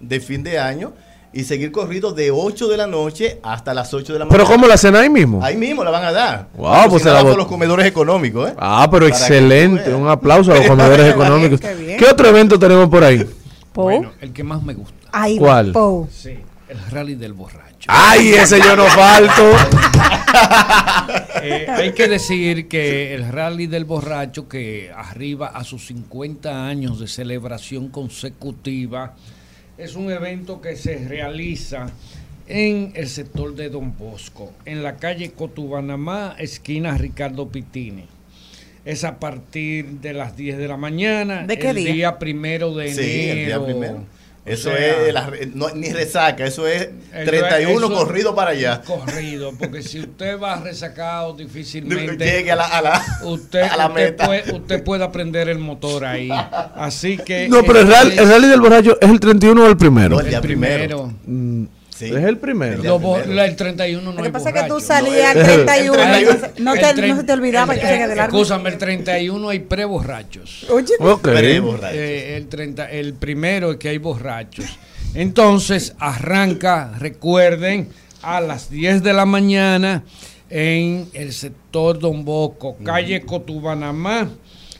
de 0.00 0.20
fin 0.20 0.44
de 0.44 0.60
año 0.60 0.92
y 1.32 1.44
seguir 1.44 1.72
corrido 1.72 2.12
de 2.12 2.30
8 2.30 2.68
de 2.68 2.76
la 2.76 2.86
noche 2.86 3.40
hasta 3.42 3.74
las 3.74 3.92
8 3.92 4.12
de 4.12 4.18
la 4.20 4.24
mañana. 4.24 4.44
Pero 4.44 4.50
¿cómo 4.54 4.66
la 4.68 4.76
cena 4.76 5.00
ahí 5.00 5.10
mismo? 5.10 5.44
Ahí 5.44 5.56
mismo 5.56 5.82
la 5.82 5.90
van 5.90 6.04
a 6.04 6.12
dar. 6.12 6.48
Wow, 6.56 6.88
pues 6.88 7.02
se 7.02 7.10
la 7.10 7.22
por 7.22 7.36
los 7.36 7.48
comedores 7.48 7.84
económicos, 7.84 8.50
¿eh? 8.50 8.54
Ah, 8.56 8.86
pero 8.90 9.06
Para 9.06 9.16
que 9.16 9.22
excelente. 9.24 9.92
Un 9.92 10.08
aplauso 10.08 10.52
a 10.52 10.56
los 10.56 10.66
comedores 10.66 11.10
económicos. 11.12 11.60
¿Qué 11.60 12.06
otro 12.10 12.28
evento 12.28 12.58
tenemos 12.58 12.88
por 12.88 13.02
ahí? 13.02 13.28
Bueno, 13.82 14.12
el 14.20 14.32
que 14.32 14.42
más 14.42 14.62
me 14.62 14.74
gusta. 14.74 15.08
¿Cuál? 15.38 15.72
Sí, 16.10 16.36
el 16.68 16.90
rally 16.90 17.14
del 17.14 17.32
borracho. 17.32 17.86
¡Ay, 17.86 18.30
ese 18.30 18.58
yo 18.58 18.76
no 18.76 18.84
falto! 18.86 19.42
Eh, 21.40 21.66
hay 21.70 21.92
que 21.92 22.08
decir 22.08 22.68
que 22.68 23.14
el 23.14 23.28
rally 23.32 23.66
del 23.68 23.84
borracho, 23.84 24.48
que 24.48 24.90
arriba 24.94 25.46
a 25.46 25.62
sus 25.62 25.86
50 25.86 26.66
años 26.66 26.98
de 26.98 27.06
celebración 27.06 27.88
consecutiva, 27.88 29.14
es 29.78 29.94
un 29.94 30.10
evento 30.10 30.60
que 30.60 30.76
se 30.76 30.98
realiza 31.08 31.86
en 32.48 32.92
el 32.96 33.08
sector 33.08 33.54
de 33.54 33.70
Don 33.70 33.96
Bosco, 33.96 34.52
en 34.64 34.82
la 34.82 34.96
calle 34.96 35.30
Cotubanamá, 35.30 36.34
esquina 36.38 36.98
Ricardo 36.98 37.48
Pitini. 37.48 38.06
Es 38.84 39.04
a 39.04 39.18
partir 39.18 39.86
de 40.00 40.12
las 40.14 40.36
10 40.36 40.56
de 40.58 40.68
la 40.68 40.76
mañana. 40.76 41.46
¿De 41.46 41.58
qué 41.58 41.70
el 41.70 41.76
día? 41.76 42.18
primero 42.18 42.74
de 42.74 42.90
enero. 42.90 43.02
Sí, 43.02 43.28
el 43.30 43.46
día 43.46 43.64
primero. 43.64 43.96
O 44.46 44.50
Eso 44.50 44.70
sea, 44.70 45.06
es 45.06 45.12
la 45.12 45.26
re- 45.26 45.50
no, 45.54 45.68
ni 45.74 45.90
resaca, 45.92 46.46
eso 46.46 46.66
es 46.66 46.88
el- 47.12 47.26
31 47.26 47.86
eso- 47.86 47.94
corrido 47.94 48.34
para 48.34 48.52
allá. 48.52 48.80
Corrido, 48.80 49.52
porque 49.58 49.82
si 49.82 50.00
usted 50.00 50.40
va 50.40 50.56
resacado 50.60 51.34
difícilmente 51.34 52.24
Llegue 52.24 52.52
a 52.52 52.56
la, 52.56 52.64
a 52.64 52.80
la, 52.80 53.02
usted, 53.24 53.60
a 53.60 53.76
la 53.76 53.88
usted 53.88 54.04
meta. 54.12 54.24
puede, 54.26 54.52
usted 54.54 54.84
puede 54.84 55.04
aprender 55.04 55.50
el 55.50 55.58
motor 55.58 56.06
ahí. 56.06 56.30
Así 56.76 57.18
que. 57.18 57.46
No, 57.50 57.62
pero 57.62 57.80
el 57.80 57.88
eh, 57.88 57.90
rally, 57.90 58.16
el 58.18 58.26
rally 58.28 58.48
del 58.48 58.60
borracho 58.62 58.96
es 58.98 59.10
el 59.10 59.20
31 59.20 59.64
o 59.64 59.66
el 59.68 59.76
primero. 59.76 60.10
No, 60.14 60.20
el 60.20 60.26
el 60.26 60.30
día 60.30 60.40
primero. 60.40 61.12
Mm, 61.26 61.64
Sí. 61.98 62.04
Es 62.06 62.14
el 62.24 62.38
primero. 62.38 62.74
El 62.76 62.80
día 62.82 62.90
Lo 62.90 62.98
bo- 63.00 63.14
primero. 63.16 63.34
la- 63.34 63.46
el 63.46 63.56
31 63.56 64.02
no 64.02 64.12
Lo 64.12 64.16
que 64.22 64.26
hay 64.28 64.32
pasa 64.32 64.50
es 64.50 64.62
que 64.62 64.68
tú 64.68 64.80
salías 64.80 65.34
No, 65.34 65.40
al 65.42 65.48
el- 65.50 65.64
31, 65.66 65.94
el 65.94 66.10
31. 66.10 66.32
no, 66.58 66.74
El 66.74 66.80
te, 66.94 67.08
no 67.08 67.16
se 67.16 67.24
te 67.24 67.32
olvidaba 67.32 67.74
el- 67.74 67.80
que 67.80 67.86
se 67.86 68.14
largo. 68.14 68.38
Escúchame, 68.38 68.70
el 68.70 68.78
31 68.78 69.48
hay 69.48 69.58
pre-borrachos. 69.58 70.66
Oye, 70.70 70.92
Ok. 71.00 71.22
Pero 71.22 71.62
borracho. 71.64 71.96
Eh, 71.96 72.36
el, 72.36 72.46
30, 72.48 72.90
el 72.90 73.14
primero 73.14 73.72
es 73.72 73.76
que 73.78 73.88
hay 73.88 73.98
borrachos. 73.98 74.78
Entonces, 75.14 75.94
arranca, 75.98 76.92
recuerden, 76.98 77.88
a 78.22 78.40
las 78.40 78.70
10 78.70 79.02
de 79.02 79.12
la 79.12 79.24
mañana 79.26 80.04
en 80.50 81.08
el 81.14 81.32
sector 81.32 81.98
Don 81.98 82.24
Bosco, 82.24 82.76
calle 82.84 83.22
Cotubanamá, 83.22 84.28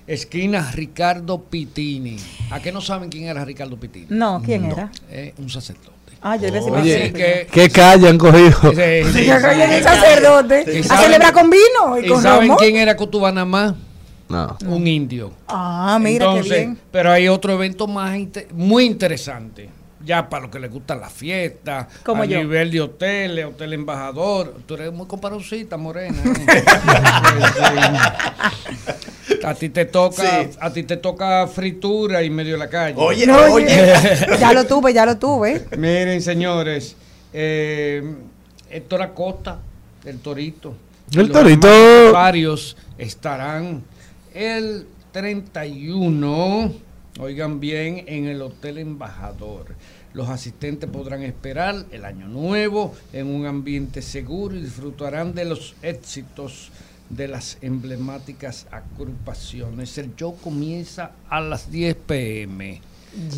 esquina 0.07 0.70
Ricardo 0.73 1.43
Pitini. 1.43 2.16
¿A 2.51 2.61
qué 2.61 2.73
no 2.73 2.81
saben 2.81 3.11
quién 3.11 3.24
era 3.24 3.45
Ricardo 3.45 3.77
Pitini? 3.77 4.07
no, 4.09 4.40
¿quién 4.45 4.65
era? 4.66 4.90
Eh, 5.11 5.35
un 5.39 5.51
sacerdote. 5.51 5.97
Ah, 6.20 6.36
yo 6.36 6.49
Oye, 6.73 7.12
que, 7.12 7.47
¿Qué 7.51 7.70
calle 7.70 8.09
han 8.09 8.19
cogido? 8.19 8.73
Sí, 8.74 9.12
sí, 9.12 9.24
Ya 9.24 9.40
cae 9.40 9.69
sí. 9.69 9.74
el 9.74 9.82
sacerdote 9.85 10.65
¿Y 10.66 10.78
a 10.81 10.82
saben- 10.82 11.05
celebrar 11.05 11.32
con 11.32 11.51
vino 11.51 11.99
y, 12.01 12.07
¿Y 12.07 12.09
con 12.09 12.23
saben 12.23 12.49
romo. 12.49 12.59
quién 12.59 12.77
era 12.77 12.97
Cotubanamá? 12.97 13.77
No. 14.28 14.57
Un 14.66 14.86
indio. 14.86 15.32
Ah, 15.47 15.99
mira 16.01 16.27
Entonces, 16.27 16.53
qué 16.53 16.59
bien. 16.59 16.78
Pero 16.90 17.12
hay 17.12 17.28
otro 17.28 17.53
evento 17.55 17.86
más 17.86 18.19
muy 18.53 18.85
interesante. 18.85 19.70
Ya 20.05 20.28
para 20.28 20.43
los 20.43 20.51
que 20.51 20.59
les 20.61 20.70
gustan 20.70 21.01
las 21.01 21.12
fiestas, 21.12 21.86
Como 22.05 22.23
a 22.23 22.27
yo. 22.27 22.39
nivel 22.39 22.70
de 22.70 22.81
hoteles, 22.81 23.47
hotel 23.47 23.73
embajador. 23.73 24.55
Tú 24.66 24.74
eres 24.74 24.93
muy 24.93 25.07
comparucita, 25.07 25.77
morena. 25.77 26.19
¿eh? 26.24 26.65
A 29.44 29.55
ti 29.55 29.69
te 29.69 29.85
toca, 29.85 30.23
Sí. 30.44 30.51
a 30.60 30.73
ti 30.73 30.82
te 30.82 30.97
toca 30.97 31.47
fritura 31.47 32.23
y 32.23 32.31
medio 32.31 32.52
de 32.55 32.59
la 32.59 32.69
calle. 32.69 32.94
Oye, 32.98 33.27
No, 33.27 33.39
oye. 33.52 33.66
ya 34.39 34.52
lo 34.52 34.65
tuve, 34.66 34.93
ya 34.93 35.06
lo 35.06 35.16
tuve. 35.19 35.65
Miren, 35.77 36.20
señores, 36.23 36.97
eh, 37.32 38.02
Héctor 38.70 39.02
Acosta, 39.02 39.59
el 40.05 40.19
Torito. 40.19 40.74
El 41.15 41.31
Torito. 41.31 41.69
Varios 42.12 42.77
estarán 42.98 43.82
el 44.35 44.86
31, 45.12 46.73
oigan 47.20 47.60
bien, 47.60 48.05
en 48.06 48.27
el 48.27 48.43
Hotel 48.43 48.78
Embajador. 48.78 49.66
Los 50.15 50.28
asistentes 50.28 50.89
podrán 50.90 51.23
esperar 51.23 51.85
el 51.93 52.05
año 52.05 52.27
nuevo 52.28 52.94
en 53.12 53.27
un 53.28 53.47
ambiente 53.47 54.02
seguro 54.02 54.56
y 54.56 54.62
disfrutarán 54.62 55.35
de 55.35 55.44
los 55.44 55.74
éxitos 55.82 56.70
de 57.10 57.28
las 57.28 57.59
emblemáticas 57.60 58.66
agrupaciones. 58.70 59.97
El 59.98 60.14
show 60.16 60.36
comienza 60.36 61.12
a 61.28 61.40
las 61.40 61.70
10 61.70 61.97
pm. 62.06 62.80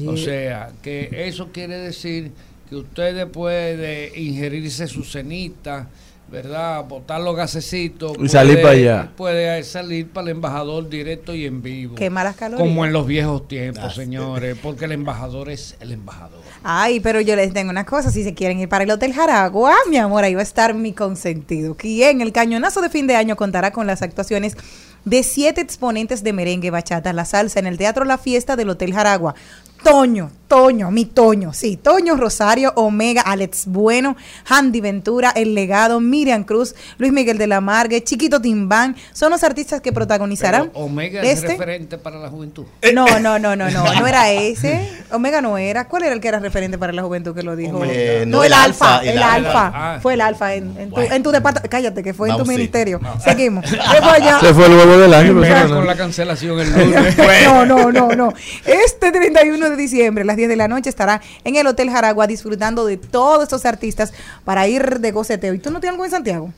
O 0.07 0.17
sea, 0.17 0.73
que 0.83 1.09
eso 1.29 1.51
quiere 1.53 1.77
decir 1.79 2.33
que 2.69 2.77
usted 2.77 3.15
después 3.15 3.79
de 3.79 4.13
ingerirse 4.17 4.87
su 4.87 5.05
cenita, 5.05 5.89
¿verdad? 6.31 6.85
Botar 6.85 7.21
los 7.21 7.35
gasecitos. 7.35 8.13
Y 8.21 8.29
salir 8.29 8.63
para 8.63 8.75
allá. 8.75 9.13
Puede 9.17 9.63
salir 9.65 10.09
para 10.09 10.27
el 10.27 10.37
embajador 10.37 10.89
directo 10.89 11.35
y 11.35 11.47
en 11.47 11.61
vivo. 11.63 11.97
Qué 11.97 12.11
malas 12.11 12.37
calorías. 12.37 12.67
Como 12.69 12.85
en 12.87 12.93
los 12.93 13.07
viejos 13.07 13.49
tiempos, 13.49 13.85
Ah, 13.85 13.91
señores, 13.91 14.57
porque 14.63 14.85
el 14.85 14.93
embajador 14.93 15.51
es 15.51 15.77
el 15.81 15.93
embajador. 15.93 16.41
Ay, 16.63 17.01
pero 17.01 17.21
yo 17.21 17.35
les 17.37 17.53
tengo 17.53 17.71
una 17.71 17.85
cosa, 17.85 18.11
si 18.11 18.23
se 18.23 18.35
quieren 18.35 18.61
ir 18.61 18.69
para 18.69 18.85
el 18.85 18.91
Hotel 18.91 19.13
Jaragua, 19.13 19.75
mi 19.89 19.97
amor, 19.97 20.25
ahí 20.25 20.35
va 20.35 20.41
a 20.41 20.45
estar 20.45 20.75
mi 20.75 20.93
consentido, 20.93 21.75
quien 21.77 22.21
el 22.21 22.33
cañonazo 22.33 22.81
de 22.81 22.91
fin 22.91 23.07
de 23.07 23.17
año 23.17 23.35
contará 23.37 23.73
con 23.73 23.87
las 23.87 24.03
actuaciones 24.03 24.57
de 25.05 25.23
siete 25.23 25.61
exponentes 25.63 26.23
de 26.23 26.33
merengue, 26.33 26.71
bachata, 26.71 27.13
la 27.13 27.25
salsa 27.25 27.59
en 27.59 27.67
el 27.67 27.79
Teatro 27.79 28.05
La 28.05 28.19
Fiesta 28.19 28.55
del 28.57 28.69
Hotel 28.71 28.93
Jaragua. 28.93 29.35
Toño, 29.83 30.31
Toño, 30.51 30.91
mi 30.91 31.05
Toño, 31.05 31.53
sí, 31.53 31.77
Toño 31.77 32.17
Rosario, 32.17 32.73
Omega, 32.75 33.23
Alex 33.23 33.67
Bueno, 33.67 34.17
Handy 34.49 34.81
Ventura, 34.81 35.31
El 35.37 35.55
Legado, 35.55 36.01
Miriam 36.01 36.43
Cruz, 36.43 36.75
Luis 36.99 37.13
Miguel 37.13 37.39
de 37.39 37.47
la 37.47 37.61
Margue, 37.61 38.03
Chiquito 38.03 38.41
Timbán, 38.41 38.97
son 39.13 39.31
los 39.31 39.45
artistas 39.45 39.81
que 39.81 39.93
protagonizarán. 39.93 40.71
Pero 40.71 40.85
Omega 40.87 41.23
es 41.23 41.39
este. 41.39 41.53
referente 41.53 41.99
para 41.99 42.19
la 42.19 42.29
juventud. 42.29 42.65
No, 42.93 43.07
no, 43.21 43.39
no, 43.39 43.55
no, 43.55 43.71
no, 43.71 43.95
no 43.95 44.07
era 44.09 44.33
ese. 44.33 44.89
Omega 45.13 45.41
no 45.41 45.57
era. 45.57 45.87
¿Cuál 45.87 46.03
era 46.03 46.15
el 46.15 46.21
que 46.21 46.27
era 46.27 46.41
referente 46.41 46.79
para 46.79 46.93
la 46.93 47.05
juventud 47.05 47.33
que 47.33 47.45
lo 47.45 47.55
dijo? 47.55 47.77
Omega. 47.77 47.93
Eh, 47.95 48.25
no, 48.27 48.43
el, 48.43 48.53
alfa, 48.53 49.05
el, 49.05 49.23
alfa. 49.23 49.67
alfa. 49.69 50.01
Fue 50.01 50.15
el 50.15 50.21
alfa 50.21 50.55
en, 50.55 50.77
en 50.77 50.89
tu, 50.89 50.97
Bueno. 50.97 51.15
en 51.15 51.23
tu 51.23 51.31
departamento. 51.31 51.71
Cállate, 51.71 52.03
que 52.03 52.13
fue 52.13 52.29
en 52.29 52.37
tu 52.37 52.45
sí. 52.45 52.51
ministerio. 52.51 53.01
Seguimos. 53.23 53.65
¿Qué 53.67 54.03
fue 54.03 54.11
allá? 54.11 54.41
Se 54.41 54.53
fue 54.53 54.67
el 54.67 54.73
huevo 54.73 54.99
del 54.99 55.15
año. 55.15 55.35
Con 55.69 55.87
la 55.87 55.95
cancelación 55.97 56.59
el 56.59 56.73
lunes. 56.77 57.17
No, 57.45 57.65
no, 57.65 57.93
no, 57.93 58.09
no. 58.17 58.33
Este 58.65 59.13
31 59.13 59.71
de 59.71 59.77
diciembre, 59.77 60.25
a 60.40 60.40
las 60.41 60.49
10 60.49 60.49
de 60.49 60.57
la 60.57 60.69
noche, 60.69 60.89
estará 60.91 61.21
en 61.45 61.57
el 61.57 61.67
Hotel 61.67 61.91
Jaragua 61.91 62.27
disfrutando 62.27 62.85
de 62.87 62.97
todos 62.97 63.43
estos 63.43 63.65
artistas 63.67 64.13
para 64.45 64.67
ir 64.69 65.01
de 65.01 65.13
goceteo. 65.13 65.55
¿Y 65.55 65.59
tú 65.59 65.71
no 65.71 65.81
tienes 65.81 65.95
algo 65.95 66.05
en 66.05 66.11
Santiago? 66.11 66.53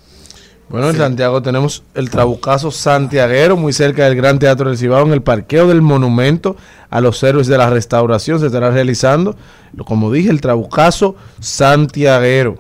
Bueno, 0.69 0.89
en 0.89 0.97
Santiago 0.97 1.43
tenemos 1.43 1.83
el 1.95 2.09
Trabucazo 2.09 2.71
Santiaguero, 2.71 3.57
muy 3.59 3.73
cerca 3.75 4.05
del 4.07 4.15
Gran 4.17 4.39
Teatro 4.39 4.69
del 4.71 4.79
Cibao, 4.79 5.05
en 5.05 5.13
el 5.13 5.21
parqueo 5.23 5.67
del 5.69 5.83
Monumento 5.83 6.57
a 6.89 7.01
los 7.03 7.23
Héroes 7.23 7.47
de 7.47 7.59
la 7.59 7.69
Restauración. 7.69 8.41
Se 8.41 8.47
estará 8.47 8.71
realizando, 8.71 9.37
lo- 9.75 9.85
como 9.85 10.11
dije, 10.11 10.31
el 10.31 10.41
Trabucazo 10.41 11.15
Santiaguero. 11.41 12.57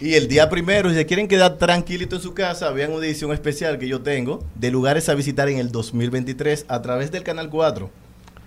Y 0.00 0.14
el 0.14 0.28
día 0.28 0.48
primero, 0.50 0.88
si 0.90 0.94
se 0.96 1.06
quieren 1.06 1.26
quedar 1.28 1.56
tranquilito 1.58 2.16
en 2.16 2.22
su 2.22 2.32
casa, 2.34 2.70
vean 2.70 2.92
una 2.92 3.04
edición 3.06 3.32
especial 3.32 3.78
que 3.78 3.88
yo 3.88 4.00
tengo 4.02 4.42
de 4.54 4.70
lugares 4.70 5.08
a 5.08 5.14
visitar 5.14 5.48
en 5.48 5.58
el 5.58 5.70
2023 5.72 6.66
a 6.68 6.80
través 6.82 7.10
del 7.10 7.22
Canal 7.22 7.48
4. 7.50 7.90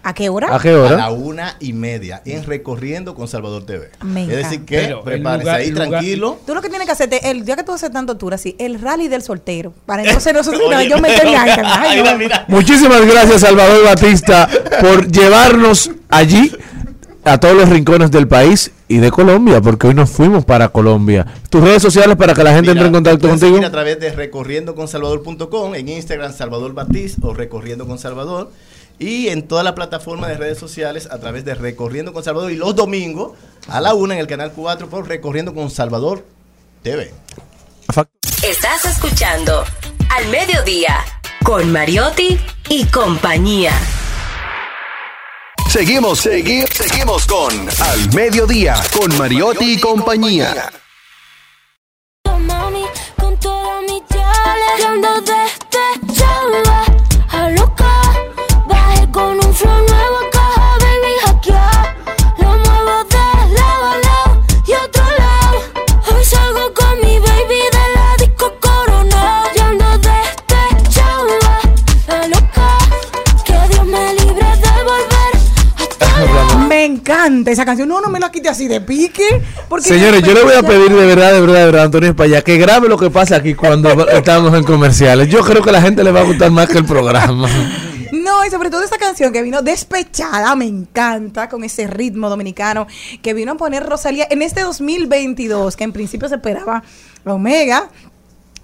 ¿A 0.02 0.14
qué 0.14 0.30
hora? 0.30 0.56
¿A 0.56 0.60
qué 0.60 0.74
hora? 0.74 0.94
A 0.96 0.98
la 0.98 1.10
una 1.12 1.58
y 1.60 1.74
media 1.74 2.22
en 2.26 2.44
Recorriendo 2.46 3.14
con 3.16 3.28
Salvador 3.28 3.66
TV. 3.66 3.90
Me 4.02 4.22
es 4.24 4.30
decir, 4.30 4.64
que 4.64 4.78
Pero 4.78 4.98
el 5.00 5.04
prepárese 5.04 5.44
lugar- 5.44 5.56
ahí 5.60 5.72
lugar- 5.72 5.90
tranquilo. 5.90 6.40
Tú 6.48 6.56
lo 6.56 6.62
que 6.62 6.70
tienes 6.70 6.86
que 6.88 6.94
hacerte, 6.94 7.30
el 7.30 7.44
día 7.44 7.58
que 7.58 7.64
tú 7.64 7.74
haces 7.74 7.92
tanto 7.92 8.16
tour 8.16 8.34
así, 8.34 8.56
el 8.60 8.80
rally 8.80 9.10
del 9.10 9.22
soltero. 9.22 9.74
Para 9.86 10.04
entonces 10.04 10.34
nosotros, 10.34 10.62
Oye, 10.66 10.90
yo 10.90 10.98
me 11.00 11.10
mira. 12.18 12.46
Muchísimas 12.48 13.06
gracias, 13.06 13.42
Salvador 13.42 13.84
Batista, 13.84 14.48
por 14.80 15.12
llevarnos 15.12 15.92
allí 16.10 16.52
a 17.26 17.38
todos 17.38 17.56
los 17.56 17.68
rincones 17.70 18.10
del 18.10 18.28
país 18.28 18.72
y 18.88 18.98
de 18.98 19.12
Colombia, 19.12 19.60
porque 19.62 19.88
hoy 19.88 19.94
nos 19.94 20.10
fuimos 20.10 20.46
para 20.46 20.70
Colombia. 20.70 21.26
Tus 21.50 21.62
redes 21.62 21.82
sociales 21.82 22.16
para 22.16 22.34
que 22.34 22.44
la 22.44 22.52
gente 22.54 22.72
Mira, 22.72 22.86
entre 22.86 22.88
en 22.88 22.94
contacto 22.94 23.28
contigo. 23.28 23.64
a 23.64 23.70
través 23.70 24.00
de 24.00 24.12
recorriendoconsalvador.com, 24.14 25.76
en 25.76 25.90
Instagram 25.90 26.34
Salvador 26.34 26.74
Batiz 26.74 27.18
o 27.22 27.34
Recorriendo 27.34 27.86
con 27.86 28.00
Salvador 28.00 28.52
y 29.00 29.30
en 29.30 29.48
todas 29.48 29.64
las 29.64 29.74
plataformas 29.74 30.30
de 30.30 30.38
redes 30.38 30.60
sociales 30.60 31.08
a 31.10 31.20
través 31.20 31.46
de 31.46 31.56
Recorriendo 31.56 32.14
con 32.14 32.24
Salvador 32.24 32.52
y 32.52 32.56
los 32.56 32.76
domingos 32.76 33.38
a 33.68 33.80
la 33.80 33.94
una 33.94 34.14
en 34.14 34.20
el 34.20 34.28
canal 34.28 34.52
4 34.54 34.90
por 34.90 35.08
Recorriendo 35.08 35.54
con 35.54 35.72
Salvador 35.72 36.26
TV. 36.84 37.14
Estás 38.44 38.86
escuchando 38.86 39.64
Al 40.16 40.28
Mediodía 40.28 40.98
con 41.44 41.72
Mariotti 41.72 42.38
y 42.70 42.86
compañía. 42.86 43.72
Seguimos, 45.70 46.20
seguimos, 46.20 46.70
seguimos 46.74 47.26
con 47.28 47.52
Al 47.82 48.14
Mediodía, 48.14 48.76
con 48.92 49.18
Mariotti 49.18 49.74
y 49.74 49.80
compañía. 49.80 50.72
Me 76.80 76.86
encanta 76.86 77.52
esa 77.52 77.66
canción. 77.66 77.90
No, 77.90 78.00
no 78.00 78.08
me 78.08 78.22
la 78.22 78.32
quite 78.32 78.48
así 78.48 78.70
de 78.70 78.80
pique. 78.80 79.42
Porque 79.68 79.90
Señores, 79.90 80.24
yo 80.24 80.34
le 80.34 80.44
voy 80.44 80.54
a 80.54 80.64
pedir 80.64 80.90
de 80.90 81.06
verdad, 81.06 81.34
de 81.34 81.42
verdad, 81.42 81.56
de 81.60 81.66
verdad, 81.66 81.84
Antonio 81.84 82.10
España, 82.12 82.42
que 82.42 82.56
grabe 82.58 82.88
lo 82.88 82.98
que 82.98 83.10
pasa 83.10 83.36
aquí 83.36 83.54
cuando 83.54 84.08
estamos 84.12 84.54
en 84.54 84.64
comerciales. 84.64 85.28
Yo 85.28 85.42
creo 85.42 85.62
que 85.62 85.72
a 85.72 85.74
la 85.74 85.82
gente 85.82 86.06
le 86.06 86.14
va 86.14 86.22
a 86.22 86.24
gustar 86.24 86.52
más 86.52 86.70
que 86.70 86.78
el 86.78 86.86
programa. 86.86 87.50
No, 88.14 88.46
y 88.46 88.50
sobre 88.50 88.70
todo 88.70 88.82
esta 88.82 88.98
canción 88.98 89.34
que 89.34 89.42
vino 89.42 89.62
despechada, 89.62 90.56
me 90.56 90.68
encanta, 90.68 91.50
con 91.50 91.66
ese 91.66 91.86
ritmo 91.86 92.30
dominicano 92.30 92.88
que 93.22 93.34
vino 93.34 93.52
a 93.52 93.56
poner 93.56 93.86
Rosalía 93.86 94.28
en 94.30 94.42
este 94.42 94.62
2022, 94.62 95.76
que 95.76 95.84
en 95.84 95.92
principio 95.92 96.30
se 96.30 96.36
esperaba 96.36 96.82
Omega. 97.26 97.90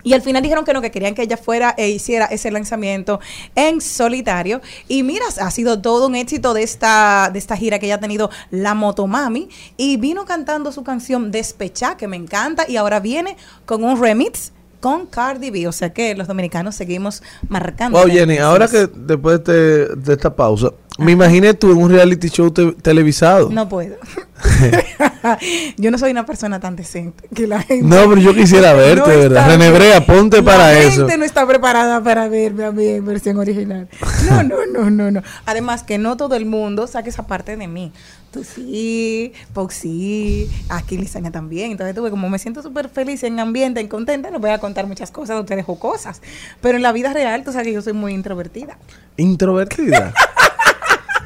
Y 0.06 0.14
al 0.14 0.22
final 0.22 0.42
dijeron 0.42 0.64
que 0.64 0.72
no, 0.72 0.82
que 0.82 0.92
querían 0.92 1.16
que 1.16 1.24
ella 1.24 1.36
fuera 1.36 1.74
e 1.78 1.90
hiciera 1.90 2.26
ese 2.28 2.50
lanzamiento 2.52 3.20
en 3.56 3.82
solitario. 3.82 4.62
Y 4.88 5.04
mira, 5.04 5.26
ha 5.42 5.52
sido 5.52 5.82
todo 5.82 6.08
un 6.08 6.16
éxito 6.16 6.54
de 6.54 6.64
esta, 6.64 7.30
de 7.34 7.40
esta 7.40 7.58
gira 7.58 7.80
que 7.80 7.88
ella 7.88 7.96
ha 7.96 8.00
tenido 8.00 8.30
la 8.52 8.76
Motomami. 8.76 9.50
Y 9.76 9.98
vino 9.98 10.24
cantando 10.26 10.72
su 10.72 10.84
canción 10.84 11.32
Despechá, 11.32 11.98
que 11.98 12.08
me 12.08 12.16
encanta. 12.16 12.66
Y 12.70 12.78
ahora 12.78 13.00
viene 13.02 13.36
con 13.66 13.84
un 13.84 14.00
remix 14.02 14.54
con 14.80 15.08
Cardi 15.08 15.50
B. 15.50 15.68
O 15.68 15.72
sea 15.72 15.92
que 15.92 16.14
los 16.14 16.28
dominicanos 16.28 16.76
seguimos 16.76 17.24
marcando. 17.50 17.98
Wow, 17.98 18.08
Jenny, 18.08 18.38
ahora 18.38 18.68
que 18.68 18.88
después 18.94 19.44
de, 19.44 19.88
de 19.96 20.14
esta 20.14 20.36
pausa, 20.36 20.70
me 21.00 21.14
imaginé 21.14 21.56
tú 21.56 21.72
en 21.72 21.78
un 21.78 21.90
reality 21.90 22.30
show 22.30 22.52
te- 22.52 22.74
televisado. 22.74 23.50
No 23.50 23.68
puedo. 23.68 23.96
yo 25.78 25.92
no 25.92 25.98
soy 25.98 26.12
una 26.12 26.26
persona 26.26 26.60
tan 26.60 26.76
decente 26.76 27.28
que 27.34 27.48
la 27.48 27.62
gente. 27.62 27.86
No, 27.86 28.08
pero 28.10 28.22
yo 28.22 28.34
quisiera 28.34 28.74
verte, 28.76 29.00
no 29.02 29.08
verdad. 29.08 29.26
está- 29.44 29.48
René 29.48 29.72
Brea, 29.72 30.06
ponte 30.06 30.38
la 30.38 30.44
para 30.44 30.74
gente 30.76 30.88
eso. 31.06 31.18
no 31.18 31.24
está 31.26 31.46
preparada 31.48 32.04
para 32.04 32.28
verme 32.28 32.66
a 32.66 32.72
mí 32.72 32.86
en 32.88 33.06
versión 33.06 33.38
original. 33.38 33.88
No, 34.30 34.44
no, 34.44 34.58
no, 34.72 34.90
no, 34.90 35.12
no. 35.12 35.22
Además 35.46 35.84
que 35.84 35.98
no 35.98 36.18
todo 36.18 36.36
el 36.36 36.46
mundo 36.46 36.88
saque 36.88 37.10
esa 37.10 37.26
parte 37.28 37.56
de 37.58 37.68
mí. 37.68 37.92
Tú 38.32 38.44
sí, 38.44 39.32
Pox 39.54 39.76
sí, 39.76 40.50
aquí 40.68 40.98
Lisaña 40.98 41.32
también. 41.32 41.72
Entonces 41.72 41.96
tuve 41.96 42.10
como 42.10 42.30
me 42.30 42.38
siento 42.38 42.62
súper 42.62 42.90
feliz 42.90 43.24
en 43.24 43.40
ambiente, 43.40 43.80
en 43.80 43.88
contenta, 43.88 44.30
les 44.30 44.42
voy 44.42 44.50
a 44.50 44.58
contar 44.58 44.88
muchas 44.88 45.10
cosas, 45.10 45.40
ustedes 45.40 45.64
o 45.68 45.80
cosas. 45.80 46.22
Pero 46.60 46.76
en 46.76 46.84
la 46.84 46.92
vida 46.92 47.14
real, 47.14 47.46
tú 47.46 47.52
sabes 47.54 47.68
que 47.68 47.74
yo 47.74 47.82
soy 47.82 47.94
muy 47.94 48.14
introvertida. 48.14 48.78
Introvertida. 49.16 50.14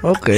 Ok. 0.02 0.30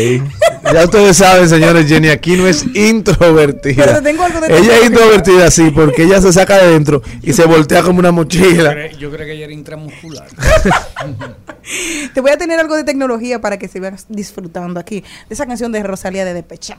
Ya 0.74 0.86
ustedes 0.86 1.18
saben, 1.18 1.50
señores, 1.50 1.88
Jenny 1.88 2.10
aquí 2.10 2.36
no 2.38 2.48
es 2.48 2.64
introvertida. 2.76 3.86
Pero 3.86 4.02
tengo 4.02 4.24
algo 4.24 4.40
de 4.42 4.58
ella 4.58 4.78
es 4.78 4.86
introvertida. 4.86 5.52
sí, 5.52 5.72
porque 5.72 6.04
ella 6.04 6.22
se 6.22 6.32
saca 6.32 6.58
de 6.58 6.72
dentro 6.72 7.02
y 7.22 7.34
se 7.34 7.46
voltea 7.46 7.82
como 7.84 8.00
una 8.00 8.10
Yo 8.10 8.14
mochila. 8.14 8.72
creo, 8.72 8.98
yo 8.98 9.12
creo 9.12 9.26
que 9.26 9.34
ella 9.34 9.46
era 9.46 9.54
intramuscular. 9.54 10.28
Te 12.14 12.22
voy 12.22 12.32
a 12.32 12.38
tener 12.38 12.60
algo 12.60 12.76
de 12.76 12.84
tecnología 12.84 13.40
para 13.42 13.58
que 13.58 13.68
se 13.68 13.80
vean 13.80 13.98
disfrutando 14.10 14.80
aquí 14.80 15.02
de 15.02 15.34
esa 15.34 15.46
canción 15.46 15.72
de 15.72 15.84
Rosalía 15.84 16.26
de 16.26 16.34
Despechá. 16.34 16.78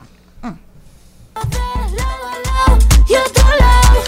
lado. 3.59 4.03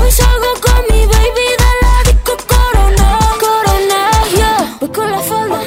Hoy 0.00 0.10
salgo 0.10 0.46
con 0.60 0.82
mi 0.90 1.06
baby 1.06 1.46
de 1.58 1.70
la 1.82 2.02
disco 2.12 2.36
Corona. 2.46 3.18
Corona, 3.40 4.10
yeah. 4.34 4.76
Voy 4.80 4.88
con 4.90 5.10
la 5.10 5.18
falda, 5.20 5.60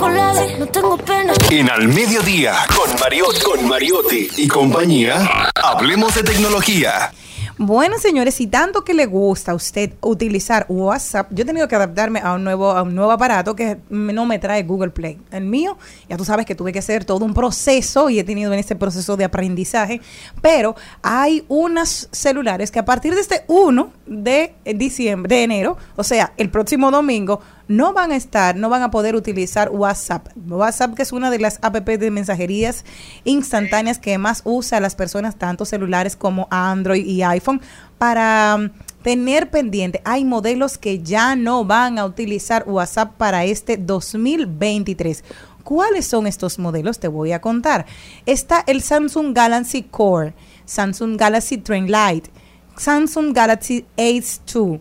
y 0.00 0.58
no 0.58 0.66
tengo 0.66 0.96
pena. 0.96 1.34
En 1.50 1.68
Al 1.68 1.86
Mediodía, 1.88 2.54
con 2.74 2.98
Mariotti, 2.98 3.40
con 3.42 3.68
Mariotti 3.68 4.28
y 4.38 4.48
compañía, 4.48 5.50
hablemos 5.54 6.14
de 6.14 6.22
tecnología. 6.22 7.12
Bueno, 7.58 7.98
señores, 7.98 8.36
si 8.36 8.46
tanto 8.46 8.84
que 8.84 8.94
le 8.94 9.04
gusta 9.04 9.52
a 9.52 9.54
usted 9.54 9.92
utilizar 10.00 10.64
WhatsApp, 10.70 11.28
yo 11.30 11.42
he 11.42 11.44
tenido 11.44 11.68
que 11.68 11.76
adaptarme 11.76 12.18
a 12.20 12.32
un 12.32 12.42
nuevo, 12.42 12.70
a 12.70 12.80
un 12.80 12.94
nuevo 12.94 13.10
aparato 13.10 13.54
que 13.54 13.76
no 13.90 14.24
me 14.24 14.38
trae 14.38 14.62
Google 14.62 14.92
Play. 14.92 15.18
El 15.30 15.44
mío, 15.44 15.76
ya 16.08 16.16
tú 16.16 16.24
sabes 16.24 16.46
que 16.46 16.54
tuve 16.54 16.72
que 16.72 16.78
hacer 16.78 17.04
todo 17.04 17.22
un 17.26 17.34
proceso 17.34 18.08
y 18.08 18.18
he 18.18 18.24
tenido 18.24 18.50
en 18.54 18.58
ese 18.58 18.76
proceso 18.76 19.18
de 19.18 19.24
aprendizaje, 19.24 20.00
pero 20.40 20.74
hay 21.02 21.44
unos 21.48 22.08
celulares 22.12 22.70
que 22.70 22.78
a 22.78 22.86
partir 22.86 23.14
de 23.14 23.20
este 23.20 23.44
1 23.48 23.92
de 24.06 24.54
diciembre, 24.64 25.36
de 25.36 25.42
enero, 25.42 25.76
o 25.96 26.02
sea, 26.02 26.32
el 26.38 26.48
próximo 26.48 26.90
domingo, 26.90 27.42
no 27.70 27.92
van 27.92 28.10
a 28.10 28.16
estar, 28.16 28.56
no 28.56 28.68
van 28.68 28.82
a 28.82 28.90
poder 28.90 29.14
utilizar 29.14 29.70
WhatsApp. 29.70 30.26
WhatsApp 30.48 30.94
que 30.96 31.02
es 31.02 31.12
una 31.12 31.30
de 31.30 31.38
las 31.38 31.60
app 31.62 31.76
de 31.76 32.10
mensajerías 32.10 32.84
instantáneas 33.22 34.00
que 34.00 34.18
más 34.18 34.42
usa 34.44 34.80
las 34.80 34.96
personas, 34.96 35.36
tanto 35.36 35.64
celulares 35.64 36.16
como 36.16 36.48
Android 36.50 37.06
y 37.06 37.22
iPhone, 37.22 37.60
para 37.96 38.56
mm, 38.56 38.70
tener 39.04 39.50
pendiente. 39.50 40.02
Hay 40.04 40.24
modelos 40.24 40.78
que 40.78 41.00
ya 41.00 41.36
no 41.36 41.64
van 41.64 42.00
a 42.00 42.06
utilizar 42.06 42.64
WhatsApp 42.66 43.12
para 43.16 43.44
este 43.44 43.76
2023. 43.76 45.22
¿Cuáles 45.62 46.08
son 46.08 46.26
estos 46.26 46.58
modelos? 46.58 46.98
Te 46.98 47.06
voy 47.06 47.30
a 47.30 47.40
contar. 47.40 47.86
Está 48.26 48.64
el 48.66 48.82
Samsung 48.82 49.32
Galaxy 49.32 49.84
Core, 49.84 50.34
Samsung 50.64 51.16
Galaxy 51.16 51.58
Train 51.58 51.86
Lite, 51.86 52.30
Samsung 52.76 53.32
Galaxy 53.32 53.86
Ace 53.96 54.40
2, 54.52 54.80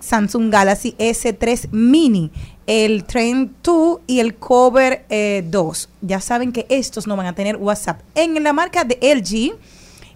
Samsung 0.00 0.50
Galaxy 0.50 0.94
S3 0.98 1.70
Mini, 1.70 2.30
el 2.66 3.04
Train 3.04 3.54
2 3.62 4.00
y 4.06 4.20
el 4.20 4.34
Cover 4.36 5.04
eh, 5.08 5.44
2. 5.46 5.88
Ya 6.02 6.20
saben 6.20 6.52
que 6.52 6.66
estos 6.68 7.06
no 7.06 7.16
van 7.16 7.26
a 7.26 7.34
tener 7.34 7.56
WhatsApp. 7.56 8.00
En 8.14 8.42
la 8.42 8.52
marca 8.52 8.84
de 8.84 8.98
LG, 9.00 9.56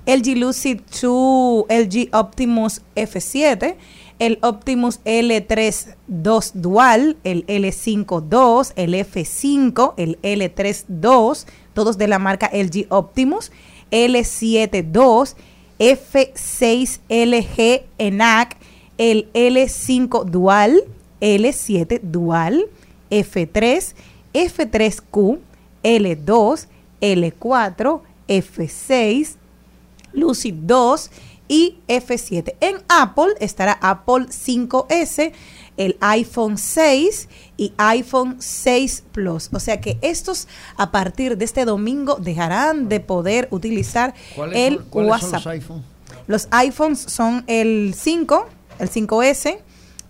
LG 0.07 0.37
Lucid 0.37 0.81
2, 1.01 1.67
LG 1.69 2.09
Optimus 2.13 2.83
F7, 2.97 3.77
el 4.19 4.39
Optimus 4.43 5.01
L3 5.05 5.95
2 6.07 6.53
Dual, 6.55 7.17
el 7.25 7.47
L5 7.47 8.21
2, 8.21 8.73
el 8.77 8.95
F5, 8.95 9.95
el 9.97 10.21
L3 10.23 10.85
2, 10.89 11.47
todos 11.75 11.99
de 11.99 12.09
la 12.09 12.19
marca 12.19 12.51
LG 12.53 12.87
Optimus, 12.89 13.51
L7 13.91 14.85
2, 14.91 15.37
F6 15.79 17.01
LG 17.09 17.85
ENAC, 17.99 18.57
el 18.99 19.31
L5 19.33 20.25
Dual, 20.27 20.83
L7 21.21 22.01
Dual, 22.03 22.67
F3, 23.11 23.95
F3Q, 24.35 25.39
L2, 25.83 26.67
L4, 27.01 28.01
F6, 28.29 29.35
Lucid 30.13 30.55
2 30.55 31.11
y 31.49 31.77
F7. 31.89 32.55
En 32.61 32.77
Apple 32.89 33.35
estará 33.41 33.73
Apple 33.83 34.27
5S, 34.29 35.33
el 35.77 35.97
iPhone 36.01 36.57
6 36.59 37.29
y 37.57 37.73
iPhone 37.77 38.37
6 38.41 39.05
Plus. 39.13 39.49
O 39.53 39.61
sea 39.61 39.81
que 39.81 39.99
estos 40.03 40.49
a 40.77 40.91
partir 40.91 41.37
de 41.37 41.45
este 41.45 41.65
domingo 41.65 42.17
dejarán 42.17 42.89
de 42.89 43.01
poder 43.01 43.49
utilizar 43.51 44.15
¿Cuáles 44.37 44.59
el 44.59 44.77
son- 44.77 44.85
cuáles 44.91 45.11
son 45.11 45.31
WhatsApp. 45.33 45.33
los 45.45 45.47
iPhone? 45.47 45.83
Los 46.27 46.49
iPhones 46.53 47.01
son 47.01 47.45
el 47.49 47.95
5, 47.97 48.47
el 48.79 48.91
5S, 48.91 49.59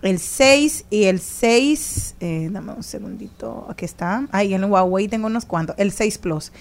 el 0.01 0.19
6 0.19 0.85
y 0.89 1.03
el 1.05 1.19
6, 1.19 2.15
eh, 2.19 2.49
dame 2.51 2.73
un 2.73 2.83
segundito, 2.83 3.67
aquí 3.69 3.85
está. 3.85 4.27
Ahí 4.31 4.53
en 4.53 4.63
el 4.63 4.69
Huawei 4.69 5.07
tengo 5.07 5.27
unos 5.27 5.45
cuantos. 5.45 5.75
El 5.79 5.91
6 5.91 6.17
Plus. 6.17 6.51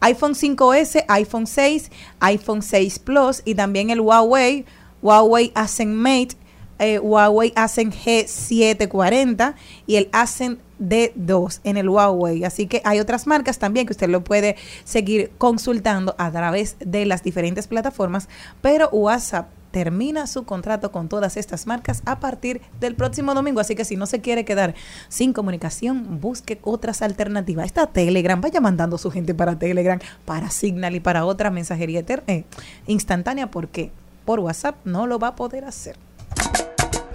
iPhone 0.00 0.34
5S, 0.34 1.04
iPhone 1.08 1.46
6, 1.46 1.90
iPhone 2.20 2.62
6 2.62 2.98
Plus 2.98 3.42
y 3.44 3.54
también 3.54 3.90
el 3.90 4.00
Huawei, 4.00 4.66
Huawei 5.00 5.52
Ascend 5.54 5.94
Mate, 5.94 6.36
eh, 6.78 6.98
Huawei 6.98 7.52
Ascend 7.54 7.94
G740 7.94 9.54
y 9.86 9.96
el 9.96 10.08
Ascend 10.12 10.58
D2 10.80 11.60
en 11.64 11.76
el 11.76 11.88
Huawei. 11.88 12.44
Así 12.44 12.66
que 12.66 12.82
hay 12.84 13.00
otras 13.00 13.26
marcas 13.26 13.58
también 13.58 13.86
que 13.86 13.92
usted 13.92 14.08
lo 14.08 14.24
puede 14.24 14.56
seguir 14.84 15.30
consultando 15.38 16.14
a 16.18 16.30
través 16.30 16.76
de 16.80 17.06
las 17.06 17.22
diferentes 17.22 17.68
plataformas, 17.68 18.28
pero 18.60 18.90
WhatsApp 18.90 19.48
termina 19.72 20.28
su 20.28 20.44
contrato 20.44 20.92
con 20.92 21.08
todas 21.08 21.36
estas 21.36 21.66
marcas 21.66 22.02
a 22.04 22.20
partir 22.20 22.60
del 22.78 22.94
próximo 22.94 23.34
domingo. 23.34 23.60
Así 23.60 23.74
que 23.74 23.84
si 23.84 23.96
no 23.96 24.06
se 24.06 24.20
quiere 24.20 24.44
quedar 24.44 24.74
sin 25.08 25.32
comunicación, 25.32 26.20
busque 26.20 26.60
otras 26.62 27.02
alternativas. 27.02 27.66
Está 27.66 27.86
Telegram, 27.86 28.40
vaya 28.40 28.60
mandando 28.60 28.98
su 28.98 29.10
gente 29.10 29.34
para 29.34 29.58
Telegram, 29.58 29.98
para 30.24 30.50
Signal 30.50 30.94
y 30.94 31.00
para 31.00 31.24
otra 31.24 31.50
mensajería 31.50 32.04
eh, 32.26 32.44
instantánea, 32.86 33.50
porque 33.50 33.90
por 34.24 34.40
WhatsApp 34.40 34.76
no 34.84 35.06
lo 35.06 35.18
va 35.18 35.28
a 35.28 35.36
poder 35.36 35.64
hacer. 35.64 35.96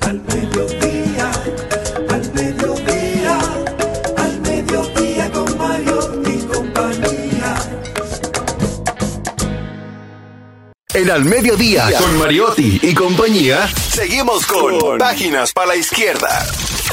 Al 0.01 0.21
mediodía, 0.21 1.31
al 2.09 2.33
mediodía, 2.33 3.39
al 4.17 4.41
mediodía 4.41 5.31
con 5.31 5.57
Mario 5.57 6.26
En 10.97 11.11
Al 11.11 11.25
Mediodía, 11.25 11.89
con 11.99 12.17
Mariotti 12.17 12.79
y 12.81 12.93
compañía, 12.95 13.67
seguimos 13.67 14.47
con 14.47 14.97
Páginas 14.97 15.53
para 15.53 15.67
la 15.67 15.75
Izquierda. 15.75 16.43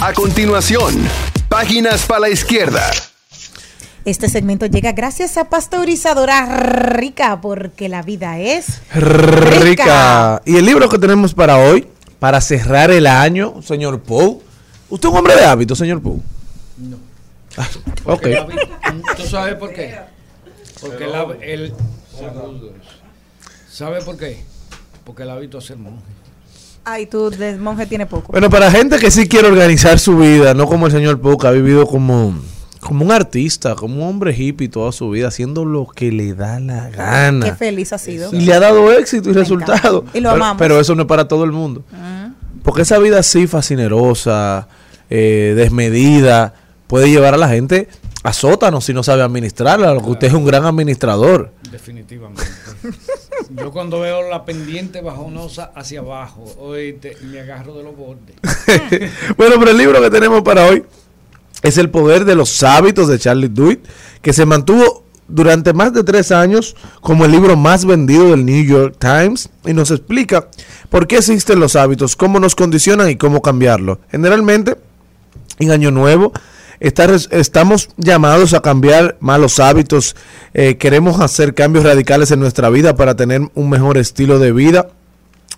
A 0.03 0.13
continuación, 0.13 1.09
Páginas 1.49 2.05
para 2.05 2.21
la 2.21 2.29
Izquierda. 2.29 2.83
Este 4.05 4.29
segmento 4.29 4.67
llega 4.67 4.93
gracias 4.93 5.39
a 5.39 5.49
Pasteurizadora 5.49 6.45
Rica, 6.59 7.41
porque 7.41 7.89
la 7.89 8.03
vida 8.03 8.39
es 8.39 8.83
Rica. 8.95 10.43
Y 10.45 10.57
el 10.59 10.67
libro 10.67 10.91
que 10.91 10.99
tenemos 10.99 11.33
para 11.33 11.57
hoy, 11.57 11.89
para 12.19 12.43
cerrar 12.43 12.91
el 12.91 13.07
año, 13.07 13.63
señor 13.63 14.01
Pou. 14.03 14.43
¿Usted 14.91 15.09
es 15.09 15.13
un 15.13 15.19
hombre 15.19 15.35
de 15.35 15.45
hábito, 15.47 15.75
señor 15.75 16.03
Pou? 16.03 16.23
No. 16.77 16.99
Ah, 17.57 17.69
ok. 18.05 18.27
¿Tú 19.17 19.23
sabes 19.27 19.55
por 19.55 19.73
qué? 19.73 19.97
Porque 20.83 21.05
el, 21.05 21.13
hab- 21.15 21.39
el- 21.41 21.73
¿Sabe 23.75 24.01
por 24.03 24.17
qué? 24.17 24.41
Porque 25.03 25.25
el 25.25 25.31
hábito 25.31 25.59
es 25.59 25.65
ser 25.65 25.79
monje. 25.79 26.05
Ay, 26.85 27.07
tú 27.07 27.29
de 27.29 27.57
monje 27.57 27.87
tiene 27.87 28.07
poco. 28.07 28.31
Bueno, 28.31 28.49
para 28.49 28.71
gente 28.71 28.99
que 28.99 29.11
sí 29.11 29.27
quiere 29.27 29.49
organizar 29.49 29.99
su 29.99 30.17
vida, 30.17 30.55
no 30.55 30.69
como 30.69 30.87
el 30.87 30.93
señor 30.93 31.21
que 31.21 31.47
ha 31.49 31.51
vivido 31.51 31.85
como, 31.85 32.39
como 32.79 33.05
un 33.05 33.11
artista, 33.11 33.75
como 33.75 33.97
un 33.97 34.09
hombre 34.09 34.33
hippie 34.33 34.69
toda 34.69 34.93
su 34.93 35.11
vida, 35.11 35.27
haciendo 35.27 35.65
lo 35.65 35.89
que 35.89 36.13
le 36.13 36.35
da 36.35 36.61
la 36.61 36.89
gana. 36.89 37.47
Qué 37.47 37.55
feliz 37.57 37.93
ha 37.93 37.99
sido. 37.99 38.33
Y 38.33 38.43
le 38.43 38.55
ha 38.55 38.61
dado 38.61 38.93
éxito 38.93 39.31
y 39.31 39.33
Me 39.33 39.41
resultado. 39.41 40.03
encanta. 40.03 40.19
Y 40.19 40.21
lo 40.21 40.31
pero, 40.31 40.45
amamos. 40.45 40.61
pero 40.61 40.79
eso 40.79 40.95
no 40.95 41.03
es 41.03 41.09
para 41.09 41.27
todo 41.27 41.43
el 41.43 41.51
mundo. 41.51 41.83
Porque 42.63 42.83
esa 42.83 43.01
vida 43.01 43.19
así 43.19 43.49
fascinerosa, 43.49 44.69
eh, 45.11 45.53
desmedida, 45.57 46.55
puede 46.87 47.11
llevar 47.11 47.35
a 47.35 47.39
la 47.39 47.49
gente 47.49 47.89
a 48.23 48.33
sótanos 48.33 48.85
si 48.85 48.95
no 48.95 49.03
sabe 49.03 49.23
administrarla. 49.23 49.95
Lo 49.95 50.01
que 50.01 50.11
usted 50.11 50.29
es 50.29 50.33
un 50.33 50.45
gran 50.47 50.65
administrador. 50.65 51.53
Definitivamente. 51.73 52.45
Yo 53.57 53.71
cuando 53.71 54.01
veo 54.01 54.29
la 54.29 54.45
pendiente 54.45 55.01
bajonosa 55.01 55.71
hacia 55.77 56.01
abajo, 56.01 56.45
oíste, 56.59 57.17
me 57.23 57.39
agarro 57.39 57.75
de 57.75 57.85
los 57.85 57.97
bordes. 57.97 58.35
bueno, 59.37 59.57
pero 59.61 59.71
el 59.71 59.79
libro 59.79 60.03
que 60.03 60.11
tenemos 60.11 60.43
para 60.43 60.67
hoy 60.67 60.85
es 61.63 61.79
El 61.79 61.89
poder 61.89 62.25
de 62.25 62.35
los 62.35 62.63
hábitos 62.65 63.07
de 63.07 63.19
Charlie 63.19 63.49
Duit, 63.49 63.81
que 64.23 64.33
se 64.33 64.45
mantuvo 64.45 65.05
durante 65.29 65.73
más 65.73 65.93
de 65.93 66.03
tres 66.03 66.33
años 66.33 66.75
como 67.01 67.25
el 67.25 67.31
libro 67.31 67.57
más 67.57 67.85
vendido 67.85 68.31
del 68.31 68.45
New 68.45 68.65
York 68.65 68.97
Times 68.99 69.49
y 69.65 69.73
nos 69.73 69.93
explica 69.93 70.49
por 70.91 71.07
qué 71.07 71.19
existen 71.19 71.61
los 71.61 71.77
hábitos, 71.77 72.17
cómo 72.17 72.41
nos 72.41 72.57
condicionan 72.57 73.09
y 73.09 73.17
cómo 73.17 73.41
cambiarlo. 73.41 74.01
Generalmente, 74.11 74.77
en 75.61 75.71
Año 75.71 75.93
Nuevo, 75.93 76.33
está 76.81 77.07
estamos 77.31 77.89
llamados 77.97 78.55
a 78.55 78.61
cambiar 78.61 79.17
malos 79.21 79.61
hábitos, 79.61 80.17
eh, 80.53 80.77
queremos 80.77 81.21
hacer 81.21 81.55
cambios 81.55 81.85
radicales 81.85 82.31
en 82.31 82.41
nuestra 82.41 82.71
vida 82.71 82.97
para 82.97 83.17
tener 83.17 83.43
un 83.55 83.71
mejor 83.71 83.99
estilo 83.99 84.39
de 84.39 84.53
vida 84.53 84.89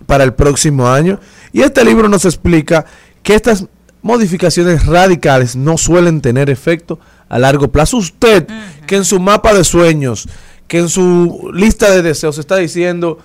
para 0.06 0.24
el 0.24 0.34
próximo 0.34 0.88
año. 0.88 1.20
Y 1.52 1.62
este 1.62 1.84
libro 1.84 2.08
nos 2.08 2.24
explica 2.24 2.84
que 3.22 3.34
estas 3.34 3.66
modificaciones 4.02 4.86
radicales 4.86 5.56
no 5.56 5.78
suelen 5.78 6.20
tener 6.20 6.50
efecto 6.50 6.98
a 7.28 7.38
largo 7.38 7.68
plazo. 7.68 7.96
Usted, 7.96 8.46
que 8.86 8.96
en 8.96 9.04
su 9.04 9.18
mapa 9.18 9.52
de 9.52 9.64
sueños, 9.64 10.28
que 10.68 10.78
en 10.78 10.88
su 10.88 11.50
lista 11.52 11.90
de 11.90 12.02
deseos 12.02 12.38
está 12.38 12.56
diciendo 12.56 13.18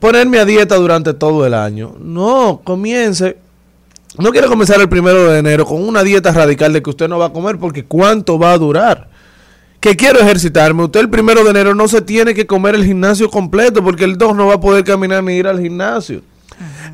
ponerme 0.00 0.38
a 0.38 0.44
dieta 0.44 0.76
durante 0.76 1.14
todo 1.14 1.46
el 1.46 1.54
año. 1.54 1.96
No, 2.00 2.60
comience. 2.64 3.38
No 4.18 4.30
quiere 4.30 4.46
comenzar 4.46 4.80
el 4.80 4.88
primero 4.88 5.30
de 5.30 5.38
enero 5.40 5.64
con 5.64 5.86
una 5.86 6.04
dieta 6.04 6.30
radical 6.30 6.72
de 6.72 6.82
que 6.82 6.90
usted 6.90 7.08
no 7.08 7.18
va 7.18 7.26
a 7.26 7.32
comer 7.32 7.58
porque 7.58 7.84
cuánto 7.84 8.38
va 8.38 8.52
a 8.52 8.58
durar. 8.58 9.08
Que 9.80 9.96
quiero 9.96 10.20
ejercitarme. 10.20 10.84
Usted 10.84 11.00
el 11.00 11.10
primero 11.10 11.42
de 11.42 11.50
enero 11.50 11.74
no 11.74 11.88
se 11.88 12.00
tiene 12.00 12.32
que 12.32 12.46
comer 12.46 12.74
el 12.76 12.84
gimnasio 12.84 13.28
completo 13.28 13.82
porque 13.82 14.04
el 14.04 14.16
2 14.16 14.36
no 14.36 14.46
va 14.46 14.54
a 14.54 14.60
poder 14.60 14.84
caminar 14.84 15.22
ni 15.24 15.34
ir 15.34 15.48
al 15.48 15.60
gimnasio. 15.60 16.22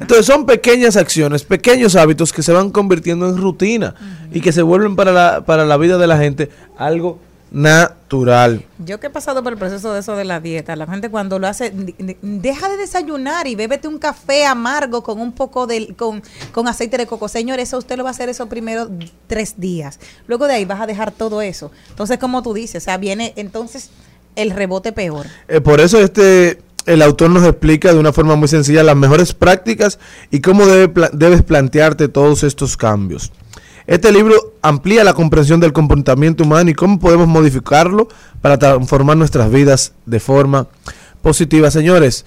Entonces 0.00 0.24
son 0.24 0.46
pequeñas 0.46 0.96
acciones, 0.96 1.44
pequeños 1.44 1.94
hábitos 1.94 2.32
que 2.32 2.42
se 2.42 2.52
van 2.52 2.70
convirtiendo 2.70 3.28
en 3.28 3.36
rutina 3.36 3.94
y 4.32 4.40
que 4.40 4.52
se 4.52 4.62
vuelven 4.62 4.96
para 4.96 5.12
la, 5.12 5.44
para 5.44 5.66
la 5.66 5.76
vida 5.76 5.98
de 5.98 6.06
la 6.06 6.16
gente 6.16 6.50
algo 6.78 7.20
natural. 7.50 8.64
Yo 8.78 9.00
que 9.00 9.08
he 9.08 9.10
pasado 9.10 9.42
por 9.42 9.52
el 9.52 9.58
proceso 9.58 9.92
de 9.92 10.00
eso 10.00 10.14
de 10.16 10.24
la 10.24 10.40
dieta, 10.40 10.76
la 10.76 10.86
gente 10.86 11.10
cuando 11.10 11.38
lo 11.38 11.46
hace, 11.46 11.72
deja 12.22 12.68
de 12.68 12.76
desayunar 12.76 13.46
y 13.46 13.54
bébete 13.54 13.88
un 13.88 13.98
café 13.98 14.46
amargo 14.46 15.02
con 15.02 15.20
un 15.20 15.32
poco 15.32 15.66
de, 15.66 15.94
con, 15.96 16.22
con 16.52 16.68
aceite 16.68 16.96
de 16.96 17.06
coco. 17.06 17.28
Señor, 17.28 17.58
eso 17.60 17.78
usted 17.78 17.96
lo 17.96 18.04
va 18.04 18.10
a 18.10 18.12
hacer 18.12 18.28
esos 18.28 18.48
primeros 18.48 18.88
tres 19.26 19.54
días. 19.58 19.98
Luego 20.26 20.46
de 20.46 20.54
ahí 20.54 20.64
vas 20.64 20.80
a 20.80 20.86
dejar 20.86 21.10
todo 21.10 21.42
eso. 21.42 21.70
Entonces, 21.88 22.18
como 22.18 22.42
tú 22.42 22.54
dices, 22.54 22.82
o 22.82 22.84
sea, 22.84 22.96
viene 22.96 23.32
entonces 23.36 23.90
el 24.36 24.50
rebote 24.50 24.92
peor. 24.92 25.26
Eh, 25.48 25.60
por 25.60 25.80
eso 25.80 25.98
este 26.00 26.62
el 26.86 27.02
autor 27.02 27.30
nos 27.30 27.44
explica 27.44 27.92
de 27.92 27.98
una 27.98 28.12
forma 28.12 28.36
muy 28.36 28.48
sencilla 28.48 28.82
las 28.82 28.96
mejores 28.96 29.34
prácticas 29.34 29.98
y 30.30 30.40
cómo 30.40 30.66
debe 30.66 30.88
pla- 30.88 31.10
debes 31.12 31.42
plantearte 31.42 32.08
todos 32.08 32.42
estos 32.42 32.76
cambios. 32.76 33.32
Este 33.90 34.12
libro 34.12 34.54
amplía 34.62 35.02
la 35.02 35.14
comprensión 35.14 35.58
del 35.58 35.72
comportamiento 35.72 36.44
humano 36.44 36.70
y 36.70 36.74
cómo 36.74 37.00
podemos 37.00 37.26
modificarlo 37.26 38.06
para 38.40 38.56
transformar 38.56 39.16
nuestras 39.16 39.50
vidas 39.50 39.94
de 40.06 40.20
forma 40.20 40.68
positiva. 41.22 41.72
Señores, 41.72 42.24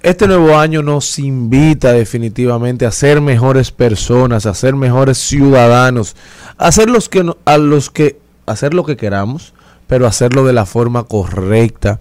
este 0.00 0.26
nuevo 0.26 0.56
año 0.56 0.82
nos 0.82 1.18
invita 1.18 1.92
definitivamente 1.92 2.86
a 2.86 2.90
ser 2.90 3.20
mejores 3.20 3.70
personas, 3.70 4.46
a 4.46 4.54
ser 4.54 4.76
mejores 4.76 5.18
ciudadanos, 5.18 6.16
a 6.56 6.68
hacer 6.68 6.88
los 6.88 7.10
que 7.10 7.30
a 7.44 7.58
los 7.58 7.90
que 7.90 8.18
hacer 8.46 8.72
lo 8.72 8.86
que 8.86 8.96
queramos, 8.96 9.52
pero 9.86 10.06
hacerlo 10.06 10.46
de 10.46 10.54
la 10.54 10.64
forma 10.64 11.04
correcta 11.04 12.00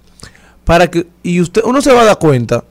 para 0.63 0.89
que 0.89 1.07
y 1.23 1.41
usted 1.41 1.61
uno 1.65 1.81
se 1.81 1.91
va 1.91 2.03
a 2.03 2.05
dar 2.05 2.19
cuenta 2.19 2.63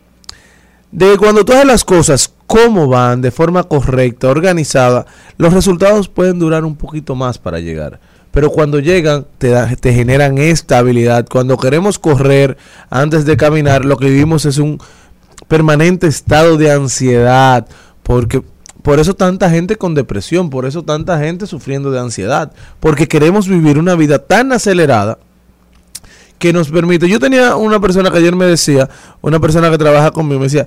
de 0.93 1.17
cuando 1.19 1.45
todas 1.45 1.65
las 1.65 1.85
cosas 1.85 2.33
como 2.47 2.87
van 2.87 3.21
de 3.23 3.31
forma 3.31 3.63
correcta, 3.65 4.29
organizada, 4.29 5.07
los 5.39 5.53
resultados 5.53 6.09
pueden 6.09 6.39
durar 6.39 6.65
un 6.65 6.77
poquito 6.77 7.15
más 7.15 7.39
para 7.39 7.59
llegar. 7.61 7.99
Pero 8.31 8.51
cuando 8.51 8.79
llegan, 8.79 9.27
te, 9.39 9.49
da- 9.49 9.75
te 9.77 9.93
generan 9.93 10.39
estabilidad. 10.39 11.27
Cuando 11.31 11.57
queremos 11.57 11.99
correr 11.99 12.57
antes 12.91 13.25
de 13.25 13.37
caminar, 13.37 13.85
lo 13.85 13.97
que 13.97 14.09
vivimos 14.11 14.45
es 14.47 14.59
un 14.59 14.79
permanente 15.49 16.07
estado 16.07 16.57
de 16.57 16.71
ansiedad. 16.71 17.67
Porque 18.03 18.43
por 18.83 19.01
eso 19.01 19.15
tanta 19.15 19.51
gente 19.51 19.77
con 19.77 19.95
depresión, 19.95 20.51
por 20.51 20.65
eso 20.67 20.83
tanta 20.83 21.19
gente 21.19 21.47
sufriendo 21.47 21.91
de 21.91 22.01
ansiedad. 22.01 22.53
Porque 22.81 23.07
queremos 23.09 23.49
vivir 23.49 23.79
una 23.79 23.95
vida 23.97 24.19
tan 24.19 24.53
acelerada 24.53 25.19
que 26.43 26.53
nos 26.53 26.71
permite. 26.71 27.09
Yo 27.09 27.21
tenía 27.21 27.55
una 27.55 27.79
persona 27.79 28.11
que 28.11 28.19
ayer 28.19 28.35
me 28.35 28.47
decía, 28.47 28.91
una 29.21 29.39
persona 29.39 29.71
que 29.71 29.79
trabaja 29.79 30.11
conmigo, 30.11 30.41
me 30.41 30.47
decía, 30.47 30.67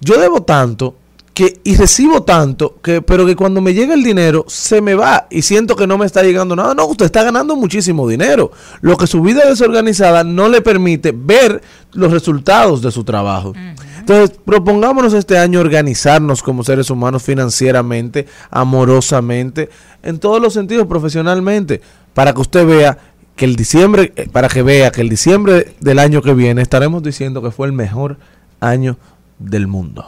yo 0.00 0.16
debo 0.16 0.44
tanto 0.44 0.94
que 1.34 1.60
y 1.64 1.74
recibo 1.74 2.22
tanto 2.22 2.76
que 2.80 3.02
pero 3.02 3.26
que 3.26 3.34
cuando 3.34 3.60
me 3.60 3.74
llega 3.74 3.94
el 3.94 4.04
dinero 4.04 4.44
se 4.46 4.80
me 4.80 4.94
va 4.94 5.26
y 5.28 5.42
siento 5.42 5.74
que 5.74 5.88
no 5.88 5.98
me 5.98 6.06
está 6.06 6.22
llegando 6.22 6.54
nada. 6.54 6.72
No, 6.72 6.86
usted 6.86 7.06
está 7.06 7.24
ganando 7.24 7.56
muchísimo 7.56 8.06
dinero. 8.08 8.52
Lo 8.80 8.96
que 8.96 9.08
su 9.08 9.20
vida 9.20 9.44
desorganizada 9.44 10.22
no 10.22 10.48
le 10.48 10.62
permite 10.62 11.12
ver 11.12 11.62
los 11.94 12.12
resultados 12.12 12.80
de 12.80 12.92
su 12.92 13.02
trabajo. 13.02 13.54
Entonces, 13.98 14.38
propongámonos 14.44 15.14
este 15.14 15.36
año 15.36 15.58
organizarnos 15.58 16.44
como 16.44 16.62
seres 16.62 16.90
humanos 16.90 17.24
financieramente, 17.24 18.26
amorosamente, 18.52 19.68
en 20.04 20.20
todos 20.20 20.40
los 20.40 20.54
sentidos, 20.54 20.86
profesionalmente, 20.86 21.80
para 22.14 22.32
que 22.32 22.40
usted 22.40 22.66
vea 22.66 22.98
que 23.38 23.44
el 23.44 23.54
diciembre, 23.54 24.12
eh, 24.16 24.28
para 24.30 24.48
que 24.48 24.62
vea 24.62 24.90
que 24.90 25.00
el 25.00 25.08
diciembre 25.08 25.72
del 25.80 26.00
año 26.00 26.20
que 26.22 26.34
viene 26.34 26.60
estaremos 26.60 27.04
diciendo 27.04 27.40
que 27.40 27.52
fue 27.52 27.68
el 27.68 27.72
mejor 27.72 28.18
año 28.60 28.98
del 29.38 29.68
mundo. 29.68 30.04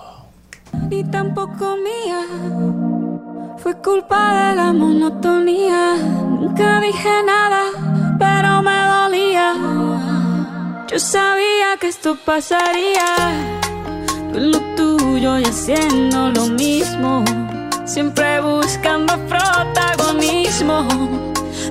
ni 0.90 1.02
tampoco 1.05 1.77
mía. 1.77 2.23
Fue 3.62 3.74
culpa 3.77 4.51
de 4.51 4.57
la 4.57 4.73
monotonía. 4.73 5.97
Nunca 6.40 6.81
dije 6.81 7.15
nada, 7.24 7.62
pero 8.19 8.62
me 8.62 8.78
dolía. 8.97 9.48
Yo 10.90 10.98
sabía 10.98 11.77
que 11.81 11.89
esto 11.89 12.16
pasaría. 12.24 13.09
Tú 14.32 14.40
lo 14.40 14.61
tuyo 14.77 15.39
y 15.39 15.44
haciendo 15.44 16.31
lo 16.31 16.47
mismo. 16.48 17.24
Siempre 17.85 18.40
buscando 18.40 19.12
protagonismo. 19.28 20.89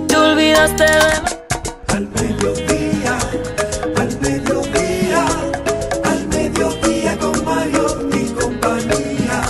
Te 0.08 0.16
olvidaste 0.16 0.84
de 0.84 1.49
Al 2.00 2.08
mediodía, 2.12 3.20
al 3.98 4.22
mediodía, 4.22 5.26
al 6.06 6.28
mediodía 6.30 7.20
con 7.20 7.44
Mario 7.44 8.10
y 8.14 8.26
compañía. 8.40 9.42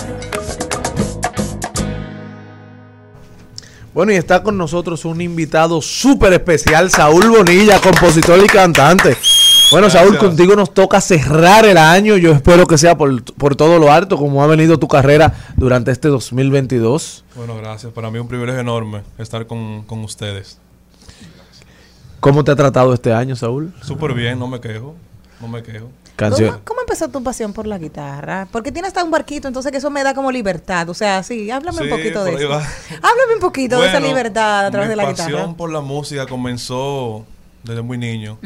Bueno, 3.93 4.13
y 4.13 4.15
está 4.15 4.41
con 4.41 4.57
nosotros 4.57 5.05
un 5.05 5.21
invitado 5.21 5.79
súper 5.79 6.33
especial, 6.33 6.89
Saúl 6.89 7.29
Bonilla, 7.29 7.79
compositor 7.79 8.43
y 8.43 8.47
cantante. 8.47 9.15
Bueno, 9.69 9.91
Saúl, 9.91 10.17
contigo 10.17 10.55
nos 10.55 10.73
toca 10.73 10.99
cerrar 11.01 11.65
el 11.67 11.77
año. 11.77 12.17
Yo 12.17 12.31
espero 12.31 12.65
que 12.65 12.79
sea 12.79 12.97
por, 12.97 13.23
por 13.35 13.55
todo 13.55 13.77
lo 13.77 13.91
alto, 13.91 14.17
como 14.17 14.43
ha 14.43 14.47
venido 14.47 14.79
tu 14.79 14.87
carrera 14.87 15.35
durante 15.55 15.91
este 15.91 16.07
2022. 16.07 17.25
Bueno, 17.35 17.55
gracias. 17.57 17.93
Para 17.93 18.09
mí 18.09 18.17
es 18.17 18.23
un 18.23 18.27
privilegio 18.27 18.59
enorme 18.59 19.03
estar 19.19 19.45
con, 19.45 19.83
con 19.83 20.03
ustedes. 20.03 20.57
¿Cómo 22.19 22.43
te 22.43 22.51
ha 22.51 22.55
tratado 22.55 22.93
este 22.93 23.13
año, 23.13 23.35
Saúl? 23.35 23.73
Súper 23.81 24.13
bien, 24.13 24.37
no 24.37 24.47
me 24.47 24.59
quejo. 24.59 24.95
No 25.39 25.47
me 25.47 25.63
quejo. 25.63 25.89
¿Cómo, 26.17 26.59
cómo 26.65 26.81
empezó 26.81 27.07
tu 27.07 27.23
pasión 27.23 27.53
por 27.53 27.65
la 27.65 27.77
guitarra? 27.77 28.47
Porque 28.51 28.71
tienes 28.71 28.89
hasta 28.89 29.03
un 29.03 29.11
barquito, 29.11 29.47
entonces 29.47 29.71
que 29.71 29.77
eso 29.77 29.89
me 29.89 30.03
da 30.03 30.13
como 30.13 30.31
libertad. 30.31 30.89
O 30.89 30.93
sea, 30.93 31.23
sí, 31.23 31.49
háblame 31.49 31.83
un 31.83 31.89
poquito 31.89 32.23
de 32.25 32.33
eso. 32.33 32.49
va. 32.49 32.57
Háblame 33.01 33.35
un 33.35 33.39
poquito 33.39 33.79
de 33.79 33.87
esa 33.87 33.99
libertad 34.01 34.65
a 34.65 34.71
través 34.71 34.89
mi 34.89 34.91
de 34.91 34.95
la 34.97 35.03
pasión 35.05 35.27
guitarra. 35.29 35.53
por 35.53 35.71
la 35.71 35.79
música 35.79 36.25
comenzó 36.25 37.25
desde 37.63 37.81
muy 37.81 37.97
niño. 37.97 38.37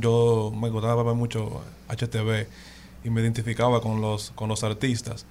Yo 0.00 0.52
me 0.60 0.68
gustaba 0.70 1.04
ver 1.04 1.14
mucho 1.14 1.62
HTV 1.88 2.48
y 3.04 3.10
me 3.10 3.20
identificaba 3.20 3.80
con 3.80 4.00
los, 4.00 4.32
con 4.34 4.48
los 4.48 4.64
artistas. 4.64 5.24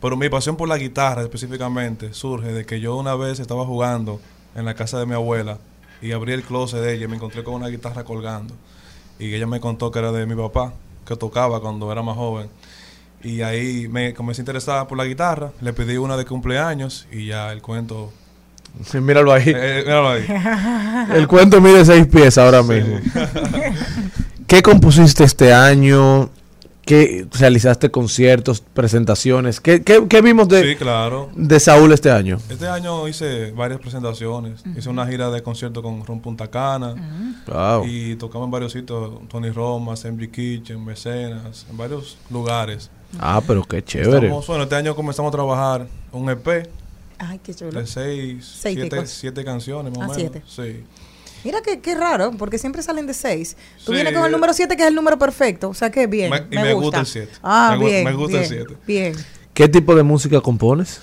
Pero 0.00 0.16
mi 0.16 0.28
pasión 0.28 0.56
por 0.56 0.68
la 0.68 0.78
guitarra 0.78 1.22
específicamente 1.22 2.12
surge 2.14 2.52
de 2.52 2.64
que 2.66 2.80
yo 2.80 2.96
una 2.96 3.14
vez 3.14 3.38
estaba 3.38 3.64
jugando 3.64 4.20
en 4.56 4.64
la 4.64 4.74
casa 4.74 4.98
de 4.98 5.06
mi 5.06 5.14
abuela 5.14 5.58
y 6.02 6.12
abrí 6.12 6.32
el 6.32 6.42
closet 6.42 6.80
de 6.80 6.94
ella 6.94 7.04
y 7.04 7.08
me 7.08 7.16
encontré 7.16 7.42
con 7.44 7.54
una 7.54 7.68
guitarra 7.68 8.04
colgando. 8.04 8.54
Y 9.18 9.34
ella 9.34 9.46
me 9.46 9.60
contó 9.60 9.90
que 9.90 9.98
era 9.98 10.12
de 10.12 10.24
mi 10.26 10.34
papá, 10.34 10.72
que 11.06 11.14
tocaba 11.16 11.60
cuando 11.60 11.90
era 11.92 12.02
más 12.02 12.16
joven. 12.16 12.48
Y 13.22 13.42
ahí 13.42 13.86
me 13.88 14.14
comencé 14.14 14.40
a 14.40 14.44
interesar 14.44 14.86
por 14.88 14.96
la 14.96 15.04
guitarra, 15.04 15.52
le 15.60 15.72
pedí 15.74 15.96
una 15.98 16.16
de 16.16 16.24
cumpleaños 16.24 17.06
y 17.12 17.26
ya 17.26 17.52
el 17.52 17.60
cuento... 17.60 18.12
Míralo 18.94 19.32
ahí. 19.32 19.42
Eh, 19.46 19.82
míralo 19.84 20.08
ahí. 20.10 20.26
El 21.16 21.26
cuento 21.26 21.60
mide 21.60 21.84
seis 21.84 22.06
pies 22.06 22.38
ahora 22.38 22.62
Sí. 22.62 22.68
mismo. 22.70 23.00
¿Qué 24.46 24.62
compusiste 24.62 25.24
este 25.24 25.52
año? 25.52 26.30
¿Qué 26.84 27.26
realizaste 27.38 27.90
conciertos, 27.90 28.60
presentaciones? 28.60 29.60
¿Qué, 29.60 29.82
qué- 29.82 30.06
qué 30.08 30.22
vimos 30.22 30.48
de, 30.48 30.62
Sí, 30.72 30.76
claro. 30.76 31.30
de 31.36 31.60
Saúl 31.60 31.92
este 31.92 32.10
año? 32.10 32.38
Este 32.48 32.66
año 32.66 33.06
hice 33.06 33.52
varias 33.52 33.78
presentaciones. 33.80 34.62
Hice 34.76 34.88
una 34.88 35.06
gira 35.06 35.30
de 35.30 35.42
concierto 35.42 35.82
con 35.82 36.04
Ron 36.04 36.20
Punta 36.20 36.48
Cana. 36.48 36.94
Wow. 37.46 37.84
Y 37.86 38.16
tocamos 38.16 38.46
en 38.46 38.50
varios 38.50 38.72
sitios. 38.72 39.12
Tony 39.28 39.50
Roma, 39.50 39.92
Assembly 39.92 40.28
Kitchen, 40.28 40.84
Mecenas, 40.84 41.66
en 41.70 41.76
varios 41.76 42.16
lugares. 42.30 42.90
Ah, 43.20 43.40
pero 43.46 43.62
qué 43.64 43.84
chévere. 43.84 44.26
Estamos- 44.26 44.46
bueno, 44.46 44.62
este 44.64 44.74
año 44.76 44.94
comenzamos 44.96 45.28
a 45.30 45.32
trabajar 45.32 45.86
un 46.12 46.28
EP 46.30 46.68
Ay, 47.18 47.38
qué 47.42 47.54
chulo. 47.54 47.72
de 47.78 47.86
seis, 47.86 48.44
Seis 48.60 48.78
siete, 49.06 49.44
canciones 49.44 49.96
más 49.96 50.10
Ah, 50.10 50.14
menos. 50.16 50.16
siete. 50.16 50.42
Sí. 50.46 50.84
Mira 51.44 51.60
qué, 51.64 51.80
qué 51.80 51.94
raro, 51.94 52.32
porque 52.38 52.58
siempre 52.58 52.82
salen 52.82 53.06
de 53.06 53.14
seis. 53.14 53.56
Tú 53.84 53.92
Sí. 53.92 53.92
vienes 53.92 54.12
con 54.12 54.24
el 54.26 54.32
número 54.32 54.52
siete, 54.52 54.76
que 54.76 54.82
es 54.82 54.88
el 54.88 54.94
número 54.94 55.18
perfecto. 55.18 55.68
O 55.70 55.74
sea, 55.74 55.90
que 55.90 56.06
bien. 56.06 56.30
Me- 56.30 56.46
y 56.50 56.56
me 56.62 56.74
gusta 56.74 57.00
el 57.00 57.06
siete. 57.06 57.32
Ah, 57.42 57.76
Me 57.78 57.86
bien. 57.86 58.04
me 58.04 58.12
gusta 58.12 58.42
el 58.42 58.48
bien, 58.48 58.66
siete. 58.66 58.80
Bien. 58.86 59.14
¿Qué 59.54 59.68
tipo 59.68 59.94
de 59.94 60.02
música 60.02 60.40
compones? 60.40 61.00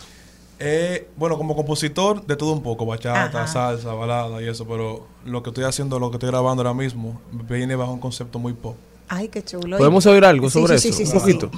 Eh, 0.60 1.08
bueno, 1.18 1.38
como 1.38 1.56
compositor, 1.56 2.26
de 2.26 2.36
todo 2.36 2.52
un 2.54 2.64
poco, 2.64 2.86
bachata, 2.86 3.44
Ajá. 3.44 3.48
salsa, 3.48 3.94
balada 3.94 4.42
y 4.42 4.48
eso, 4.48 4.66
pero 4.68 5.06
lo 5.26 5.44
que 5.44 5.52
estoy 5.52 5.66
haciendo, 5.66 6.00
lo 6.00 6.10
que 6.10 6.16
estoy 6.18 6.30
grabando 6.30 6.64
ahora 6.64 6.74
mismo, 6.74 7.22
viene 7.48 7.76
bajo 7.76 7.94
un 7.94 8.00
concepto 8.00 8.40
muy 8.40 8.54
pop. 8.54 8.76
Ay, 9.08 9.28
qué 9.30 9.44
chulo. 9.44 9.78
¿Podemos 9.78 10.06
oír 10.08 10.26
algo 10.26 10.50
Sí, 10.50 10.60
sobre 10.60 10.80
sí, 10.80 10.90
eso? 10.90 10.98
sí, 10.98 11.04
un 11.04 11.10
sí, 11.10 11.14
sí, 11.14 11.20
poquito. 11.20 11.52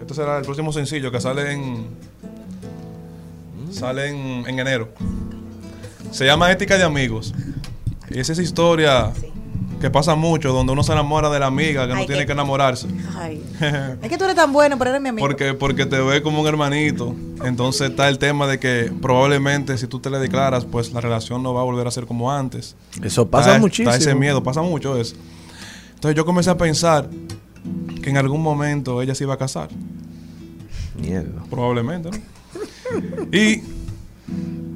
Este 0.00 0.14
será 0.14 0.38
el 0.38 0.44
próximo 0.44 0.72
sencillo 0.72 1.10
que 1.10 1.20
sale 1.20 1.52
en. 1.52 1.86
Sale 3.72 4.08
en, 4.08 4.46
en 4.48 4.58
enero. 4.60 4.88
Se 6.14 6.24
llama 6.24 6.52
Ética 6.52 6.78
de 6.78 6.84
Amigos. 6.84 7.34
Y 8.08 8.20
es 8.20 8.30
esa 8.30 8.40
historia 8.40 9.10
que 9.80 9.90
pasa 9.90 10.14
mucho, 10.14 10.52
donde 10.52 10.72
uno 10.72 10.84
se 10.84 10.92
enamora 10.92 11.28
de 11.28 11.40
la 11.40 11.46
amiga 11.46 11.88
que 11.88 11.92
Ay, 11.92 11.98
no 11.98 12.06
tiene 12.06 12.24
que 12.24 12.30
enamorarse. 12.30 12.86
Ay. 13.18 13.42
Es 14.00 14.08
que 14.08 14.16
tú 14.16 14.22
eres 14.22 14.36
tan 14.36 14.52
bueno, 14.52 14.78
pero 14.78 14.90
eres 14.90 15.02
mi 15.02 15.08
amigo. 15.08 15.26
Porque, 15.26 15.54
porque 15.54 15.86
te 15.86 16.00
ve 16.00 16.22
como 16.22 16.40
un 16.40 16.46
hermanito. 16.46 17.16
Entonces 17.44 17.90
está 17.90 18.08
el 18.08 18.18
tema 18.18 18.46
de 18.46 18.60
que 18.60 18.92
probablemente 19.02 19.76
si 19.76 19.88
tú 19.88 19.98
te 19.98 20.08
le 20.08 20.20
declaras, 20.20 20.64
pues 20.64 20.92
la 20.92 21.00
relación 21.00 21.42
no 21.42 21.52
va 21.52 21.62
a 21.62 21.64
volver 21.64 21.88
a 21.88 21.90
ser 21.90 22.06
como 22.06 22.30
antes. 22.30 22.76
Eso 23.02 23.28
pasa 23.28 23.48
Está- 23.50 23.60
muchísimo. 23.60 23.90
Está 23.90 24.00
ese 24.00 24.14
miedo, 24.14 24.40
pasa 24.40 24.62
mucho 24.62 24.96
eso. 24.96 25.16
Entonces 25.94 26.16
yo 26.16 26.24
comencé 26.24 26.48
a 26.50 26.56
pensar 26.56 27.08
que 28.04 28.10
en 28.10 28.18
algún 28.18 28.40
momento 28.40 29.02
ella 29.02 29.16
se 29.16 29.24
iba 29.24 29.34
a 29.34 29.38
casar. 29.38 29.68
Mierda. 30.96 31.42
Probablemente, 31.50 32.10
¿no? 32.12 32.16
y 33.36 33.62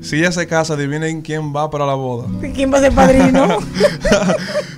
si 0.00 0.16
ella 0.16 0.32
se 0.32 0.46
casa, 0.46 0.74
adivinen 0.74 1.22
quién 1.22 1.54
va 1.54 1.70
para 1.70 1.84
la 1.84 1.94
boda. 1.94 2.28
¿Quién 2.54 2.72
va 2.72 2.78
a 2.78 2.80
ser 2.80 2.92
padrino? 2.92 3.58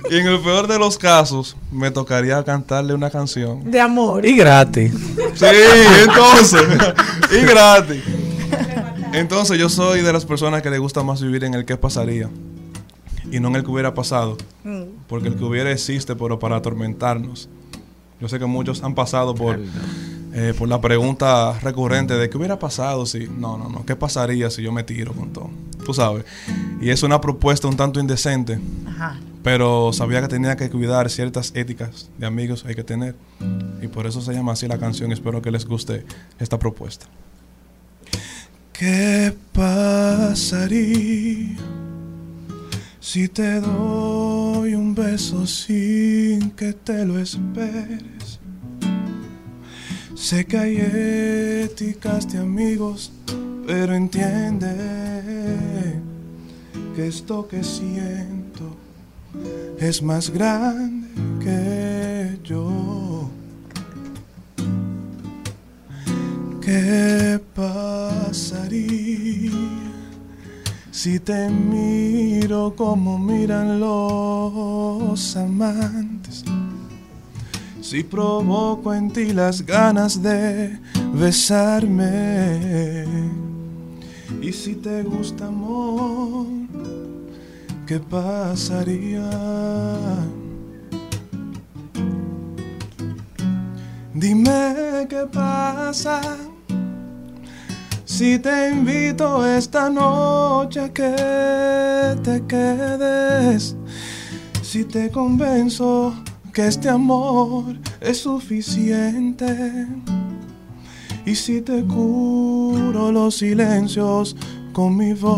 Y 0.09 0.17
en 0.17 0.27
el 0.27 0.39
peor 0.39 0.67
de 0.67 0.79
los 0.79 0.97
casos, 0.97 1.55
me 1.71 1.91
tocaría 1.91 2.43
cantarle 2.43 2.93
una 2.93 3.09
canción. 3.09 3.69
de 3.69 3.79
amor. 3.79 4.25
Y 4.25 4.35
gratis. 4.35 4.93
Sí, 5.35 5.45
entonces. 6.03 6.63
y 7.31 7.45
gratis. 7.45 8.03
Entonces 9.13 9.59
yo 9.59 9.69
soy 9.69 10.01
de 10.01 10.13
las 10.13 10.25
personas 10.25 10.61
que 10.61 10.69
le 10.69 10.77
gusta 10.77 11.03
más 11.03 11.21
vivir 11.21 11.43
en 11.43 11.53
el 11.53 11.65
que 11.65 11.77
pasaría. 11.77 12.29
Y 13.31 13.39
no 13.39 13.49
en 13.49 13.57
el 13.57 13.63
que 13.63 13.71
hubiera 13.71 13.93
pasado. 13.93 14.37
Mm. 14.63 14.83
Porque 15.07 15.27
el 15.27 15.35
que 15.35 15.43
hubiera 15.43 15.71
existe, 15.71 16.15
pero 16.15 16.39
para 16.39 16.57
atormentarnos. 16.57 17.49
Yo 18.19 18.27
sé 18.27 18.39
que 18.39 18.45
muchos 18.45 18.83
han 18.83 18.95
pasado 18.95 19.33
por, 19.33 19.59
eh, 20.33 20.53
por 20.57 20.69
la 20.69 20.79
pregunta 20.79 21.59
recurrente 21.59 22.13
de 22.15 22.29
qué 22.29 22.37
hubiera 22.37 22.57
pasado 22.57 23.05
si... 23.05 23.27
No, 23.27 23.57
no, 23.57 23.69
no. 23.69 23.85
¿Qué 23.85 23.95
pasaría 23.95 24.49
si 24.49 24.61
yo 24.61 24.71
me 24.71 24.83
tiro 24.83 25.13
con 25.13 25.33
todo? 25.33 25.49
Tú 25.85 25.93
sabes. 25.93 26.25
Y 26.79 26.89
es 26.89 27.03
una 27.03 27.19
propuesta 27.19 27.67
un 27.67 27.75
tanto 27.75 27.99
indecente. 27.99 28.59
Ajá. 28.87 29.19
Pero 29.43 29.91
sabía 29.91 30.21
que 30.21 30.27
tenía 30.27 30.55
que 30.55 30.69
cuidar 30.69 31.09
ciertas 31.09 31.51
éticas 31.55 32.09
de 32.17 32.27
amigos 32.27 32.63
hay 32.65 32.75
que 32.75 32.83
tener. 32.83 33.15
Y 33.81 33.87
por 33.87 34.05
eso 34.05 34.21
se 34.21 34.33
llama 34.33 34.53
así 34.53 34.67
la 34.67 34.77
canción. 34.77 35.11
Espero 35.11 35.41
que 35.41 35.51
les 35.51 35.65
guste 35.65 36.05
esta 36.39 36.59
propuesta. 36.59 37.07
¿Qué 38.71 39.35
pasaría 39.51 40.77
si 42.99 43.27
te 43.27 43.59
doy 43.59 44.75
un 44.75 44.95
beso 44.95 45.45
sin 45.45 46.51
que 46.51 46.73
te 46.73 47.05
lo 47.05 47.19
esperes? 47.19 48.30
Sé 50.21 50.45
que 50.45 50.55
hay 50.55 50.77
éticas 51.65 52.31
de 52.31 52.37
amigos, 52.37 53.11
pero 53.65 53.95
entiende 53.95 54.69
que 56.95 57.07
esto 57.07 57.47
que 57.47 57.63
siento 57.63 58.77
es 59.79 60.03
más 60.03 60.29
grande 60.29 61.07
que 61.43 62.37
yo. 62.43 63.31
¿Qué 66.61 67.39
pasaría 67.55 68.69
si 70.91 71.19
te 71.19 71.49
miro 71.49 72.75
como 72.75 73.17
miran 73.17 73.79
los 73.79 75.35
amantes? 75.35 76.45
Si 77.91 78.03
provoco 78.03 78.93
en 78.93 79.11
ti 79.11 79.33
las 79.33 79.65
ganas 79.65 80.23
de 80.23 80.79
besarme. 81.13 83.05
Y 84.41 84.53
si 84.53 84.75
te 84.75 85.03
gusta 85.03 85.47
amor, 85.47 86.47
¿qué 87.85 87.99
pasaría? 87.99 89.29
Dime 94.13 95.05
qué 95.09 95.27
pasa 95.29 96.21
si 98.05 98.39
te 98.39 98.69
invito 98.69 99.45
esta 99.45 99.89
noche 99.89 100.79
a 100.79 100.93
que 100.93 102.15
te 102.23 102.41
quedes. 102.47 103.75
Si 104.61 104.85
te 104.85 105.11
convenzo 105.11 106.15
que 106.53 106.67
este 106.67 106.89
amor 106.89 107.77
es 107.99 108.19
suficiente. 108.19 109.87
Y 111.25 111.35
si 111.35 111.61
te 111.61 111.83
curo 111.83 113.11
los 113.11 113.37
silencios 113.37 114.35
con 114.73 114.97
mi 114.97 115.13
voz. 115.13 115.33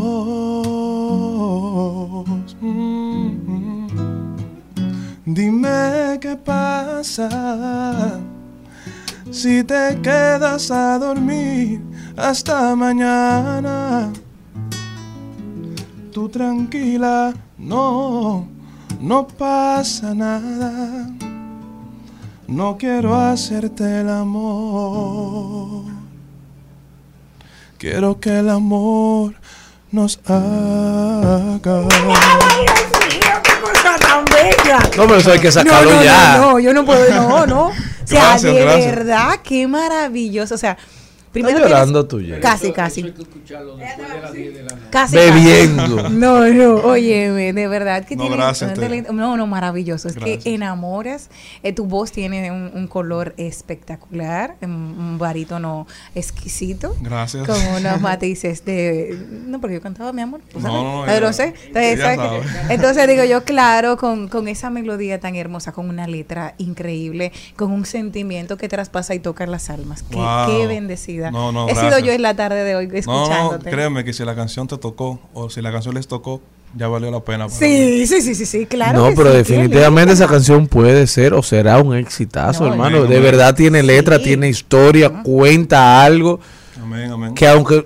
Mm, 2.62 3.94
Dime 5.26 6.20
qué 6.22 6.36
pasa 6.36 8.20
si 9.32 9.64
te 9.64 10.00
quedas 10.04 10.70
a 10.70 11.00
dormir 11.00 11.82
hasta 12.16 12.76
mañana. 12.76 14.12
Tú 16.12 16.30
tranquila, 16.30 17.34
no, 17.58 18.48
no 19.00 19.28
pasa 19.28 20.14
nada. 20.14 21.08
No 22.48 22.78
quiero 22.78 23.16
hacerte 23.16 24.02
el 24.02 24.10
amor. 24.10 25.84
Quiero 27.78 28.20
que 28.20 28.40
el 28.40 28.50
amor 28.50 29.34
nos 29.92 30.20
haga. 30.26 31.84
cosa 33.62 33.96
tan 34.00 34.26
bella. 34.26 34.80
No, 34.98 35.04
pero 35.08 35.16
eso 35.18 35.32
hay 35.32 35.40
que 35.40 35.52
sacarlo 35.52 35.90
no, 35.92 35.98
no, 35.98 36.04
ya. 36.04 36.38
No, 36.38 36.52
no, 36.54 36.60
yo 36.60 36.74
no 36.74 36.86
puedo, 36.86 37.10
no, 37.16 37.46
no. 37.46 37.66
O 37.68 37.74
sea, 38.06 38.30
Gracias, 38.30 38.54
de 38.54 38.62
gracias. 38.62 38.96
verdad, 38.96 39.40
qué 39.44 39.68
maravilloso. 39.68 40.56
O 40.56 40.58
sea, 40.58 40.78
primero 41.34 41.58
Estás 41.58 41.70
llorando 41.72 42.06
tienes- 42.08 42.26
tú 42.26 42.32
ya. 42.36 42.40
Casi, 42.40 42.72
casi. 42.72 43.02
Casi. 43.04 43.14
Casi. 44.90 45.16
Bebiendo. 45.16 46.10
No, 46.10 46.48
no, 46.48 46.76
óyeme, 46.76 47.52
de 47.54 47.68
verdad 47.68 48.06
que 48.06 48.16
No, 48.16 48.24
tiene 48.24 48.38
gracias, 48.38 48.78
No, 49.12 49.36
no, 49.38 49.48
maravilloso. 49.48 50.08
Es 50.08 50.16
Gracias. 50.16 50.44
que 50.44 50.54
enamoras. 50.56 51.30
eh, 51.64 51.74
tu 51.74 51.86
voz 51.86 52.12
tiene 52.12 52.52
un, 52.52 52.72
un 52.74 52.88
color 52.88 53.34
espectacular, 53.38 54.56
un, 54.62 54.70
un 54.72 55.18
barítono 55.18 55.88
exquisito. 56.16 56.96
Gracias. 57.02 57.46
Con 57.48 57.58
unos 57.78 58.00
matices 58.02 58.64
de. 58.66 59.18
No, 59.48 59.60
porque 59.60 59.76
yo 59.76 59.82
cantaba, 59.82 60.14
mi 60.14 60.22
amor. 60.22 60.42
¿tú 60.52 60.60
No, 60.60 61.02
no, 61.02 61.06
Pero 61.06 61.28
ya- 61.28 61.34
sé. 61.34 61.54
Entonces, 61.68 62.00
¿sabes 62.00 62.18
sabe. 62.18 62.40
qué? 62.68 62.74
Entonces 62.74 63.08
digo 63.08 63.24
yo, 63.24 63.44
claro, 63.44 63.98
con, 63.98 64.28
con 64.28 64.48
esa 64.48 64.70
melodía 64.70 65.20
tan 65.20 65.36
hermosa, 65.36 65.72
con 65.72 65.90
una 65.90 66.08
letra 66.08 66.54
increíble, 66.58 67.32
con 67.56 67.72
un 67.72 67.86
sentimiento 67.86 68.58
que 68.58 68.70
traspasa 68.70 69.16
y 69.16 69.20
toca 69.20 69.46
las 69.48 69.70
almas. 69.70 70.04
Qué, 70.04 70.16
Wow. 70.16 70.48
qué 70.48 70.68
bendecida. 70.68 71.23
No, 71.32 71.52
no, 71.52 71.68
He 71.70 71.76
sido 71.76 72.00
yo 72.00 72.12
en 72.12 72.22
la 72.22 72.36
tarde 72.36 72.64
de 72.64 72.76
hoy 72.76 72.88
No, 72.88 72.94
no, 72.94 72.98
escuchándote. 72.98 73.70
créeme 73.70 74.04
que 74.04 74.14
si 74.14 74.24
la 74.26 74.36
canción 74.36 74.68
te 74.68 74.78
tocó 74.78 75.20
o 75.34 75.50
si 75.50 75.62
la 75.62 75.72
canción 75.72 75.96
les 75.96 76.08
tocó, 76.08 76.42
ya 76.76 76.88
valió 76.88 77.12
la 77.12 77.20
pena. 77.20 77.48
para 77.48 77.60
mí. 77.60 77.68
Sí, 77.68 78.08
sí, 78.08 78.22
sí, 78.22 78.34
sí, 78.36 78.46
sí, 78.46 78.66
claro. 78.66 78.98
no, 79.00 79.10
que 79.10 79.16
pero 79.16 79.32
sí, 79.32 79.38
definitivamente 79.38 80.14
esa 80.14 80.28
canción 80.28 80.68
puede 80.68 81.06
ser 81.08 81.34
o 81.34 81.44
será 81.44 81.80
un 81.82 81.96
exitazo, 81.96 82.66
No, 82.66 82.72
hermano. 82.72 82.98
amén, 82.98 83.10
de 83.10 83.18
amén. 83.18 83.32
verdad 83.32 83.54
tiene 83.56 83.84
letra, 83.84 84.18
Sí. 84.18 84.24
tiene 84.24 84.50
historia, 84.50 85.22
cuenta 85.24 86.04
algo 86.04 86.40
Amén, 86.82 87.12
amén. 87.12 87.36
que 87.36 87.48
aunque 87.48 87.86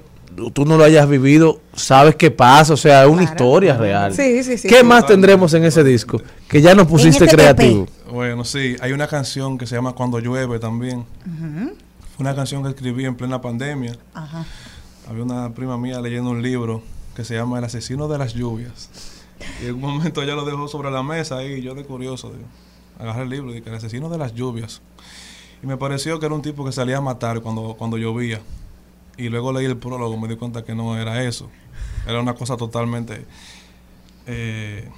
tú 0.54 0.66
no 0.66 0.78
lo 0.78 0.84
hayas 0.84 1.10
vivido, 1.10 1.60
sabes 1.76 2.16
qué 2.16 2.30
pasa, 2.32 2.74
o 2.74 2.78
sea, 2.78 3.02
es 3.04 3.08
una 3.10 3.18
Claro. 3.24 3.32
historia 3.34 3.76
real. 3.76 4.14
Sí, 4.14 4.44
sí, 4.44 4.58
sí. 4.58 4.68
¿Qué 4.68 4.84
más 4.84 5.06
tendremos 5.08 5.54
en 5.56 5.66
ese 5.66 5.84
disco? 5.84 6.22
Que 6.48 6.62
ya 6.62 6.74
nos 6.76 6.86
pusiste 6.88 7.26
este 7.26 7.36
creativo. 7.36 7.88
Bueno, 8.12 8.46
sí, 8.46 8.76
hay 8.80 8.92
una 8.94 9.08
canción 9.08 9.58
que 9.58 9.66
se 9.66 9.76
llama 9.76 9.94
Cuando 9.94 10.20
llueve 10.20 10.60
también. 10.60 11.04
Fue 12.18 12.24
una 12.24 12.36
canción 12.36 12.64
que 12.64 12.70
escribí 12.70 13.06
en 13.06 13.16
plena 13.16 13.42
pandemia. 13.42 13.96
Ajá. 14.16 14.44
Había 15.08 15.24
una 15.24 15.54
prima 15.54 15.78
mía 15.78 16.02
leyendo 16.02 16.32
un 16.32 16.42
libro 16.42 16.82
que 17.16 17.24
se 17.24 17.36
llama 17.36 17.60
El 17.60 17.66
asesino 17.66 18.08
de 18.08 18.18
las 18.18 18.34
lluvias. 18.34 18.90
Y 19.62 19.68
en 19.68 19.76
un 19.76 19.82
momento 19.82 20.24
ella 20.24 20.34
lo 20.34 20.44
dejó 20.44 20.68
sobre 20.68 20.90
la 20.90 21.04
mesa 21.04 21.44
y 21.44 21.62
yo 21.62 21.76
de 21.76 21.86
curioso 21.86 22.32
digo, 22.32 22.48
agarré 22.98 23.22
el 23.22 23.30
libro 23.30 23.52
y 23.52 23.58
dije, 23.58 23.70
El 23.70 23.76
asesino 23.76 24.10
de 24.10 24.18
las 24.18 24.34
lluvias. 24.34 24.82
Y 25.62 25.68
me 25.68 25.78
pareció 25.78 26.20
que 26.20 26.26
era 26.26 26.34
un 26.34 26.42
tipo 26.42 26.66
que 26.66 26.72
salía 26.72 26.98
a 26.98 27.02
matar 27.02 27.42
cuando, 27.42 27.76
cuando 27.78 27.98
llovía. 27.98 28.42
Y 29.16 29.30
luego 29.30 29.54
leí 29.54 29.66
el 29.66 29.78
prólogo, 29.78 30.18
me 30.18 30.28
di 30.28 30.38
cuenta 30.38 30.64
que 30.64 30.74
no 30.74 30.98
era 30.98 31.24
eso. 31.24 31.52
Era 32.08 32.20
una 32.20 32.34
cosa 32.34 32.58
totalmente 32.58 33.28
eh, 34.26 34.90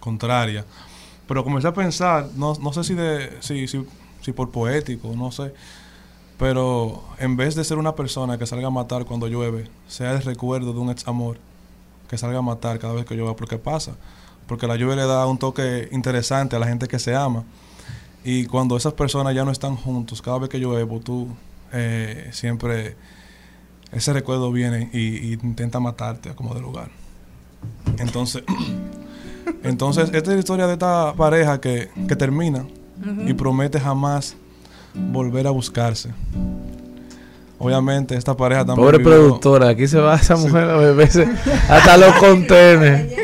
contraria. 0.00 0.64
Pero 1.28 1.44
comencé 1.44 1.68
a 1.68 1.72
pensar, 1.72 2.30
no, 2.34 2.54
no 2.54 2.72
sé 2.72 2.82
si, 2.82 2.94
de, 2.94 3.36
si, 3.38 3.68
si, 3.68 3.86
si 4.20 4.32
por 4.32 4.50
poético, 4.50 5.14
no 5.14 5.30
sé. 5.30 5.52
Pero 6.40 7.04
en 7.18 7.36
vez 7.36 7.54
de 7.54 7.64
ser 7.64 7.76
una 7.76 7.94
persona 7.94 8.38
que 8.38 8.46
salga 8.46 8.68
a 8.68 8.70
matar 8.70 9.04
cuando 9.04 9.28
llueve, 9.28 9.68
sea 9.86 10.12
el 10.12 10.22
recuerdo 10.22 10.72
de 10.72 10.80
un 10.80 10.88
ex 10.88 11.06
amor 11.06 11.36
que 12.08 12.16
salga 12.16 12.38
a 12.38 12.42
matar 12.42 12.78
cada 12.78 12.94
vez 12.94 13.04
que 13.04 13.14
llueva, 13.14 13.36
porque 13.36 13.58
pasa. 13.58 13.92
Porque 14.46 14.66
la 14.66 14.76
lluvia 14.76 14.96
le 14.96 15.06
da 15.06 15.26
un 15.26 15.36
toque 15.36 15.90
interesante 15.92 16.56
a 16.56 16.58
la 16.58 16.66
gente 16.66 16.88
que 16.88 16.98
se 16.98 17.14
ama. 17.14 17.44
Y 18.24 18.46
cuando 18.46 18.78
esas 18.78 18.94
personas 18.94 19.34
ya 19.34 19.44
no 19.44 19.50
están 19.50 19.76
juntos, 19.76 20.22
cada 20.22 20.38
vez 20.38 20.48
que 20.48 20.58
llueve, 20.58 20.86
pues 20.86 21.04
tú 21.04 21.28
eh, 21.74 22.30
siempre 22.32 22.96
ese 23.92 24.14
recuerdo 24.14 24.50
viene 24.50 24.88
y, 24.94 25.32
y 25.32 25.32
intenta 25.42 25.78
matarte 25.78 26.34
como 26.34 26.54
de 26.54 26.62
lugar. 26.62 26.90
Entonces, 27.98 28.44
entonces 29.62 30.04
esta 30.04 30.30
es 30.30 30.36
la 30.36 30.38
historia 30.38 30.66
de 30.66 30.72
esta 30.72 31.12
pareja 31.12 31.60
que, 31.60 31.90
que 32.08 32.16
termina 32.16 32.64
y 33.26 33.34
promete 33.34 33.78
jamás 33.78 34.36
volver 34.94 35.46
a 35.46 35.50
buscarse. 35.50 36.10
Obviamente 37.58 38.16
esta 38.16 38.34
pareja 38.36 38.64
también 38.64 38.86
Pobre 38.86 38.98
vivió- 38.98 39.10
productora, 39.12 39.68
aquí 39.68 39.86
se 39.86 39.98
va 40.00 40.16
esa 40.16 40.36
mujer 40.36 40.70
a 40.70 40.76
beberse 40.76 41.28
hasta 41.68 41.96
los 41.98 42.14
contenes. 42.14 43.12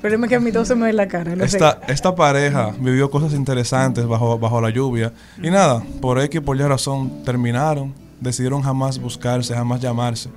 Problema 0.00 0.26
es 0.26 0.30
que 0.30 0.36
a 0.36 0.40
mí 0.40 0.52
todo 0.52 0.64
se 0.66 0.74
me 0.74 0.86
ve 0.86 0.92
la 0.92 1.08
cara. 1.08 1.34
sé. 1.34 1.44
Esta, 1.44 1.80
esta 1.88 2.14
pareja 2.14 2.72
vivió 2.78 3.10
cosas 3.10 3.32
interesantes 3.32 4.06
bajo, 4.06 4.38
bajo 4.38 4.60
la 4.60 4.68
lluvia. 4.70 5.12
Y 5.42 5.50
nada, 5.50 5.82
por 6.02 6.20
X 6.20 6.40
por 6.42 6.56
Y 6.56 6.60
razón 6.62 7.22
terminaron. 7.24 7.94
Decidieron 8.20 8.60
jamás 8.62 8.98
buscarse, 8.98 9.54
jamás 9.54 9.80
llamarse. 9.80 10.28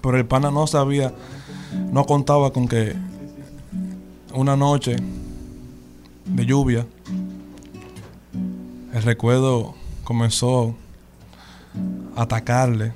Pero 0.00 0.16
el 0.16 0.24
pana 0.24 0.50
no 0.52 0.66
sabía, 0.68 1.12
no 1.92 2.04
contaba 2.04 2.52
con 2.52 2.68
que 2.68 2.94
una 4.32 4.56
noche 4.56 4.96
de 6.24 6.46
lluvia, 6.46 6.86
el 8.98 9.04
recuerdo 9.04 9.74
comenzó 10.04 10.74
a 12.16 12.22
atacarle. 12.22 12.92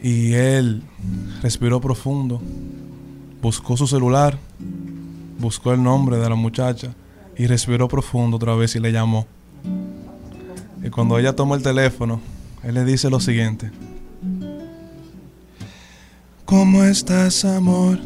Y 0.00 0.34
él 0.34 0.82
respiró 1.42 1.80
profundo 1.80 2.40
buscó 3.40 3.76
su 3.76 3.86
celular, 3.86 4.38
buscó 5.38 5.72
el 5.72 5.82
nombre 5.82 6.16
de 6.16 6.28
la 6.28 6.34
muchacha 6.34 6.94
y 7.36 7.46
respiró 7.46 7.88
profundo 7.88 8.36
otra 8.36 8.54
vez 8.54 8.74
y 8.74 8.80
le 8.80 8.92
llamó. 8.92 9.26
Y 10.82 10.90
cuando 10.90 11.18
ella 11.18 11.34
tomó 11.34 11.54
el 11.54 11.62
teléfono, 11.62 12.20
él 12.62 12.74
le 12.74 12.84
dice 12.84 13.10
lo 13.10 13.20
siguiente. 13.20 13.70
¿Cómo 16.44 16.82
estás, 16.82 17.44
amor? 17.44 17.98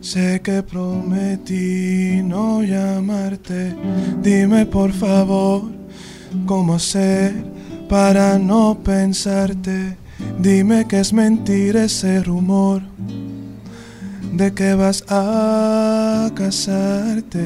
Sé 0.00 0.40
que 0.42 0.62
prometí 0.62 2.22
no 2.22 2.62
llamarte. 2.62 3.74
Dime 4.22 4.66
por 4.66 4.92
favor 4.92 5.79
cómo 6.46 6.74
hacer 6.74 7.34
para 7.88 8.38
no 8.38 8.78
pensarte. 8.82 9.96
Dime 10.38 10.86
que 10.86 11.00
es 11.00 11.12
mentira 11.12 11.84
ese 11.84 12.22
rumor 12.22 12.82
de 14.32 14.54
que 14.54 14.74
vas 14.74 15.04
a 15.08 16.30
casarte. 16.34 17.38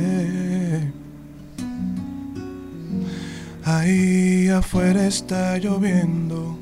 Ahí 3.65 4.49
afuera 4.49 5.07
está 5.07 5.57
lloviendo 5.57 6.59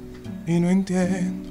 y 0.46 0.60
no 0.60 0.70
entiendo 0.70 1.50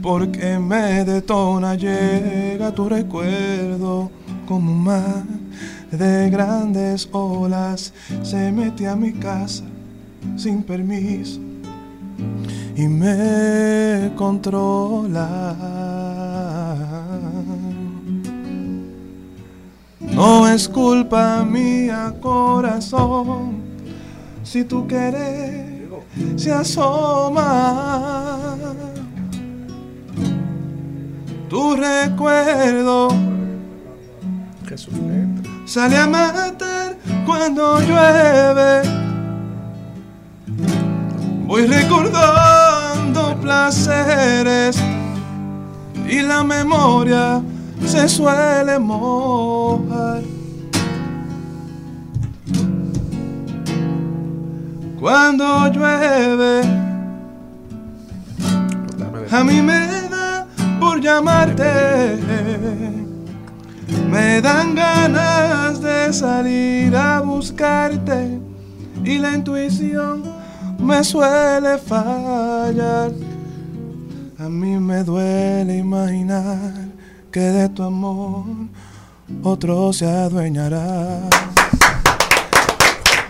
por 0.00 0.30
qué 0.32 0.58
me 0.58 1.04
detona. 1.04 1.74
Llega 1.74 2.74
tu 2.74 2.88
recuerdo 2.88 4.10
como 4.46 4.72
un 4.72 4.84
mar 4.84 5.24
de 5.90 6.30
grandes 6.30 7.08
olas. 7.12 7.92
Se 8.22 8.50
mete 8.52 8.88
a 8.88 8.96
mi 8.96 9.12
casa 9.12 9.64
sin 10.36 10.62
permiso 10.62 11.40
y 12.76 12.88
me 12.88 14.12
controla. 14.16 15.54
No 20.00 20.48
es 20.48 20.68
culpa 20.68 21.44
mía, 21.44 22.14
corazón, 22.20 23.62
si 24.42 24.64
tú 24.64 24.86
quieres 24.86 25.66
se 26.36 26.52
asoma. 26.52 28.56
Tu 31.48 31.76
recuerdo 31.76 33.08
sale 35.64 35.96
a 35.96 36.06
matar 36.06 36.96
cuando 37.24 37.80
llueve. 37.80 38.82
Voy 41.46 41.66
recordando 41.66 43.36
placeres 43.40 44.76
y 46.08 46.20
la 46.22 46.42
memoria 46.42 47.42
se 47.84 48.08
suele 48.08 48.78
mojar. 48.78 50.22
cuando 55.06 55.68
llueve. 55.68 56.62
A 59.30 59.44
mí 59.44 59.62
me 59.62 59.86
da 60.10 60.46
por 60.80 61.00
llamarte. 61.00 62.18
Me 64.10 64.40
dan 64.40 64.74
ganas 64.74 65.80
de 65.80 66.12
salir 66.12 66.96
a 66.96 67.20
buscarte 67.20 68.40
y 69.04 69.18
la 69.18 69.34
intuición 69.34 70.24
me 70.86 71.02
suele 71.02 71.78
fallar. 71.78 73.10
A 74.38 74.48
mí 74.48 74.78
me 74.78 75.02
duele 75.02 75.78
imaginar 75.78 76.72
que 77.32 77.40
de 77.40 77.68
tu 77.68 77.82
amor 77.82 78.44
otro 79.42 79.92
se 79.92 80.06
adueñará. 80.06 81.20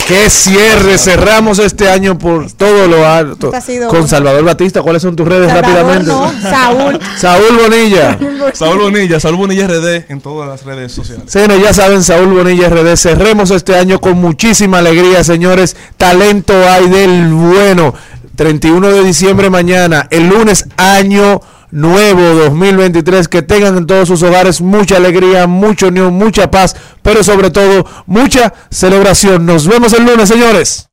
Qué 0.06 0.30
cierre, 0.30 0.98
cerramos 0.98 1.58
este 1.58 1.90
año 1.90 2.16
por 2.16 2.52
todo 2.52 2.86
lo 2.86 3.04
alto. 3.06 3.50
Con 3.88 4.06
Salvador 4.06 4.44
Batista, 4.44 4.80
¿cuáles 4.80 5.02
son 5.02 5.16
tus 5.16 5.26
redes 5.26 5.50
Salvador, 5.50 5.76
rápidamente? 5.76 6.12
no, 6.12 6.32
Saúl. 6.48 7.00
Saúl 7.18 7.58
Bonilla. 7.60 8.18
Saúl 8.52 8.78
Bonilla, 8.78 9.18
Saúl 9.18 9.36
Bonilla 9.36 9.66
RD 9.66 10.08
en 10.08 10.20
todas 10.20 10.48
las 10.48 10.64
redes 10.64 10.92
sociales. 10.92 11.24
Señores, 11.26 11.60
ya 11.60 11.74
saben, 11.74 12.04
Saúl 12.04 12.34
Bonilla 12.34 12.68
RD. 12.68 12.96
Cerremos 12.96 13.50
este 13.50 13.76
año 13.76 14.00
con 14.00 14.16
muchísima 14.18 14.78
alegría, 14.78 15.24
señores. 15.24 15.76
Talento 15.96 16.54
hay 16.68 16.88
del 16.88 17.32
bueno. 17.32 17.92
31 18.36 18.88
de 18.88 19.02
diciembre 19.02 19.48
mañana, 19.48 20.06
el 20.10 20.28
lunes, 20.28 20.66
año 20.76 21.40
nuevo 21.76 22.22
2023. 22.34 23.28
Que 23.28 23.42
tengan 23.42 23.76
en 23.76 23.86
todos 23.86 24.08
sus 24.08 24.22
hogares 24.22 24.60
mucha 24.60 24.96
alegría, 24.96 25.46
mucha 25.46 25.86
unión, 25.86 26.14
mucha 26.14 26.50
paz, 26.50 26.76
pero 27.02 27.22
sobre 27.22 27.50
todo 27.50 27.86
mucha 28.06 28.52
celebración. 28.70 29.46
Nos 29.46 29.66
vemos 29.66 29.92
el 29.92 30.04
lunes, 30.04 30.28
señores. 30.28 30.88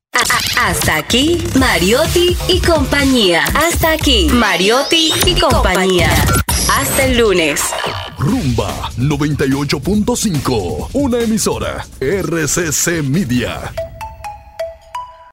Hasta 0.60 0.96
aquí, 0.96 1.42
Mariotti 1.58 2.36
y 2.48 2.60
compañía. 2.60 3.44
Hasta 3.54 3.92
aquí, 3.92 4.28
Mariotti 4.32 5.12
y 5.26 5.34
compañía. 5.40 6.10
Hasta 6.70 7.04
el 7.04 7.18
lunes. 7.18 7.60
Rumba 8.18 8.90
98.5, 8.96 10.90
una 10.92 11.20
emisora 11.20 11.84
RCC 12.00 13.02
Media. 13.02 13.72